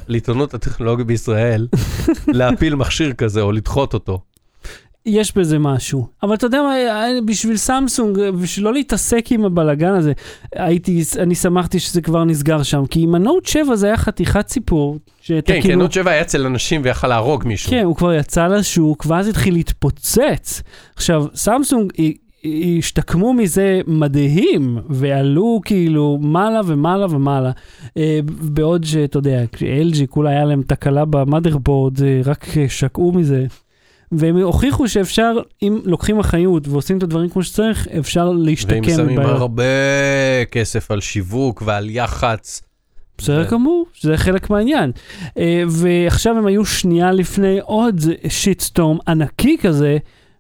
לעיתונות 0.09 0.55
הטכנולוגית 0.55 1.07
בישראל, 1.07 1.69
להפיל 2.29 2.75
מכשיר 2.75 3.13
כזה 3.13 3.41
או 3.41 3.53
לדחות 3.53 3.95
אותו. 3.95 4.21
יש 5.07 5.37
בזה 5.37 5.59
משהו. 5.59 6.07
אבל 6.23 6.35
אתה 6.35 6.47
יודע 6.47 6.63
מה, 6.63 6.75
בשביל 7.25 7.57
סמסונג, 7.57 8.19
בשביל 8.43 8.65
לא 8.65 8.73
להתעסק 8.73 9.33
עם 9.33 9.45
הבלגן 9.45 9.93
הזה, 9.95 10.13
הייתי, 10.55 11.03
אני 11.19 11.35
שמחתי 11.35 11.81
שזה 11.81 12.01
כבר 12.01 12.25
נסגר 12.25 12.63
שם, 12.63 12.87
כי 12.87 13.01
עם 13.01 13.15
הנוט 13.15 13.47
7 13.47 13.77
זה 13.77 13.87
היה 13.87 13.97
חתיכת 13.97 14.49
סיפור, 14.49 14.99
שאתה 15.21 15.53
כן, 15.53 15.61
כי 15.61 15.63
כאילו... 15.63 15.83
נוט 15.83 15.93
7 15.93 16.11
היה 16.11 16.21
אצל 16.21 16.47
אנשים 16.47 16.81
ויכל 16.85 17.09
להרוג 17.09 17.45
מישהו. 17.47 17.71
כן, 17.71 17.85
הוא 17.85 17.97
כבר 17.97 18.15
יצא 18.15 18.47
לשוק, 18.47 19.07
ואז 19.09 19.29
התחיל 19.29 19.55
להתפוצץ. 19.55 20.63
עכשיו, 20.97 21.25
סמסונג 21.35 21.93
השתקמו 22.79 23.33
מזה 23.33 23.81
מדהים, 23.87 24.79
ועלו 24.89 25.61
כאילו 25.65 26.19
מעלה 26.21 26.61
ומעלה 26.67 27.07
ומעלה. 27.11 27.51
אה, 27.97 28.21
בעוד 28.27 28.85
שאתה 28.85 29.19
יודע, 29.19 29.45
LG 29.55 30.07
כולה 30.11 30.31
היה 30.31 30.45
להם 30.45 30.63
תקלה 30.63 31.05
במאדרבורד, 31.05 32.03
אה, 32.03 32.21
רק 32.25 32.47
אה, 32.57 32.69
שקעו 32.69 33.13
מזה. 33.13 33.47
והם 34.13 34.37
הוכיחו 34.37 34.89
שאפשר, 34.89 35.33
אם 35.63 35.79
לוקחים 35.85 36.19
אחריות 36.19 36.69
ועושים 36.69 36.99
את 36.99 37.03
הדברים 37.03 37.29
כמו 37.31 37.43
שצריך, 37.43 37.89
אפשר 37.99 38.31
להשתקם 38.31 38.81
והם 38.87 38.97
שמים. 38.97 39.19
הרבה 39.21 39.63
כסף 40.51 40.91
על 40.91 41.01
שיווק 41.01 41.63
ועל 41.67 41.91
יח"צ. 41.91 42.63
בסדר 43.19 43.43
זה- 43.43 43.49
גמור, 43.51 43.87
שזה 43.93 44.17
חלק 44.17 44.51
מהעניין. 44.51 44.93
אה, 45.39 45.63
ועכשיו 45.69 46.39
הם 46.39 46.47
היו 46.47 46.65
שנייה 46.65 47.13
לפני 47.13 47.59
עוד 47.63 48.01
שיטסטורם 48.29 48.99
ענקי 49.09 49.57
כזה, 49.61 49.97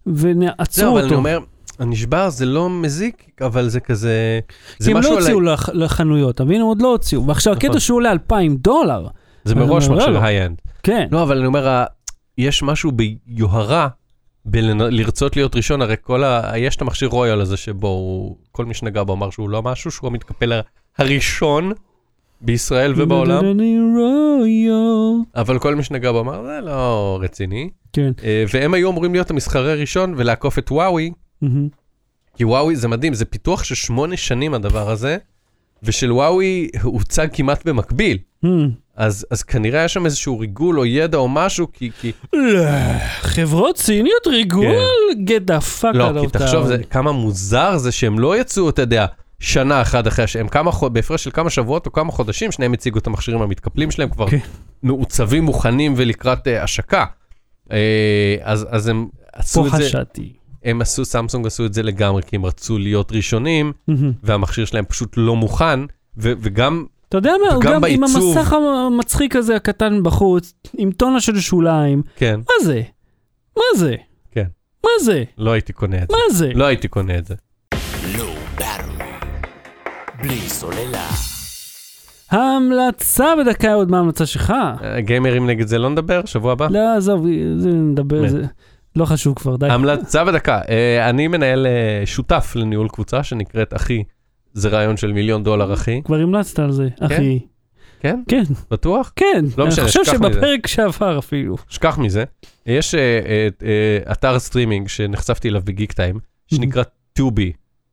ועצרו 0.06 0.66
זהו, 0.82 0.90
אבל 0.92 0.98
אני 0.98 1.06
אותו. 1.06 1.14
אומר, 1.16 1.38
הנשבר 1.78 2.28
זה 2.30 2.46
לא 2.46 2.70
מזיק, 2.70 3.26
אבל 3.40 3.68
זה 3.68 3.80
כזה... 3.80 4.40
זה 4.78 4.90
כי 4.90 4.96
הם 4.96 5.02
לא 5.02 5.18
הוציאו 5.18 5.40
לח- 5.40 5.68
לחנויות, 5.68 6.34
אתה 6.34 6.44
מבין? 6.44 6.60
הם 6.60 6.66
עוד 6.66 6.82
לא 6.82 6.88
הוציאו. 6.92 7.26
ועכשיו 7.26 7.52
הקטע 7.52 7.68
נכון. 7.68 7.80
שהוא 7.80 7.96
עולה 7.96 8.12
2,000 8.12 8.56
דולר. 8.56 9.06
זה 9.44 9.54
מראש 9.54 9.88
לו. 9.88 10.20
High-end. 10.22 10.56
כן. 10.82 11.06
לא, 11.10 11.22
אבל 11.22 11.36
אני 11.38 11.46
אומר, 11.46 11.84
יש 12.38 12.62
משהו 12.62 12.92
ביוהרה 12.92 13.88
בלרצות 14.44 15.36
להיות 15.36 15.56
ראשון, 15.56 15.82
הרי 15.82 15.94
כל 16.00 16.24
ה... 16.24 16.52
יש 16.56 16.76
את 16.76 16.82
המכשיר 16.82 17.08
רויול 17.08 17.40
הזה 17.40 17.56
שבו 17.56 17.88
הוא, 17.88 18.36
כל 18.52 18.64
מי 18.64 18.74
שנגע 18.74 19.02
בו 19.02 19.12
אמר 19.12 19.30
שהוא 19.30 19.50
לא 19.50 19.62
משהו, 19.62 19.90
שהוא 19.90 20.08
המתקפל 20.08 20.52
הראשון 20.98 21.72
בישראל 22.40 22.92
ובעולם. 22.96 23.44
אבל 25.34 25.58
כל 25.58 25.74
מי 25.74 25.82
שנגע 25.82 26.12
בו 26.12 26.20
אמר, 26.20 26.46
זה 26.46 26.60
לא 26.62 27.18
רציני. 27.22 27.70
כן. 27.92 28.12
אה, 28.24 28.44
והם 28.52 28.74
היו 28.74 28.90
אמורים 28.90 29.12
להיות 29.12 29.30
המסחרי 29.30 29.80
ראשון 29.80 30.14
ולעקוף 30.16 30.58
את 30.58 30.70
וואווי. 30.70 31.12
כי 32.36 32.44
וואוי 32.44 32.76
זה 32.76 32.88
מדהים, 32.88 33.14
זה 33.14 33.24
פיתוח 33.24 33.64
של 33.64 33.74
שמונה 33.74 34.16
שנים 34.16 34.54
הדבר 34.54 34.90
הזה, 34.90 35.16
ושל 35.82 36.12
וואוי 36.12 36.68
הוצג 36.82 37.28
כמעט 37.32 37.66
במקביל. 37.66 38.18
אז, 38.96 39.26
אז 39.30 39.42
כנראה 39.42 39.78
היה 39.78 39.88
שם 39.88 40.04
איזשהו 40.04 40.38
ריגול 40.38 40.78
או 40.78 40.86
ידע 40.86 41.18
או 41.18 41.28
משהו, 41.28 41.66
כי, 41.72 41.90
כי 42.00 42.12
לא, 42.32 42.64
חברות 43.20 43.78
סיניות 43.78 44.26
ריגול? 44.26 44.76
get 45.26 45.50
the 45.50 45.80
fuck 45.80 45.92
כן. 45.92 45.98
לא, 45.98 46.10
out 46.10 46.20
כי 46.20 46.26
of 46.26 46.30
תחשוב 46.30 46.64
town. 46.64 46.66
זה, 46.66 46.78
כמה 46.90 47.12
מוזר 47.12 47.76
זה 47.78 47.92
שהם 47.92 48.18
לא 48.18 48.40
יצאו, 48.40 48.68
אתה 48.68 48.82
יודע, 48.82 49.06
שנה 49.40 49.82
אחת 49.82 50.06
אחרי 50.06 50.24
השם, 50.24 50.48
כמה. 50.48 50.70
בהפרש 50.92 51.24
של 51.24 51.30
כמה 51.30 51.50
שבועות 51.50 51.86
או 51.86 51.92
כמה 51.92 52.12
חודשים, 52.12 52.52
שניהם 52.52 52.72
הציגו 52.72 52.98
את 52.98 53.06
המכשירים 53.06 53.42
המתקפלים 53.42 53.90
שלהם 53.90 54.10
כבר 54.10 54.30
כן. 54.30 54.38
מעוצבים, 54.82 55.44
מוכנים 55.44 55.94
ולקראת 55.96 56.46
uh, 56.46 56.50
השקה. 56.50 57.04
Uh, 57.68 57.72
אז, 58.42 58.66
אז 58.70 58.88
הם 58.88 59.06
עשו 59.32 59.60
פה 59.62 59.66
את 59.66 59.72
זה, 59.72 59.88
חשדתי. 59.88 60.32
הם 60.64 60.80
עשו, 60.80 61.04
סמסונג 61.04 61.46
עשו 61.46 61.66
את 61.66 61.74
זה 61.74 61.82
לגמרי, 61.82 62.22
כי 62.22 62.36
הם 62.36 62.46
רצו 62.46 62.78
להיות 62.78 63.12
ראשונים, 63.12 63.72
מהמם. 63.88 64.12
והמכשיר 64.22 64.64
שלהם 64.64 64.84
פשוט 64.84 65.14
לא 65.16 65.36
מוכן, 65.36 65.80
ו- 66.18 66.32
וגם, 66.40 66.84
אתה 67.08 67.16
יודע 67.16 67.32
מה, 67.46 67.54
הוא 67.54 67.62
גם 67.62 67.74
עם 67.74 67.80
בעיצוב. 67.80 68.36
המסך 68.36 68.52
המצחיק 68.52 69.36
הזה 69.36 69.56
הקטן 69.56 70.02
בחוץ, 70.02 70.52
עם 70.78 70.92
טונה 70.92 71.20
של 71.20 71.40
שוליים, 71.40 72.02
כן, 72.16 72.40
מה 72.40 72.64
זה? 72.64 72.82
מה 73.56 73.62
זה? 73.76 73.94
כן. 74.30 74.46
מה 74.84 74.90
זה? 75.00 75.24
לא 75.38 75.50
הייתי 75.50 75.72
קונה 75.72 75.96
את 76.02 76.08
זה. 76.10 76.16
מה 76.16 76.34
זה? 76.34 76.50
לא 76.54 76.64
הייתי 76.64 76.88
קונה 76.88 77.18
את 77.18 77.26
זה. 77.26 77.34
בארווי. 78.58 79.04
בלי 80.22 80.40
סוללה. 80.40 81.08
ההמלצה 82.30 83.26
בדקה 83.38 83.74
עוד 83.74 83.90
מה 83.90 83.96
ההמלצה 83.96 84.26
שלך? 84.26 84.52
אה, 84.82 85.00
גיימרים 85.00 85.46
נגד 85.46 85.66
זה 85.66 85.78
לא 85.78 85.90
נדבר, 85.90 86.20
שבוע 86.24 86.52
הבא? 86.52 86.68
לא, 86.70 86.96
עזוב, 86.96 87.26
זה 87.56 87.68
נדבר. 87.70 88.28
זה 88.28 88.42
לא 88.96 89.04
חשוב 89.04 89.34
כבר, 89.34 89.56
די. 89.56 89.66
המלצה 89.66 90.24
בדקה, 90.24 90.60
אה, 90.68 91.10
אני 91.10 91.28
מנהל 91.28 91.66
אה, 91.66 92.06
שותף 92.06 92.52
לניהול 92.56 92.88
קבוצה 92.88 93.22
שנקראת 93.22 93.74
אחי, 93.74 94.02
זה 94.56 94.68
רעיון 94.68 94.96
של 94.96 95.12
מיליון 95.12 95.42
דולר 95.44 95.74
אחי, 95.74 96.00
כבר 96.04 96.16
המלצת 96.20 96.58
על 96.58 96.72
זה, 96.72 96.88
אחי. 97.00 97.38
כן? 98.00 98.22
כן, 98.28 98.42
בטוח? 98.70 99.12
כן. 99.16 99.44
לא 99.58 99.66
משנה, 99.66 99.82
אני 99.82 99.88
חושב 99.88 100.04
שכח 100.04 100.14
מזה. 100.14 100.32
שבפרק 100.32 100.66
שעבר 100.66 101.18
אפילו. 101.18 101.56
שכח 101.68 101.98
מזה. 101.98 102.24
יש 102.66 102.94
אה, 102.94 103.00
אה, 103.00 103.48
אה, 103.62 104.12
אתר 104.12 104.38
סטרימינג 104.38 104.88
שנחשפתי 104.88 105.48
אליו 105.48 105.60
בגיק 105.64 105.92
טיים, 105.92 106.18
שנקרא 106.46 106.82
Tubi, 107.18 107.40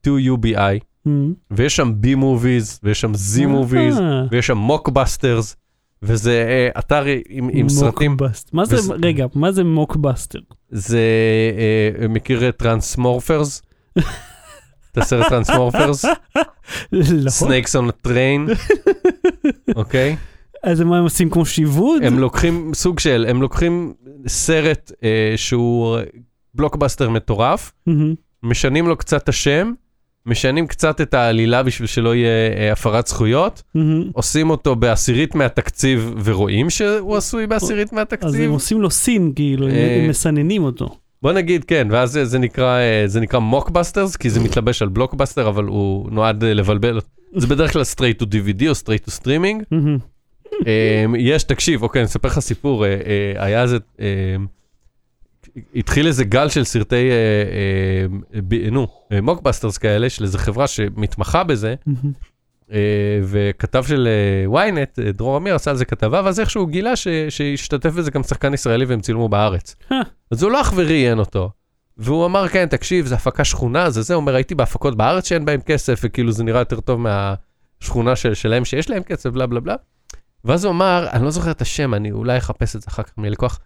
TUBI, 0.07 0.79
אמ, 1.07 1.33
ויש 1.51 1.75
שם 1.75 1.91
B 1.95 2.15
movies, 2.15 2.79
ויש 2.83 3.01
שם 3.01 3.13
Z 3.15 3.45
movies, 3.45 3.99
ויש 4.31 4.47
שם 4.47 4.57
mockbusters, 4.57 5.55
וזה 6.01 6.69
אתר 6.79 7.03
עם, 7.29 7.49
עם 7.53 7.69
סרטים. 7.69 8.17
מה 8.53 8.65
זה, 8.65 8.75
וס- 8.75 8.89
רגע, 9.03 9.25
מה 9.35 9.51
זה 9.51 9.63
mockbuster? 9.63 10.39
זה, 10.69 11.01
מכיר 12.09 12.51
Transmorphers? 12.51 13.61
את 14.93 14.97
הסרט 14.97 15.29
Transmorphers? 15.29 16.05
לא. 16.91 17.29
Snakes 17.29 17.75
on 17.75 17.91
a 17.91 17.99
Train, 17.99 18.47
אוקיי? 19.75 20.15
אז 20.63 20.81
מה 20.81 20.97
הם 20.97 21.03
עושים 21.03 21.29
כמו 21.29 21.45
שיבוד? 21.45 22.03
הם 22.03 22.19
לוקחים 22.19 22.71
סוג 22.73 22.99
של, 22.99 23.25
הם 23.29 23.41
לוקחים 23.41 23.93
סרט 24.27 24.91
אה, 25.03 25.33
שהוא 25.35 25.97
בלוקבאסטר 26.53 27.09
מטורף, 27.09 27.71
מהמם. 27.87 28.15
משנים 28.43 28.87
לו 28.87 28.97
קצת 28.97 29.23
את 29.23 29.29
השם, 29.29 29.71
משנים 30.25 30.67
קצת 30.67 31.01
את 31.01 31.13
העלילה 31.13 31.63
בשביל 31.63 31.87
שלא 31.87 32.15
יהיה 32.15 32.57
אה, 32.57 32.71
הפרת 32.71 33.07
זכויות, 33.07 33.63
מהמם. 33.75 34.09
עושים 34.13 34.49
אותו 34.49 34.75
בעשירית 34.75 35.35
מהתקציב 35.35 36.13
ורואים 36.23 36.69
שהוא 36.69 37.17
עשוי 37.17 37.47
בעשירית 37.47 37.87
אז 37.87 37.93
הם 37.93 37.99
מהתקציב. 37.99 38.51
עושים 38.51 38.81
לו 38.81 38.91
סין, 38.91 39.31
כאילו, 39.35 39.67
אה, 39.67 39.99
הם 40.03 40.09
מסננים 40.09 40.63
אותו. 40.63 40.97
בוא 41.23 41.33
נגיד 41.33 41.63
כן, 41.63 41.87
ואז 41.91 42.11
זה, 42.11 42.25
זה 42.25 42.39
נקרא, 42.39 42.79
אה, 42.79 43.03
זה 43.07 43.19
נקרא 43.21 43.39
מוקבאסטרס, 43.39 44.15
כי 44.15 44.29
זה 44.29 44.39
מתלבש 44.39 44.81
על 44.81 44.89
בלוקבאסטר, 44.89 45.47
אבל 45.47 45.63
הוא 45.63 46.11
נועד 46.11 46.43
אה, 46.43 46.53
לבלבל. 46.53 46.99
זה 47.35 47.47
בדרך 47.47 47.73
כלל 47.73 47.81
straight 47.81 48.23
to 48.23 48.25
DVD 48.25 48.67
או 48.67 48.71
straight 48.71 49.09
to 49.09 49.21
streaming. 49.21 49.63
מהמם. 49.71 49.97
אה, 50.67 51.05
יש, 51.17 51.43
תקשיב, 51.43 51.83
אוקיי, 51.83 52.01
אני 52.01 52.05
אספר 52.05 52.27
לך 52.27 52.39
סיפור, 52.39 52.85
אה, 52.85 52.91
היה 53.35 53.61
איזה, 53.61 53.77
אה, 53.99 54.35
התחיל 55.75 56.07
איזה 56.07 56.23
גל 56.23 56.49
של 56.49 56.63
סרטי, 56.63 57.09
נו, 58.71 58.87
מוקבאסטרס 59.21 59.77
כאלה, 59.77 60.09
של 60.09 60.23
איזה 60.23 60.37
חברה 60.37 60.67
שמתמחה 60.67 61.43
בזה. 61.43 61.75
אה, 61.87 61.93
וכתב 63.23 63.83
של 63.87 64.07
אה, 64.51 64.69
ynet, 64.69 65.01
אה, 65.05 65.11
דרור 65.11 65.37
אמיר 65.37 65.55
עשה 65.55 65.71
על 65.71 65.77
זה 65.77 65.85
כתבה, 65.85 66.21
ואז 66.25 66.39
איכשהו 66.39 66.61
הוא 66.61 66.69
גילה 66.69 66.95
ש- 66.95 67.07
שהשתתף 67.29 67.89
בזה 67.89 68.11
גם 68.11 68.23
שחקן 68.23 68.53
ישראלי 68.53 68.85
והם 68.85 69.01
צילמו 69.01 69.29
בארץ. 69.29 69.75
אה. 69.91 69.97
אז 70.31 70.43
הוא 70.43 70.51
לא 70.51 70.61
אך 70.61 70.73
וראיין 70.75 71.19
אותו. 71.19 71.51
והוא 71.97 72.25
אמר, 72.25 72.47
כן, 72.47 72.65
תקשיב, 72.65 73.05
זה 73.05 73.15
הפקה 73.15 73.43
שכונה, 73.43 73.89
זה 73.89 74.01
זה, 74.01 74.13
הוא 74.13 74.21
אומר, 74.21 74.35
הייתי 74.35 74.55
בהפקות 74.55 74.97
בארץ 74.97 75.27
שאין 75.27 75.45
בהם 75.45 75.61
כסף, 75.61 75.99
וכאילו 76.03 76.31
זה 76.31 76.43
נראה 76.43 76.59
יותר 76.61 76.79
טוב 76.79 76.99
מהשכונה 76.99 78.15
של, 78.15 78.33
שלהם 78.33 78.65
שיש 78.65 78.89
להם 78.89 79.03
כסף, 79.03 79.29
בלה 79.29 79.47
בלה 79.47 79.59
בלה. 79.59 79.75
ואז 80.45 80.65
הוא 80.65 80.71
אמר, 80.71 81.07
אני 81.11 81.23
לא 81.23 81.31
זוכר 81.31 81.51
את 81.51 81.61
השם, 81.61 81.93
אני 81.93 82.11
אולי 82.11 82.37
אחפש 82.37 82.75
את 82.75 82.81
זה 82.81 82.87
אחר 82.89 83.03
כך 83.03 83.17
מי 83.17 83.29
לקוח, 83.29 83.59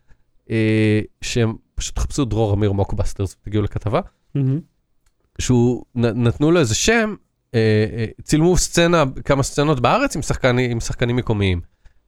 אה, 0.49 1.01
שהם 1.21 1.53
פשוט 1.75 1.95
תחפשו 1.95 2.25
דרור 2.25 2.53
אמיר 2.53 2.71
מוקבאסטרס, 2.71 3.35
תגיעו 3.45 3.63
לכתבה, 3.63 3.99
מהמם. 4.35 4.59
שהוא, 5.39 5.83
נ, 5.95 6.05
נתנו 6.27 6.51
לו 6.51 6.59
איזה 6.59 6.75
שם, 6.75 6.93
אה, 6.93 7.03
אה, 7.03 7.15
צילמו 8.23 8.57
סצנה, 8.57 9.03
כמה 9.25 9.43
סצנות 9.43 9.79
בארץ 9.79 10.15
עם, 10.15 10.21
שחקני, 10.21 10.71
עם 10.71 10.79
שחקנים 10.79 11.15
מקומיים. 11.15 11.61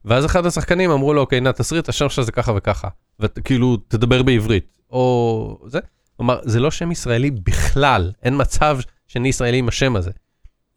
ואז 0.04 0.24
אחד 0.24 0.46
השחקנים 0.46 0.90
אמרו 0.90 1.14
לו, 1.14 1.20
אוקיי, 1.20 1.40
נה, 1.40 1.52
תסריט, 1.52 1.88
השם 1.88 2.08
שלך 2.08 2.24
זה 2.24 2.32
ככה 2.32 2.52
וככה. 2.56 2.88
וכאילו, 3.20 3.76
תדבר 3.76 4.22
בעברית. 4.22 4.78
או 4.90 5.58
זה. 5.66 5.78
אמר, 6.20 6.40
זה 6.42 6.60
לא 6.60 6.70
שם 6.70 6.92
ישראלי 6.92 7.30
בכלל, 7.30 8.12
אין 8.22 8.34
מצב 8.40 8.78
שאני 9.08 9.28
ישראלי 9.28 9.58
עם 9.58 9.68
השם 9.68 9.96
הזה. 9.96 10.10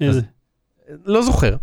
איזה? 0.02 0.22
לא 1.06 1.22
זוכר. 1.22 1.56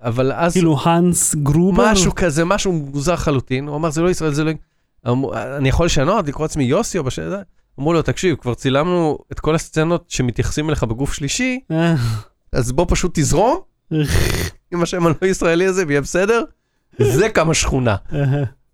אבל 0.00 0.32
אז 0.32 0.52
כאילו 0.52 0.76
האנס 0.82 1.34
גרובר? 1.34 1.92
משהו 1.92 2.14
כזה, 2.14 2.44
משהו 2.44 2.72
מוזר 2.72 3.12
לחלוטין. 3.12 3.68
הוא 3.68 3.76
אמר, 3.76 3.90
זה 3.90 4.02
לא 4.02 4.10
ישראל, 4.10 4.32
זה 4.32 4.44
לא... 4.44 4.52
אמרו, 5.08 5.34
אני 5.34 5.68
יכול 5.68 5.86
לשנות, 5.86 6.28
לקרוא 6.28 6.44
לעצמי 6.44 6.64
יוסי 6.64 6.98
או 6.98 7.04
בשם 7.04 7.22
הזה? 7.22 7.42
אמרו 7.78 7.92
לו, 7.92 8.02
תקשיב, 8.02 8.36
כבר 8.36 8.54
צילמנו 8.54 9.18
את 9.32 9.40
כל 9.40 9.54
הסצנות 9.54 10.04
שמתייחסים 10.08 10.68
אליך 10.68 10.84
בגוף 10.84 11.12
שלישי, 11.12 11.60
אה, 11.70 11.94
אז 12.52 12.72
בוא 12.72 12.86
פשוט 12.88 13.18
תזרום 13.18 13.58
עם 14.72 14.82
השם 14.82 15.06
הלא 15.06 15.26
ישראלי 15.26 15.66
הזה 15.66 15.84
ויהיה 15.86 16.00
בסדר. 16.00 16.42
זה 16.98 17.28
כמה 17.28 17.54
שכונה, 17.54 17.96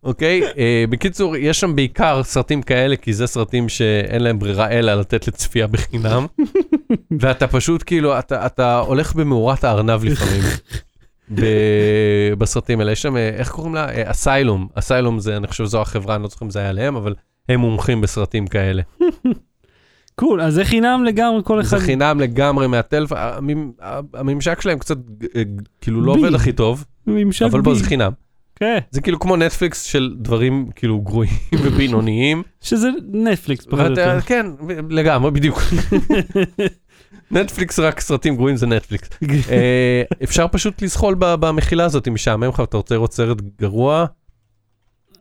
אוקיי? 0.05 0.42
אה, 0.59 0.84
בקיצור, 0.90 1.36
יש 1.36 1.60
שם 1.60 1.76
בעיקר 1.76 2.22
סרטים 2.24 2.62
כאלה, 2.62 2.96
כי 2.96 3.12
זה 3.12 3.26
סרטים 3.26 3.68
שאין 3.68 4.22
להם 4.22 4.38
ברירה 4.38 4.70
אלא 4.70 4.94
לתת 4.94 5.28
לצפייה 5.28 5.66
בחינם. 5.66 6.26
ואתה 7.20 7.46
פשוט 7.46 7.82
כאילו, 7.86 8.18
אתה, 8.18 8.46
אתה 8.46 8.78
הולך 8.78 9.14
במאורת 9.14 9.64
הארנב 9.64 10.05
לפעמים. 10.05 10.42
ב- 11.34 12.32
בסרטים 12.38 12.80
האלה, 12.80 12.92
יש 12.92 13.02
שם, 13.02 13.16
אה, 13.16 13.28
איך 13.28 13.51
קוראים 13.51 13.74
לה? 13.74 13.88
אה, 13.88 14.10
אסיילום. 14.10 14.68
אסיילום 14.74 15.18
זה, 15.18 15.36
אני 15.36 15.46
חושב 15.46 15.64
זו 15.64 15.82
החברה, 15.82 16.14
אני 16.14 16.22
לא 16.22 16.28
זוכר 16.28 16.44
אם 16.44 16.51
זה 16.51 16.59
היה 16.59 16.68
עליהם, 16.68 16.96
אבל 16.96 17.14
הם 17.48 17.60
מומחים 17.60 18.01
בסרטים 18.01 18.46
כאלה. 18.46 18.82
קול, 20.14 20.40
אז 20.40 20.54
זה 20.54 20.64
חינם 20.64 21.04
לגמרי 21.04 21.40
כל 21.44 21.60
אחד. 21.60 21.78
זה 21.78 21.84
חינם 21.84 22.20
לגמרי 22.20 22.66
מהטלפון, 22.66 23.18
המ- 23.20 23.72
הממשק 24.14 24.60
שלהם 24.60 24.78
קצת 24.78 24.96
אה, 25.36 25.42
כאילו 25.80 26.00
לא 26.02 26.14
בי. 26.14 26.20
עובד 26.20 26.34
הכי 26.34 26.52
טוב, 26.52 26.84
ממשק 27.06 27.46
אבל 27.50 27.60
בוא. 27.60 27.74
זה 27.74 27.84
חינם. 27.84 28.12
כן, 28.56 28.78
זה 28.90 29.00
כאילו 29.00 29.20
כמו 29.20 29.36
נטפליקס 29.36 29.82
של 29.82 30.14
דברים 30.18 30.66
כאילו 30.76 31.00
גרועים 31.00 31.30
ובינוניים. 31.64 32.42
שזה 32.60 32.88
נטפליקס 33.12 33.64
פחות 33.66 33.80
או 33.80 33.90
יותר. 33.90 34.20
כן, 34.20 34.46
לגמרי, 34.90 35.30
בדיוק. 35.30 35.58
נטפליקס 37.30 37.78
רק 37.78 38.00
סרטים 38.00 38.36
גרועים 38.36 38.56
זה 38.56 38.66
נטפליקס. 38.66 39.08
אה, 39.50 40.02
אפשר 40.24 40.46
פשוט 40.48 40.82
לזחול 40.82 41.14
במחילה 41.18 41.84
הזאת, 41.84 42.08
משעמם 42.08 42.44
לך 42.48 42.58
ואתה 42.58 42.76
רוצה 42.76 42.94
לראות 42.94 43.12
סרט 43.12 43.38
גרוע, 43.60 44.06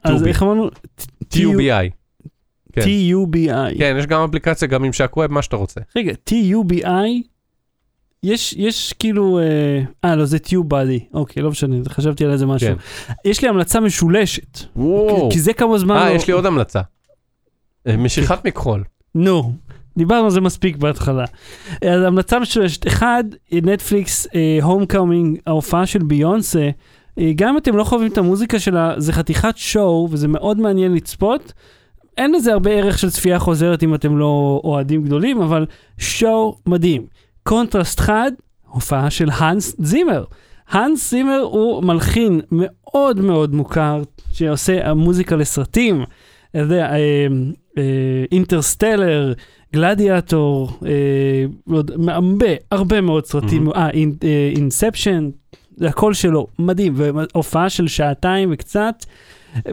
אז. 0.03 0.27
איך 0.27 0.43
אמרנו? 0.43 0.69
TUBI. 1.33 2.02
כן. 2.73 2.81
T-U-B-I. 2.81 3.77
כן, 3.77 3.95
יש 3.99 4.07
גם 4.07 4.23
אפליקציה, 4.23 4.67
גם 4.67 4.81
ממשק 4.81 5.17
web, 5.17 5.31
מה 5.31 5.41
שאתה 5.41 5.55
רוצה. 5.55 5.81
רגע, 5.95 6.13
T-U-B-I, 6.29 7.27
יש, 8.23 8.53
יש 8.57 8.93
כאילו, 8.93 9.39
אה, 9.39 9.81
אה, 10.05 10.15
לא, 10.15 10.25
זה 10.25 10.37
T-U-Body, 10.37 10.99
אוקיי, 11.13 11.43
לא 11.43 11.49
משנה, 11.49 11.75
חשבתי 11.89 12.25
על 12.25 12.31
איזה 12.31 12.45
משהו. 12.45 12.67
כן. 12.67 12.75
יש 13.25 13.41
לי 13.41 13.47
המלצה 13.47 13.79
משולשת, 13.79 14.59
וואו. 14.75 15.29
כי 15.31 15.39
זה 15.39 15.53
כמה 15.53 15.77
זמן 15.77 15.95
אה, 15.95 16.09
לא... 16.09 16.15
יש 16.15 16.27
לי 16.27 16.33
עוד 16.33 16.45
המלצה. 16.45 16.81
אה, 17.87 17.97
משיכת 17.97 18.45
מכחול. 18.45 18.83
נו, 19.15 19.53
דיברנו 19.97 20.25
על 20.25 20.31
זה 20.31 20.41
מספיק 20.41 20.77
בהתחלה. 20.77 21.25
אז 21.71 22.03
המלצה 22.03 22.39
משולשת, 22.39 22.87
אחד, 22.87 23.23
נטפליקס, 23.51 24.27
Homecoming, 24.61 25.39
ההופעה 25.47 25.85
של 25.85 25.99
ביונסה, 25.99 26.69
אה, 27.19 27.31
גם 27.35 27.49
אם 27.49 27.57
אתם 27.57 27.77
לא 27.77 27.83
חווים 27.83 28.11
את 28.11 28.17
המוזיקה 28.17 28.59
שלה, 28.59 28.93
זה 28.97 29.13
חתיכת 29.13 29.53
show, 29.57 30.07
וזה 30.11 30.27
מאוד 30.27 30.59
מעניין 30.59 30.93
לצפות. 30.93 31.53
אין 32.17 32.31
לזה 32.31 32.53
הרבה 32.53 32.71
ערך 32.71 32.97
של 32.97 33.09
צפייה 33.09 33.39
חוזרת 33.39 33.83
אם 33.83 33.95
אתם 33.95 34.17
לא 34.17 34.61
אוהדים 34.63 35.03
גדולים, 35.03 35.41
אבל 35.41 35.65
show 35.97 36.57
מדהים. 36.65 37.05
קונטרסט 37.43 37.99
חד, 37.99 38.31
הופעה 38.67 39.09
של 39.09 39.29
האנס 39.33 39.75
זימר. 39.79 40.23
האנס 40.69 41.09
זימר 41.11 41.39
הוא 41.39 41.83
מלחין 41.83 42.41
מאוד 42.51 43.19
מאוד 43.19 43.55
מוכר, 43.55 44.01
שעושה 44.31 44.93
מוזיקה 44.93 45.35
לסרטים. 45.35 46.03
אתה 46.51 46.59
יודע, 46.59 46.91
אה, 46.91 47.27
אה, 47.77 48.25
Interstellar, 48.31 49.33
גלדיאטור, 49.73 50.69
אה, 50.85 51.45
עוד 51.69 51.91
הרבה, 52.07 52.47
הרבה 52.71 53.01
מאוד 53.01 53.25
סרטים. 53.25 53.71
אה, 53.71 53.89
אה, 54.23 54.51
Inception, 54.55 55.29
זה 55.75 55.87
הכל 55.87 56.13
שלו, 56.13 56.47
מדהים, 56.59 56.93
והופעה 56.95 57.69
של 57.69 57.87
שעתיים 57.87 58.49
וקצת, 58.51 59.05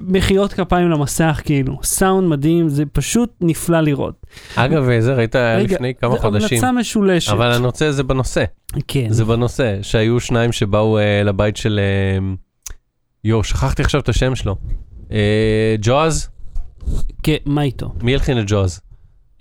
מחיאות 0.02 0.52
כפיים 0.52 0.90
למסך 0.90 1.40
כאילו, 1.44 1.78
סאונד 1.82 2.28
מדהים, 2.28 2.68
זה 2.68 2.84
פשוט 2.92 3.30
נפלא 3.40 3.80
לראות. 3.80 4.26
אגב, 4.54 4.88
אה, 4.88 5.00
זה 5.00 5.14
ראית 5.14 5.36
רגע, 5.36 5.74
לפני 5.74 5.94
כמה 5.94 6.12
זה 6.14 6.20
חודשים. 6.20 6.58
המלצה 6.58 6.72
משולשת. 6.72 7.32
אבל 7.32 7.52
אני 7.52 7.66
רוצה 7.66 7.92
זה 7.92 8.02
בנושא. 8.02 8.44
כן. 8.88 9.06
זה 9.10 9.24
בנושא, 9.24 9.78
שהיו 9.82 10.20
שניים 10.20 10.52
שבאו 10.52 10.98
אה, 10.98 11.22
לבית 11.22 11.56
של... 11.56 11.80
אה, 11.82 12.34
יואו, 13.24 13.44
שכחתי 13.44 13.82
עכשיו 13.82 14.00
את 14.00 14.08
השם 14.08 14.34
שלו. 14.34 14.56
אה, 15.12 15.74
ג'וז? 15.82 16.28
כן, 17.22 17.36
מה 17.44 17.62
איתו? 17.62 17.92
מי 18.02 18.12
הלחין 18.12 18.38
את 18.38 18.44
ג'וז? 18.46 18.80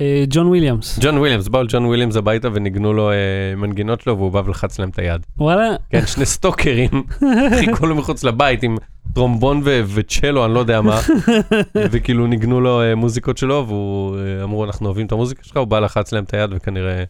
אה, 0.01 0.23
ג'ון 0.29 0.47
וויליאמס. 0.47 0.99
ג'ון 1.01 1.17
וויליאמס, 1.17 1.47
באו 1.47 1.63
לג'ון 1.63 1.85
וויליאמס 1.85 2.15
הביתה 2.15 2.47
וניגנו 2.53 2.93
לו 2.93 3.11
אה, 3.11 3.15
מנגינות 3.57 4.01
שלו 4.01 4.17
והוא 4.17 4.31
בא 4.31 4.41
ולחץ 4.45 4.79
להם 4.79 4.89
את 4.89 4.99
היד. 4.99 5.21
וואלה, 5.37 5.75
כן, 5.89 6.05
שני 6.05 6.25
סטוקרים, 6.25 6.89
חיכו 7.59 7.85
לו 7.87 7.95
מחוץ 7.95 8.23
לבית 8.23 8.63
עם 8.63 8.77
טרומבון 9.13 9.61
ו- 9.65 9.81
וצ'לו, 9.93 10.45
אני 10.45 10.53
לא 10.53 10.59
יודע 10.59 10.81
מה, 10.81 10.99
וכאילו 11.91 12.27
ניגנו 12.27 12.61
לו 12.61 12.81
אה, 12.81 12.95
מוזיקות 12.95 13.37
שלו, 13.37 13.65
והוא 13.67 14.17
אה, 14.17 14.43
אמרו, 14.43 14.65
אנחנו 14.65 14.85
אוהבים 14.85 15.05
את 15.05 15.11
המוזיקה 15.11 15.43
שלך, 15.43 15.57
הוא 15.57 15.65
בא 15.65 15.79
לחץ 15.79 16.11
להם 16.13 16.23
את 16.23 16.33
היד 16.33 16.49
וכנראה 16.53 17.03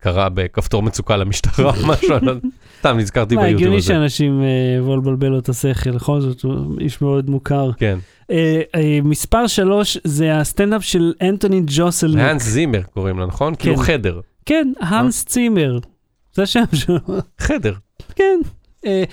קרא 0.00 0.28
בכפתור 0.34 0.82
מצוקה 0.82 1.16
למשטרה 1.16 1.70
או 1.70 1.86
משהו, 1.88 2.08
לא- 2.22 2.32
סתם 2.78 2.96
נזכרתי 2.98 3.34
מה, 3.34 3.40
ביוטיוב 3.42 3.58
הגיוני 3.60 3.76
הזה. 3.76 3.86
שאנשים 3.86 4.42
אה, 4.42 4.46
יבואו 4.78 4.96
לבלבל 4.96 5.28
לו 5.28 5.38
את 5.38 5.48
השכל, 5.48 5.90
בכל 5.90 6.20
זאת 6.20 6.42
הוא 6.42 6.80
איש 6.80 7.02
מאוד 7.02 7.30
מוכר. 7.30 7.70
כן, 7.76 7.98
אה, 8.30 8.60
אה, 8.74 8.98
מספר 9.04 9.46
שלוש 9.46 9.98
זה 10.04 10.36
הסטנדאפ 10.40 10.84
של 10.84 11.12
אנטוני 11.22 11.62
ג'סלניק. 11.66 12.18
האנס 12.24 12.42
זימר 12.42 12.82
קוראים 12.82 13.18
לו, 13.18 13.26
נכון? 13.26 13.54
כאילו 13.54 13.76
חדר, 13.76 14.20
כן, 14.46 14.72
האנס 14.80 15.24
צימר. 15.24 15.78
זה 16.34 16.42
השם 16.42 16.64
שלו. 16.72 16.98
חדר. 17.38 17.74
כן. 18.14 18.40
אה, 18.86 19.04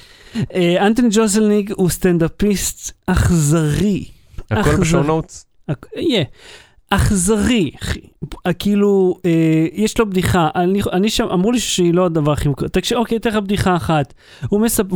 אה, 0.54 0.88
אנטוני 0.88 1.08
ג'וסלניק 1.12 1.72
הוא 1.72 1.90
סטנדאפיסט 1.90 2.92
אכזרי. 3.08 4.06
הכל 4.52 4.60
אכזר. 4.70 4.82
בשואו 4.82 5.04
נוטס? 5.04 5.46
הכ- 5.72 5.76
יהיה. 6.00 6.24
אכזרי. 6.90 7.72
אה, 8.46 8.54
כאילו, 8.54 9.18
אה, 9.26 9.32
יש 9.74 10.00
לו 10.00 10.10
בדיחה, 10.10 10.50
אני, 10.56 10.82
אני 10.92 11.10
שם, 11.10 11.24
אמרו 11.34 11.52
לי 11.52 11.60
שהיא 11.60 11.94
לא 11.94 12.06
הדבר 12.06 12.32
הכי 12.32 12.50
מוכר. 12.50 12.68
תקשיב, 12.68 12.98
אוקיי, 12.98 13.18
אתן 13.18 13.30
לך 13.30 13.36
בדיחה 13.36 13.76
אחת. 13.76 14.14
הוא 14.50 14.62
מספר, 14.62 14.96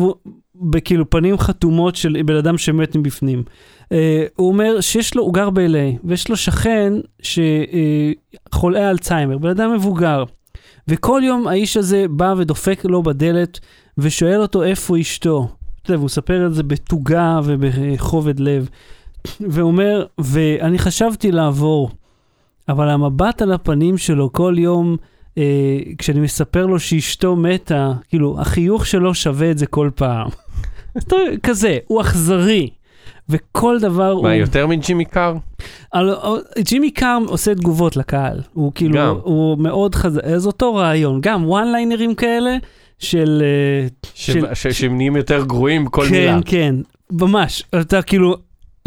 בכאילו 0.61 1.09
פנים 1.09 1.37
חתומות 1.37 1.95
של 1.95 2.17
בן 2.25 2.35
אדם 2.35 2.57
שמת 2.57 2.95
מבפנים. 2.95 3.43
אה, 3.91 4.25
הוא 4.35 4.47
אומר 4.47 4.81
שיש 4.81 5.15
לו, 5.15 5.23
הוא 5.23 5.33
גר 5.33 5.49
ב-LA, 5.49 5.97
ויש 6.03 6.29
לו 6.29 6.35
שכן 6.35 6.93
שחולה 7.21 8.89
אלצהיימר, 8.89 9.37
בן 9.37 9.49
אדם 9.49 9.73
מבוגר. 9.73 10.23
וכל 10.87 11.21
יום 11.25 11.47
האיש 11.47 11.77
הזה 11.77 12.05
בא 12.09 12.33
ודופק 12.37 12.85
לו 12.85 13.03
בדלת 13.03 13.59
ושואל 13.97 14.41
אותו 14.41 14.63
איפה 14.63 14.99
אשתו. 14.99 15.47
אתה 15.81 15.91
יודע, 15.91 15.99
והוא 15.99 16.05
מספר 16.05 16.47
את 16.47 16.53
זה 16.53 16.63
בתוגה 16.63 17.39
ובכובד 17.43 18.39
לב. 18.39 18.69
ואומר, 19.39 20.05
ואני 20.17 20.79
חשבתי 20.79 21.31
לעבור, 21.31 21.89
אבל 22.69 22.89
המבט 22.89 23.41
על 23.41 23.51
הפנים 23.51 23.97
שלו 23.97 24.33
כל 24.33 24.55
יום, 24.57 24.97
אה, 25.37 25.79
כשאני 25.97 26.19
מספר 26.19 26.65
לו 26.65 26.79
שאשתו 26.79 27.35
מתה, 27.35 27.93
כאילו, 28.09 28.41
החיוך 28.41 28.85
שלו 28.85 29.13
שווה 29.13 29.51
את 29.51 29.57
זה 29.57 29.65
כל 29.65 29.89
פעם. 29.95 30.29
כזה, 31.43 31.77
הוא 31.87 32.01
אכזרי. 32.01 32.69
וכל 33.29 33.79
דבר 33.79 34.11
הוא... 34.11 34.23
מה, 34.23 34.35
יותר 34.35 34.67
מג'ימי 34.67 35.05
קאר? 35.05 35.35
על, 35.91 36.09
על- 36.21 36.41
ג'ימי 36.59 36.91
קארם 36.91 37.23
עושה 37.27 37.55
תגובות 37.55 37.97
לקהל, 37.97 38.41
הוא 38.53 38.71
כאילו, 38.75 38.95
גם. 38.99 39.15
הוא 39.23 39.57
מאוד 39.57 39.95
חזק, 39.95 40.23
אז 40.23 40.47
אותו 40.47 40.75
רעיון, 40.75 41.21
גם 41.21 41.45
וואן 41.45 41.71
ליינרים 41.71 42.15
כאלה 42.15 42.57
של... 42.99 43.43
אה, 43.45 43.87
ש- 44.13 44.31
של- 44.31 44.53
ש- 44.53 44.67
שהם 44.67 44.97
נהיים 44.97 45.15
יותר 45.15 45.43
גרועים 45.45 45.87
כל 45.87 46.05
כן, 46.09 46.11
מילה. 46.11 46.39
כן, 46.45 46.75
ממש, 47.11 47.63
אתה 47.81 48.01
כאילו, 48.01 48.35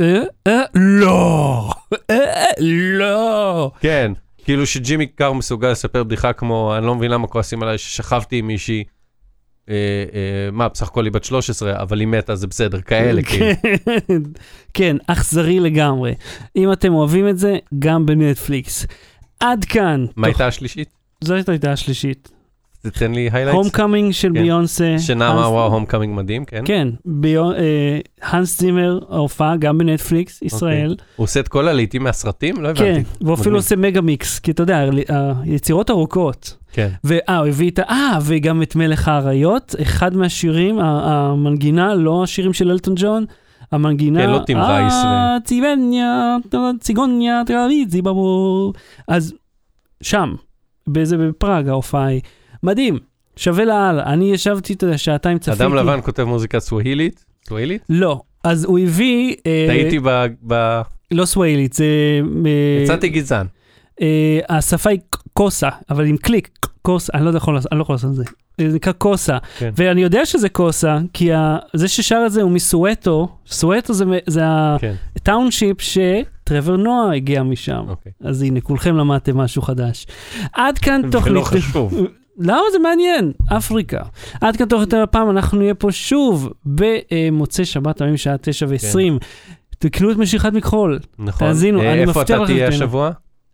אה, 0.01 0.20
אה, 0.47 0.62
לא, 0.74 1.70
אה, 2.10 2.16
אה, 2.16 2.44
לא. 2.60 3.70
כן, 3.80 4.12
כאילו 4.44 4.66
שג'ימי 4.66 5.06
קאר 5.06 5.32
מסוגל 5.32 5.70
לספר 5.70 6.05
בדיחה 6.05 6.32
כמו, 6.32 6.74
אני 6.78 6.86
לא 6.86 6.94
מבין 6.94 7.10
למה 7.10 7.26
כועסים 7.26 7.62
עליי 7.62 7.78
ששכבתי 7.78 8.36
עם 8.39 8.47
מישהי, 8.47 8.78
אה, 8.78 8.82
אה, 8.82 8.97
מה, 10.52 10.68
בסך 10.68 10.88
הכל 10.88 11.04
היא 11.04 11.12
בת 11.12 11.24
13, 11.24 11.82
אבל 11.82 12.00
היא 12.00 12.08
מתה, 12.08 12.36
זה 12.36 12.46
בסדר, 12.46 12.80
כאלה, 12.80 13.22
כאילו. 13.22 13.46
כן, 13.62 14.16
כן, 14.74 14.96
אכזרי 15.06 15.60
לגמרי. 15.60 16.14
אם 16.56 16.72
אתם 16.72 16.94
אוהבים 16.94 17.28
את 17.28 17.38
זה, 17.38 17.56
גם 17.78 18.06
בנטפליקס. 18.06 18.86
עד 19.40 19.64
כאן. 19.64 20.06
מה 20.16 20.26
הייתה 20.26 20.46
השלישית? 20.46 20.88
זאת 21.24 21.48
הייתה 21.48 21.72
השלישית. 21.72 22.38
תתן 22.82 23.12
לי 23.12 23.28
highlights. 23.32 23.55
Home 23.56 23.68
של 24.12 24.28
כן. 24.34 24.42
ביונסה. 24.42 24.94
שנאמר, 24.98 25.40
אז- 25.44 25.50
וואו, 25.50 25.72
Homecoming 25.72 26.14
מדהים, 26.16 26.44
כן? 26.44 26.62
כן, 26.64 26.88
ביו- 27.05 27.52
אה, 27.52 27.98
הנס 28.22 28.59
זימר, 28.60 28.98
ההופעה 29.10 29.56
גם 29.56 29.78
בנטפליקס, 29.78 30.42
ישראל. 30.42 30.96
הוא 31.16 31.24
עושה 31.24 31.40
את 31.40 31.48
כל 31.48 31.68
הלהיטים 31.68 32.02
מהסרטים? 32.05 32.62
לא 32.62 32.74
כן, 32.74 32.84
הבנתי. 32.84 33.09
והוא 33.20 33.34
אפילו. 33.34 33.56
עושה 33.56 33.76
mega 33.76 34.00
mix, 34.00 34.38
כי 34.38 34.50
אתה 34.50 34.62
יודע, 34.62 34.84
היצירות 35.44 35.90
ארוכות. 35.90 36.56
כן. 36.72 36.88
ואה, 37.05 37.38
הוא 37.38 37.46
הביא 37.46 37.70
את 37.70 37.78
ה... 37.78 37.82
אה, 37.82 38.18
וגם 38.22 38.62
את 38.62 38.76
מלך 38.76 39.09
האריות, 39.09 39.74
אחד 39.82 40.16
מהשירים, 40.16 40.78
המנגינה, 40.80 41.94
לא 41.94 42.22
השירים 42.22 42.52
של 42.52 42.70
אלטון 42.70 42.94
ג'ון, 42.96 43.24
המנגינה... 43.72 44.20
כן, 44.22 44.30
לא 44.30 44.38
טים 44.38 44.59
רייס 44.59 44.94
ו- 44.94 45.06
אה, 45.06 45.36
ציגוניה, 46.80 47.42
טרוויזי 47.46 48.02
בבור. 48.02 48.72
אז 49.09 49.34
שם, 50.02 50.34
באיזה 50.86 51.16
בפראג 51.16 51.68
ההופעה 51.68 52.06
היא. 52.06 52.20
מדהים, 52.62 52.98
שווה 53.36 53.64
לאללה. 53.64 54.02
אני 54.06 54.32
ישבתי, 54.32 54.72
אתה 54.72 54.86
יודע, 54.86 54.98
שעתיים 54.98 55.39
צפיתי. 55.39 55.62
אדם 55.62 55.74
לבן 55.74 56.01
כותב 56.05 56.24
מוזיקה 56.24 56.60
סווהילית? 56.60 57.24
סווהילית? 57.48 57.82
לא. 57.89 58.20
אז 58.44 58.64
הוא 58.64 58.78
הביא... 58.78 59.36
אה, 59.47 59.64
טעיתי 59.68 59.98
ב... 60.05 60.26
ב- 60.47 60.80
לא 61.10 61.24
סוויילית, 61.24 61.72
זה... 61.72 61.85
אה, 62.47 62.82
יצאתי 62.85 63.09
גזען. 63.09 63.47
אה, 64.01 64.40
השפה 64.48 64.90
היא 64.90 64.98
קוסה, 65.32 65.68
אבל 65.90 66.06
עם 66.06 66.16
קליק, 66.16 66.48
קוסה, 66.82 67.12
אני 67.14 67.24
לא 67.24 67.36
יכול 67.36 67.55
לעשות 67.55 67.72
אני 67.72 67.78
לא 67.78 67.82
יכול 67.82 67.94
לעשות 67.94 68.10
את 68.10 68.16
זה. 68.16 68.24
זה 68.60 68.74
נקרא 68.76 68.93
קוסה, 68.93 69.39
כן. 69.59 69.70
ואני 69.76 70.02
יודע 70.02 70.26
שזה 70.26 70.48
קוסה, 70.48 70.98
כי 71.12 71.32
ה- 71.32 71.59
זה 71.74 71.89
ששר 71.89 72.22
את 72.26 72.32
זה 72.32 72.43
הוא 72.43 72.51
מסואטו, 72.51 73.28
סואטו 73.47 73.93
זה, 73.94 74.05
זה 74.26 74.43
כן, 74.80 74.94
הטאונשיפ 75.16 75.76
שטרוור 75.80 76.76
נועה 76.76 77.14
הגיע 77.16 77.43
משם. 77.43 77.85
אוקיי. 77.89 78.12
אז 78.24 78.43
הנה, 78.43 78.60
כולכם 78.60 78.97
למדתם 78.97 79.36
משהו 79.36 79.62
חדש. 79.62 80.06
עד 80.52 80.78
כאן 80.78 81.01
ולא 81.05 81.10
תוכנית... 81.10 81.44
חשוב. 81.44 81.94
למה 82.39 82.62
זה 82.73 82.78
מעניין? 82.78 83.32
אפריקה. 83.56 84.01
עד 84.40 84.56
כאן 84.56 84.66
תוכנית 84.69 84.94
הפעם, 84.94 85.31
אנחנו 85.31 85.59
נהיה 85.59 85.74
פה 85.74 85.93
שוב 85.93 86.52
במוצאי 86.66 87.65
שבת, 87.65 88.01
היום 88.01 88.16
שעה 88.16 88.36
תשע 88.40 88.66
ועשרים. 88.69 89.19
תקנו 89.78 90.10
את 90.12 90.16
משיכת 90.16 90.52
מכחול. 90.52 90.98
נכון. 91.19 91.48
תאזינו, 91.48 91.81
אה, 91.82 91.93
אני 91.93 92.01
איפה 92.01 92.10
מבטיח 92.10 92.36
אתה 92.36 92.44
לכם 92.44 92.52
תהיה 92.52 92.73
שתהנו. 92.73 92.85
השבוע? 92.85 93.10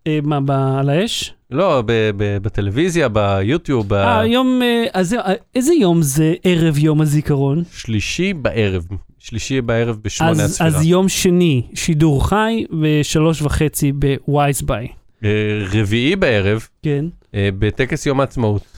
אה, 0.07 0.19
מה, 0.23 0.79
על 0.81 0.89
האש? 0.91 1.35
לא, 1.51 1.83
ב- 1.87 2.11
ב- 2.17 2.39
בטלוויזיה, 2.43 3.09
ביוטיוב, 3.09 3.93
אה, 3.93 4.21
היום, 4.21 4.61
אה, 4.63 4.85
אז 4.95 5.17
איזה 5.55 5.75
יום 5.75 6.03
זה 6.03 6.35
ערב 6.45 6.79
יום 6.79 7.01
הזיכרון? 7.01 7.63
בשלישי 7.75 8.33
בערב. 8.35 8.87
שלישי 9.19 9.61
בערב 9.61 9.99
בשמונה 10.03 10.33
אז, 10.33 10.41
הספירה. 10.51 10.69
אז 10.69 10.85
יום 10.87 11.09
שני, 11.09 11.63
שידור 11.75 12.29
חי, 12.29 12.65
בשלוש 12.81 13.43
וחצי 13.43 13.93
בווייזביי. 13.93 14.89
אה, 15.25 15.31
רביעי 15.73 16.17
בערב, 16.17 16.67
כן. 16.83 17.05
בטקס 17.35 18.07
יום 18.07 18.21
העצמאות. 18.21 18.74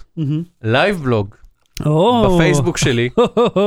live 0.62 1.02
blog, 1.02 1.35
או. 1.86 2.36
בפייסבוק 2.36 2.76
שלי. 2.76 3.09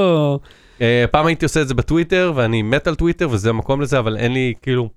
אה, 0.82 1.06
פעם 1.12 1.26
הייתי 1.26 1.46
עושה 1.46 1.62
את 1.62 1.68
זה 1.68 1.74
בטוויטר, 1.74 2.32
ואני 2.36 2.62
מת 2.62 2.88
על 2.88 2.96
טוויטר, 2.96 3.28
וזה 3.32 3.50
המקום 3.50 3.82
לזה, 3.82 4.00
אבל 4.00 4.18
אין 4.18 4.34
לי, 4.34 4.54
כאילו, 4.62 4.90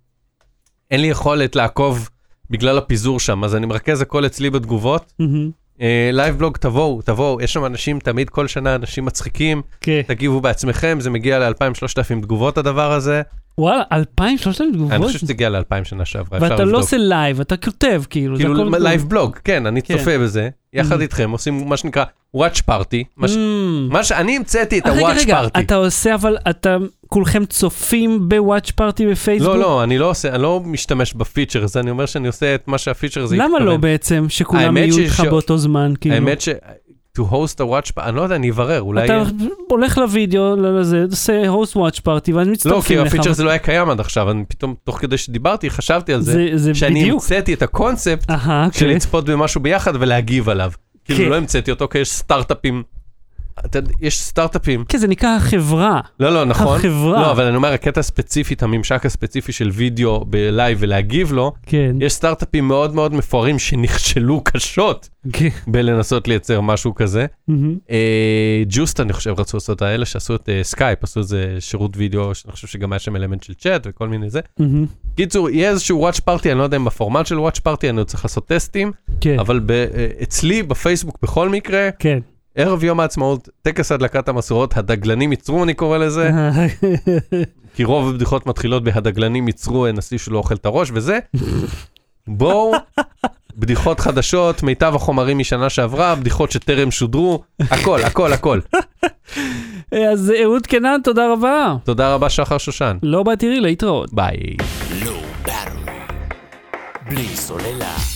אין 0.90 1.00
לי 1.00 1.06
יכולת 1.06 1.56
לעקוב 1.56 2.08
בגלל 2.50 2.78
הפיזור 2.78 3.20
שם, 3.20 3.44
אז 3.44 3.54
אני 3.56 3.66
מרכז 3.66 4.00
הכל 4.00 4.26
אצלי 4.26 4.50
בתגובות. 4.50 5.12
live 6.12 6.38
blog, 6.38 6.56
תבואו, 6.56 7.02
תבואו, 7.02 7.40
יש 7.40 7.52
שם 7.52 7.64
אנשים, 7.64 7.98
תמיד 7.98 8.30
כל 8.30 8.46
שנה 8.46 8.74
אנשים 8.74 9.04
מצחיקים, 9.04 9.62
כן. 9.80 10.00
תגיבו 10.06 10.40
בעצמכם, 10.40 11.00
זה 11.00 11.10
מגיע 11.10 11.38
ל-2,000-3,000 11.38 12.22
תגובות 12.22 12.58
הדבר 12.58 12.92
הזה. 12.92 13.22
וואלה, 13.58 13.82
אלפיים, 13.92 14.38
שלושת 14.38 14.60
אלפים 14.60 14.74
תגובות? 14.74 14.92
אני 14.92 15.06
חושב 15.06 15.18
שזה 15.18 15.32
הגיע 15.32 15.48
ל-2,000 15.48 15.84
שנה 15.84 16.04
שעברה, 16.04 16.38
אפשר 16.38 16.50
ואתה 16.50 16.64
לא 16.64 16.68
לבדוק. 16.68 16.80
עושה 16.82 16.96
לייב, 16.96 17.40
אתה 17.40 17.56
כותב, 17.56 18.02
כאילו. 18.10 18.36
כאילו. 18.36 18.64
live 18.78 19.04
blog, 19.08 19.36
כן, 19.44 19.66
אני 19.66 19.82
כן. 19.82 19.98
צופה 19.98 20.18
בזה, 20.18 20.48
יחד 20.72 20.98
Mhm. 20.98 21.02
איתכם, 21.02 21.30
עושים 21.30 21.68
מה 21.68 21.76
שנקרא 21.76 22.04
Watch 22.36 22.60
Party, 22.70 23.04
מה 23.16 23.28
ש- 23.28 23.36
Mm. 23.92 24.02
שאני 24.02 24.36
המצאתי 24.36 24.78
את 24.78 24.86
רגע, 24.86 25.42
Party. 25.44 25.60
אתה 25.60 25.74
עושה, 25.74 26.14
אבל 26.14 26.36
אתה, 26.50 26.76
כולכם 27.08 27.44
צופים 27.44 28.28
ב-watch 28.28 28.70
party 28.70 29.06
בפייסבוק? 29.06 29.48
לא, 29.54 29.58
לא, 29.60 29.82
אני 29.82 29.98
לא 29.98 30.10
עושה, 30.10 30.34
אני 30.34 30.42
לא 30.42 30.60
משתמש 30.64 31.14
ב-feature 31.14 31.64
הזה, 31.64 31.80
אני 31.80 31.90
אומר 31.90 32.06
שאני 32.06 32.26
עושה 32.26 32.54
את 32.54 32.68
מה 32.68 32.78
שה-feature 32.78 33.22
הזה 33.22 33.36
למה 33.36 33.58
לא. 33.58 33.76
בעצם, 33.76 34.26
שכולם 34.28 34.76
יהיו 34.76 34.98
איתך 34.98 35.22
באותו 35.30 35.58
זמן, 35.58 35.92
כאילו? 36.00 36.14
האמת 36.14 36.40
ש... 36.40 36.48
to 37.18 37.22
host 37.22 37.60
a 37.60 37.64
watch 37.64 37.92
party, 37.96 38.08
אני 38.08 38.16
לא 38.16 38.22
יודע, 38.22 38.36
אני 38.36 38.50
אברר, 38.50 38.82
אולי... 38.82 39.04
אתה 39.04 39.22
הולך 39.68 39.98
לוידאו, 39.98 40.56
לזה, 40.56 41.04
עושה 41.10 41.42
host 41.50 41.74
watch 41.74 42.00
party, 42.00 42.34
ואז 42.34 42.36
לא, 42.36 42.44
כי 42.44 42.50
מצטרפים 42.50 42.98
לך. 42.98 43.06
ה-feature 43.06 43.30
הזה 43.30 43.44
לא 43.44 43.50
היה 43.50 43.58
קיים 43.58 43.90
עד 43.90 44.00
עכשיו, 44.00 44.30
אני 44.30 44.44
פתאום, 44.48 44.74
תוך 44.84 44.98
כדי 44.98 45.18
שדיברתי, 45.18 45.70
חשבתי 45.70 46.14
על 46.14 46.20
זה, 46.22 46.48
זה, 46.54 46.74
שאני. 46.74 47.10
המצאתי 47.10 47.54
את 47.54 47.62
הקונספט 47.62 48.30
של 48.72 48.86
כן. 48.86 48.88
לצפות 48.88 49.24
במשהו 49.24 49.60
ביחד 49.60 49.92
ולהגיב 50.00 50.48
עליו. 50.48 50.72
כן. 51.04 51.14
כאילו 51.14 51.30
לא 51.30 51.36
המצאתי 51.36 51.70
אותו, 51.70 51.88
כי 51.88 51.98
יש 51.98 52.10
סטארט-אפים, 52.10 52.82
יש 54.00 54.20
סטארט-אפים, 54.20 54.84
כן, 54.88 54.98
זה 54.98 55.08
נקרא 55.08 55.36
החברה. 55.36 56.00
לא, 56.20 56.34
לא, 56.34 56.44
נכון. 56.44 56.76
החברה. 56.76 57.20
לא, 57.20 57.30
אבל 57.30 57.44
אני 57.44 57.56
אומר, 57.56 57.72
הקטע 57.72 58.00
הספציפי, 58.00 58.54
את 58.54 58.62
הממשק 58.62 59.06
הספציפי 59.06 59.52
של 59.52 59.70
וידאו 59.72 60.24
ב-live 60.24 60.78
ולהגיב 60.80 61.32
לו, 61.32 61.52
כן. 61.66 61.96
יש 62.00 62.12
סטארט-אפים 62.12 62.68
מאוד 62.68 62.94
מאוד 62.94 63.14
מפוארים 63.14 63.58
שנכשלו 63.58 64.40
קשות 64.44 65.08
כן. 65.32 65.48
בלנסות 65.66 66.28
לייצר 66.28 66.60
משהו 66.60 66.94
כזה. 66.94 67.26
אה, 67.90 68.62
Joost, 68.68 69.00
אני 69.00 69.12
חושב, 69.12 69.34
רצו 69.38 69.56
לעשות 69.56 69.82
האלה 69.82 70.04
שעשו 70.04 70.34
את 70.34 70.48
אה, 70.48 70.60
סקייפ, 70.62 71.04
עשו 71.04 71.20
איזה 71.20 71.56
שירות 71.60 71.96
וידאו, 71.96 72.34
שאני 72.34 72.52
חושב 72.52 72.66
שגם 72.66 72.92
היה 72.92 72.98
שם 72.98 73.16
אלמנט 73.16 73.42
של 73.42 73.54
צ'אט 73.54 73.86
וכל 73.86 74.08
מיני 74.08 74.30
זה. 74.30 74.40
קיצור, 75.16 75.50
יהיה 75.50 75.70
איזשהו 75.70 75.98
watch 75.98 76.20
party, 76.20 76.50
אני 76.52 76.58
לא 76.58 76.64
יודע 76.64 76.76
אם 76.76 76.84
בפורמט 76.84 77.26
של 77.26 77.38
watch 77.38 77.58
party, 77.58 77.90
אני 77.90 77.98
עוד 77.98 78.06
צריך 78.06 78.24
לעשות 78.24 78.46
טסטים, 78.46 78.92
כן. 79.20 79.38
אבל 79.38 79.60
ב- 79.66 79.70
אה, 79.70 80.06
אצלי 80.22 80.62
בפייסבוק 80.62 81.18
בכל 81.22 81.48
מקרה, 81.48 81.88
כן. 81.98 82.18
ערב 82.54 82.84
יום 82.84 83.00
העצמאות, 83.00 83.48
טקס 83.62 83.92
הדלקת 83.92 84.28
המשואות, 84.28 84.76
הדגלנים 84.76 85.30
יצרו, 85.32 85.64
אני 85.64 85.74
קורא 85.74 85.98
לזה, 85.98 86.30
כי 87.74 87.84
רוב 87.84 88.08
הבדיחות 88.08 88.46
מתחילות 88.46 88.84
בהדגלנים 88.84 89.46
יצרו, 89.46 89.86
הנשיא 89.86 90.18
שלו 90.18 90.38
אוכל 90.38 90.54
את 90.54 90.66
הראש 90.66 90.90
וזה. 90.94 91.18
בואו, 92.28 92.72
בדיחות 93.56 94.00
חדשות, 94.00 94.62
מיטב 94.62 94.92
החומרים 94.94 95.38
משנה 95.38 95.70
שעברה, 95.70 96.14
בדיחות 96.14 96.52
שטרם 96.52 96.90
שודרו, 96.90 97.42
הכל, 97.60 98.02
הכל, 98.02 98.32
הכל. 98.32 98.60
אז 100.12 100.32
אהוד 100.42 100.66
קנן, 100.66 101.00
תודה 101.04 101.32
רבה. 101.32 101.76
תודה 101.84 102.14
רבה, 102.14 102.30
שחר 102.30 102.58
שושן. 102.58 102.96
לא 103.02 103.22
באתי 103.22 103.48
לי 103.48 103.60
להתראות. 103.60 104.12
ביי. 104.14 104.56
בלי 107.08 107.26
סוללה. 107.26 108.11